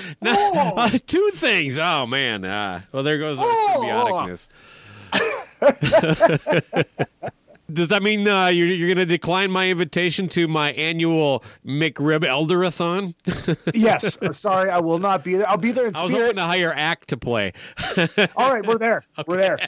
No, 0.21 0.33
Oh. 0.35 0.73
uh, 0.77 0.91
two 1.07 1.31
things. 1.35 1.79
Oh 1.79 2.07
man. 2.07 2.45
Uh, 2.45 2.81
well, 2.93 3.03
there 3.03 3.19
goes 3.19 3.39
our 3.39 3.45
Oh. 3.47 4.39
symbioticness. 5.13 5.15
Does 7.73 7.89
that 7.89 8.03
mean 8.03 8.29
uh, 8.29 8.49
you're, 8.49 8.67
you're 8.69 8.89
going 8.89 8.99
to 8.99 9.07
decline 9.07 9.51
my 9.51 9.71
invitation 9.71 10.29
to 10.31 10.47
my 10.47 10.73
annual 10.73 11.43
McRib 11.65 12.21
Elderathon? 12.25 13.15
yes. 13.75 14.19
Uh, 14.21 14.33
Sorry, 14.33 14.69
I 14.71 14.81
will 14.81 14.99
not 14.99 15.25
be 15.25 15.37
there. 15.37 15.49
I'll 15.49 15.57
be 15.57 15.73
there 15.73 15.87
in 15.87 15.95
spirit. 15.95 16.03
I 16.03 16.05
was 16.05 16.13
spirit. 16.13 16.27
hoping 16.27 16.37
to 16.37 16.45
hire 16.45 16.73
Act 16.77 17.09
to 17.09 17.17
play. 17.17 17.53
All 18.37 18.53
right, 18.53 18.67
we're 18.67 18.77
there. 18.79 19.03
We're 19.27 19.39
there. 19.39 19.59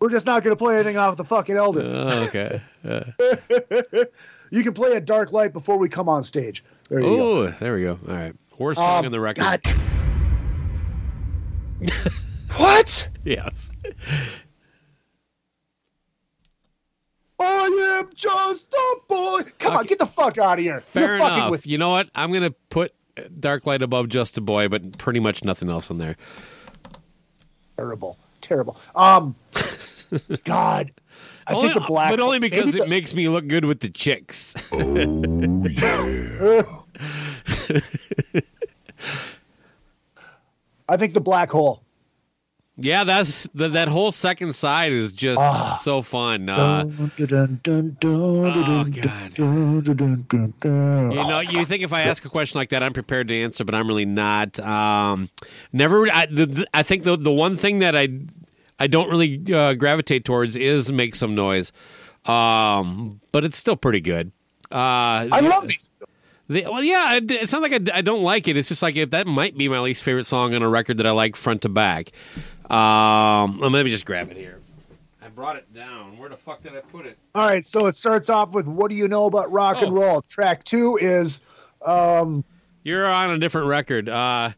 We're 0.00 0.10
just 0.10 0.26
not 0.26 0.42
going 0.42 0.54
to 0.54 0.58
play 0.58 0.74
anything 0.74 0.98
off 0.98 1.16
the 1.16 1.24
fucking 1.24 1.56
Elder. 1.56 1.80
Oh, 1.82 2.28
okay. 2.28 2.60
You 4.52 4.62
can 4.62 4.74
play 4.74 4.92
a 4.92 5.00
dark 5.00 5.32
light 5.32 5.52
before 5.52 5.76
we 5.76 5.88
come 5.88 6.08
on 6.08 6.22
stage. 6.22 6.62
There 6.88 7.00
you 7.00 7.04
go. 7.06 7.20
Oh, 7.42 7.46
there 7.58 7.74
we 7.74 7.82
go. 7.82 7.98
All 8.08 8.14
right. 8.14 8.32
Worst 8.58 8.78
song 8.78 9.00
Um, 9.00 9.04
in 9.06 9.10
the 9.12 9.18
record. 9.18 9.60
What? 12.56 13.08
Yes. 13.24 13.72
I 17.38 17.98
am 18.02 18.10
just 18.14 18.72
a 18.72 18.94
boy. 19.08 19.42
Come 19.58 19.76
on, 19.76 19.84
get 19.84 19.98
the 19.98 20.06
fuck 20.06 20.38
out 20.38 20.58
of 20.58 20.64
here. 20.64 20.80
Fair 20.80 21.06
You're 21.06 21.26
enough. 21.26 21.50
with 21.50 21.66
You 21.66 21.76
know 21.78 21.90
what? 21.90 22.08
I'm 22.14 22.30
going 22.30 22.42
to 22.44 22.54
put 22.70 22.94
Dark 23.38 23.66
Light 23.66 23.82
above 23.82 24.08
Just 24.08 24.38
a 24.38 24.40
Boy, 24.40 24.68
but 24.68 24.96
pretty 24.98 25.20
much 25.20 25.44
nothing 25.44 25.68
else 25.70 25.90
in 25.90 25.98
there. 25.98 26.16
terrible, 27.76 28.18
terrible. 28.40 28.78
Um, 28.94 29.34
God, 30.44 30.92
I 31.46 31.52
Only- 31.54 31.68
think 31.68 31.80
the 31.82 31.86
black, 31.86 32.10
but 32.10 32.20
only 32.20 32.38
because 32.38 32.74
it 32.74 32.88
makes 32.88 33.12
me 33.14 33.28
look 33.28 33.46
good 33.48 33.64
with 33.66 33.80
the 33.80 33.90
chicks. 33.90 34.54
the- 34.70 36.66
I 40.88 40.96
think 40.96 41.14
the 41.14 41.20
black 41.20 41.50
hole. 41.50 41.82
Yeah, 42.78 43.04
that's 43.04 43.48
the, 43.54 43.68
that 43.70 43.88
whole 43.88 44.12
second 44.12 44.54
side 44.54 44.92
is 44.92 45.14
just 45.14 45.38
Ah. 45.40 45.78
so 45.80 46.02
fun. 46.02 46.46
Uh, 46.50 46.82
Dun, 46.84 47.10
dun, 47.16 47.60
dun, 47.62 47.96
dun, 47.98 48.00
dun, 48.00 48.46
Oh, 48.46 48.84
God. 48.84 49.38
you 51.14 51.26
know, 51.26 51.40
you 51.40 51.64
think 51.64 51.84
if 51.84 51.92
I 51.94 52.02
ask 52.02 52.22
a 52.26 52.28
question 52.28 52.58
like 52.58 52.68
that, 52.70 52.82
I'm 52.82 52.92
prepared 52.92 53.28
to 53.28 53.34
answer, 53.34 53.64
but 53.64 53.74
I'm 53.74 53.88
really 53.88 54.04
not. 54.04 54.60
Um, 54.60 55.30
never. 55.72 56.06
I, 56.10 56.26
the, 56.26 56.66
I 56.74 56.82
think 56.82 57.04
the 57.04 57.16
the 57.16 57.32
one 57.32 57.56
thing 57.56 57.78
that 57.78 57.96
I 57.96 58.08
I 58.78 58.88
don't 58.88 59.08
really 59.08 59.42
uh, 59.54 59.72
gravitate 59.72 60.26
towards 60.26 60.54
is 60.54 60.92
make 60.92 61.14
some 61.14 61.34
noise, 61.34 61.72
um, 62.26 63.20
but 63.32 63.42
it's 63.44 63.56
still 63.56 63.76
pretty 63.76 64.02
good. 64.02 64.32
Uh, 64.70 65.24
I 65.32 65.40
love 65.40 65.66
these. 65.68 65.90
The, 66.48 66.64
well, 66.70 66.84
yeah, 66.84 67.14
it, 67.16 67.28
it's 67.30 67.52
not 67.52 67.60
like 67.62 67.72
I, 67.72 67.98
I 67.98 68.02
don't 68.02 68.22
like 68.22 68.46
it. 68.46 68.56
It's 68.56 68.68
just 68.68 68.80
like 68.82 68.94
if 68.96 69.10
that 69.10 69.26
might 69.26 69.56
be 69.58 69.68
my 69.68 69.80
least 69.80 70.04
favorite 70.04 70.26
song 70.26 70.54
on 70.54 70.62
a 70.62 70.68
record 70.68 70.98
that 70.98 71.06
I 71.06 71.10
like 71.10 71.34
front 71.34 71.62
to 71.62 71.68
back. 71.68 72.12
Um, 72.70 73.58
well, 73.58 73.70
let 73.70 73.84
me 73.84 73.90
just 73.90 74.06
grab 74.06 74.30
it 74.30 74.36
here. 74.36 74.60
I've 75.22 75.34
brought 75.34 75.56
it 75.56 75.72
down. 75.74 76.18
Where 76.18 76.28
the 76.28 76.36
fuck 76.36 76.62
did 76.62 76.72
I 76.76 76.80
put 76.80 77.06
it? 77.06 77.18
All 77.34 77.46
right, 77.46 77.64
so 77.64 77.86
it 77.86 77.94
starts 77.94 78.30
off 78.30 78.52
with 78.54 78.66
"What 78.66 78.90
do 78.90 78.96
you 78.96 79.08
know 79.08 79.26
about 79.26 79.50
rock 79.52 79.82
and 79.82 79.92
Oh. 79.92 80.00
roll?" 80.00 80.22
Track 80.22 80.64
two 80.64 80.96
is, 81.00 81.40
um, 81.84 82.44
You're 82.84 83.06
on 83.06 83.30
a 83.30 83.38
different 83.38 83.66
record. 83.68 84.08
Uh, 84.08 84.50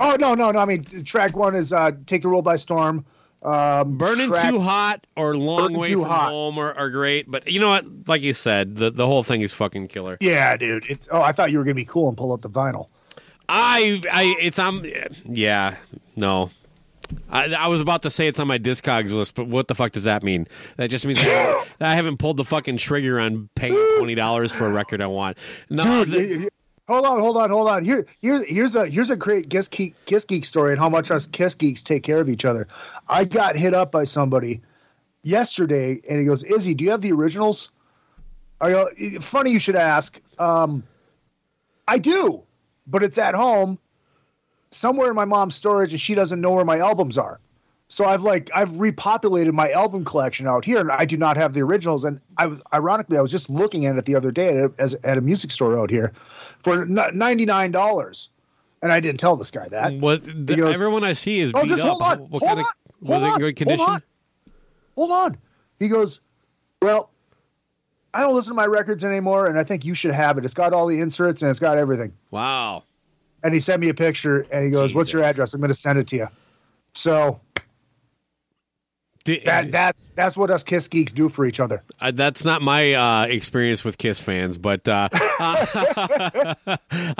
oh 0.00 0.16
no, 0.18 0.34
no, 0.34 0.50
no. 0.50 0.58
I 0.58 0.64
mean, 0.64 0.84
track 1.04 1.36
one 1.36 1.54
is 1.54 1.72
uh, 1.72 1.92
"Take 2.06 2.22
the 2.22 2.28
World 2.28 2.44
by 2.44 2.56
Storm." 2.56 3.04
Um, 3.42 3.96
Burning 3.98 4.28
track- 4.28 4.50
Too 4.50 4.60
Hot 4.60 5.06
or 5.14 5.36
Long 5.36 5.74
Way 5.74 5.92
from 5.92 6.04
Hot. 6.04 6.30
Home 6.30 6.58
are, 6.58 6.72
are 6.72 6.90
great, 6.90 7.30
but 7.30 7.46
you 7.48 7.60
know 7.60 7.68
what? 7.68 7.84
Like 8.08 8.22
you 8.22 8.32
said, 8.32 8.74
the, 8.76 8.90
the 8.90 9.06
whole 9.06 9.22
thing 9.22 9.42
is 9.42 9.52
fucking 9.52 9.88
killer. 9.88 10.16
Yeah, 10.20 10.56
dude. 10.56 10.86
It's, 10.90 11.06
oh, 11.12 11.20
I 11.22 11.32
thought 11.32 11.52
you 11.52 11.58
were 11.58 11.64
gonna 11.64 11.74
be 11.74 11.84
cool 11.84 12.08
and 12.08 12.16
pull 12.16 12.32
out 12.32 12.42
the 12.42 12.50
vinyl. 12.50 12.88
I, 13.48 14.00
I, 14.10 14.36
it's 14.40 14.58
on. 14.58 14.84
Yeah, 15.26 15.76
no. 16.16 16.50
I, 17.30 17.52
I 17.54 17.68
was 17.68 17.80
about 17.80 18.02
to 18.02 18.10
say 18.10 18.26
it's 18.28 18.38
on 18.40 18.46
my 18.48 18.58
Discogs 18.58 19.12
list, 19.14 19.34
but 19.34 19.46
what 19.46 19.68
the 19.68 19.74
fuck 19.74 19.92
does 19.92 20.04
that 20.04 20.22
mean? 20.22 20.46
That 20.76 20.88
just 20.90 21.04
means 21.06 21.18
I, 21.20 21.64
I 21.80 21.94
haven't 21.94 22.18
pulled 22.18 22.36
the 22.36 22.44
fucking 22.44 22.76
trigger 22.78 23.18
on 23.20 23.48
paying 23.54 23.74
twenty 23.98 24.14
dollars 24.14 24.52
for 24.52 24.66
a 24.66 24.70
record 24.72 25.00
I 25.02 25.06
want. 25.06 25.36
No, 25.70 26.04
Dude, 26.04 26.10
the- 26.14 26.36
y- 26.38 26.42
y- 26.44 26.48
hold 26.94 27.06
on, 27.06 27.20
hold 27.20 27.36
on, 27.36 27.50
hold 27.50 27.68
on. 27.68 27.84
Here, 27.84 28.06
here, 28.22 28.44
here's 28.46 28.76
a 28.76 28.86
here's 28.86 29.10
a 29.10 29.16
great 29.16 29.50
Kiss 29.50 29.68
Geek, 29.68 29.94
Kiss 30.06 30.24
Geek 30.24 30.44
story 30.44 30.72
and 30.72 30.78
how 30.80 30.88
much 30.88 31.10
us 31.10 31.26
Kiss 31.26 31.54
Geeks 31.54 31.82
take 31.82 32.02
care 32.02 32.20
of 32.20 32.28
each 32.28 32.44
other. 32.44 32.68
I 33.08 33.24
got 33.24 33.56
hit 33.56 33.74
up 33.74 33.90
by 33.92 34.04
somebody 34.04 34.60
yesterday, 35.22 36.00
and 36.08 36.18
he 36.18 36.24
goes, 36.24 36.42
"Izzy, 36.44 36.74
do 36.74 36.84
you 36.84 36.90
have 36.90 37.00
the 37.00 37.12
originals?" 37.12 37.70
Are 38.60 38.70
you, 38.70 39.20
"Funny 39.20 39.50
you 39.52 39.58
should 39.58 39.76
ask. 39.76 40.18
Um, 40.38 40.82
I 41.88 41.98
do, 41.98 42.42
but 42.86 43.02
it's 43.02 43.18
at 43.18 43.34
home, 43.34 43.78
somewhere 44.76 45.08
in 45.08 45.14
my 45.16 45.24
mom's 45.24 45.54
storage, 45.54 45.92
and 45.92 46.00
she 46.00 46.14
doesn't 46.14 46.40
know 46.40 46.52
where 46.52 46.64
my 46.64 46.78
albums 46.78 47.18
are." 47.18 47.40
So 47.88 48.04
I've 48.04 48.22
like 48.22 48.50
I've 48.54 48.70
repopulated 48.70 49.52
my 49.52 49.70
album 49.70 50.04
collection 50.04 50.46
out 50.48 50.64
here, 50.64 50.80
and 50.80 50.90
I 50.90 51.04
do 51.04 51.16
not 51.16 51.36
have 51.36 51.52
the 51.54 51.62
originals. 51.62 52.04
And 52.04 52.20
I 52.36 52.46
was 52.46 52.60
ironically 52.74 53.16
I 53.16 53.20
was 53.22 53.30
just 53.30 53.48
looking 53.48 53.86
at 53.86 53.96
it 53.96 54.04
the 54.06 54.16
other 54.16 54.32
day 54.32 54.48
at 54.48 54.56
a, 54.56 54.72
as, 54.78 54.94
at 55.04 55.16
a 55.18 55.20
music 55.20 55.50
store 55.52 55.78
out 55.78 55.90
here 55.90 56.12
for 56.64 56.84
ninety 56.86 57.46
nine 57.46 57.70
dollars, 57.70 58.30
and 58.82 58.90
I 58.90 58.98
didn't 58.98 59.20
tell 59.20 59.36
this 59.36 59.50
guy 59.52 59.68
that. 59.68 59.94
what 59.94 60.24
the, 60.24 60.56
goes- 60.56 60.74
everyone 60.74 61.04
I 61.04 61.12
see 61.12 61.38
is 61.40 61.52
Oh, 61.54 61.62
beat 61.62 61.68
just 61.68 61.82
up. 61.82 61.90
hold 61.90 62.02
on, 62.02 62.18
What 62.30 62.42
hold 62.42 62.42
kind 62.42 62.58
on, 62.58 62.64
of 62.64 63.08
was 63.08 63.18
hold 63.22 63.22
it 63.22 63.34
in 63.34 63.38
good 63.40 63.56
condition? 63.56 63.78
Hold 63.86 63.90
on. 63.90 64.02
Hold 64.96 65.10
on. 65.12 65.38
He 65.78 65.86
goes, 65.88 66.20
well, 66.82 67.10
I 68.14 68.20
don't 68.22 68.34
listen 68.34 68.50
to 68.52 68.56
my 68.56 68.66
records 68.66 69.04
anymore, 69.04 69.46
and 69.46 69.58
I 69.58 69.62
think 69.64 69.84
you 69.84 69.94
should 69.94 70.12
have 70.12 70.38
it. 70.38 70.44
It's 70.44 70.54
got 70.54 70.72
all 70.72 70.86
the 70.86 70.98
inserts 71.00 71.42
and 71.42 71.50
it's 71.50 71.60
got 71.60 71.76
everything. 71.78 72.14
Wow. 72.30 72.82
And 73.46 73.54
he 73.54 73.60
sent 73.60 73.80
me 73.80 73.88
a 73.90 73.94
picture, 73.94 74.44
and 74.50 74.64
he 74.64 74.70
goes, 74.72 74.92
"What's 74.92 75.12
your 75.12 75.22
address? 75.22 75.54
I'm 75.54 75.60
going 75.60 75.68
to 75.68 75.74
send 75.74 76.00
it 76.00 76.08
to 76.08 76.16
you." 76.16 76.28
So 76.94 77.38
that 79.24 79.72
that's 79.72 80.06
that's 80.14 80.36
what 80.36 80.50
us 80.52 80.62
Kiss 80.62 80.86
geeks 80.88 81.12
do 81.12 81.28
for 81.28 81.44
each 81.44 81.58
other. 81.60 81.82
Uh, 82.00 82.12
that's 82.12 82.44
not 82.44 82.62
my 82.62 82.94
uh, 82.94 83.26
experience 83.26 83.84
with 83.84 83.98
Kiss 83.98 84.20
fans, 84.20 84.56
but 84.56 84.86
uh, 84.88 85.08
I 85.12 86.54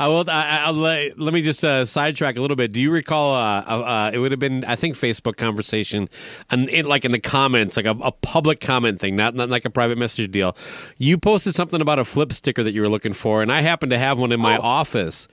will. 0.08 0.24
I, 0.28 0.70
let, 0.70 1.18
let 1.18 1.34
me 1.34 1.42
just 1.42 1.64
uh, 1.64 1.84
sidetrack 1.84 2.36
a 2.36 2.40
little 2.40 2.56
bit. 2.56 2.72
Do 2.72 2.80
you 2.80 2.90
recall? 2.90 3.34
Uh, 3.34 3.60
uh, 3.60 4.10
it 4.14 4.18
would 4.18 4.30
have 4.30 4.38
been, 4.40 4.64
I 4.64 4.76
think, 4.76 4.96
Facebook 4.96 5.36
conversation, 5.36 6.08
and 6.50 6.68
in, 6.68 6.86
like 6.86 7.04
in 7.04 7.12
the 7.12 7.18
comments, 7.20 7.76
like 7.76 7.86
a, 7.86 7.96
a 8.02 8.12
public 8.12 8.60
comment 8.60 9.00
thing, 9.00 9.16
not 9.16 9.34
not 9.34 9.48
like 9.48 9.64
a 9.64 9.70
private 9.70 9.98
message 9.98 10.30
deal. 10.30 10.56
You 10.98 11.18
posted 11.18 11.54
something 11.54 11.80
about 11.80 11.98
a 11.98 12.04
Flipp 12.04 12.32
sticker 12.32 12.62
that 12.62 12.72
you 12.72 12.82
were 12.82 12.88
looking 12.88 13.12
for, 13.14 13.42
and 13.42 13.50
I 13.50 13.62
happen 13.62 13.90
to 13.90 13.98
have 13.98 14.18
one 14.18 14.32
in 14.32 14.40
my 14.40 14.56
Oh. 14.58 14.62
office, 14.62 15.26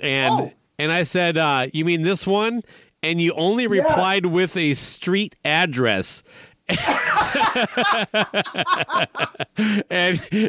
and 0.00 0.34
Oh. 0.34 0.52
and 0.78 0.90
I 0.92 1.02
said, 1.04 1.36
uh, 1.38 1.66
"You 1.72 1.84
mean 1.84 2.02
this 2.02 2.26
one?" 2.26 2.62
And 3.02 3.20
you 3.20 3.32
only 3.32 3.66
replied 3.66 4.26
with 4.26 4.56
a 4.56 4.74
street 4.74 5.34
address. 5.44 6.22
and 6.68 6.78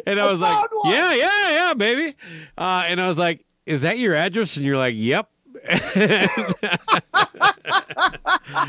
and 0.06 0.20
I 0.20 0.30
was 0.30 0.38
like, 0.40 0.70
one. 0.84 0.92
yeah, 0.92 1.14
yeah, 1.14 1.50
yeah, 1.50 1.74
baby. 1.74 2.14
Uh, 2.56 2.84
and 2.86 3.00
I 3.00 3.08
was 3.08 3.16
like, 3.18 3.44
is 3.66 3.82
that 3.82 3.98
your 3.98 4.14
address? 4.14 4.56
And 4.56 4.64
you're 4.66 4.76
like, 4.76 4.94
yep. 4.96 5.28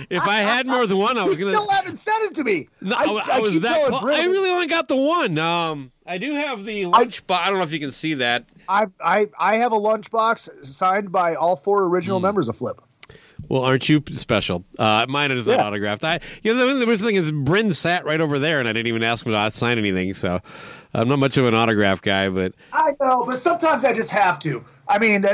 if 0.10 0.22
I 0.28 0.38
had 0.40 0.68
more 0.68 0.86
than 0.86 0.98
one, 0.98 1.18
I 1.18 1.24
was 1.24 1.40
You 1.40 1.46
gonna. 1.46 1.58
still 1.58 1.70
haven't 1.70 1.98
sent 1.98 2.24
it 2.32 2.36
to 2.36 2.44
me. 2.44 2.68
No, 2.82 2.96
I, 2.96 3.04
I, 3.04 3.24
I 3.38 3.40
was 3.40 3.62
that. 3.62 3.94
I 3.94 4.26
really 4.26 4.50
only 4.50 4.68
got 4.68 4.88
the 4.88 4.96
one. 4.98 5.38
Um, 5.40 5.92
I 6.06 6.18
do 6.18 6.34
have 6.34 6.66
the 6.66 6.86
lunch 6.88 7.26
box. 7.28 7.42
I 7.46 7.50
don't 7.50 7.58
know 7.60 7.64
if 7.64 7.72
you 7.72 7.80
can 7.80 7.92
see 7.92 8.16
that. 8.16 8.46
I, 8.68 8.88
I 9.04 9.28
I 9.38 9.58
have 9.58 9.72
a 9.72 9.80
lunchbox 9.80 10.66
signed 10.66 11.12
by 11.12 11.36
all 11.36 11.56
four 11.56 11.84
original 11.84 12.20
Hmm. 12.20 12.24
members 12.24 12.50
of 12.50 12.58
Flipp. 12.58 12.80
Well, 13.50 13.64
aren't 13.64 13.90
you 13.90 14.02
special? 14.14 14.64
Uh, 14.80 15.06
mine 15.10 15.32
is 15.32 15.46
not 15.48 15.60
Yeah. 15.60 15.66
autographed. 15.68 16.04
I, 16.04 16.20
you 16.44 16.54
know, 16.54 16.66
the, 16.74 16.80
the 16.80 16.88
worst 16.88 17.04
thing 17.04 17.16
is 17.16 17.30
Brynn 17.32 17.74
sat 17.74 18.06
right 18.06 18.22
over 18.22 18.40
there, 18.40 18.60
and 18.60 18.68
I 18.70 18.74
didn't 18.74 18.88
even 18.88 19.04
ask 19.04 19.26
him 19.26 19.34
to 19.34 19.52
sign 19.52 19.78
anything. 19.78 20.14
So 20.14 20.40
I'm 20.94 21.10
not 21.10 21.20
much 21.20 21.38
of 21.38 21.46
an 21.46 21.54
autograph 21.54 22.02
guy, 22.02 22.30
but 22.30 22.54
I 22.72 22.94
know, 23.02 23.26
but 23.30 23.42
sometimes 23.42 23.84
I 23.86 23.94
just 23.94 24.12
have 24.12 24.40
to. 24.40 24.64
I 24.88 24.98
mean, 24.98 25.26
uh, 25.26 25.34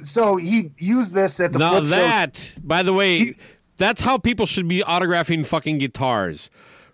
so 0.00 0.36
he 0.36 0.70
used 0.78 1.14
this 1.14 1.40
at 1.40 1.52
the 1.52 1.58
now 1.58 1.80
Flipp 1.80 1.88
show. 1.90 1.96
that, 1.96 2.54
by 2.62 2.82
the 2.84 2.92
way, 2.92 3.34
that's 3.76 4.00
how 4.02 4.18
people 4.18 4.46
should 4.46 4.68
be 4.68 4.80
autographing 4.80 5.44
fucking 5.44 5.78
guitars. 5.78 6.48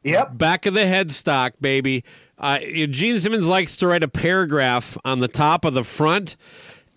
Yep. 0.05 0.39
Back 0.39 0.67
of 0.67 0.75
the 0.75 0.81
headstock, 0.81 1.53
baby. 1.61 2.05
Uh, 2.39 2.59
Gene 2.59 3.19
Simmons 3.19 3.47
likes 3.47 3.77
to 3.79 3.87
write 3.89 4.03
a 4.05 4.09
paragraph 4.09 4.97
on 5.05 5.19
the 5.21 5.29
top 5.29 5.65
of 5.65 5.75
the 5.75 5.83
front, 5.85 6.37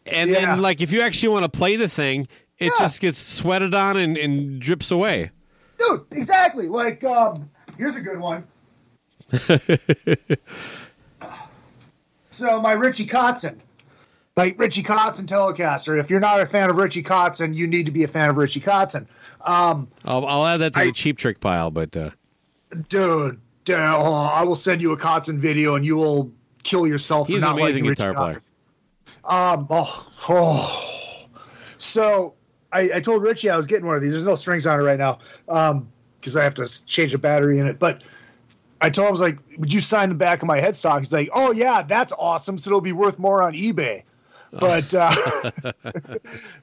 and 0.06 0.30
Yeah. 0.30 0.46
then 0.56 0.62
like 0.62 0.82
if 0.82 0.92
you 0.92 1.02
actually 1.02 1.30
want 1.30 1.44
to 1.52 1.58
play 1.58 1.76
the 1.76 1.88
thing, 1.88 2.28
it 2.60 2.66
Yeah. 2.66 2.72
just 2.86 3.02
gets 3.02 3.18
sweated 3.18 3.74
on 3.74 3.98
and, 3.98 4.18
and 4.18 4.60
drips 4.62 4.92
away. 4.92 5.32
Dude, 5.80 6.06
exactly. 6.12 6.68
Like, 6.68 7.04
um, 7.04 7.50
here's 7.78 7.96
a 7.96 8.02
good 8.02 8.20
one. 8.20 8.44
so 12.30 12.62
my 12.62 12.74
Richie 12.74 13.06
Kotzen, 13.08 13.58
like 14.36 14.58
Richie 14.60 14.84
Kotzen 14.84 15.26
Telecaster. 15.26 16.00
If 16.00 16.10
you're 16.10 16.20
not 16.20 16.40
a 16.40 16.46
fan 16.46 16.70
of 16.70 16.78
Richie 16.78 17.04
Kotzen, 17.04 17.56
you 17.56 17.68
need 17.68 17.86
to 17.88 17.92
be 17.92 18.04
a 18.04 18.08
fan 18.08 18.30
of 18.30 18.38
Richie 18.38 18.62
Kotzen. 18.62 19.08
Um, 19.42 19.88
I'll, 20.06 20.26
I'll 20.26 20.46
add 20.46 20.58
that 20.60 20.74
to 20.74 20.80
I- 20.82 20.86
the 20.86 20.92
cheap 20.92 21.18
trick 21.18 21.40
pile, 21.40 21.72
but 21.72 21.96
uh, 21.98 22.12
dude, 22.90 23.40
dude. 23.66 23.76
I 23.76 24.44
will 24.44 24.56
send 24.56 24.82
you 24.82 24.92
a 24.92 24.98
Kotzen 24.98 25.38
video, 25.38 25.76
and 25.76 25.86
you 25.86 25.96
will 25.96 26.32
kill 26.64 26.88
yourself. 26.88 27.28
for 27.28 27.34
he's 27.34 27.44
an 27.44 27.50
amazing 27.50 27.84
guitar 27.84 28.14
player. 28.14 28.42
Um, 29.24 29.68
oh, 29.70 30.08
oh. 30.30 31.28
So 31.78 32.36
I, 32.72 32.92
I 32.96 33.00
told 33.00 33.24
Richie 33.24 33.50
I 33.50 33.58
was 33.58 33.68
getting 33.68 33.86
one 33.86 33.96
of 33.96 34.02
these. 34.02 34.12
There's 34.12 34.26
no 34.26 34.36
strings 34.36 34.66
on 34.66 34.80
it 34.80 34.84
right 34.84 35.00
now 35.00 35.20
because 36.20 36.36
I 36.36 36.44
have 36.44 36.54
to 36.56 36.86
change 36.86 37.14
a 37.14 37.18
battery 37.18 37.60
in 37.60 37.68
it. 37.68 37.80
But 37.80 38.04
I 38.82 38.90
told 38.90 39.06
him, 39.06 39.10
I 39.10 39.12
was 39.12 39.22
like, 39.22 39.38
would 39.58 39.72
you 39.72 39.82
sign 39.82 40.10
the 40.10 40.16
back 40.16 40.42
of 40.42 40.48
my 40.48 40.60
headstock? 40.60 41.00
He's 41.00 41.14
like, 41.14 41.30
oh, 41.34 41.52
yeah, 41.52 41.82
that's 41.82 42.14
awesome. 42.18 42.58
So 42.58 42.70
it'll 42.70 42.82
be 42.82 42.94
worth 42.94 43.20
more 43.20 43.42
on 43.42 43.54
eBay. 43.54 44.04
But 44.60 44.94
uh, 44.94 45.16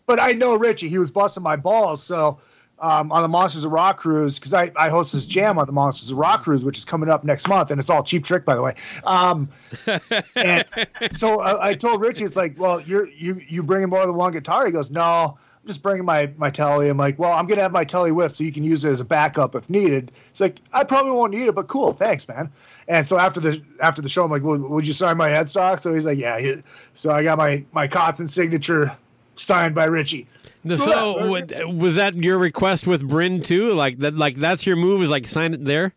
but 0.06 0.20
I 0.20 0.32
know 0.32 0.56
Richie. 0.56 0.90
He 0.90 0.98
was 0.98 1.10
busting 1.10 1.42
my 1.42 1.56
balls. 1.56 2.02
So 2.02 2.38
um, 2.80 3.10
on 3.12 3.22
the 3.22 3.28
Monsters 3.28 3.64
of 3.64 3.72
Rock 3.72 3.98
cruise, 3.98 4.38
because 4.38 4.54
I, 4.54 4.70
I 4.76 4.88
host 4.88 5.12
this 5.12 5.26
jam 5.26 5.58
on 5.58 5.66
the 5.66 5.72
Monsters 5.72 6.10
of 6.10 6.18
Rock 6.18 6.44
cruise, 6.44 6.64
which 6.64 6.78
is 6.78 6.84
coming 6.84 7.08
up 7.08 7.24
next 7.24 7.48
month, 7.48 7.70
and 7.70 7.78
it's 7.78 7.90
all 7.90 8.02
cheap 8.02 8.24
trick, 8.24 8.44
by 8.44 8.54
the 8.54 8.62
way. 8.62 8.74
Um, 9.04 9.48
and 10.36 10.64
so 11.12 11.40
I, 11.40 11.70
I 11.70 11.74
told 11.74 12.00
Richie, 12.00 12.24
it's 12.24 12.36
like, 12.36 12.58
well, 12.58 12.80
you're 12.80 13.08
you 13.08 13.40
you 13.46 13.62
bringing 13.62 13.88
more 13.88 14.06
than 14.06 14.14
one 14.14 14.32
guitar? 14.32 14.66
He 14.66 14.72
goes, 14.72 14.90
no, 14.90 15.38
I'm 15.62 15.66
just 15.66 15.82
bringing 15.82 16.04
my 16.04 16.30
my 16.36 16.50
telly. 16.50 16.88
I'm 16.88 16.96
like, 16.96 17.18
well, 17.18 17.32
I'm 17.32 17.46
gonna 17.46 17.62
have 17.62 17.72
my 17.72 17.84
telly 17.84 18.12
with, 18.12 18.32
so 18.32 18.44
you 18.44 18.52
can 18.52 18.64
use 18.64 18.84
it 18.84 18.90
as 18.90 19.00
a 19.00 19.04
backup 19.04 19.54
if 19.54 19.68
needed. 19.68 20.12
He's 20.32 20.40
like, 20.40 20.60
I 20.72 20.84
probably 20.84 21.12
won't 21.12 21.32
need 21.32 21.48
it, 21.48 21.54
but 21.54 21.68
cool, 21.68 21.92
thanks, 21.92 22.28
man. 22.28 22.50
And 22.86 23.06
so 23.06 23.18
after 23.18 23.40
the 23.40 23.62
after 23.80 24.00
the 24.00 24.08
show, 24.08 24.24
I'm 24.24 24.30
like, 24.30 24.42
well, 24.42 24.58
would 24.58 24.86
you 24.86 24.94
sign 24.94 25.16
my 25.16 25.28
headstock? 25.28 25.80
So 25.80 25.92
he's 25.92 26.06
like, 26.06 26.18
yeah. 26.18 26.56
So 26.94 27.10
I 27.10 27.22
got 27.22 27.38
my 27.38 27.64
my 27.72 27.88
Kotzen 27.88 28.28
signature 28.28 28.96
signed 29.34 29.74
by 29.74 29.84
Richie. 29.84 30.26
So, 30.66 31.18
yeah, 31.18 31.26
what- 31.26 31.74
was 31.74 31.94
that 31.96 32.14
your 32.14 32.38
request 32.38 32.86
with 32.86 33.02
Brynn 33.02 33.44
too? 33.44 33.72
Like 33.72 33.98
that? 33.98 34.14
Like 34.16 34.36
that's 34.36 34.66
your 34.66 34.76
move? 34.76 35.02
Is 35.02 35.10
like 35.10 35.26
sign 35.26 35.54
it 35.54 35.64
there? 35.64 35.94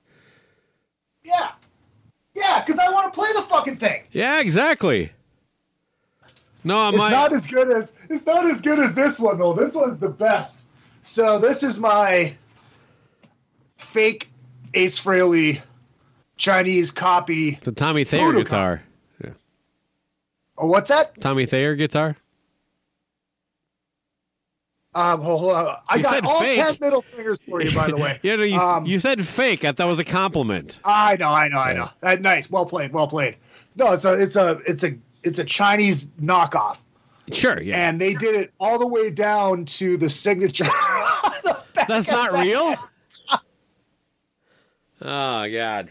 Yeah, 1.23 1.51
yeah, 2.35 2.61
because 2.63 2.79
I 2.79 2.89
want 2.91 3.11
to 3.13 3.19
play 3.19 3.29
the 3.33 3.41
fucking 3.41 3.75
thing. 3.75 4.03
Yeah, 4.11 4.39
exactly. 4.39 5.11
No, 6.63 6.89
It's 6.89 6.97
not 6.99 7.33
as 7.33 7.47
good 7.47 7.71
as 7.71 7.97
it's 8.09 8.25
not 8.25 8.45
as 8.45 8.61
good 8.61 8.77
as 8.77 8.93
this 8.93 9.19
one 9.19 9.39
though. 9.39 9.53
This 9.53 9.73
one's 9.73 9.97
the 9.99 10.09
best. 10.09 10.67
So 11.03 11.39
this 11.39 11.63
is 11.63 11.79
my 11.79 12.35
fake 13.77 14.29
Ace 14.75 14.99
Frehley 15.03 15.59
Chinese 16.37 16.91
copy. 16.91 17.59
the 17.63 17.71
Tommy 17.71 18.03
Thayer 18.03 18.31
guitar. 18.33 18.83
Oh, 20.57 20.67
what's 20.67 20.89
that? 20.89 21.19
Tommy 21.19 21.47
Thayer 21.47 21.75
guitar. 21.75 22.15
Um, 24.93 25.21
hold 25.21 25.51
on. 25.53 25.77
I 25.87 25.95
You 25.95 26.03
got 26.03 26.25
all 26.25 26.41
fake. 26.41 26.57
ten 26.59 26.77
middle 26.81 27.01
fingers 27.01 27.41
for 27.43 27.61
you, 27.61 27.73
by 27.73 27.87
the 27.87 27.95
way. 27.97 28.19
Yeah, 28.23 28.35
no, 28.35 28.43
you 28.43 28.57
Um, 28.59 28.85
you 28.85 28.99
said 28.99 29.25
fake. 29.25 29.63
I 29.63 29.71
thought 29.71 29.87
it 29.87 29.89
was 29.89 29.99
a 29.99 30.03
compliment. 30.05 30.79
I 30.83 31.15
know, 31.15 31.29
I 31.29 31.47
know, 31.47 31.57
I 31.59 31.73
know. 31.73 31.89
Uh, 32.03 32.15
nice, 32.19 32.49
well 32.51 32.65
played, 32.65 32.91
well 32.91 33.07
played. 33.07 33.37
No, 33.77 33.93
it's 33.93 34.03
a, 34.03 34.13
it's 34.21 34.35
a, 34.35 34.59
it's 34.67 34.83
a, 34.83 34.97
it's 35.23 35.39
a 35.39 35.45
Chinese 35.45 36.07
knockoff, 36.21 36.79
Sure, 37.31 37.61
yeah. 37.61 37.87
and 37.87 38.01
they 38.01 38.13
did 38.15 38.35
it 38.35 38.51
all 38.59 38.77
the 38.79 38.87
way 38.87 39.09
down 39.11 39.63
to 39.65 39.95
the 39.95 40.09
signature. 40.09 40.65
the 40.65 41.57
That's 41.87 42.09
not 42.09 42.33
the 42.33 42.39
real. 42.39 42.75
Oh 45.03 45.49
God. 45.51 45.89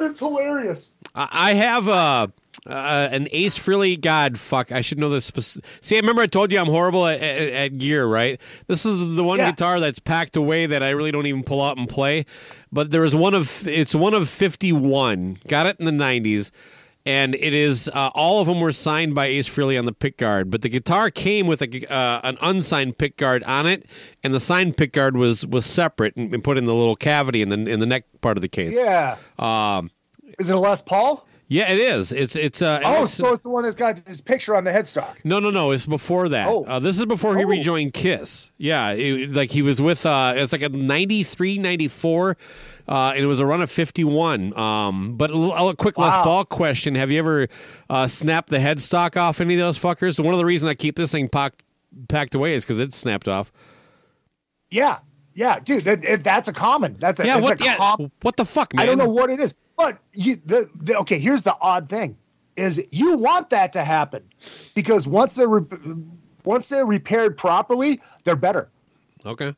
it's 0.00 0.18
hilarious. 0.18 0.94
I 1.14 1.28
I 1.30 1.54
have 1.54 1.88
uh, 1.88 2.26
uh, 2.66 3.08
an 3.10 3.28
Ace 3.32 3.58
Frehley. 3.58 4.00
God, 4.00 4.38
fuck! 4.38 4.70
I 4.72 4.80
should 4.82 4.98
know 4.98 5.08
this. 5.08 5.24
Spec- 5.26 5.64
See, 5.80 5.96
I 5.96 6.00
remember 6.00 6.22
I 6.22 6.26
told 6.26 6.52
you 6.52 6.58
I'm 6.58 6.66
horrible 6.66 7.06
at, 7.06 7.20
at, 7.20 7.38
at 7.52 7.78
gear, 7.78 8.06
right? 8.06 8.40
This 8.66 8.84
is 8.86 9.16
the 9.16 9.24
one 9.24 9.38
Yeah. 9.38 9.50
guitar 9.50 9.80
that's 9.80 9.98
packed 9.98 10.36
away 10.36 10.66
that 10.66 10.82
I 10.82 10.90
really 10.90 11.10
don't 11.10 11.26
even 11.26 11.42
pull 11.44 11.60
out 11.62 11.76
and 11.78 11.88
play. 11.88 12.24
But 12.70 12.90
there 12.90 13.04
is 13.04 13.14
one 13.16 13.34
of 13.34 13.66
it's 13.66 13.94
one 13.94 14.14
of 14.14 14.28
51. 14.28 15.38
Got 15.48 15.66
it 15.66 15.76
in 15.80 15.86
the 15.86 15.90
90s. 16.04 16.50
And 17.04 17.34
it 17.34 17.52
is 17.52 17.90
uh, 17.92 18.10
all 18.14 18.40
of 18.40 18.46
them 18.46 18.60
were 18.60 18.70
signed 18.70 19.12
by 19.12 19.26
Ace 19.26 19.48
Frehley 19.48 19.76
on 19.76 19.86
the 19.86 19.92
pick 19.92 20.16
guard, 20.18 20.52
but 20.52 20.62
the 20.62 20.68
guitar 20.68 21.10
came 21.10 21.48
with 21.48 21.60
a, 21.60 21.92
uh, 21.92 22.20
an 22.22 22.38
unsigned 22.40 22.96
pick 22.96 23.16
guard 23.16 23.42
on 23.42 23.66
it, 23.66 23.86
and 24.22 24.32
the 24.32 24.38
signed 24.38 24.76
pick 24.76 24.92
guard 24.92 25.16
was 25.16 25.44
was 25.44 25.66
separate 25.66 26.14
and, 26.16 26.32
and 26.32 26.44
put 26.44 26.56
in 26.58 26.64
the 26.64 26.72
little 26.72 26.94
cavity 26.94 27.42
in 27.42 27.48
the 27.48 27.56
in 27.68 27.80
the 27.80 27.86
neck 27.86 28.04
part 28.20 28.36
of 28.36 28.40
the 28.40 28.48
case. 28.48 28.76
Yeah. 28.76 29.16
Um, 29.36 29.90
Is 30.38 30.48
it 30.48 30.54
a 30.54 30.60
Les 30.60 30.80
Paul? 30.80 31.26
Yeah, 31.48 31.70
it 31.70 31.78
is. 31.78 32.12
It's 32.12 32.34
it's 32.34 32.62
uh, 32.62 32.80
Oh, 32.82 33.04
so 33.04 33.34
it's 33.34 33.42
the 33.42 33.50
one 33.50 33.64
that's 33.64 33.76
got 33.76 33.98
his 34.08 34.22
picture 34.22 34.56
on 34.56 34.64
the 34.64 34.70
headstock. 34.70 35.16
no, 35.22 35.38
no, 35.38 35.50
no. 35.50 35.70
It's 35.72 35.84
before 35.84 36.30
that. 36.30 36.48
Oh. 36.48 36.64
Uh, 36.64 36.78
this 36.78 36.98
is 36.98 37.04
before 37.04 37.36
he 37.36 37.44
Oh. 37.44 37.48
rejoined 37.48 37.92
Kiss. 37.92 38.50
Yeah, 38.56 38.90
it- 38.92 39.32
like 39.32 39.50
he 39.50 39.60
was 39.60 39.80
with. 39.82 40.06
Uh, 40.06 40.32
it's 40.36 40.52
like 40.52 40.62
a 40.62 40.70
93, 40.70 41.58
94, 41.58 42.36
uh, 42.88 43.12
and 43.14 43.18
it 43.22 43.26
was 43.26 43.38
a 43.38 43.44
run 43.44 43.60
of 43.60 43.70
fifty 43.70 44.02
one. 44.02 44.56
Um, 44.58 45.16
but 45.18 45.30
a 45.30 45.74
quick 45.76 45.98
Les 45.98 46.16
Paul 46.22 46.46
question: 46.46 46.94
Have 46.94 47.10
you 47.10 47.18
ever 47.18 47.48
uh, 47.90 48.06
snapped 48.06 48.48
the 48.48 48.58
headstock 48.58 49.16
off 49.20 49.40
any 49.40 49.54
of 49.54 49.60
those 49.60 49.78
fuckers? 49.78 50.18
One 50.24 50.32
of 50.32 50.38
the 50.38 50.46
reasons 50.46 50.70
I 50.70 50.74
keep 50.74 50.96
this 50.96 51.12
thing 51.12 51.28
packed 51.28 51.62
packed 52.08 52.34
away 52.34 52.54
is 52.54 52.64
because 52.64 52.78
it's 52.78 52.96
snapped 52.96 53.28
off. 53.28 53.52
Yeah. 54.70 54.98
Yeah, 55.34 55.58
dude, 55.60 55.82
that, 55.84 56.04
it- 56.04 56.24
that's 56.24 56.48
a 56.48 56.52
common. 56.52 56.96
That's 56.98 57.20
a, 57.20 57.26
Yeah, 57.26 57.40
that's 57.40 57.42
what? 57.50 57.60
a 57.60 57.64
Yeah, 57.64 57.76
com- 57.76 58.12
what 58.22 58.36
the 58.36 58.44
fuck, 58.44 58.74
man? 58.74 58.82
I 58.82 58.86
don't 58.86 58.98
know 58.98 59.08
what 59.08 59.30
it 59.30 59.40
is, 59.40 59.54
but 59.76 59.98
you, 60.12 60.40
the, 60.44 60.68
the 60.74 60.98
okay. 60.98 61.18
Here's 61.18 61.42
the 61.42 61.56
odd 61.60 61.88
thing: 61.88 62.16
is 62.56 62.82
you 62.90 63.16
want 63.16 63.50
that 63.50 63.72
to 63.74 63.84
happen 63.84 64.22
because 64.74 65.06
once 65.06 65.34
they're 65.34 65.48
re- 65.48 65.94
once 66.44 66.68
they're 66.68 66.84
repaired 66.86 67.36
properly, 67.38 68.00
they're 68.24 68.36
better. 68.36 68.68
Okay. 69.24 69.54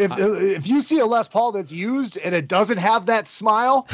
If 0.00 0.10
if 0.18 0.66
you 0.66 0.80
see 0.80 0.98
a 0.98 1.06
Les 1.06 1.28
Paul 1.28 1.52
that's 1.52 1.70
used 1.70 2.16
and 2.16 2.34
it 2.34 2.48
doesn't 2.48 2.78
have 2.78 3.06
that 3.06 3.28
smile, 3.28 3.86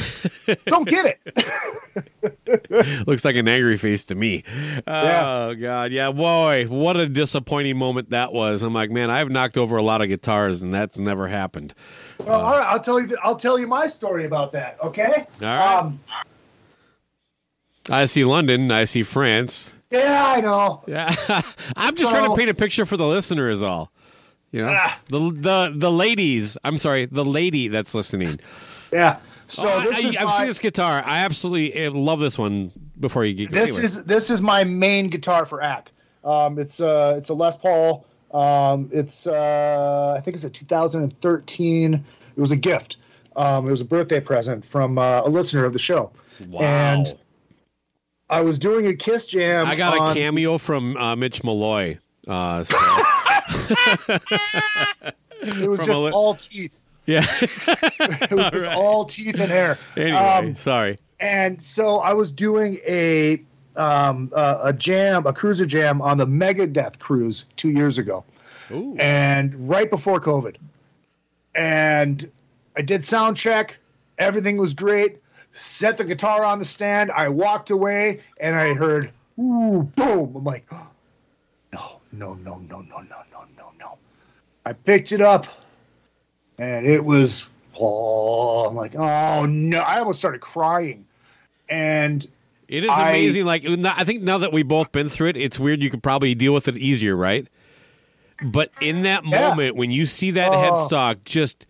don't 0.67 0.89
get 0.89 1.07
it. 1.07 3.07
Looks 3.07 3.25
like 3.25 3.37
an 3.37 3.49
angry 3.49 3.77
face 3.77 4.05
to 4.05 4.15
me. 4.15 4.45
Yeah. 4.87 5.49
Oh 5.49 5.55
god, 5.55 5.93
yeah, 5.93 6.13
boy, 6.13 6.67
what 6.69 6.97
a 6.97 7.09
disappointing 7.09 7.77
moment 7.77 8.11
that 8.11 8.33
was. 8.33 8.63
I'm 8.63 8.75
like, 8.75 8.91
man, 8.91 9.11
I've 9.11 9.31
knocked 9.31 9.57
over 9.57 9.77
a 9.77 9.83
lot 9.83 10.03
of 10.03 10.09
guitars, 10.09 10.63
and 10.63 10.73
that's 10.73 10.99
never 10.99 11.27
happened. 11.27 11.75
Well, 12.21 12.41
all 12.41 12.59
right, 12.59 12.67
I'll 12.67 12.81
tell 12.81 13.01
you. 13.01 13.17
I'll 13.23 13.37
tell 13.37 13.59
you 13.59 13.67
my 13.67 13.87
story 13.87 14.25
about 14.25 14.53
that. 14.53 14.79
Okay. 14.83 15.27
All 15.41 15.47
right. 15.47 15.79
Um, 15.79 16.01
I 17.91 18.07
see 18.07 18.25
London, 18.25 18.71
I 18.71 18.85
see 18.85 19.03
France. 19.03 19.73
yeah, 19.91 20.25
I 20.27 20.41
know. 20.41 20.83
Yeah, 20.87 21.15
I'm 21.77 21.95
just 21.95 22.11
trying 22.11 22.29
to 22.29 22.37
paint 22.37 22.51
a 22.51 22.55
picture 22.55 22.85
for 22.85 22.97
the 22.97 23.07
listener, 23.07 23.49
is 23.49 23.63
all. 23.63 23.93
You 24.53 24.63
know, 24.63 24.69
Ah. 24.71 24.99
the 25.09 25.19
the 25.33 25.73
the 25.77 25.91
ladies. 25.93 26.57
I'm 26.65 26.79
sorry, 26.79 27.07
the 27.07 27.25
lady 27.25 27.69
that's 27.69 27.95
listening. 27.95 28.41
Yeah. 28.93 29.19
So 29.49 29.69
Oh, 29.71 29.81
this 29.81 29.97
I, 30.05 30.09
is 30.09 30.17
have 30.17 30.27
my, 30.29 30.39
seen 30.39 30.47
this 30.49 30.59
guitar. 30.59 31.03
I 31.07 31.19
absolutely 31.25 31.87
uh, 31.87 31.91
love 31.93 32.21
this 32.21 32.39
one. 32.39 32.73
Before 32.99 33.25
you 33.27 33.35
get 33.35 33.51
this 33.51 33.71
anyway. 33.73 33.85
is 33.85 34.05
this 34.05 34.31
is 34.31 34.41
my 34.41 34.65
main 34.65 35.09
guitar 35.09 35.45
for 35.45 35.63
Act. 35.63 35.93
Um, 36.25 36.59
it's 36.59 36.81
uh 36.81 37.15
it's 37.19 37.29
a 37.29 37.35
Les 37.35 37.55
Paul. 37.57 38.07
Um, 38.33 38.89
it's 38.93 39.27
uh, 39.27 40.15
I 40.17 40.21
think 40.23 40.35
it's 40.35 40.45
a 40.45 40.51
2013. 40.51 41.95
It 41.95 42.41
was 42.41 42.53
a 42.53 42.57
gift. 42.57 42.97
Um, 43.37 43.67
it 43.69 43.71
was 43.71 43.81
a 43.83 43.85
birthday 43.85 44.21
present 44.21 44.65
from 44.65 44.99
uh, 44.99 45.23
a 45.25 45.29
listener 45.29 45.65
of 45.67 45.73
the 45.75 45.79
show. 45.79 46.11
wow. 46.49 46.61
And 46.63 47.17
I 48.31 48.41
was 48.41 48.59
doing 48.59 48.87
a 48.87 48.95
Kiss 48.95 49.27
jam. 49.27 49.67
I 49.67 49.77
got 49.77 49.97
on- 49.99 50.11
a 50.11 50.15
cameo 50.15 50.57
from 50.59 50.97
uh, 50.97 51.15
Mitch 51.17 51.45
Malloy. 51.45 51.99
Uh, 52.27 52.65
so, 52.65 52.77
it 55.43 55.69
was 55.69 55.79
From 55.81 55.87
just 55.87 56.01
li- 56.01 56.11
all 56.13 56.35
teeth. 56.35 56.75
Yeah. 57.07 57.25
it 57.41 58.31
was 58.33 58.53
all, 58.55 58.61
right. 58.61 58.77
all 58.77 59.05
teeth 59.05 59.41
and 59.41 59.51
hair. 59.51 59.79
Anyway, 59.97 60.17
um, 60.17 60.57
sorry. 60.57 60.99
And 61.21 61.63
so 61.63 61.99
I 61.99 62.13
was 62.13 62.33
doing 62.33 62.79
a 62.87 63.41
um, 63.77 64.33
uh, 64.35 64.61
a 64.65 64.73
jam, 64.73 65.27
a 65.27 65.33
cruiser 65.33 65.67
jam 65.67 66.03
on 66.03 66.19
the 66.19 66.27
Megadeth 66.27 66.99
cruise 66.99 67.47
two 67.57 67.71
years 67.71 67.99
ago, 67.99 68.25
Ooh. 68.71 68.97
and 68.99 69.69
right 69.69 69.91
before 69.91 70.21
COVID. 70.21 70.57
And 71.55 72.31
I 72.77 72.83
did 72.83 73.05
sound 73.05 73.37
check. 73.37 73.77
Everything 74.19 74.57
was 74.57 74.75
great. 74.75 75.19
Set 75.53 75.97
the 75.97 76.05
guitar 76.05 76.45
on 76.45 76.59
the 76.59 76.65
stand. 76.65 77.11
I 77.11 77.29
walked 77.29 77.71
away, 77.71 78.21
and 78.41 78.57
I 78.57 78.75
heard 78.75 79.11
ooh, 79.39 79.83
boom. 79.97 80.37
I'm 80.37 80.45
like, 80.45 80.71
no, 81.73 82.01
no, 82.13 82.35
no, 82.35 82.35
no, 82.35 82.81
no, 82.81 82.81
no, 82.81 83.03
no. 83.33 83.36
I 84.67 84.73
picked 84.73 85.13
it 85.13 85.21
up, 85.21 85.47
and 86.59 86.87
it 86.87 87.05
was 87.05 87.49
oh, 87.79 88.67
I'm 88.69 88.75
like, 88.75 88.97
oh 88.97 89.47
no. 89.47 89.79
I 89.79 90.01
almost 90.01 90.19
started 90.19 90.41
crying, 90.41 91.07
and 91.69 92.27
It 92.67 92.83
is 92.85 92.91
I- 92.91 93.11
amazing. 93.11 93.45
Like 93.47 93.65
I 93.65 94.03
think 94.05 94.23
now 94.23 94.39
that 94.39 94.53
we've 94.53 94.67
both 94.67 94.91
been 94.91 95.09
through 95.09 95.29
it, 95.29 95.37
it's 95.37 95.59
weird. 95.59 95.83
You 95.83 95.89
could 95.91 96.03
probably 96.03 96.35
deal 96.35 96.53
with 96.53 96.67
it 96.67 96.77
easier, 96.77 97.15
right? 97.17 97.47
But 98.45 98.71
in 98.83 99.03
that 99.03 99.25
Yeah. 99.25 99.49
moment, 99.51 99.77
when 99.77 99.91
you 99.93 100.05
see 100.05 100.33
that 100.33 100.51
Oh. 100.51 100.57
headstock, 100.57 101.19
just 101.25 101.67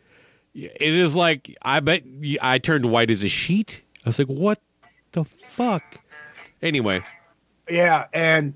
it 0.55 0.81
is 0.81 1.15
like 1.15 1.55
I 1.61 1.81
bet 1.81 2.03
I 2.41 2.59
turned 2.59 2.91
white 2.91 3.11
as 3.11 3.23
a 3.23 3.29
sheet. 3.29 3.83
I 4.07 4.09
was 4.09 4.19
like, 4.19 4.29
"What 4.29 4.59
the 5.13 5.25
fuck?" 5.25 6.01
Anyway, 6.63 7.03
Yeah, 7.69 8.07
and 8.15 8.55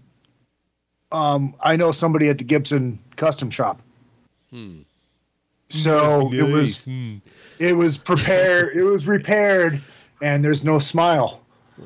um, 1.13 1.55
I 1.61 1.77
know 1.77 1.93
somebody 1.93 2.29
at 2.31 2.39
the 2.39 2.45
Gibson 2.45 2.99
custom 3.17 3.51
shop. 3.51 3.83
So 5.69 6.31
it 6.33 6.43
was 6.43 6.85
Hmm. 6.85 7.17
it 7.59 7.77
was 7.77 7.97
prepared. 7.99 8.77
it 8.77 8.83
was 8.83 9.07
repaired, 9.07 9.81
and 10.23 10.45
there's 10.45 10.65
no 10.65 10.79
smile. 10.79 11.41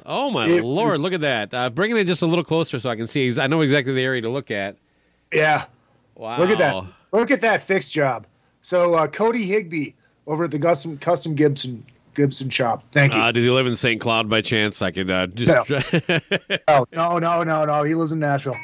Oh 0.06 0.30
my 0.30 0.46
It 0.48 0.64
lord! 0.64 0.92
was- 0.92 1.02
Look 1.04 1.12
at 1.12 1.20
that. 1.20 1.52
Uh, 1.54 1.70
bringing 1.70 1.96
it 1.96 2.06
just 2.06 2.22
a 2.22 2.26
little 2.26 2.44
closer 2.44 2.78
so 2.78 2.90
I 2.90 2.96
can 2.96 3.06
see. 3.06 3.32
I 3.38 3.46
know 3.46 3.60
exactly 3.60 3.92
the 3.92 4.02
area 4.02 4.22
to 4.22 4.28
look 4.30 4.50
at. 4.50 4.76
Yeah, 5.32 5.64
Wow! 6.16 6.38
look 6.38 6.50
at 6.50 6.58
that. 6.58 6.84
Look 7.12 7.30
at 7.30 7.40
that 7.42 7.62
fixed 7.62 7.92
job. 7.92 8.26
So 8.62 8.94
uh, 8.94 9.06
Cody 9.06 9.44
Higby 9.46 9.94
over 10.26 10.44
at 10.44 10.50
the 10.50 10.58
custom 10.58 10.96
custom 10.98 11.34
Gibson 11.34 11.84
Gibson 12.14 12.48
shop. 12.48 12.84
Thank 12.92 13.12
you. 13.14 13.20
Uh, 13.20 13.30
does 13.32 13.44
he 13.44 13.50
live 13.50 13.66
in 13.66 13.76
St. 13.76 14.00
Cloud 14.00 14.28
by 14.30 14.40
chance? 14.40 14.80
I 14.82 14.90
could 14.90 15.10
uh, 15.10 15.26
just. 15.28 15.70
oh, 16.68 16.86
no, 16.92 17.18
no, 17.18 17.42
no, 17.44 17.64
no. 17.66 17.82
He 17.82 17.94
lives 17.94 18.12
in 18.12 18.20
Nashville. 18.20 18.56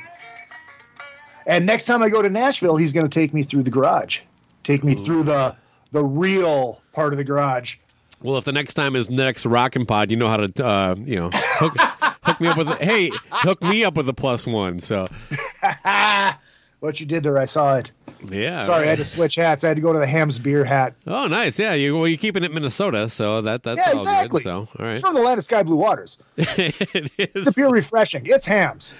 And 1.46 1.66
next 1.66 1.84
time 1.84 2.02
I 2.02 2.08
go 2.08 2.22
to 2.22 2.30
Nashville, 2.30 2.76
he's 2.76 2.92
going 2.92 3.08
to 3.08 3.14
take 3.14 3.32
me 3.34 3.42
through 3.42 3.62
the 3.62 3.70
garage. 3.70 4.20
Take 4.62 4.84
me 4.84 4.94
through 4.94 5.24
the 5.24 5.56
the 5.92 6.04
real 6.04 6.80
part 6.92 7.12
of 7.12 7.16
the 7.16 7.24
garage. 7.24 7.76
Well, 8.22 8.36
if 8.36 8.44
the 8.44 8.52
next 8.52 8.74
time 8.74 8.96
is 8.96 9.08
next 9.08 9.46
Rockin' 9.46 9.86
Pod, 9.86 10.10
you 10.10 10.16
know 10.16 10.28
how 10.28 10.36
to, 10.36 10.66
uh, 10.66 10.94
you 10.98 11.16
know, 11.16 11.30
hook, 11.32 11.74
hook 12.22 12.40
me 12.40 12.48
up 12.48 12.58
with. 12.58 12.68
A, 12.68 12.76
hey, 12.76 13.10
hook 13.30 13.62
me 13.62 13.82
up 13.82 13.94
with 13.96 14.08
a 14.08 14.12
plus 14.12 14.46
one. 14.46 14.80
So 14.80 15.08
What 16.80 16.98
you 16.98 17.04
did 17.06 17.22
there, 17.22 17.36
I 17.38 17.44
saw 17.44 17.76
it. 17.76 17.92
yeah. 18.30 18.62
Sorry, 18.62 18.86
I 18.86 18.90
had 18.90 18.98
to 18.98 19.04
switch 19.04 19.34
hats. 19.34 19.64
I 19.64 19.68
had 19.68 19.76
to 19.76 19.82
go 19.82 19.92
to 19.92 19.98
the 19.98 20.06
Hamm's 20.06 20.38
beer 20.38 20.64
hat. 20.64 20.94
Oh, 21.06 21.26
nice. 21.26 21.58
Yeah, 21.58 21.74
you 21.74 21.94
well, 21.96 22.08
you're 22.08 22.16
keeping 22.18 22.42
it 22.42 22.52
Minnesota, 22.52 23.08
so 23.10 23.42
that 23.42 23.62
that's 23.62 23.76
yeah, 23.78 23.88
all 23.90 23.96
exactly. 23.96 24.38
good. 24.38 24.42
So 24.44 24.56
all 24.60 24.68
right, 24.78 24.92
It's 24.92 25.00
from 25.00 25.12
the 25.14 25.20
land 25.20 25.36
of 25.38 25.44
sky 25.44 25.62
blue 25.62 25.76
waters. 25.76 26.16
it 26.36 27.10
is. 27.18 27.28
It's 27.46 27.52
pure 27.54 27.70
refreshing. 27.70 28.24
It's 28.24 28.46
Hamm's. 28.46 28.94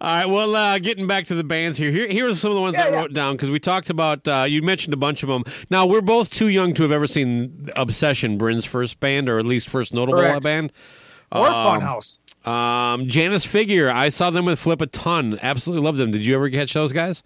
All 0.00 0.08
right. 0.08 0.26
Well, 0.26 0.54
uh, 0.54 0.78
getting 0.78 1.06
back 1.06 1.24
to 1.26 1.34
the 1.34 1.44
bands 1.44 1.78
here. 1.78 1.90
Here, 1.90 2.06
here 2.06 2.28
are 2.28 2.34
some 2.34 2.50
of 2.50 2.54
the 2.54 2.60
ones 2.60 2.74
Yeah, 2.76 2.84
I 2.84 2.88
yeah. 2.90 2.96
wrote 3.00 3.14
down 3.14 3.34
because 3.36 3.50
we 3.50 3.58
talked 3.58 3.88
about. 3.88 4.28
Uh, 4.28 4.44
you 4.46 4.60
mentioned 4.62 4.92
a 4.92 4.98
bunch 4.98 5.22
of 5.22 5.28
them. 5.30 5.44
Now 5.70 5.86
we're 5.86 6.02
both 6.02 6.30
too 6.30 6.48
young 6.48 6.74
to 6.74 6.82
have 6.82 6.92
ever 6.92 7.06
seen 7.06 7.70
Obsession, 7.76 8.36
Brynn's 8.38 8.66
first 8.66 9.00
band, 9.00 9.28
or 9.30 9.38
at 9.38 9.46
least 9.46 9.68
first 9.70 9.94
notable 9.94 10.18
Correct. 10.20 10.42
band. 10.42 10.72
Or 11.32 11.46
Um, 11.46 11.80
Funhouse. 11.80 12.18
Um, 12.46 13.08
Janice 13.08 13.44
Figure. 13.44 13.90
I 13.90 14.08
saw 14.08 14.30
them 14.30 14.44
with 14.44 14.60
Flipp 14.60 14.80
a 14.80 14.86
ton. 14.86 15.38
Absolutely 15.42 15.84
loved 15.84 15.98
them. 15.98 16.10
Did 16.10 16.26
you 16.26 16.34
ever 16.34 16.50
catch 16.50 16.72
those 16.74 16.92
guys? 16.92 17.22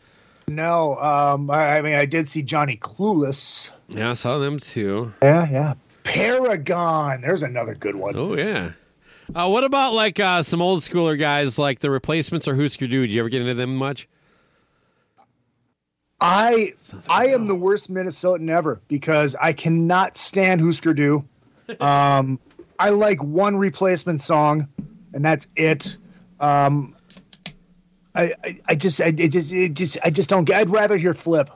No, 0.48 0.96
um, 1.00 1.50
I, 1.50 1.78
I 1.78 1.82
mean, 1.82 1.94
I 1.94 2.06
did 2.06 2.28
see 2.28 2.42
Johnny 2.42 2.76
Clueless. 2.76 3.70
Yeah, 3.88 4.10
I 4.10 4.14
saw 4.14 4.38
them 4.38 4.58
too. 4.60 5.12
Yeah, 5.22 5.50
yeah. 5.50 5.74
Paragon. 6.04 7.20
There's 7.20 7.42
another 7.42 7.74
good 7.74 7.96
one. 7.96 8.14
Oh 8.16 8.36
yeah. 8.36 8.72
Uh, 9.34 9.48
what 9.48 9.64
about 9.64 9.92
like 9.92 10.20
uh, 10.20 10.44
some 10.44 10.62
old 10.62 10.80
schooler 10.82 11.18
guys 11.18 11.58
like 11.58 11.80
the 11.80 11.90
Replacements 11.90 12.46
or 12.46 12.54
Husker 12.54 12.86
Du? 12.86 13.00
Did 13.02 13.12
you 13.14 13.20
ever 13.20 13.28
get 13.28 13.40
into 13.42 13.54
them 13.54 13.74
much? 13.74 14.06
I 16.20 16.74
Sounds 16.78 17.06
I 17.10 17.26
am 17.26 17.46
the 17.46 17.54
worst 17.54 17.90
Minnesotan 17.90 18.48
ever 18.48 18.80
because 18.88 19.34
I 19.34 19.52
cannot 19.52 20.16
stand 20.16 20.60
Husker 20.60 20.94
Du. 20.94 21.24
Um, 21.80 22.38
I 22.78 22.90
like 22.90 23.22
one 23.22 23.56
replacement 23.56 24.20
song, 24.20 24.68
and 25.12 25.24
that's 25.24 25.48
it. 25.56 25.96
Um, 26.40 26.94
I, 28.14 28.32
I, 28.44 28.60
I 28.66 28.74
just 28.74 29.00
I 29.00 29.06
it 29.06 29.28
just 29.32 29.52
it 29.52 29.74
just 29.74 29.98
I 30.04 30.10
just 30.10 30.28
don't 30.28 30.44
get. 30.44 30.58
I'd 30.60 30.70
rather 30.70 30.96
hear 30.96 31.12
Flipp. 31.14 31.48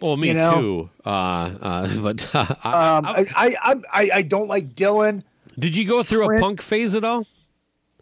Well, 0.00 0.16
me 0.16 0.28
You 0.28 0.34
know? 0.34 0.60
too. 0.60 0.90
Uh, 1.04 1.08
uh, 1.08 1.96
but 2.02 2.34
uh, 2.34 2.46
I- 2.64 2.96
Um, 2.96 3.06
I, 3.06 3.26
I, 3.36 3.56
I, 3.62 3.74
I, 3.92 4.10
I 4.14 4.22
don't 4.22 4.48
like 4.48 4.74
Dylan. 4.74 5.22
did 5.58 5.76
you 5.76 5.86
go 5.86 6.02
through 6.02 6.36
a 6.36 6.40
punk 6.40 6.60
phase 6.60 6.94
at 6.96 7.04
all? 7.04 7.26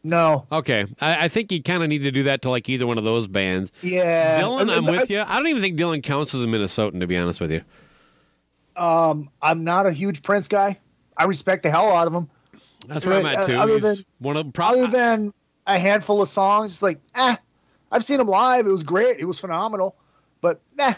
No. 0.02 0.46
Okay, 0.50 0.86
I, 1.02 1.26
I 1.26 1.28
think 1.28 1.52
you 1.52 1.62
kind 1.62 1.82
of 1.82 1.90
need 1.90 1.98
to 2.04 2.10
do 2.10 2.22
that 2.22 2.40
to 2.42 2.50
like 2.50 2.70
either 2.70 2.86
one 2.86 2.96
of 2.96 3.04
those 3.04 3.28
bands. 3.28 3.70
Yeah. 3.82 4.40
Dylan, 4.40 4.70
I- 4.70 4.76
I'm 4.76 4.86
I- 4.88 4.90
with 4.92 5.10
you. 5.10 5.20
I 5.20 5.36
don't 5.36 5.48
even 5.48 5.60
think 5.60 5.78
Dylan 5.78 6.02
counts 6.02 6.34
as 6.34 6.42
a 6.42 6.46
Minnesotan, 6.46 7.00
to 7.00 7.06
be 7.06 7.18
honest 7.18 7.38
with 7.40 7.52
you. 7.52 7.60
Um, 8.76 9.28
I'm 9.42 9.64
not 9.64 9.84
a 9.84 9.92
huge 9.92 10.22
Prince 10.22 10.48
guy. 10.48 10.78
I 11.20 11.24
respect 11.24 11.62
the 11.62 11.70
hell 11.70 11.92
out 11.92 12.06
of 12.06 12.14
him. 12.14 12.28
That's 12.88 13.04
where 13.06 13.18
I'm 13.18 13.26
Uh, 13.26 13.28
at 13.30 13.46
too. 13.46 13.56
other 13.56 13.74
He's 13.74 13.82
than- 13.82 14.04
one 14.18 14.36
of 14.36 14.40
Other 14.46 14.52
probably. 14.52 14.86
than 14.86 15.32
a 15.66 15.78
handful 15.78 16.22
of 16.22 16.28
songs, 16.28 16.72
it's 16.72 16.82
like, 16.82 16.98
eh. 17.14 17.36
I've 17.92 18.04
seen 18.04 18.20
him 18.20 18.26
live. 18.28 18.66
It 18.66 18.70
was 18.70 18.82
great. 18.84 19.18
It 19.18 19.24
was 19.26 19.38
phenomenal. 19.38 19.94
But 20.40 20.60
eh. 20.78 20.94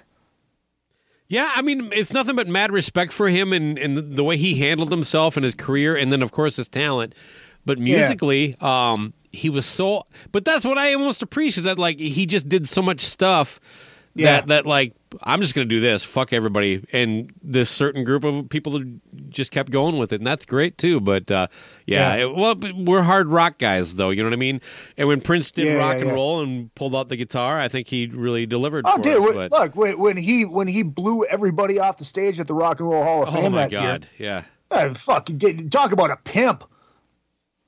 Yeah, 1.29 1.51
I 1.55 1.63
mean, 1.63 1.91
it's 1.93 2.13
nothing 2.13 2.37
but 2.37 2.47
mad 2.47 2.71
respect 2.73 3.13
for 3.13 3.29
him 3.29 3.53
and, 3.53 3.79
and 3.79 4.17
the- 4.17 4.25
way 4.25 4.37
he 4.37 4.57
handled 4.57 4.91
himself 4.91 5.37
and 5.37 5.45
his 5.45 5.55
career, 5.55 5.97
and 5.97 6.13
then 6.13 6.23
of 6.23 6.31
course 6.31 6.57
his 6.57 6.69
talent. 6.69 7.15
But 7.65 7.79
musically, 7.79 8.55
um, 8.61 9.15
he 9.33 9.49
was 9.49 9.65
so. 9.65 10.07
But 10.33 10.45
that's 10.45 10.65
what 10.65 10.79
I 10.79 10.93
almost 10.95 11.23
appreciate 11.23 11.59
is 11.59 11.65
that 11.65 11.79
like 11.79 11.99
he 11.99 12.27
just 12.27 12.49
did 12.49 12.69
so 12.69 12.83
much 12.83 13.01
stuff 13.03 13.61
Yeah. 14.15 14.27
that 14.41 14.47
that 14.49 14.67
like 14.67 14.95
I'm 15.23 15.41
just 15.41 15.55
gonna 15.55 15.65
do 15.67 15.81
this. 15.81 16.03
Fuck 16.03 16.33
everybody, 16.33 16.85
and 16.93 17.33
this 17.43 17.71
certain 17.71 18.05
group 18.05 18.25
of 18.25 18.49
people 18.49 18.83
just 19.29 19.51
kept 19.51 19.71
going 19.71 19.99
with 19.99 20.13
it, 20.13 20.17
and 20.21 20.27
that's 20.27 20.45
great 20.45 20.79
too. 20.79 21.01
But 21.01 21.31
uh, 21.31 21.49
yeah, 21.87 22.15
Yeah. 22.17 22.23
it- 22.25 22.35
well, 22.37 22.55
we're 22.85 23.03
hard 23.03 23.29
rock 23.29 23.59
guys 23.59 23.95
though. 23.95 24.11
You 24.11 24.23
know 24.23 24.29
what 24.29 24.35
I 24.35 24.37
mean? 24.37 24.61
And 24.97 25.09
when 25.09 25.21
Prince 25.21 25.51
did 25.51 25.67
Yeah, 25.67 25.75
rock 25.75 25.95
yeah, 25.95 26.01
and 26.01 26.07
yeah. 26.09 26.15
roll 26.15 26.41
and 26.41 26.75
pulled 26.75 26.95
out 26.97 27.09
the 27.09 27.17
guitar, 27.17 27.61
I 27.61 27.69
think 27.69 27.89
he 27.89 28.07
really 28.07 28.47
delivered. 28.47 28.85
Oh, 28.87 28.97
for 28.97 29.03
dude! 29.03 29.19
us, 29.19 29.25
when- 29.25 29.35
but- 29.35 29.53
look, 29.53 29.77
when, 29.77 29.99
when 29.99 30.17
he 30.17 30.45
when 30.45 30.69
he 30.69 30.83
blew 30.83 31.25
everybody 31.25 31.79
off 31.79 31.99
the 31.99 32.05
stage 32.05 32.41
at 32.41 32.47
the 32.47 32.55
Rock 32.55 32.81
and 32.81 32.89
Roll 32.89 33.03
Hall 33.03 33.23
of 33.23 33.29
oh 33.31 33.33
Fame 33.33 33.53
my 33.53 33.63
that 33.69 33.71
god, 33.71 34.09
yeah. 34.19 34.43
year, 34.71 34.91
uh, 34.91 34.95
fucking 34.95 35.39
did, 35.39 35.71
talk 35.73 35.93
about 35.93 36.11
a 36.11 36.17
pimp. 36.17 36.65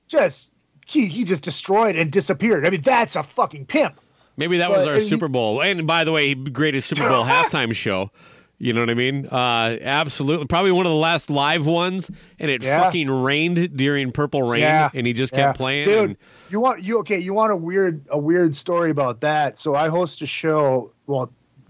Just 0.07 0.51
he 0.85 1.07
he 1.07 1.23
just 1.23 1.43
destroyed 1.43 1.95
and 1.95 2.11
disappeared. 2.11 2.65
I 2.65 2.69
mean, 2.69 2.81
that's 2.81 3.15
a 3.15 3.23
fucking 3.23 3.65
pimp. 3.65 3.99
Maybe 4.37 4.57
that 4.57 4.69
was 4.69 4.85
our 4.85 4.99
Super 4.99 5.27
Bowl. 5.27 5.61
And 5.61 5.87
by 5.87 6.03
the 6.03 6.11
way, 6.11 6.27
he 6.29 6.35
greatest 6.35 6.87
Super 6.87 7.07
Bowl 7.07 7.23
halftime 7.25 7.73
show. 7.75 8.11
You 8.57 8.71
know 8.71 8.79
what 8.79 8.89
I 8.89 8.93
mean? 8.93 9.27
Uh, 9.27 9.77
absolutely. 9.81 10.45
Probably 10.47 10.71
one 10.71 10.85
of 10.85 10.89
the 10.91 10.97
last 10.97 11.29
live 11.29 11.65
ones, 11.65 12.09
and 12.39 12.49
it 12.49 12.63
Yeah. 12.63 12.81
fucking 12.83 13.09
rained 13.09 13.75
during 13.75 14.13
Purple 14.13 14.43
Rain, 14.43 14.61
Yeah, 14.61 14.89
and 14.93 15.05
he 15.05 15.11
just 15.11 15.33
yeah. 15.33 15.47
kept 15.47 15.57
playing. 15.57 15.83
Dude, 15.85 15.97
and- 16.11 16.17
you 16.49 16.61
want 16.61 16.81
you 16.81 16.99
okay? 16.99 17.19
You 17.19 17.33
want 17.33 17.51
a 17.51 17.55
weird 17.57 18.05
a 18.09 18.17
weird 18.17 18.55
story 18.55 18.91
about 18.91 19.19
that? 19.21 19.59
So 19.59 19.75
I 19.75 19.89
host 19.89 20.21
a 20.21 20.25
show. 20.25 20.91
Well, 21.05 21.31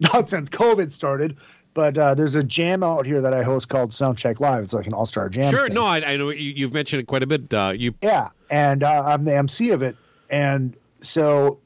not 0.00 0.28
since 0.28 0.48
COVID 0.48 0.90
started, 0.90 1.36
but 1.74 1.98
uh, 1.98 2.14
there's 2.14 2.34
a 2.36 2.42
jam 2.42 2.82
out 2.82 3.04
here 3.06 3.20
that 3.20 3.34
I 3.34 3.42
host 3.42 3.68
called 3.68 3.90
Soundcheck 3.90 4.40
Live. 4.40 4.62
It's 4.64 4.72
like 4.72 4.86
an 4.86 4.94
all 4.94 5.06
star 5.06 5.28
jam. 5.28 5.52
sure, 5.52 5.66
thing. 5.66 5.74
no, 5.74 5.84
I, 5.84 5.98
I 6.12 6.16
know 6.16 6.30
you, 6.30 6.52
you've 6.56 6.72
mentioned 6.72 7.00
it 7.00 7.06
quite 7.06 7.22
a 7.22 7.26
bit. 7.26 7.52
Uh, 7.52 7.72
you 7.76 7.94
Yeah, 8.02 8.28
and 8.50 8.82
uh, 8.82 9.02
I'm 9.06 9.24
the 9.24 9.36
MC 9.36 9.70
of 9.70 9.82
it. 9.82 9.96
And 10.30 10.74
so 11.02 11.58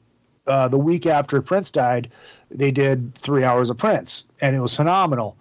uh, 0.47 0.67
the 0.67 0.77
week 0.77 1.05
after 1.05 1.41
Prince 1.41 1.71
died, 1.71 2.09
they 2.49 2.71
did 2.71 3.15
three 3.15 3.43
hours 3.43 3.69
of 3.69 3.77
Prince, 3.77 4.27
and 4.41 4.55
it 4.55 4.59
was 4.59 4.75
phenomenal. 4.75 5.37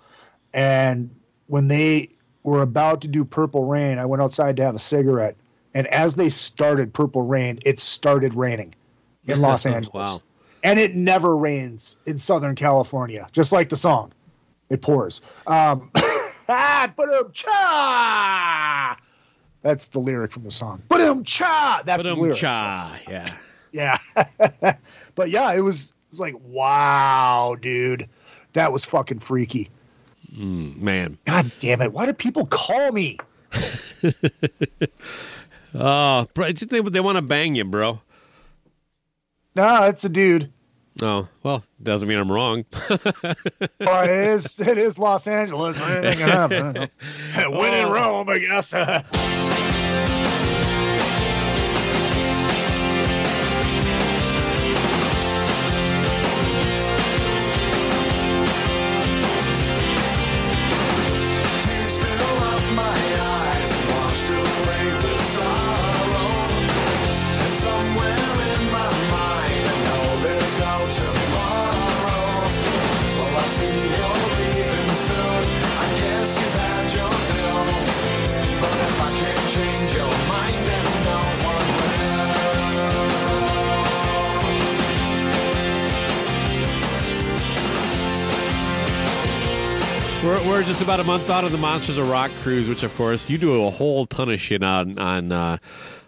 And 0.52 1.10
when 1.46 1.68
they 1.68 2.10
were 2.42 2.62
about 2.62 3.00
to 3.02 3.08
do 3.08 3.24
Purple 3.24 3.64
Rain, 3.64 3.98
I 3.98 4.06
went 4.06 4.22
outside 4.22 4.56
to 4.56 4.62
have 4.64 4.74
a 4.74 4.80
cigarette. 4.80 5.36
And 5.74 5.86
as 5.88 6.16
they 6.16 6.28
started 6.28 6.92
Purple 6.92 7.22
Rain, 7.22 7.58
it 7.64 7.78
started 7.78 8.34
raining 8.34 8.74
in 9.24 9.40
Los 9.40 9.66
Angeles. 9.66 10.06
Wow. 10.14 10.22
And 10.62 10.80
it 10.80 10.94
never 10.94 11.36
rains 11.36 11.96
in 12.06 12.18
Southern 12.18 12.54
California, 12.54 13.28
just 13.32 13.52
like 13.52 13.68
the 13.68 13.76
song. 13.76 14.12
It 14.68 14.82
pours. 14.82 15.20
Um, 15.46 15.90
ah, 16.48 16.92
cha! 17.32 18.96
That's 19.62 19.88
the 19.88 19.98
lyric 20.00 20.32
from 20.32 20.44
the 20.44 20.50
song. 20.50 20.82
Ba-dum, 20.88 21.22
cha! 21.24 21.82
That's 21.84 22.02
the 22.02 22.10
Ba-dum, 22.10 22.22
lyric. 22.22 22.42
yeah. 22.42 23.34
Yeah. 23.72 23.98
but 25.14 25.30
yeah, 25.30 25.52
it 25.52 25.60
was, 25.60 25.90
it 25.90 26.12
was 26.12 26.20
like, 26.20 26.34
wow, 26.44 27.56
dude. 27.60 28.08
That 28.52 28.72
was 28.72 28.84
fucking 28.84 29.18
freaky. 29.18 29.68
Mm, 30.34 30.76
man. 30.78 31.18
God 31.24 31.50
damn 31.60 31.82
it. 31.82 31.92
Why 31.92 32.06
do 32.06 32.12
people 32.12 32.46
call 32.46 32.92
me? 32.92 33.18
Oh, 35.78 36.26
bro, 36.32 36.52
just 36.52 36.70
they, 36.70 36.80
they 36.80 37.00
want 37.00 37.16
to 37.16 37.22
bang 37.22 37.54
you, 37.54 37.64
bro. 37.64 38.00
No, 39.54 39.84
it's 39.84 40.04
a 40.04 40.08
dude. 40.08 40.50
Oh, 41.02 41.28
well, 41.42 41.62
doesn't 41.82 42.08
mean 42.08 42.18
I'm 42.18 42.32
wrong. 42.32 42.64
Or 43.86 44.04
it 44.04 44.28
is 44.28 44.58
it 44.60 44.78
is 44.78 44.98
Los 44.98 45.26
Angeles. 45.26 45.78
Anything 45.78 46.18
can 46.18 46.28
happen. 46.28 46.88
When 47.52 47.74
in 47.74 47.84
oh. 47.84 47.92
Rome, 47.92 48.28
I 48.28 48.38
guess. 48.38 48.72
We're, 90.26 90.44
we're 90.48 90.62
just 90.64 90.82
about 90.82 90.98
a 90.98 91.04
month 91.04 91.30
out 91.30 91.44
of 91.44 91.52
the 91.52 91.58
Monsters 91.58 91.98
of 91.98 92.08
Rock 92.10 92.32
cruise, 92.42 92.68
which, 92.68 92.82
of 92.82 92.92
course, 92.96 93.30
you 93.30 93.38
do 93.38 93.64
a 93.64 93.70
whole 93.70 94.06
ton 94.06 94.28
of 94.28 94.40
shit 94.40 94.60
on. 94.64 94.98
on 94.98 95.30
uh, 95.30 95.58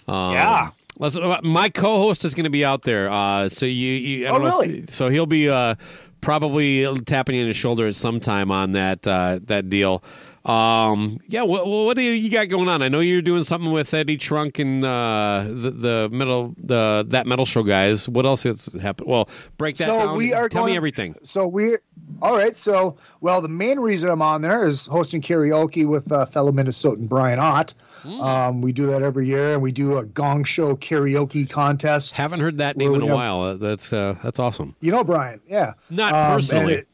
um, 0.08 0.32
Yeah. 0.32 0.70
let's- 0.98 1.16
my 1.44 1.68
co-host 1.68 2.24
is 2.24 2.34
going 2.34 2.42
to 2.42 2.50
be 2.50 2.64
out 2.64 2.82
there, 2.82 3.08
uh, 3.08 3.48
so 3.48 3.64
you. 3.64 3.92
you 3.92 4.26
Oh, 4.26 4.38
know 4.38 4.60
if- 4.60 4.68
really? 4.68 4.86
so 4.88 5.08
he'll 5.08 5.26
be 5.26 5.48
uh, 5.48 5.76
probably 6.20 6.84
tapping 7.04 7.36
you 7.36 7.42
in 7.42 7.48
the 7.48 7.54
shoulder 7.54 7.86
at 7.86 7.94
some 7.94 8.18
time 8.18 8.50
on 8.50 8.72
that 8.72 9.06
uh, 9.06 9.38
that 9.44 9.68
deal. 9.70 10.02
Um, 10.44 11.18
yeah, 11.28 11.42
what, 11.42 11.66
what 11.66 11.94
do 11.96 12.02
you 12.02 12.30
got 12.30 12.48
going 12.48 12.68
on? 12.70 12.80
I 12.80 12.88
know 12.88 13.00
you're 13.00 13.20
doing 13.22 13.44
something 13.44 13.70
with 13.70 13.92
Eddie 13.92 14.16
Trunk 14.16 14.58
and 14.58 14.82
uh, 14.82 15.44
the 15.46 15.70
the 15.70 16.08
metal 16.10 16.54
the 16.56 17.04
that 17.08 17.26
metal 17.26 17.44
show 17.44 17.62
guys. 17.62 18.08
What 18.08 18.24
else 18.24 18.44
has 18.44 18.66
happened? 18.80 19.08
Well, 19.10 19.28
break 19.58 19.76
that 19.76 19.84
so 19.84 19.98
down. 19.98 20.16
we 20.16 20.32
are 20.32 20.48
Tell 20.48 20.62
going, 20.62 20.72
me 20.72 20.76
everything. 20.76 21.16
So 21.22 21.46
we, 21.46 21.76
all 22.22 22.36
right. 22.36 22.54
So 22.56 22.96
well, 23.20 23.40
the 23.40 23.48
main 23.48 23.78
reason 23.80 24.10
I'm 24.10 24.22
on 24.22 24.42
there 24.42 24.66
is 24.66 24.86
hosting 24.86 25.20
karaoke 25.20 25.86
with 25.86 26.10
uh, 26.12 26.26
fellow 26.26 26.52
Minnesotan 26.52 27.08
Brian 27.08 27.38
Ott. 27.38 27.74
Hmm. 28.02 28.20
Um, 28.20 28.60
we 28.62 28.72
do 28.72 28.86
that 28.86 29.02
every 29.02 29.26
year, 29.26 29.54
and 29.54 29.62
we 29.62 29.72
do 29.72 29.98
a 29.98 30.04
Gong 30.04 30.44
Show 30.44 30.76
karaoke 30.76 31.48
contest. 31.50 32.16
Haven't 32.16 32.40
heard 32.40 32.58
that 32.58 32.76
name 32.76 32.94
in 32.94 33.02
a 33.02 33.06
have- 33.06 33.14
while. 33.14 33.40
Uh, 33.42 33.54
That's 33.54 33.92
uh, 33.92 34.14
that's 34.22 34.38
awesome. 34.38 34.76
You 34.80 34.92
know 34.92 35.02
Brian, 35.04 35.40
yeah. 35.48 35.74
Not 35.90 36.12
Um, 36.12 36.36
personally. 36.36 36.74
it- 36.74 36.88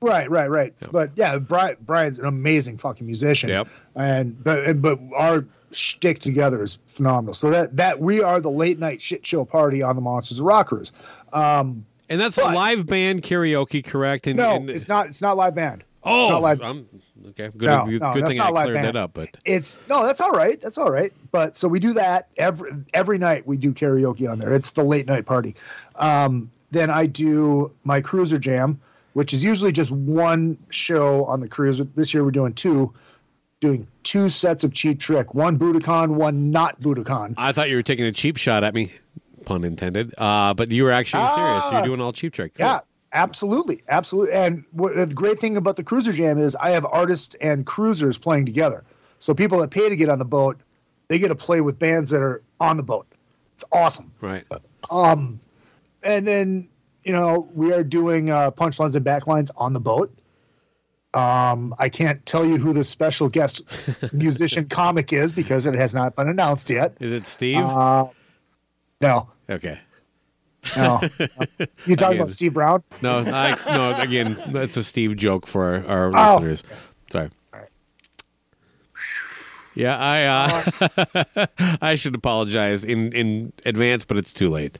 right, 0.00 0.28
right, 0.30 0.50
right. 0.50 0.74
But 0.90 1.12
yeah, 1.16 1.38
Brian, 1.38 1.76
Brian's 1.80 2.18
an 2.18 2.26
amazing 2.26 2.78
fucking 2.78 3.06
musician. 3.06 3.50
Yep. 3.50 3.68
And 3.94 4.42
but 4.44 4.64
and, 4.64 4.82
but 4.82 4.98
our 5.16 5.44
shtick 5.70 6.18
together 6.18 6.62
is 6.62 6.78
phenomenal. 6.88 7.34
So 7.34 7.50
that 7.50 7.76
that 7.76 8.00
we 8.00 8.20
are 8.22 8.40
the 8.40 8.50
late 8.50 8.78
night 8.78 9.00
shit 9.02 9.24
show 9.26 9.44
party 9.44 9.82
on 9.82 9.94
the 9.96 10.02
Monsters 10.02 10.40
of 10.40 10.46
Rockers. 10.46 10.92
Um, 11.32 11.84
And 12.08 12.20
that's 12.20 12.38
a 12.38 12.44
live 12.44 12.86
band 12.86 13.22
karaoke, 13.22 13.84
correct? 13.84 14.26
And, 14.26 14.36
no, 14.36 14.56
and- 14.56 14.70
it's 14.70 14.88
not. 14.88 15.06
It's 15.08 15.22
not 15.22 15.36
live 15.36 15.54
band. 15.54 15.84
Oh, 16.04 16.22
it's 16.22 16.30
not 16.30 16.42
live. 16.42 16.62
I'm, 16.62 16.88
okay. 17.30 17.50
Good, 17.56 17.66
No, 17.66 17.84
good, 17.84 18.00
no, 18.00 18.12
good 18.14 18.26
thing 18.28 18.40
I 18.40 18.50
cleared 18.50 18.74
band. 18.74 18.86
that 18.86 18.96
up. 18.96 19.10
But 19.14 19.36
It's 19.44 19.80
no, 19.88 20.06
that's 20.06 20.20
all 20.20 20.30
right. 20.30 20.58
That's 20.60 20.78
all 20.78 20.90
right. 20.90 21.12
But 21.32 21.56
so 21.56 21.68
we 21.68 21.80
do 21.80 21.92
that 21.94 22.28
every 22.36 22.70
every 22.94 23.18
night. 23.18 23.46
We 23.46 23.56
do 23.56 23.72
karaoke 23.72 24.30
on 24.30 24.38
there. 24.38 24.52
It's 24.52 24.70
the 24.70 24.84
late 24.84 25.06
night 25.06 25.26
party. 25.26 25.54
Um, 25.96 26.50
then 26.70 26.88
I 26.90 27.06
do 27.06 27.72
my 27.84 28.00
cruiser 28.00 28.38
jam, 28.38 28.80
which 29.14 29.34
is 29.34 29.42
usually 29.42 29.72
just 29.72 29.90
one 29.90 30.56
show 30.70 31.24
on 31.26 31.40
the 31.40 31.48
cruise. 31.48 31.78
This 31.94 32.14
year 32.14 32.24
we're 32.24 32.30
doing 32.30 32.52
two, 32.54 32.92
doing 33.60 33.86
two 34.04 34.28
sets 34.28 34.64
of 34.64 34.72
Cheap 34.72 35.00
Trick. 35.00 35.34
One 35.34 35.58
Budokan, 35.58 36.10
one 36.10 36.50
not 36.50 36.80
Budokan. 36.80 37.34
I 37.36 37.52
thought 37.52 37.68
you 37.70 37.76
were 37.76 37.82
taking 37.82 38.04
a 38.06 38.12
cheap 38.12 38.36
shot 38.36 38.64
at 38.64 38.72
me, 38.74 38.92
pun 39.48 39.64
intended. 39.64 40.14
Uh, 40.18 40.54
but 40.54 40.70
you 40.70 40.84
were 40.84 40.92
actually 40.92 41.26
serious. 41.34 41.70
You're 41.70 41.80
Ah. 41.80 41.84
doing 41.84 42.00
all 42.00 42.12
cheap 42.12 42.32
trick. 42.34 42.54
Cool. 42.54 42.66
Yeah, 42.66 42.80
absolutely, 43.12 43.82
absolutely. 43.88 44.34
And 44.34 44.64
what, 44.72 44.94
the 44.94 45.06
great 45.06 45.38
thing 45.38 45.56
about 45.56 45.76
the 45.76 45.82
cruiser 45.84 46.12
jam 46.12 46.38
is 46.38 46.54
I 46.56 46.70
have 46.70 46.84
artists 46.86 47.34
and 47.40 47.64
cruisers 47.66 48.18
playing 48.18 48.46
together. 48.46 48.84
So 49.18 49.34
people 49.34 49.58
that 49.60 49.70
pay 49.70 49.88
to 49.88 49.96
get 49.96 50.08
on 50.08 50.18
the 50.18 50.24
boat, 50.24 50.58
they 51.08 51.18
get 51.18 51.28
to 51.28 51.34
play 51.34 51.60
with 51.60 51.78
bands 51.78 52.10
that 52.10 52.20
are 52.22 52.42
on 52.60 52.76
the 52.76 52.82
boat. 52.82 53.06
It's 53.54 53.64
awesome. 53.72 54.12
Right. 54.20 54.44
Um, 54.90 55.40
and 56.02 56.26
then 56.28 56.68
you 57.04 57.12
know, 57.12 57.48
we 57.54 57.72
are 57.72 57.82
doing 57.82 58.28
uh, 58.30 58.50
punchlines 58.50 58.94
and 58.94 59.04
backlines 59.04 59.50
on 59.56 59.72
the 59.72 59.80
boat. 59.80 60.12
Um, 61.14 61.74
I 61.78 61.88
can't 61.88 62.24
tell 62.26 62.44
you 62.44 62.58
who 62.58 62.74
the 62.74 62.84
special 62.84 63.30
guest 63.30 63.62
musician 64.12 64.68
comic 64.68 65.10
is 65.12 65.32
because 65.32 65.64
it 65.64 65.74
has 65.74 65.94
not 65.94 66.14
been 66.14 66.28
announced 66.28 66.68
yet. 66.68 66.94
Is 67.00 67.12
it 67.12 67.24
Steve? 67.24 67.64
Uh, 67.64 68.08
no, 69.00 69.30
okay. 69.50 69.80
no. 70.76 71.00
you 71.86 71.96
talking 71.96 72.18
about 72.18 72.30
Steve 72.30 72.54
Brown? 72.54 72.82
No, 73.02 73.18
I, 73.18 73.56
no. 73.66 74.00
Again, 74.00 74.40
that's 74.48 74.76
a 74.76 74.82
Steve 74.84 75.16
joke 75.16 75.46
for 75.46 75.64
our, 75.64 75.84
our 75.86 76.12
Oh. 76.14 76.34
listeners. 76.34 76.64
Sorry. 77.10 77.30
Yeah, 79.74 79.96
I 79.96 80.24
uh, 81.36 81.46
I 81.80 81.94
should 81.94 82.14
apologize 82.14 82.82
in 82.82 83.12
in 83.12 83.52
advance, 83.64 84.04
but 84.04 84.16
it's 84.16 84.32
too 84.32 84.48
late. 84.48 84.76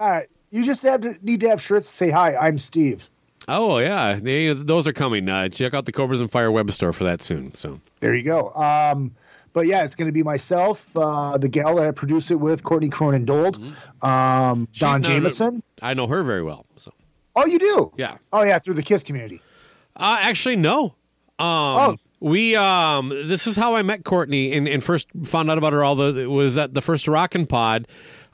All 0.00 0.08
right. 0.08 0.28
You 0.50 0.64
just 0.64 0.82
have 0.82 1.02
to 1.02 1.16
need 1.22 1.40
to 1.40 1.48
have 1.50 1.60
shirts 1.60 1.86
that 1.86 1.92
say 1.92 2.10
hi. 2.10 2.34
I'm 2.36 2.56
Steve. 2.56 3.08
Oh 3.48 3.78
yeah, 3.78 4.14
they, 4.14 4.52
those 4.52 4.88
are 4.88 4.92
coming. 4.94 5.28
Uh, 5.28 5.48
check 5.50 5.74
out 5.74 5.84
the 5.84 5.92
Cobras 5.92 6.20
and 6.22 6.30
Fire 6.32 6.50
web 6.50 6.70
store 6.70 6.92
for 6.94 7.04
that 7.04 7.20
soon. 7.20 7.54
So 7.54 7.80
There 8.00 8.14
you 8.14 8.22
go. 8.24 8.50
Um, 8.54 9.14
but 9.52 9.66
yeah, 9.66 9.84
it's 9.84 9.94
going 9.94 10.06
to 10.06 10.12
be 10.12 10.22
myself, 10.22 10.96
uh, 10.96 11.36
the 11.38 11.48
gal 11.48 11.76
that 11.76 11.86
I 11.86 11.90
produce 11.90 12.30
it 12.30 12.38
with, 12.40 12.62
Courtney 12.62 12.88
Cronin 12.88 13.24
Dold, 13.24 13.58
um, 14.02 14.68
Don 14.74 15.02
Jamieson. 15.02 15.62
I 15.82 15.94
know 15.94 16.06
her 16.06 16.22
very 16.22 16.42
well. 16.42 16.66
So 16.76 16.92
Oh, 17.36 17.46
you 17.46 17.58
do? 17.58 17.92
yeah. 17.96 18.16
Oh, 18.32 18.42
yeah, 18.42 18.58
through 18.58 18.74
the 18.74 18.82
Kiss 18.82 19.02
community. 19.02 19.40
Uh, 19.96 20.18
actually, 20.20 20.56
no. 20.56 20.94
Um, 21.38 21.46
Oh. 21.46 21.96
we 22.20 22.54
um, 22.56 23.08
this 23.10 23.46
is 23.46 23.56
how 23.56 23.74
I 23.74 23.82
met 23.82 24.04
Courtney 24.04 24.52
and, 24.52 24.68
and 24.68 24.82
first 24.84 25.06
found 25.24 25.50
out 25.50 25.58
about 25.58 25.72
her. 25.72 25.82
All 25.84 25.96
the 25.96 26.28
was 26.28 26.56
at 26.56 26.74
the 26.74 26.82
first 26.82 27.08
Rockin' 27.08 27.46
Pod. 27.46 27.86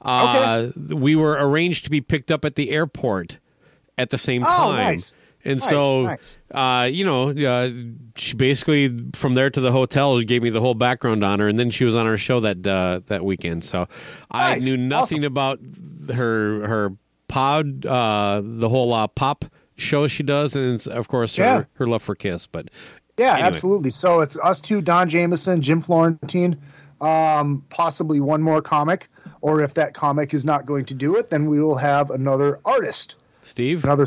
Uh, 0.03 0.69
We 0.89 1.17
were 1.17 1.37
arranged 1.39 1.85
to 1.85 1.91
be 1.91 2.01
picked 2.01 2.31
up 2.31 2.45
at 2.45 2.55
the 2.57 2.71
airport 2.71 3.39
at 3.99 4.11
the 4.11 4.19
same 4.19 4.43
Oh, 4.45 4.47
time. 4.47 4.77
nice. 4.95 5.17
And 5.47 5.61
Nice, 5.61 5.69
so, 5.69 6.03
nice. 6.03 6.39
uh, 6.51 6.89
you 6.91 7.05
know, 7.05 7.31
uh, 7.31 7.71
she 8.17 8.35
basically 8.35 8.93
from 9.15 9.35
there 9.35 9.49
to 9.49 9.61
the 9.61 9.71
hotel 9.71 10.21
gave 10.23 10.43
me 10.43 10.51
the 10.51 10.61
whole 10.61 10.75
background 10.75 11.23
on 11.25 11.39
her, 11.39 11.49
and 11.49 11.59
then 11.59 11.71
she 11.71 11.85
was 11.85 11.95
on 11.95 12.05
our 12.07 12.17
show 12.19 12.41
that 12.41 12.67
uh, 12.67 13.01
that 13.07 13.25
weekend. 13.25 13.65
So 13.65 13.87
I 14.31 14.57
knew 14.57 14.77
nothing 14.77 15.25
about 15.25 15.61
her 16.13 16.67
her 16.67 16.93
pod, 17.29 17.87
uh, 17.87 18.43
the 18.45 18.69
whole 18.69 18.93
uh, 18.93 19.07
pop 19.07 19.45
show 19.77 20.09
she 20.09 20.23
does, 20.23 20.57
and 20.57 20.85
of 20.89 21.09
course 21.09 21.37
her, 21.37 21.45
Yeah. 21.45 21.65
her 21.75 21.87
love 21.87 22.03
for 22.03 22.15
Kiss. 22.15 22.47
But 22.47 22.69
Yeah, 23.19 23.35
Anyway. 23.35 23.47
absolutely. 23.49 23.91
So 23.91 24.21
it's 24.21 24.37
us 24.41 24.61
two, 24.61 24.81
Don 24.81 25.09
Jamieson, 25.09 25.63
Jim 25.63 25.81
Florentine, 25.81 26.57
um, 27.01 27.63
possibly 27.71 28.21
one 28.21 28.43
more 28.43 28.61
comic. 28.61 29.09
Or 29.43 29.61
if 29.61 29.75
that 29.75 29.95
comic 29.95 30.35
is 30.35 30.45
not 30.45 30.67
going 30.67 30.87
to 30.87 30.95
do 30.95 31.15
it, 31.17 31.31
then 31.31 31.49
we 31.49 31.63
will 31.63 31.77
have 31.77 32.11
another 32.11 32.59
artist. 32.65 33.17
Steve, 33.43 33.85
Another. 33.85 34.07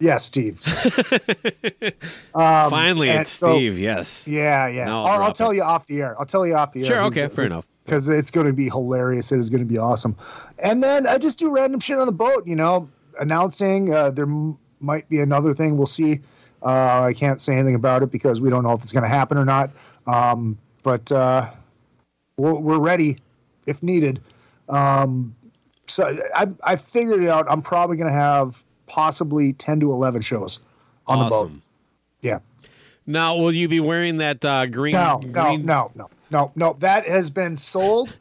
Yeah, 0.00 0.16
Steve. 0.18 0.60
finally, 2.32 3.08
it's 3.10 3.30
so- 3.30 3.54
Steve. 3.56 3.78
Yes. 3.78 4.26
Yeah, 4.28 4.66
yeah. 4.68 4.84
Now 4.84 5.04
I'll 5.04 5.12
I'll, 5.14 5.22
I'll 5.24 5.32
tell 5.32 5.50
it. 5.50 5.56
you 5.56 5.62
off 5.62 5.86
the 5.86 6.00
air. 6.02 6.18
I'll 6.18 6.26
tell 6.26 6.46
you 6.46 6.54
off 6.54 6.72
the 6.72 6.80
air. 6.80 6.86
Sure. 6.86 7.02
Okay. 7.04 7.28
Fair 7.28 7.44
enough. 7.46 7.66
because 7.84 8.08
it's 8.08 8.30
going 8.30 8.46
to 8.46 8.52
be 8.52 8.64
hilarious. 8.68 9.32
It 9.32 9.38
is 9.38 9.50
going 9.50 9.60
to 9.66 9.66
be 9.70 9.78
awesome. 9.78 10.16
And 10.58 10.82
then 10.82 11.06
I 11.06 11.18
just 11.18 11.38
do 11.38 11.50
random 11.50 11.80
shit 11.80 11.98
on 11.98 12.06
the 12.06 12.12
boat, 12.12 12.46
you 12.46 12.56
know, 12.56 12.88
announcing 13.20 13.92
uh, 13.92 14.10
there 14.10 14.24
m- 14.26 14.58
might 14.80 15.08
be 15.08 15.20
another 15.20 15.54
thing. 15.54 15.76
We'll 15.76 15.86
see. 15.86 16.20
Uh, 16.62 17.02
I 17.02 17.12
can't 17.14 17.40
say 17.40 17.54
anything 17.54 17.74
about 17.74 18.02
it 18.02 18.10
because 18.10 18.40
we 18.40 18.48
don't 18.48 18.62
know 18.64 18.72
if 18.72 18.82
it's 18.82 18.92
going 18.92 19.02
to 19.02 19.08
happen 19.08 19.36
or 19.36 19.44
not. 19.44 19.70
Um, 20.06 20.58
but 20.82 21.10
uh, 21.12 21.50
we're, 22.36 22.54
we're 22.54 22.78
ready 22.78 23.18
if 23.66 23.82
needed. 23.82 24.20
Um, 24.68 25.34
so 25.86 26.16
I, 26.34 26.48
I 26.62 26.76
figured 26.76 27.22
it 27.22 27.28
out. 27.28 27.46
I'm 27.50 27.60
probably 27.60 27.98
going 27.98 28.10
to 28.10 28.18
have 28.18 28.62
possibly 28.86 29.52
10 29.52 29.80
to 29.80 29.90
11 29.92 30.20
shows 30.22 30.60
on 31.06 31.18
the 31.20 31.26
boat. 31.30 31.50
Yeah. 32.20 32.38
Now, 33.06 33.36
will 33.36 33.52
you 33.52 33.68
be 33.68 33.80
wearing 33.80 34.16
that 34.18 34.44
uh, 34.44 34.66
green? 34.66 34.94
No, 34.94 35.20
no, 35.24 35.42
green- 35.44 35.66
no, 35.66 35.90
no, 35.94 36.08
no, 36.30 36.52
no. 36.56 36.76
That 36.78 37.06
has 37.08 37.28
been 37.30 37.54
sold. 37.56 38.16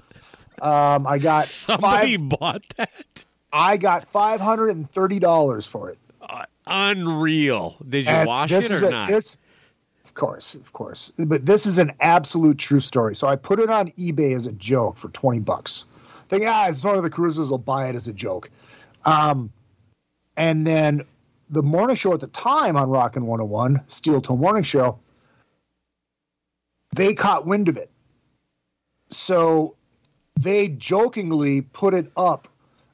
Um, 0.62 1.08
I 1.08 1.18
got 1.20 1.44
Somebody 1.46 2.18
five, 2.18 2.30
bought 2.30 2.64
that. 2.78 3.26
I 3.54 3.78
got 3.78 4.06
five 4.10 4.42
hundred 4.42 4.70
and 4.76 4.90
thirty 4.90 5.20
dollars 5.20 5.66
for 5.66 5.90
it. 5.90 5.98
Unreal. 6.68 7.78
Did 7.88 8.06
you 8.06 8.12
And 8.12 8.28
wash 8.28 8.52
it 8.52 8.72
or 8.72 8.88
a- 8.88 8.92
not? 8.92 9.08
this- 9.10 9.38
of 10.06 10.14
course, 10.16 10.54
of 10.54 10.74
course. 10.74 11.12
But 11.18 11.46
this 11.46 11.66
is 11.66 11.80
an 11.80 11.92
absolute 12.00 12.60
true 12.60 12.80
story. 12.80 13.16
So 13.16 13.28
I 13.28 13.36
put 13.36 13.60
it 13.60 13.70
on 13.70 13.90
eBay 13.92 14.36
as 14.36 14.46
a 14.48 14.52
joke 14.52 14.96
for 14.98 15.10
twenty 15.10 15.40
bucks. 15.40 15.86
Think, 16.30 16.44
ah, 16.48 16.68
it's 16.68 16.84
one 16.84 16.98
of 16.98 17.04
the 17.04 17.10
cruisers 17.10 17.50
will 17.50 17.58
buy 17.58 17.90
it 17.90 17.96
as 17.96 18.08
a 18.08 18.14
joke. 18.14 18.50
Um, 19.06 19.52
and 20.38 20.66
then 20.66 21.04
the 21.50 21.64
morning 21.64 21.96
show 21.96 22.14
at 22.14 22.20
the 22.20 22.28
time 22.28 22.76
on 22.76 22.90
Rockin' 22.90 23.26
101, 23.26 23.82
Steel 23.88 24.22
Toe 24.22 24.38
Morning 24.38 24.64
Show, 24.64 25.00
they 26.96 27.14
caught 27.14 27.46
wind 27.46 27.68
of 27.68 27.78
it. 27.78 27.92
So 29.10 29.76
they 30.40 30.70
jokingly 30.70 31.62
put 31.62 31.94
it 31.94 32.12
up 32.18 32.48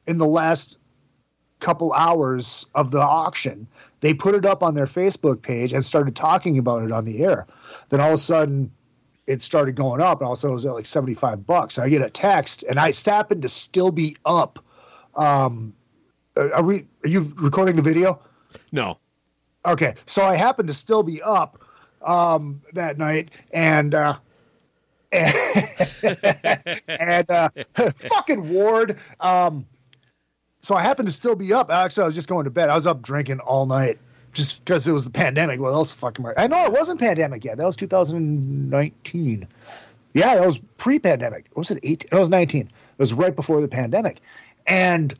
in 0.07 0.17
the 0.17 0.25
last 0.25 0.77
couple 1.59 1.93
hours 1.93 2.65
of 2.75 2.91
the 2.91 3.01
auction. 3.01 3.67
They 4.01 4.13
put 4.13 4.35
it 4.35 4.45
up 4.45 4.63
on 4.63 4.75
their 4.75 4.85
Facebook 4.85 5.41
page 5.41 5.73
and 5.73 5.83
started 5.83 6.15
talking 6.15 6.57
about 6.57 6.83
it 6.83 6.91
on 6.91 7.05
the 7.05 7.23
air. 7.23 7.45
Then 7.89 7.99
all 7.99 8.09
of 8.09 8.13
a 8.13 8.17
sudden, 8.17 8.71
it 9.27 9.41
started 9.41 9.75
going 9.75 10.01
up, 10.01 10.19
and 10.19 10.25
all 10.25 10.33
of 10.33 10.37
a 10.37 10.39
sudden 10.39 10.51
it 10.51 10.55
was 10.55 10.65
at 10.65 10.73
like 10.73 10.85
seventy-five 10.85 11.45
bucks. 11.45 11.77
I 11.77 11.87
get 11.89 12.01
a 12.01 12.09
text, 12.09 12.63
and 12.63 12.79
I 12.79 12.93
happened 13.05 13.43
to 13.43 13.49
still 13.49 13.91
be 13.91 14.17
up. 14.25 14.57
Um, 15.15 15.73
are 16.39 16.63
we? 16.63 16.85
Are 17.03 17.09
you 17.09 17.33
recording 17.37 17.75
the 17.75 17.81
video? 17.81 18.19
no. 18.71 18.97
Okay, 19.65 19.95
so 20.05 20.23
I 20.23 20.35
happened 20.35 20.69
to 20.69 20.73
still 20.73 21.03
be 21.03 21.21
up 21.21 21.61
um, 22.01 22.61
that 22.73 22.97
night, 22.97 23.29
and 23.51 23.93
uh, 23.93 24.15
and 25.11 27.29
uh, 27.29 27.49
fucking 27.75 28.53
Ward. 28.53 28.97
Um, 29.19 29.65
so 30.61 30.75
I 30.75 30.81
happened 30.81 31.07
to 31.07 31.13
still 31.13 31.35
be 31.35 31.53
up. 31.53 31.71
Actually, 31.71 32.03
I 32.03 32.05
was 32.07 32.15
just 32.15 32.29
going 32.29 32.45
to 32.45 32.49
bed. 32.49 32.69
I 32.69 32.75
was 32.75 32.87
up 32.87 33.01
drinking 33.01 33.39
all 33.39 33.65
night 33.65 33.99
just 34.33 34.63
because 34.63 34.87
it 34.87 34.91
was 34.91 35.05
the 35.05 35.11
pandemic. 35.11 35.59
What 35.59 35.73
else 35.73 35.91
fucking? 35.91 36.23
right. 36.23 36.35
I 36.37 36.47
know 36.47 36.65
it 36.65 36.71
wasn't 36.71 36.99
pandemic 36.99 37.43
yet. 37.43 37.57
That 37.57 37.65
was 37.65 37.75
2019. 37.75 39.47
Yeah, 40.13 40.35
that 40.35 40.45
was 40.45 40.59
pre-pandemic. 40.77 41.45
Was 41.55 41.71
it 41.71 41.79
18? 41.83 42.09
That 42.11 42.19
was 42.19 42.29
19. 42.29 42.61
It 42.61 42.71
was 42.97 43.13
right 43.13 43.35
before 43.35 43.61
the 43.61 43.67
pandemic, 43.67 44.19
and 44.67 45.17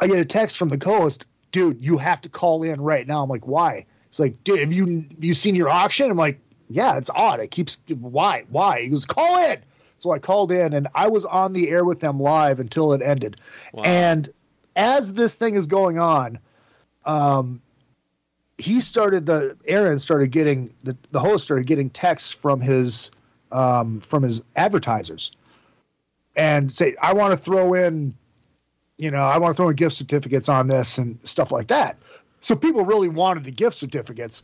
I 0.00 0.06
get 0.06 0.18
a 0.18 0.24
text 0.24 0.56
from 0.56 0.68
the 0.68 0.78
co-host, 0.78 1.24
dude, 1.52 1.84
you 1.84 1.98
have 1.98 2.20
to 2.22 2.28
call 2.28 2.62
in 2.62 2.80
right 2.80 3.06
now. 3.06 3.22
I'm 3.22 3.28
like, 3.28 3.46
why? 3.46 3.86
It's 4.08 4.18
like, 4.18 4.42
dude, 4.44 4.60
have 4.60 4.72
you 4.72 4.86
have 4.86 5.24
you 5.24 5.34
seen 5.34 5.54
your 5.54 5.68
auction? 5.68 6.10
I'm 6.10 6.16
like, 6.16 6.40
yeah, 6.68 6.96
it's 6.96 7.10
odd. 7.14 7.40
It 7.40 7.50
keeps 7.50 7.80
why? 7.88 8.44
Why? 8.48 8.82
He 8.82 8.88
goes, 8.88 9.04
call 9.04 9.38
in. 9.50 9.58
So 9.98 10.10
I 10.10 10.18
called 10.18 10.52
in 10.52 10.72
and 10.72 10.88
I 10.94 11.08
was 11.08 11.24
on 11.24 11.52
the 11.52 11.70
air 11.70 11.84
with 11.84 12.00
them 12.00 12.20
live 12.20 12.60
until 12.60 12.92
it 12.92 13.02
ended. 13.02 13.40
And 13.84 14.28
as 14.76 15.14
this 15.14 15.36
thing 15.36 15.54
is 15.54 15.66
going 15.66 15.98
on, 15.98 16.38
um 17.04 17.60
he 18.58 18.80
started 18.80 19.26
the 19.26 19.56
Aaron 19.66 19.98
started 19.98 20.30
getting 20.30 20.72
the, 20.84 20.96
the 21.10 21.20
host 21.20 21.44
started 21.44 21.66
getting 21.66 21.90
texts 21.90 22.32
from 22.32 22.60
his 22.60 23.10
um 23.52 24.00
from 24.00 24.22
his 24.22 24.42
advertisers 24.56 25.32
and 26.36 26.72
say, 26.72 26.96
I 27.00 27.12
want 27.14 27.32
to 27.32 27.36
throw 27.36 27.74
in 27.74 28.14
you 28.98 29.10
know, 29.10 29.22
I 29.22 29.38
want 29.38 29.54
to 29.54 29.56
throw 29.56 29.68
in 29.68 29.76
gift 29.76 29.96
certificates 29.96 30.48
on 30.48 30.68
this 30.68 30.98
and 30.98 31.18
stuff 31.26 31.50
like 31.50 31.68
that. 31.68 31.98
So 32.40 32.54
people 32.54 32.84
really 32.84 33.08
wanted 33.08 33.44
the 33.44 33.50
gift 33.50 33.76
certificates. 33.76 34.42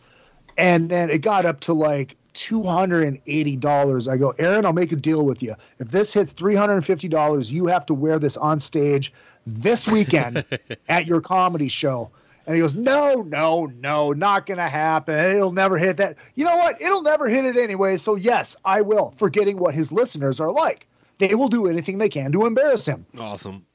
And 0.56 0.88
then 0.88 1.10
it 1.10 1.18
got 1.18 1.46
up 1.46 1.60
to 1.60 1.72
like 1.72 2.16
$280. 2.34 4.08
I 4.08 4.16
go, 4.16 4.34
Aaron, 4.38 4.66
I'll 4.66 4.72
make 4.72 4.92
a 4.92 4.96
deal 4.96 5.24
with 5.24 5.42
you. 5.42 5.54
If 5.78 5.88
this 5.88 6.12
hits 6.12 6.32
$350, 6.34 7.52
you 7.52 7.66
have 7.66 7.86
to 7.86 7.94
wear 7.94 8.18
this 8.18 8.36
on 8.36 8.58
stage 8.58 9.12
this 9.46 9.86
weekend 9.86 10.44
at 10.88 11.06
your 11.06 11.20
comedy 11.20 11.68
show. 11.68 12.10
And 12.46 12.56
he 12.56 12.62
goes, 12.62 12.74
No, 12.74 13.22
no, 13.22 13.66
no, 13.66 14.12
not 14.12 14.46
going 14.46 14.58
to 14.58 14.68
happen. 14.68 15.14
It'll 15.14 15.52
never 15.52 15.78
hit 15.78 15.98
that. 15.98 16.16
You 16.34 16.44
know 16.44 16.56
what? 16.56 16.80
It'll 16.80 17.02
never 17.02 17.28
hit 17.28 17.44
it 17.44 17.56
anyway. 17.56 17.96
So, 17.96 18.16
yes, 18.16 18.56
I 18.64 18.80
will, 18.80 19.14
forgetting 19.18 19.58
what 19.58 19.74
his 19.74 19.92
listeners 19.92 20.40
are 20.40 20.50
like. 20.50 20.86
They 21.18 21.34
will 21.34 21.48
do 21.48 21.66
anything 21.66 21.98
they 21.98 22.08
can 22.08 22.32
to 22.32 22.46
embarrass 22.46 22.86
him. 22.86 23.04
Awesome. 23.18 23.66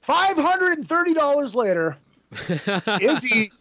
Five 0.00 0.36
hundred 0.36 0.78
and 0.78 0.88
thirty 0.88 1.14
dollars 1.14 1.54
later, 1.54 1.96
Izzy, 3.00 3.52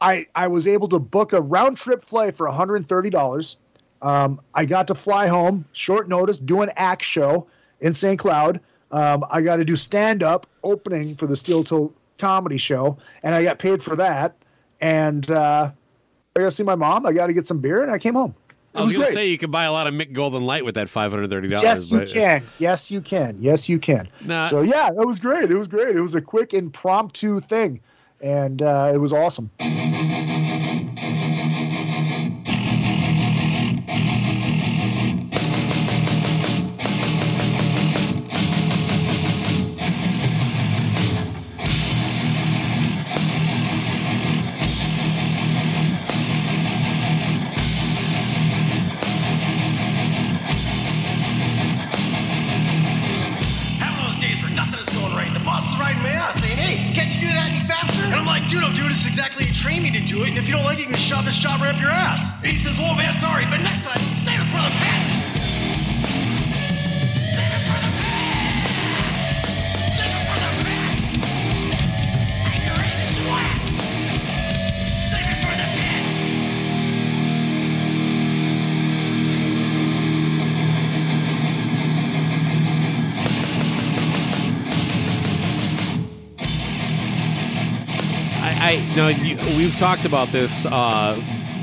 I 0.00 0.26
I 0.34 0.48
was 0.48 0.66
able 0.66 0.88
to 0.88 0.98
book 0.98 1.32
a 1.32 1.40
round 1.40 1.76
trip 1.76 2.04
flight 2.04 2.36
for 2.36 2.46
one 2.46 2.56
hundred 2.56 2.76
and 2.76 2.86
thirty 2.86 3.10
dollars. 3.10 3.56
Um, 4.02 4.40
I 4.54 4.64
got 4.66 4.86
to 4.88 4.94
fly 4.94 5.26
home 5.26 5.64
short 5.72 6.08
notice, 6.08 6.38
do 6.38 6.60
an 6.60 6.70
act 6.76 7.02
show 7.02 7.46
in 7.80 7.92
St. 7.92 8.18
Cloud. 8.18 8.60
Um, 8.92 9.24
I 9.30 9.42
got 9.42 9.56
to 9.56 9.64
do 9.64 9.76
stand 9.76 10.22
up 10.22 10.46
opening 10.62 11.16
for 11.16 11.26
the 11.26 11.36
Steel 11.36 11.64
Toe 11.64 11.92
comedy 12.18 12.58
show, 12.58 12.98
and 13.22 13.34
I 13.34 13.42
got 13.42 13.58
paid 13.58 13.82
for 13.82 13.96
that. 13.96 14.36
And 14.80 15.28
uh, 15.30 15.70
I 16.36 16.40
got 16.40 16.44
to 16.44 16.50
see 16.50 16.62
my 16.62 16.74
mom. 16.74 17.06
I 17.06 17.12
got 17.12 17.28
to 17.28 17.32
get 17.32 17.46
some 17.46 17.60
beer, 17.60 17.82
and 17.82 17.90
I 17.90 17.98
came 17.98 18.14
home. 18.14 18.34
I 18.74 18.82
was 18.82 18.92
was 18.92 18.92
going 18.94 19.06
to 19.06 19.12
say 19.12 19.28
you 19.28 19.38
could 19.38 19.50
buy 19.50 19.64
a 19.64 19.72
lot 19.72 19.86
of 19.86 19.94
Mick 19.94 20.12
Golden 20.12 20.44
Light 20.44 20.64
with 20.64 20.74
that 20.74 20.88
five 20.88 21.12
hundred 21.12 21.30
thirty 21.30 21.48
dollars. 21.48 21.90
Yes, 21.90 22.08
you 22.08 22.12
can. 22.12 22.42
Yes, 22.58 22.90
you 22.90 23.00
can. 23.00 23.36
Yes, 23.38 23.68
you 23.68 23.78
can. 23.78 24.08
Nah. 24.22 24.48
So 24.48 24.62
yeah, 24.62 24.88
it 24.88 25.06
was 25.06 25.18
great. 25.18 25.50
It 25.50 25.56
was 25.56 25.68
great. 25.68 25.94
It 25.96 26.00
was 26.00 26.14
a 26.14 26.20
quick 26.20 26.52
impromptu 26.54 27.40
thing, 27.40 27.80
and 28.20 28.62
uh, 28.62 28.90
it 28.92 28.98
was 28.98 29.12
awesome. 29.12 29.50
We've 89.64 89.78
talked 89.78 90.04
about 90.04 90.28
this 90.28 90.66
uh, 90.66 91.14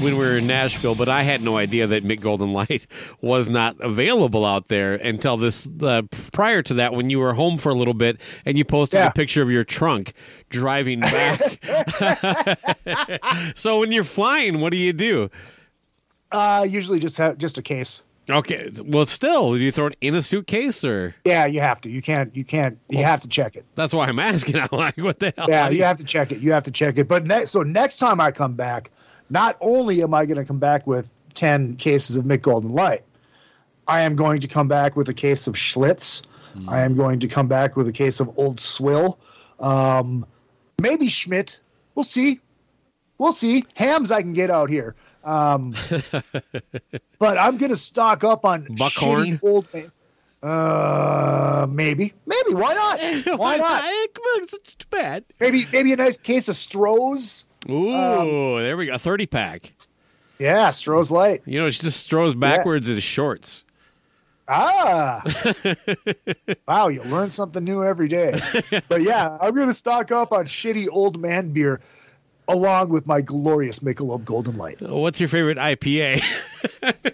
when 0.02 0.18
we 0.18 0.26
were 0.26 0.38
in 0.38 0.48
Nashville, 0.48 0.96
but 0.96 1.08
I 1.08 1.22
had 1.22 1.44
no 1.44 1.56
idea 1.58 1.86
that 1.86 2.04
Mick 2.04 2.20
Golden 2.20 2.52
Light 2.62 2.88
was 3.22 3.52
not 3.52 3.76
available 3.80 4.44
out 4.44 4.70
there 4.70 4.96
until 4.96 5.38
this. 5.38 5.68
Uh, 5.80 6.02
prior 6.32 6.64
to 6.64 6.74
that, 6.74 6.94
when 6.94 7.12
you 7.12 7.20
were 7.20 7.34
home 7.34 7.60
for 7.60 7.70
a 7.70 7.76
little 7.76 7.94
bit 7.94 8.20
and 8.44 8.58
you 8.58 8.66
posted 8.66 8.98
Yeah. 8.98 9.08
a 9.08 9.12
picture 9.12 9.44
of 9.44 9.52
your 9.52 9.64
trunk 9.64 10.14
driving 10.50 11.02
back. 11.02 11.64
so 13.56 13.80
when 13.80 13.92
you're 13.92 14.04
flying, 14.04 14.62
what 14.62 14.72
do 14.72 14.78
you 14.78 14.94
do? 14.94 15.30
Uh, 16.32 16.66
usually 16.68 16.98
just 16.98 17.18
ha- 17.18 17.34
just 17.34 17.60
a 17.60 17.62
case. 17.62 18.02
Okay, 18.30 18.72
well, 18.86 19.06
still, 19.08 19.54
do 19.56 19.60
you 19.60 19.72
throw 19.72 19.88
it 19.88 19.98
in 20.00 20.14
a 20.14 20.22
suitcase 20.22 20.84
or? 20.86 21.16
Yeah, 21.26 21.48
you 21.48 21.60
have 21.60 21.82
to. 21.82 21.90
You 21.90 22.02
can't. 22.02 22.34
You 22.36 22.46
can't. 22.46 22.78
You 22.88 23.04
have 23.04 23.20
to 23.22 23.28
check 23.28 23.56
it. 23.56 23.66
That's 23.76 23.94
why 23.94 24.08
I'm 24.08 24.20
asking. 24.20 24.56
I'm 24.60 24.70
like, 24.72 24.98
what 24.98 25.20
the 25.20 25.34
hell? 25.36 25.48
Yeah, 25.50 25.70
do 25.70 25.76
you 25.76 25.84
have 25.84 25.98
to 25.98 26.04
check 26.04 26.32
it. 26.32 26.40
You 26.40 26.52
have 26.52 26.64
to 26.64 26.72
check 26.72 26.98
it. 26.98 27.08
But 27.08 27.26
next, 27.26 27.52
so 27.52 27.64
next 27.64 27.98
time 27.98 28.22
I 28.22 28.32
come 28.32 28.54
back, 28.54 28.92
not 29.30 29.58
only 29.60 30.04
am 30.04 30.14
I 30.14 30.26
going 30.26 30.38
to 30.38 30.46
come 30.46 30.60
back 30.60 30.86
with 30.86 31.12
ten 31.34 31.76
cases 31.76 32.16
of 32.16 32.26
Mick 32.26 32.44
Golden 32.44 32.74
Light, 32.74 33.04
I 33.88 34.02
am 34.02 34.16
going 34.16 34.40
to 34.42 34.48
come 34.48 34.68
back 34.68 34.96
with 34.96 35.10
a 35.10 35.14
case 35.14 35.48
of 35.48 35.56
Schlitz. 35.56 36.24
I 36.68 36.82
am 36.82 36.96
going 36.96 37.22
to 37.22 37.30
come 37.30 37.48
back 37.48 37.78
with 37.78 37.88
a 37.88 37.94
case 37.94 38.20
of 38.20 38.30
Old 38.38 38.60
Swill, 38.60 39.18
um, 39.62 40.26
maybe 40.82 41.08
Schmidt. 41.08 41.58
We'll 41.96 42.04
see. 42.04 42.42
We'll 43.18 43.32
see. 43.32 43.64
Hamm's 43.76 44.12
I 44.12 44.22
can 44.22 44.34
get 44.34 44.50
out 44.50 44.70
here. 44.70 44.96
Um, 45.24 45.76
but 47.20 47.38
I'm 47.38 47.58
going 47.58 47.70
to 47.72 47.76
stock 47.78 48.24
up 48.24 48.46
on 48.46 48.64
Buckhorn? 48.78 49.38
shitty 49.38 49.40
old. 49.44 49.68
Uh, 50.44 51.68
maybe, 51.70 52.14
maybe. 52.26 52.54
Why 52.54 52.74
not? 52.74 53.00
Why 53.40 53.58
not? 53.58 53.84
Come 54.14 54.24
on, 54.36 54.44
it's 54.44 54.58
too 54.58 54.88
bad. 54.90 55.24
Maybe, 55.40 55.66
maybe 55.72 55.94
a 55.94 55.96
nice 55.98 56.18
case 56.18 56.50
of 56.50 56.56
Stroh's. 56.56 57.46
Ooh, 57.70 57.94
Um, 57.94 58.58
there 58.58 58.76
we 58.76 58.88
go. 58.88 58.94
A 58.96 59.00
30 59.00 59.28
pack. 59.28 59.72
Yeah, 60.40 60.70
Stroh's 60.70 61.12
Light. 61.12 61.44
You 61.46 61.60
know, 61.60 61.70
she 61.70 61.84
just 61.84 62.10
throws 62.10 62.34
backwards 62.34 62.90
in 62.90 63.00
shorts. 63.00 63.64
Ah, 64.48 65.22
wow! 66.68 66.88
You 66.90 67.04
learn 67.04 67.30
something 67.30 67.64
new 67.64 67.84
every 67.84 68.08
day. 68.10 68.38
But 68.90 69.04
yeah, 69.04 69.38
I'm 69.40 69.54
going 69.56 69.68
to 69.68 69.74
stock 69.74 70.12
up 70.12 70.34
on 70.34 70.46
shitty 70.46 70.88
old 70.92 71.22
man 71.22 71.50
beer, 71.54 71.80
along 72.48 72.90
with 72.90 73.06
my 73.08 73.22
glorious 73.22 73.80
Michelob 73.80 74.26
Golden 74.26 74.58
Light. 74.58 74.82
What's 74.82 75.20
your 75.20 75.30
favorite 75.30 75.58
IPA? 75.58 76.22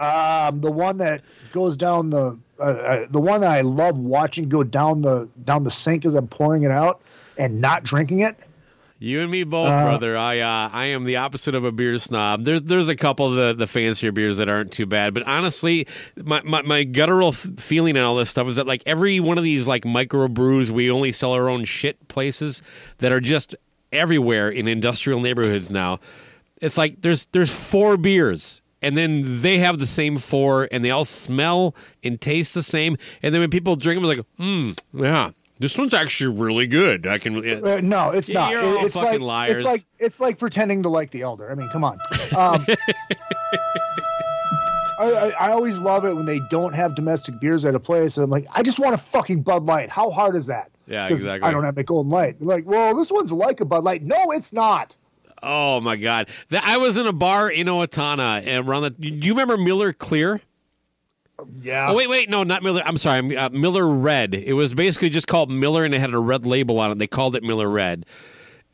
Um, 0.00 0.60
the 0.60 0.70
one 0.72 0.98
that 0.98 1.22
goes 1.52 1.76
down 1.76 2.10
the, 2.10 2.36
uh, 2.58 2.62
uh, 2.62 3.06
the 3.08 3.20
one 3.20 3.42
that 3.42 3.50
I 3.52 3.60
love 3.60 3.96
watching 3.98 4.48
go 4.48 4.64
down 4.64 5.02
the 5.02 5.28
down 5.44 5.62
the 5.62 5.70
sink 5.70 6.04
as 6.04 6.16
I'm 6.16 6.26
pouring 6.26 6.64
it 6.64 6.72
out 6.72 7.00
and 7.38 7.60
not 7.60 7.84
drinking 7.84 8.20
it. 8.20 8.36
you 8.98 9.20
and 9.20 9.30
me 9.30 9.44
both, 9.44 9.68
Uh, 9.68 9.82
brother. 9.84 10.16
I 10.16 10.40
uh, 10.40 10.70
I 10.72 10.86
am 10.86 11.04
the 11.04 11.16
opposite 11.16 11.54
of 11.54 11.64
a 11.64 11.70
beer 11.70 11.98
snob. 11.98 12.44
There's 12.44 12.62
there's 12.62 12.88
a 12.88 12.96
couple 12.96 13.26
of 13.28 13.34
the, 13.36 13.54
the 13.64 13.66
fancier 13.68 14.10
beers 14.10 14.38
that 14.38 14.48
aren't 14.48 14.72
too 14.72 14.86
bad, 14.86 15.14
but 15.14 15.22
honestly, 15.24 15.86
my, 16.16 16.42
my, 16.42 16.62
my 16.62 16.82
guttural 16.82 17.28
f- 17.28 17.46
feeling 17.58 17.96
and 17.96 18.04
all 18.04 18.16
this 18.16 18.30
stuff 18.30 18.48
is 18.48 18.56
that 18.56 18.66
like 18.66 18.82
every 18.86 19.20
one 19.20 19.38
of 19.38 19.44
these 19.44 19.68
like 19.68 19.84
micro 19.84 20.26
brews, 20.26 20.72
we 20.72 20.90
only 20.90 21.12
sell 21.12 21.32
our 21.32 21.48
own 21.48 21.64
shit 21.64 22.08
places 22.08 22.60
that 22.98 23.12
are 23.12 23.20
just 23.20 23.54
everywhere 23.92 24.48
in 24.48 24.66
industrial 24.68 25.20
neighborhoods 25.20 25.70
now. 25.70 26.00
It's 26.60 26.78
like 26.78 27.00
there's 27.02 27.26
there's 27.26 27.52
four 27.52 27.96
beers 27.96 28.60
and 28.80 28.96
then 28.96 29.42
they 29.42 29.58
have 29.58 29.78
the 29.78 29.86
same 29.86 30.18
four 30.18 30.68
and 30.72 30.84
they 30.84 30.90
all 30.90 31.04
smell 31.04 31.74
and 32.04 32.20
taste 32.20 32.54
the 32.54 32.62
same 32.62 32.96
and 33.22 33.32
then 33.34 33.40
when 33.40 33.50
people 33.50 33.76
drink 33.76 34.00
them 34.00 34.10
it's 34.10 34.18
like 34.18 34.26
hmm 34.38 34.72
yeah 34.92 35.30
this 35.60 35.78
one's 35.78 35.94
actually 35.94 36.36
really 36.36 36.66
good 36.66 37.06
i 37.06 37.16
can 37.18 37.36
Uh, 37.64 37.80
no, 37.80 38.10
it's 38.10 38.28
Yeah, 38.28 38.40
not. 38.40 38.50
you're 38.52 38.62
It- 38.62 38.66
all 38.78 38.86
it's 38.86 38.96
fucking 38.96 39.20
like 39.20 39.48
liars. 39.48 39.56
it's 39.58 39.64
like 39.64 39.84
it's 40.00 40.18
like 40.20 40.38
pretending 40.38 40.82
to 40.82 40.88
like 40.88 41.10
the 41.12 41.22
elder. 41.22 41.48
I 41.50 41.54
mean, 41.54 41.68
come 41.68 41.84
on. 41.84 41.98
Um, 42.36 42.66
I, 44.98 45.10
I, 45.10 45.28
I 45.48 45.50
always 45.52 45.78
love 45.78 46.04
it 46.04 46.14
when 46.14 46.26
they 46.26 46.40
don't 46.50 46.74
have 46.74 46.94
domestic 46.96 47.38
beers 47.40 47.64
at 47.64 47.74
a 47.74 47.80
place. 47.80 48.16
I'm 48.18 48.30
like, 48.30 48.46
I 48.52 48.62
just 48.62 48.78
want 48.80 48.94
a 48.94 48.98
fucking 48.98 49.42
Bud 49.42 49.64
Light. 49.66 49.88
How 49.90 50.10
hard 50.10 50.34
is 50.36 50.46
that? 50.46 50.70
Yeah, 50.86 51.08
exactly. 51.08 51.48
I 51.48 51.52
don't 51.52 51.64
have 51.64 51.78
a 51.78 51.84
Golden 51.84 52.10
Light. 52.10 52.38
They're 52.38 52.48
like, 52.48 52.66
well, 52.66 52.96
this 52.96 53.10
one's 53.10 53.32
like 53.32 53.60
a 53.60 53.64
Bud 53.64 53.84
Light. 53.84 54.02
No, 54.02 54.30
it's 54.32 54.52
not. 54.52 54.96
oh 55.42 55.80
my 55.80 55.96
god 55.96 56.28
that, 56.50 56.62
i 56.64 56.76
was 56.76 56.96
in 56.96 57.04
a 57.06 57.12
bar 57.12 57.50
in 57.50 57.66
owatonna 57.66 58.46
and 58.46 58.68
around 58.68 58.82
the 58.82 58.90
do 58.90 59.08
you 59.08 59.32
remember 59.32 59.56
miller 59.56 59.92
clear 59.92 60.40
Yeah. 61.62 61.88
oh 61.90 61.96
wait 61.96 62.08
wait 62.08 62.30
no 62.30 62.44
not 62.44 62.62
miller 62.62 62.80
i'm 62.84 62.96
sorry 62.96 63.36
uh, 63.36 63.48
miller 63.50 63.88
red 63.88 64.36
it 64.36 64.52
was 64.52 64.72
basically 64.72 65.10
just 65.10 65.26
called 65.26 65.50
miller 65.50 65.84
and 65.84 65.94
it 65.94 66.00
had 66.00 66.12
a 66.14 66.18
red 66.20 66.46
label 66.46 66.78
on 66.78 66.92
it 66.92 66.98
they 66.98 67.08
called 67.08 67.34
it 67.34 67.42
miller 67.42 67.68
red 67.68 68.06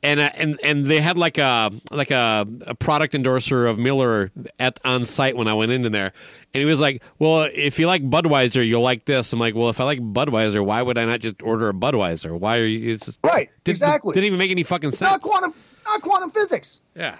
and 0.03 0.20
uh, 0.20 0.31
and 0.35 0.59
and 0.62 0.87
they 0.87 1.01
had 1.01 1.19
like 1.19 1.39
a 1.39 1.70
like 1.91 2.11
a, 2.11 2.47
a 2.66 2.75
product 2.75 3.15
endorser 3.15 3.66
of 3.66 3.79
Miller 3.79 4.31
at 4.61 4.79
on 4.85 5.05
site 5.05 5.37
when 5.37 5.49
I 5.49 5.55
went 5.55 5.73
in 5.73 5.91
there, 5.93 6.12
and 6.55 6.61
he 6.61 6.65
was 6.65 6.81
like, 6.81 7.03
"Well, 7.19 7.49
if 7.53 7.79
you 7.79 7.87
like 7.87 8.03
Budweiser, 8.09 8.66
you'll 8.66 8.83
like 8.83 9.05
this." 9.07 9.33
I'm 9.33 9.39
like, 9.39 9.55
"Well, 9.55 9.70
if 9.70 9.81
I 9.81 9.85
like 9.85 10.01
Budweiser, 10.01 10.65
why 10.65 10.83
would 10.83 10.97
I 10.99 11.05
not 11.05 11.20
just 11.20 11.43
order 11.43 11.69
a 11.69 11.73
Budweiser? 11.73 12.39
Why 12.39 12.59
are 12.59 12.65
you?" 12.65 12.93
It's 12.93 13.07
just, 13.07 13.19
Right. 13.25 13.51
did, 13.65 13.73
exactly. 13.73 14.15
Didn't 14.15 14.27
even 14.27 14.39
make 14.39 14.51
any 14.51 14.62
fucking 14.62 14.91
it's 14.91 15.01
not 15.01 15.23
sense. 15.23 15.25
quantum. 15.25 15.55
Not 15.85 16.01
quantum 16.03 16.31
physics. 16.31 16.81
Yeah, 16.95 17.16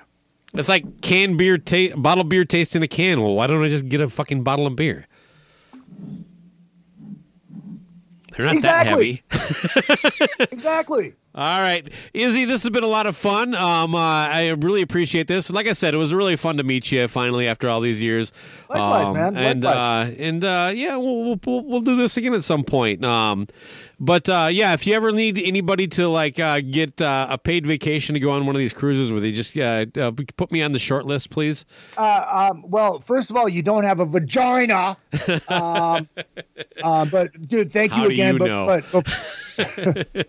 it's 0.55 0.69
like 0.69 1.01
canned 1.01 1.37
beer, 1.39 1.59
ta- 1.59 1.97
bottled 1.97 2.29
beer 2.29 2.45
tastes 2.45 2.77
in 2.77 2.83
a 2.83 2.89
can. 2.89 3.21
Well, 3.23 3.35
why 3.35 3.47
don't 3.49 3.65
I 3.65 3.69
just 3.69 3.89
get 3.89 4.01
a 4.01 4.09
fucking 4.09 4.43
bottle 4.45 4.67
of 4.67 4.77
beer? 4.77 5.07
They're 8.39 8.47
not 8.47 8.55
Exactly. 8.55 9.23
that 9.31 9.41
heavy. 9.41 10.35
exactly. 10.53 11.15
All 11.35 11.61
right, 11.61 11.87
Izzy, 12.15 12.45
this 12.47 12.63
has 12.63 12.71
been 12.71 12.83
a 12.85 12.89
lot 12.89 13.07
of 13.07 13.17
fun. 13.17 13.55
Um, 13.55 13.95
uh, 13.95 13.99
I 13.99 14.49
really 14.59 14.81
appreciate 14.83 15.27
this. 15.27 15.51
Like 15.51 15.67
I 15.69 15.73
said, 15.73 15.93
it 15.93 15.97
was 15.97 16.13
really 16.15 16.37
fun 16.37 16.57
to 16.57 16.63
meet 16.63 16.91
you 16.93 17.07
finally 17.09 17.47
after 17.49 17.69
all 17.69 17.81
these 17.81 18.01
years. 18.03 18.33
Likewise, 18.69 19.07
Um, 19.09 19.15
man. 19.15 19.37
And 19.37 19.65
uh, 19.65 20.11
and 20.19 20.45
uh, 20.45 20.71
yeah, 20.75 20.97
we'll, 20.97 21.25
we'll- 21.25 21.41
we'll 21.47 21.65
we'll 21.65 21.81
do 21.81 21.97
this 21.97 22.17
again 22.17 22.33
at 22.35 22.45
some 22.45 22.63
point. 22.65 23.05
Um, 23.05 23.47
but 24.01 24.29
uh, 24.29 24.49
yeah, 24.51 24.75
if 24.75 24.87
you 24.87 24.95
ever 24.95 25.11
need 25.11 25.39
anybody 25.39 25.89
to 25.89 26.09
like 26.09 26.39
uh, 26.39 26.61
get 26.61 27.01
uh, 27.01 27.27
a 27.31 27.39
paid 27.39 27.67
vacation 27.67 28.15
to 28.15 28.21
go 28.21 28.31
on 28.31 28.47
one 28.47 28.55
of 28.55 28.61
these 28.61 28.73
cruises 28.73 29.11
with 29.11 29.25
you, 29.25 29.33
just 29.33 29.57
uh, 29.57 29.87
uh, 29.97 30.13
put 30.37 30.53
me 30.53 30.63
on 30.63 30.73
the 30.73 30.79
short 30.79 31.05
list, 31.05 31.31
please. 31.31 31.65
Uh, 31.97 32.51
um, 32.53 32.65
well, 32.69 33.01
first 33.01 33.31
of 33.31 33.37
all, 33.37 33.49
you 33.49 33.63
don't 33.63 33.85
have 33.85 34.01
a 34.01 34.07
vagina. 34.07 34.97
um, 35.49 36.09
uh, 36.83 37.05
but 37.07 37.41
dude, 37.49 37.73
thank 37.73 37.93
you 37.93 38.03
How 38.03 38.05
do 38.05 38.11
again. 38.11 38.35
you 38.35 38.39
but, 38.39 38.49
know? 38.49 38.81
but, 38.93 39.07
but 40.15 40.29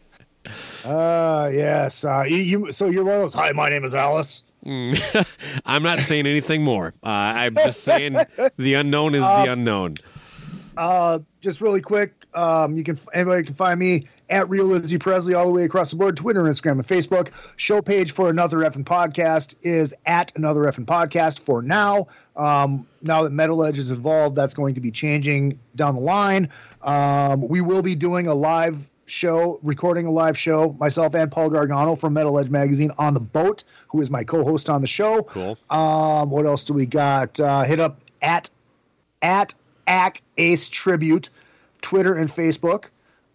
uh, 0.85 1.49
yes. 1.53 2.03
Uh, 2.03 2.23
you, 2.27 2.37
you. 2.37 2.71
So 2.71 2.87
you're 2.87 3.03
one 3.03 3.15
of 3.15 3.21
those. 3.21 3.33
Hi, 3.35 3.51
my 3.51 3.69
name 3.69 3.83
is 3.83 3.93
Alice. 3.93 4.43
I'm 4.65 5.83
not 5.83 5.99
saying 5.99 6.27
anything 6.27 6.63
more. 6.63 6.93
Uh, 7.01 7.07
I'm 7.07 7.55
just 7.55 7.81
saying 7.83 8.19
the 8.57 8.73
unknown 8.73 9.15
is 9.15 9.23
the 9.23 9.51
unknown. 9.51 9.95
Uh, 10.79 11.19
just 11.41 11.59
really 11.59 11.81
quick, 11.81 12.25
um, 12.33 12.77
you 12.77 12.85
can 12.85 12.97
anybody 13.13 13.43
can 13.43 13.53
find 13.53 13.77
me 13.77 14.07
at 14.29 14.49
Real 14.49 14.71
Izzy 14.71 14.97
Presley 14.97 15.33
all 15.33 15.45
the 15.45 15.51
way 15.51 15.63
across 15.63 15.91
the 15.91 15.97
board, 15.97 16.15
Twitter, 16.15 16.43
Instagram, 16.43 16.71
and 16.71 16.87
Facebook. 16.87 17.31
Show 17.57 17.81
page 17.81 18.13
for 18.13 18.29
Another 18.29 18.59
Effing 18.59 18.85
Podcast 18.85 19.55
is 19.61 19.93
at 20.05 20.33
Another 20.37 20.61
Effing 20.61 20.85
Podcast 20.85 21.39
for 21.39 21.61
now. 21.61 22.07
Um, 22.37 22.87
now 23.01 23.23
that 23.23 23.31
Metal 23.31 23.61
Edge 23.65 23.77
is 23.77 23.91
involved, 23.91 24.37
that's 24.37 24.53
going 24.53 24.75
to 24.75 24.81
be 24.81 24.89
changing 24.89 25.59
down 25.75 25.95
the 25.95 26.01
line. 26.01 26.47
Um, 26.81 27.45
we 27.45 27.59
will 27.59 27.81
be 27.81 27.95
doing 27.95 28.27
a 28.27 28.33
live 28.33 28.89
show, 29.05 29.59
recording 29.61 30.05
a 30.05 30.11
live 30.11 30.37
show, 30.37 30.77
myself 30.79 31.13
and 31.13 31.29
Paul 31.29 31.49
Gargano 31.49 31.95
from 31.95 32.13
Metal 32.13 32.39
Edge 32.39 32.49
Magazine 32.49 32.91
on 32.97 33.13
the 33.13 33.19
boat, 33.19 33.65
who 33.89 33.99
is 33.99 34.09
my 34.09 34.23
co-host 34.23 34.69
on 34.69 34.79
the 34.79 34.87
show. 34.87 35.23
Cool. 35.23 35.57
Um, 35.69 36.29
what 36.29 36.45
else 36.45 36.63
do 36.63 36.73
we 36.73 36.85
got? 36.85 37.37
Uh, 37.37 37.63
hit 37.63 37.81
up 37.81 37.99
at 38.21 38.49
at 39.21 39.53
Ack 39.89 40.21
Ace 40.37 40.69
Tribute, 40.69 41.29
Twitter 41.81 42.15
and 42.15 42.29
Facebook. 42.29 42.85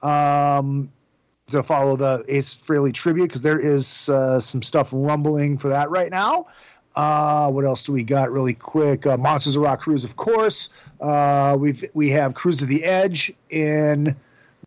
Um, 0.02 0.90
to 1.48 1.62
follow 1.62 1.96
the 1.96 2.24
Ace 2.28 2.54
Frehley 2.54 2.92
tribute 2.92 3.26
because 3.28 3.42
there 3.42 3.58
is 3.58 4.08
uh, 4.08 4.40
some 4.40 4.62
stuff 4.62 4.88
rumbling 4.92 5.58
for 5.58 5.68
that 5.68 5.90
right 5.90 6.10
now. 6.10 6.46
Uh, 6.96 7.50
what 7.50 7.64
else 7.66 7.84
do 7.84 7.92
we 7.92 8.02
got 8.02 8.30
really 8.30 8.54
quick? 8.54 9.06
Uh, 9.06 9.16
Monsters 9.18 9.56
of 9.56 9.62
Rock 9.62 9.80
Cruise, 9.80 10.04
of 10.04 10.16
course. 10.16 10.70
Uh, 11.00 11.56
we've 11.58 11.84
we 11.92 12.08
have 12.10 12.34
Cruise 12.34 12.58
to 12.58 12.66
the 12.66 12.82
Edge 12.84 13.32
in 13.50 14.16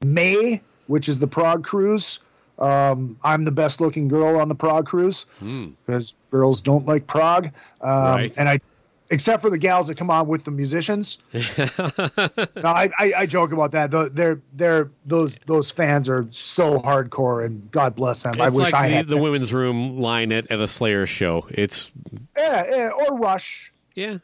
May, 0.06 0.62
which 0.88 1.10
is 1.10 1.18
the 1.18 1.28
prog 1.28 1.64
cruise. 1.64 2.20
Um, 2.60 3.18
I'm 3.24 3.44
the 3.44 3.52
best 3.52 3.82
looking 3.82 4.08
girl 4.08 4.40
on 4.40 4.48
the 4.48 4.56
prog 4.56 4.86
cruise 4.88 5.26
because 5.40 6.16
girls 6.32 6.62
don't 6.62 6.86
like 6.86 7.08
prog. 7.08 7.46
Um, 7.82 7.92
Right. 7.92 8.34
And 8.38 8.50
I, 8.50 8.60
except 9.10 9.42
for 9.42 9.50
the 9.50 9.58
gals 9.58 9.88
that 9.88 9.96
come 9.96 10.10
on 10.10 10.28
with 10.28 10.44
the 10.46 10.52
musicians. 10.52 11.20
no, 11.34 11.42
I, 12.64 12.90
I, 12.98 13.14
I 13.18 13.26
joke 13.26 13.52
about 13.52 13.72
that. 13.72 13.92
Tho- 13.92 14.10
They're 14.10 14.42
they're 14.54 14.90
those 15.06 15.38
those 15.46 15.72
fans 15.72 16.10
are 16.10 16.26
so 16.30 16.80
hardcore, 16.80 17.46
and 17.46 17.70
God 17.72 17.96
bless 17.96 18.24
them. 18.24 18.34
I 18.40 18.50
wish 18.50 18.58
like 18.58 18.74
I 18.74 18.88
the, 18.90 18.94
had 18.96 19.08
the 19.08 19.18
women's 19.18 19.54
room 19.54 20.00
line 20.00 20.32
at, 20.32 20.50
at 20.52 20.60
a 20.60 20.68
Slayer 20.68 21.06
show. 21.06 21.46
It's 21.50 21.92
Yeah, 22.38 22.66
yeah, 22.70 22.90
or 22.90 23.18
Rush, 23.18 23.72
yeah, 23.96 24.18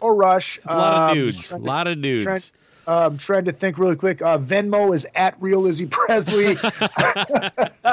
or 0.00 0.14
Rush. 0.14 0.58
a 0.64 0.76
lot 0.76 0.92
of 0.92 1.10
Um, 1.10 1.16
dudes, 1.16 1.52
a 1.52 1.58
lot 1.58 1.86
of 1.86 2.00
dudes. 2.02 2.24
trying- 2.24 2.40
um, 2.86 3.18
trying 3.18 3.44
to 3.44 3.52
think 3.52 3.78
really 3.78 3.96
quick. 3.96 4.22
Uh, 4.22 4.38
Venmo 4.38 4.94
is 4.94 5.06
at 5.14 5.40
Real 5.40 5.60
Lizzie 5.60 5.86
Presley. 5.86 6.56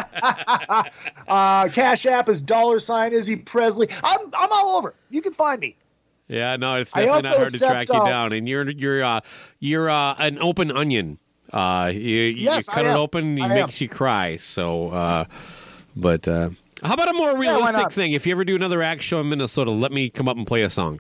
uh, 1.27 1.69
Cash 1.71 2.05
App 2.05 2.29
is 2.29 2.41
dollar 2.41 2.79
sign 2.79 3.13
Izzy 3.13 3.35
Presley. 3.35 3.87
I'm 4.03 4.19
I'm 4.33 4.49
all 4.51 4.77
over. 4.77 4.93
You 5.09 5.21
can 5.21 5.33
find 5.33 5.59
me. 5.59 5.75
Yeah, 6.27 6.57
no, 6.57 6.75
it's 6.75 6.91
definitely 6.91 7.21
not 7.21 7.37
hard 7.37 7.53
to 7.53 7.59
track 7.59 7.87
you 7.89 7.95
uh, 7.95 8.05
down. 8.05 8.33
And 8.33 8.47
you're 8.49 8.69
you're 8.69 9.03
uh, 9.03 9.21
you're 9.59 9.89
uh, 9.89 10.15
an 10.17 10.39
open 10.39 10.71
onion. 10.71 11.19
Uh, 11.51 11.91
you, 11.93 11.99
Yes, 11.99 12.67
you 12.67 12.73
cut 12.73 12.85
it 12.85 12.89
open, 12.89 13.37
it 13.37 13.47
makes 13.47 13.79
you 13.79 13.87
cry. 13.87 14.35
So, 14.35 14.89
uh, 14.89 15.25
but 15.95 16.27
uh, 16.27 16.49
how 16.83 16.93
about 16.93 17.09
a 17.09 17.13
more 17.13 17.37
realistic 17.37 17.77
not? 17.77 17.93
thing? 17.93 18.11
If 18.11 18.27
you 18.27 18.33
ever 18.33 18.43
do 18.43 18.55
another 18.55 18.81
act 18.83 19.01
show 19.01 19.21
in 19.21 19.29
Minnesota, 19.29 19.71
let 19.71 19.91
me 19.91 20.09
come 20.09 20.27
up 20.27 20.35
and 20.35 20.45
play 20.45 20.63
a 20.63 20.69
song. 20.69 20.99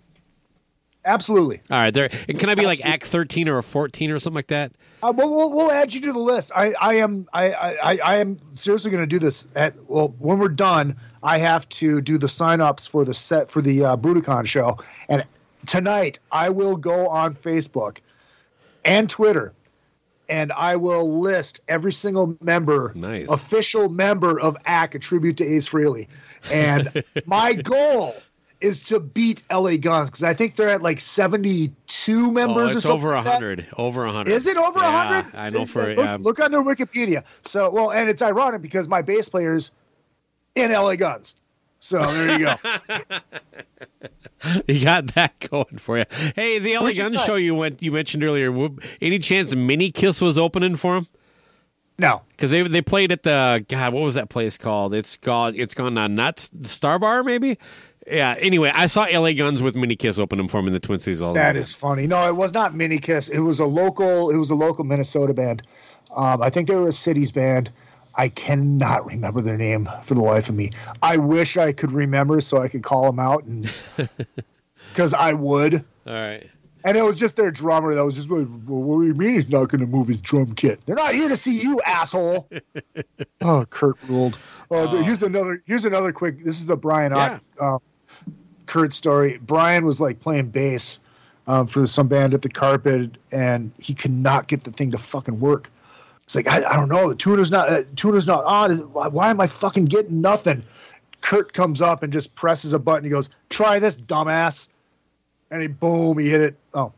Absolutely. 1.07 1.61
All 1.71 1.77
right, 1.77 1.93
there. 1.93 2.09
And 2.27 2.37
can 2.37 2.49
I 2.49 2.55
be 2.55 2.65
like 2.65 2.85
Act 2.85 3.05
thirteen 3.05 3.47
or 3.47 3.57
a 3.57 3.63
fourteen 3.63 4.11
or 4.11 4.19
something 4.19 4.35
like 4.35 4.47
that? 4.47 4.73
Uh, 5.01 5.13
we'll, 5.15 5.29
we'll 5.29 5.53
we'll 5.53 5.71
add 5.71 5.93
you 5.93 6.01
to 6.01 6.11
the 6.11 6.19
list. 6.19 6.51
I 6.55 6.73
I 6.81 6.95
am 6.95 7.27
I 7.33 7.53
I, 7.53 7.99
I 8.03 8.15
am 8.17 8.37
seriously 8.49 8.91
going 8.91 9.03
to 9.03 9.07
do 9.07 9.17
this. 9.17 9.47
At 9.55 9.73
well, 9.89 10.13
when 10.19 10.37
we're 10.37 10.49
done, 10.49 10.97
I 11.23 11.37
have 11.37 11.67
to 11.69 12.01
do 12.01 12.17
the 12.17 12.27
sign 12.27 12.59
ups 12.61 12.85
for 12.85 13.05
the 13.05 13.13
set 13.13 13.49
for 13.49 13.61
the 13.61 13.85
uh, 13.85 13.95
Bruticon 13.97 14.45
show, 14.45 14.77
and 15.07 15.23
tonight 15.65 16.19
I 16.31 16.49
will 16.49 16.75
go 16.75 17.07
on 17.07 17.33
Facebook 17.33 17.99
and 18.83 19.09
Twitter, 19.09 19.53
and 20.27 20.51
I 20.51 20.75
will 20.75 21.19
list 21.21 21.61
every 21.69 21.93
single 21.93 22.35
member, 22.41 22.91
Nice. 22.95 23.29
official 23.29 23.87
member 23.89 24.39
of 24.39 24.57
ACK, 24.65 24.95
a 24.95 24.99
tribute 24.99 25.37
to 25.37 25.45
Ace 25.45 25.69
Frehley, 25.69 26.07
and 26.51 27.03
my 27.25 27.53
goal. 27.53 28.15
Is 28.59 28.85
to 28.85 28.99
beat 28.99 29.43
LA 29.51 29.77
Guns 29.77 30.09
because 30.09 30.23
I 30.23 30.33
think 30.33 30.55
they're 30.55 30.69
at 30.69 30.81
like 30.81 30.99
seventy-two 30.99 32.31
members. 32.31 32.57
Oh, 32.57 32.73
or 32.73 32.77
it's 32.77 32.81
something 32.83 32.91
over 32.91 33.09
like 33.13 33.23
that. 33.25 33.33
hundred. 33.33 33.67
Over 33.77 34.07
hundred. 34.07 34.31
Is 34.33 34.47
it 34.47 34.57
over 34.57 34.79
a 34.79 34.81
Yeah, 34.83 35.03
hundred? 35.07 35.35
I 35.35 35.49
know 35.51 35.65
for 35.65 35.87
look, 35.93 35.97
yeah. 35.97 36.17
look 36.19 36.39
on 36.39 36.51
their 36.51 36.63
Wikipedia. 36.63 37.23
So 37.43 37.69
well, 37.69 37.91
and 37.91 38.09
it's 38.09 38.21
ironic 38.23 38.61
because 38.63 38.87
my 38.87 39.03
bass 39.03 39.29
player's 39.29 39.71
in 40.55 40.71
LA 40.71 40.95
Guns. 40.95 41.35
So 41.79 41.99
there 41.99 42.39
you 42.39 42.45
go. 42.47 42.55
You 44.67 44.83
got 44.83 45.07
that 45.15 45.37
going 45.49 45.77
for 45.79 45.97
you. 45.97 46.05
Hey, 46.35 46.59
the 46.59 46.75
LA 46.77 46.85
Which 46.85 46.97
nice. 46.97 47.25
show 47.25 47.35
you 47.35 47.55
went 47.55 47.81
you 47.81 47.91
mentioned 47.91 48.23
earlier. 48.23 48.69
Any 49.01 49.17
chance 49.19 49.55
Mini 49.55 49.91
Kiss 49.91 50.21
was 50.21 50.37
opening 50.37 50.75
for 50.75 50.93
them? 50.95 51.07
no, 51.99 52.21
Because 52.29 52.51
they 52.51 52.61
they 52.61 52.81
played 52.83 53.11
at 53.11 53.23
the 53.23 53.65
God, 53.67 53.93
what 53.93 54.03
was 54.03 54.13
that 54.13 54.29
place 54.29 54.55
called? 54.57 54.93
It's 54.93 55.17
called 55.17 55.55
it's 55.55 55.73
gone 55.73 55.97
on 55.97 56.15
nuts 56.15 56.51
Star 56.63 56.99
Bar 56.99 57.23
maybe. 57.23 57.57
Yeah. 58.09 58.35
Anyway, 58.39 58.71
I 58.73 58.87
saw 58.87 59.03
LA 59.03 59.33
Guns 59.33 59.61
with 59.61 59.75
Mini 59.75 59.95
Kiss 59.95 60.17
opening 60.17 60.47
for 60.47 60.57
them 60.57 60.67
in 60.67 60.73
the 60.73 60.79
Twin 60.79 60.99
Cities 60.99 61.21
all 61.21 61.33
that 61.33 61.55
is 61.55 61.73
funny. 61.73 62.07
No, 62.07 62.27
it 62.27 62.35
was 62.35 62.53
not 62.53 62.73
Mini 62.73 62.99
Kiss. 62.99 63.29
It 63.29 63.39
was 63.39 63.59
a 63.59 63.65
local. 63.65 64.29
It 64.29 64.37
was 64.37 64.49
a 64.49 64.55
local 64.55 64.83
Minnesota 64.83 65.33
band. 65.33 65.63
Um, 66.15 66.41
I 66.41 66.49
think 66.49 66.67
they 66.67 66.75
were 66.75 66.87
a 66.87 66.93
cities 66.93 67.31
band. 67.31 67.69
I 68.15 68.29
cannot 68.29 69.05
remember 69.05 69.41
their 69.41 69.57
name 69.57 69.87
for 70.03 70.15
the 70.15 70.21
life 70.21 70.49
of 70.49 70.55
me. 70.55 70.71
I 71.03 71.17
wish 71.17 71.55
I 71.55 71.71
could 71.71 71.91
remember 71.91 72.41
so 72.41 72.57
I 72.57 72.67
could 72.67 72.83
call 72.83 73.05
them 73.05 73.19
out 73.19 73.43
and 73.43 73.71
because 74.89 75.13
I 75.13 75.33
would. 75.33 75.85
All 76.07 76.13
right. 76.13 76.49
And 76.83 76.97
it 76.97 77.03
was 77.03 77.19
just 77.19 77.35
their 77.35 77.51
drummer 77.51 77.93
that 77.93 78.05
was 78.05 78.15
just, 78.15 78.29
well, 78.29 78.45
what 78.45 79.01
do 79.01 79.07
you 79.07 79.13
mean 79.13 79.35
he's 79.35 79.49
not 79.49 79.65
going 79.65 79.81
to 79.81 79.87
move 79.87 80.07
his 80.07 80.21
drum 80.21 80.55
kit? 80.55 80.79
They're 80.85 80.95
not 80.95 81.13
here 81.13 81.27
to 81.27 81.35
see 81.35 81.59
you, 81.59 81.81
asshole. 81.81 82.49
oh, 83.41 83.65
Kurt 83.69 83.97
ruled. 84.07 84.37
Oh, 84.71 84.87
but 84.87 85.03
here's 85.03 85.21
another. 85.21 85.61
Here's 85.65 85.85
another 85.85 86.13
quick. 86.13 86.43
This 86.43 86.61
is 86.61 86.69
a 86.69 86.77
Brian 86.77 87.13
Ott, 87.13 87.41
uh, 87.59 87.79
Kurt 88.67 88.93
story. 88.93 89.39
Brian 89.41 89.85
was 89.85 89.99
like 89.99 90.19
playing 90.19 90.49
bass 90.49 90.99
um, 91.47 91.67
for 91.67 91.85
some 91.87 92.07
band 92.07 92.33
at 92.33 92.41
the 92.41 92.49
Carpet, 92.49 93.17
and 93.31 93.71
he 93.79 93.93
could 93.93 94.11
not 94.11 94.47
get 94.47 94.63
the 94.63 94.71
thing 94.71 94.91
to 94.91 94.97
fucking 94.97 95.39
work. 95.39 95.71
It's 96.23 96.35
like 96.35 96.47
I, 96.47 96.57
I 96.69 96.75
don't 96.75 96.89
know. 96.89 97.09
The 97.09 97.15
tuner's 97.15 97.51
not. 97.51 97.69
Uh, 97.69 97.83
tuner's 97.95 98.27
not 98.27 98.43
on. 98.43 98.77
Why, 98.93 99.07
why 99.07 99.29
am 99.29 99.41
I 99.41 99.47
fucking 99.47 99.85
getting 99.85 100.21
nothing? 100.21 100.63
Kurt 101.21 101.53
comes 101.53 101.81
up 101.81 102.03
and 102.03 102.13
just 102.13 102.35
presses 102.35 102.73
a 102.73 102.79
button. 102.79 103.03
He 103.03 103.09
goes, 103.09 103.29
"Try 103.49 103.79
this, 103.79 103.97
dumbass." 103.97 104.67
and 105.51 105.61
he 105.61 105.67
boom, 105.67 106.17
he 106.17 106.29
hit 106.29 106.41
it. 106.41 106.55
Oh, 106.73 106.91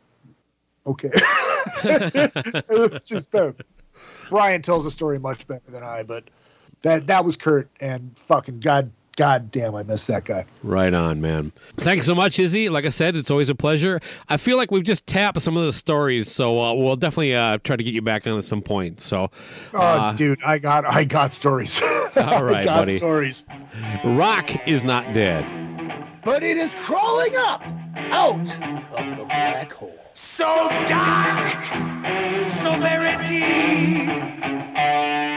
okay. 0.86 1.10
it 1.84 2.70
was 2.70 3.02
just 3.02 3.34
uh, 3.36 3.52
Brian 4.30 4.62
tells 4.62 4.84
the 4.84 4.92
story 4.92 5.20
much 5.20 5.48
better 5.48 5.70
than 5.70 5.84
I, 5.84 6.04
but 6.04 6.26
that 6.82 7.08
that 7.08 7.26
was 7.26 7.36
Kurt, 7.36 7.70
and 7.80 8.18
fucking 8.18 8.60
god, 8.60 8.92
god 9.20 9.52
damn, 9.52 9.76
I 9.76 9.84
miss 9.84 10.08
that 10.08 10.24
guy. 10.24 10.46
Right 10.64 10.94
on, 10.94 11.20
man. 11.20 11.52
Thanks 11.76 12.06
so 12.06 12.16
much, 12.16 12.40
Izzy. 12.40 12.70
Like 12.70 12.86
I 12.86 12.90
said, 12.90 13.18
it's 13.18 13.30
always 13.30 13.50
a 13.50 13.56
pleasure. 13.56 14.00
I 14.30 14.38
feel 14.38 14.56
like 14.56 14.72
we've 14.72 14.86
just 14.86 15.06
tapped 15.06 15.42
some 15.42 15.58
of 15.58 15.66
the 15.66 15.74
stories, 15.74 16.32
so 16.32 16.58
uh, 16.58 16.74
we'll 16.74 16.96
definitely 16.96 17.36
uh, 17.36 17.58
try 17.66 17.76
to 17.76 17.84
get 17.84 17.94
you 17.94 18.02
back 18.02 18.26
on 18.26 18.38
at 18.38 18.46
some 18.46 18.62
point. 18.62 19.02
So, 19.02 19.30
Oh, 19.74 19.78
uh, 19.78 20.14
dude, 20.14 20.40
I 20.46 20.58
got 20.58 20.86
I 20.86 21.04
got 21.04 21.34
stories. 21.34 21.82
All 22.16 22.46
right, 22.46 22.62
I 22.62 22.64
got 22.64 22.80
buddy. 22.80 22.98
stories. 22.98 23.44
rock 24.06 24.66
is 24.68 24.86
not 24.86 25.14
dead. 25.14 25.46
But 26.24 26.42
it 26.44 26.56
is 26.56 26.74
crawling 26.76 27.36
up 27.36 27.62
out 28.12 28.40
of 28.40 29.18
the 29.18 29.26
black 29.26 29.74
hole. 29.74 30.00
So 30.14 30.46
dark, 30.88 31.46
so 32.62 32.74
very 32.80 33.18
deep. 33.28 35.29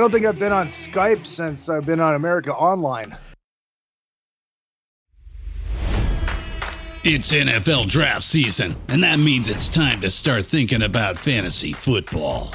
Don't 0.00 0.10
think 0.10 0.26
I've 0.26 0.38
been 0.38 0.52
on 0.52 0.66
Skype 0.66 1.26
since 1.26 1.68
I've 1.68 1.86
been 1.86 2.00
on 2.00 2.14
America 2.14 2.54
Online. 2.54 3.16
It's 7.02 7.32
NFL 7.32 7.86
draft 7.86 8.24
season, 8.24 8.76
and 8.88 9.02
that 9.04 9.18
means 9.18 9.48
it's 9.48 9.70
time 9.70 10.00
to 10.02 10.10
start 10.10 10.44
thinking 10.44 10.82
about 10.82 11.16
fantasy 11.16 11.72
football. 11.72 12.54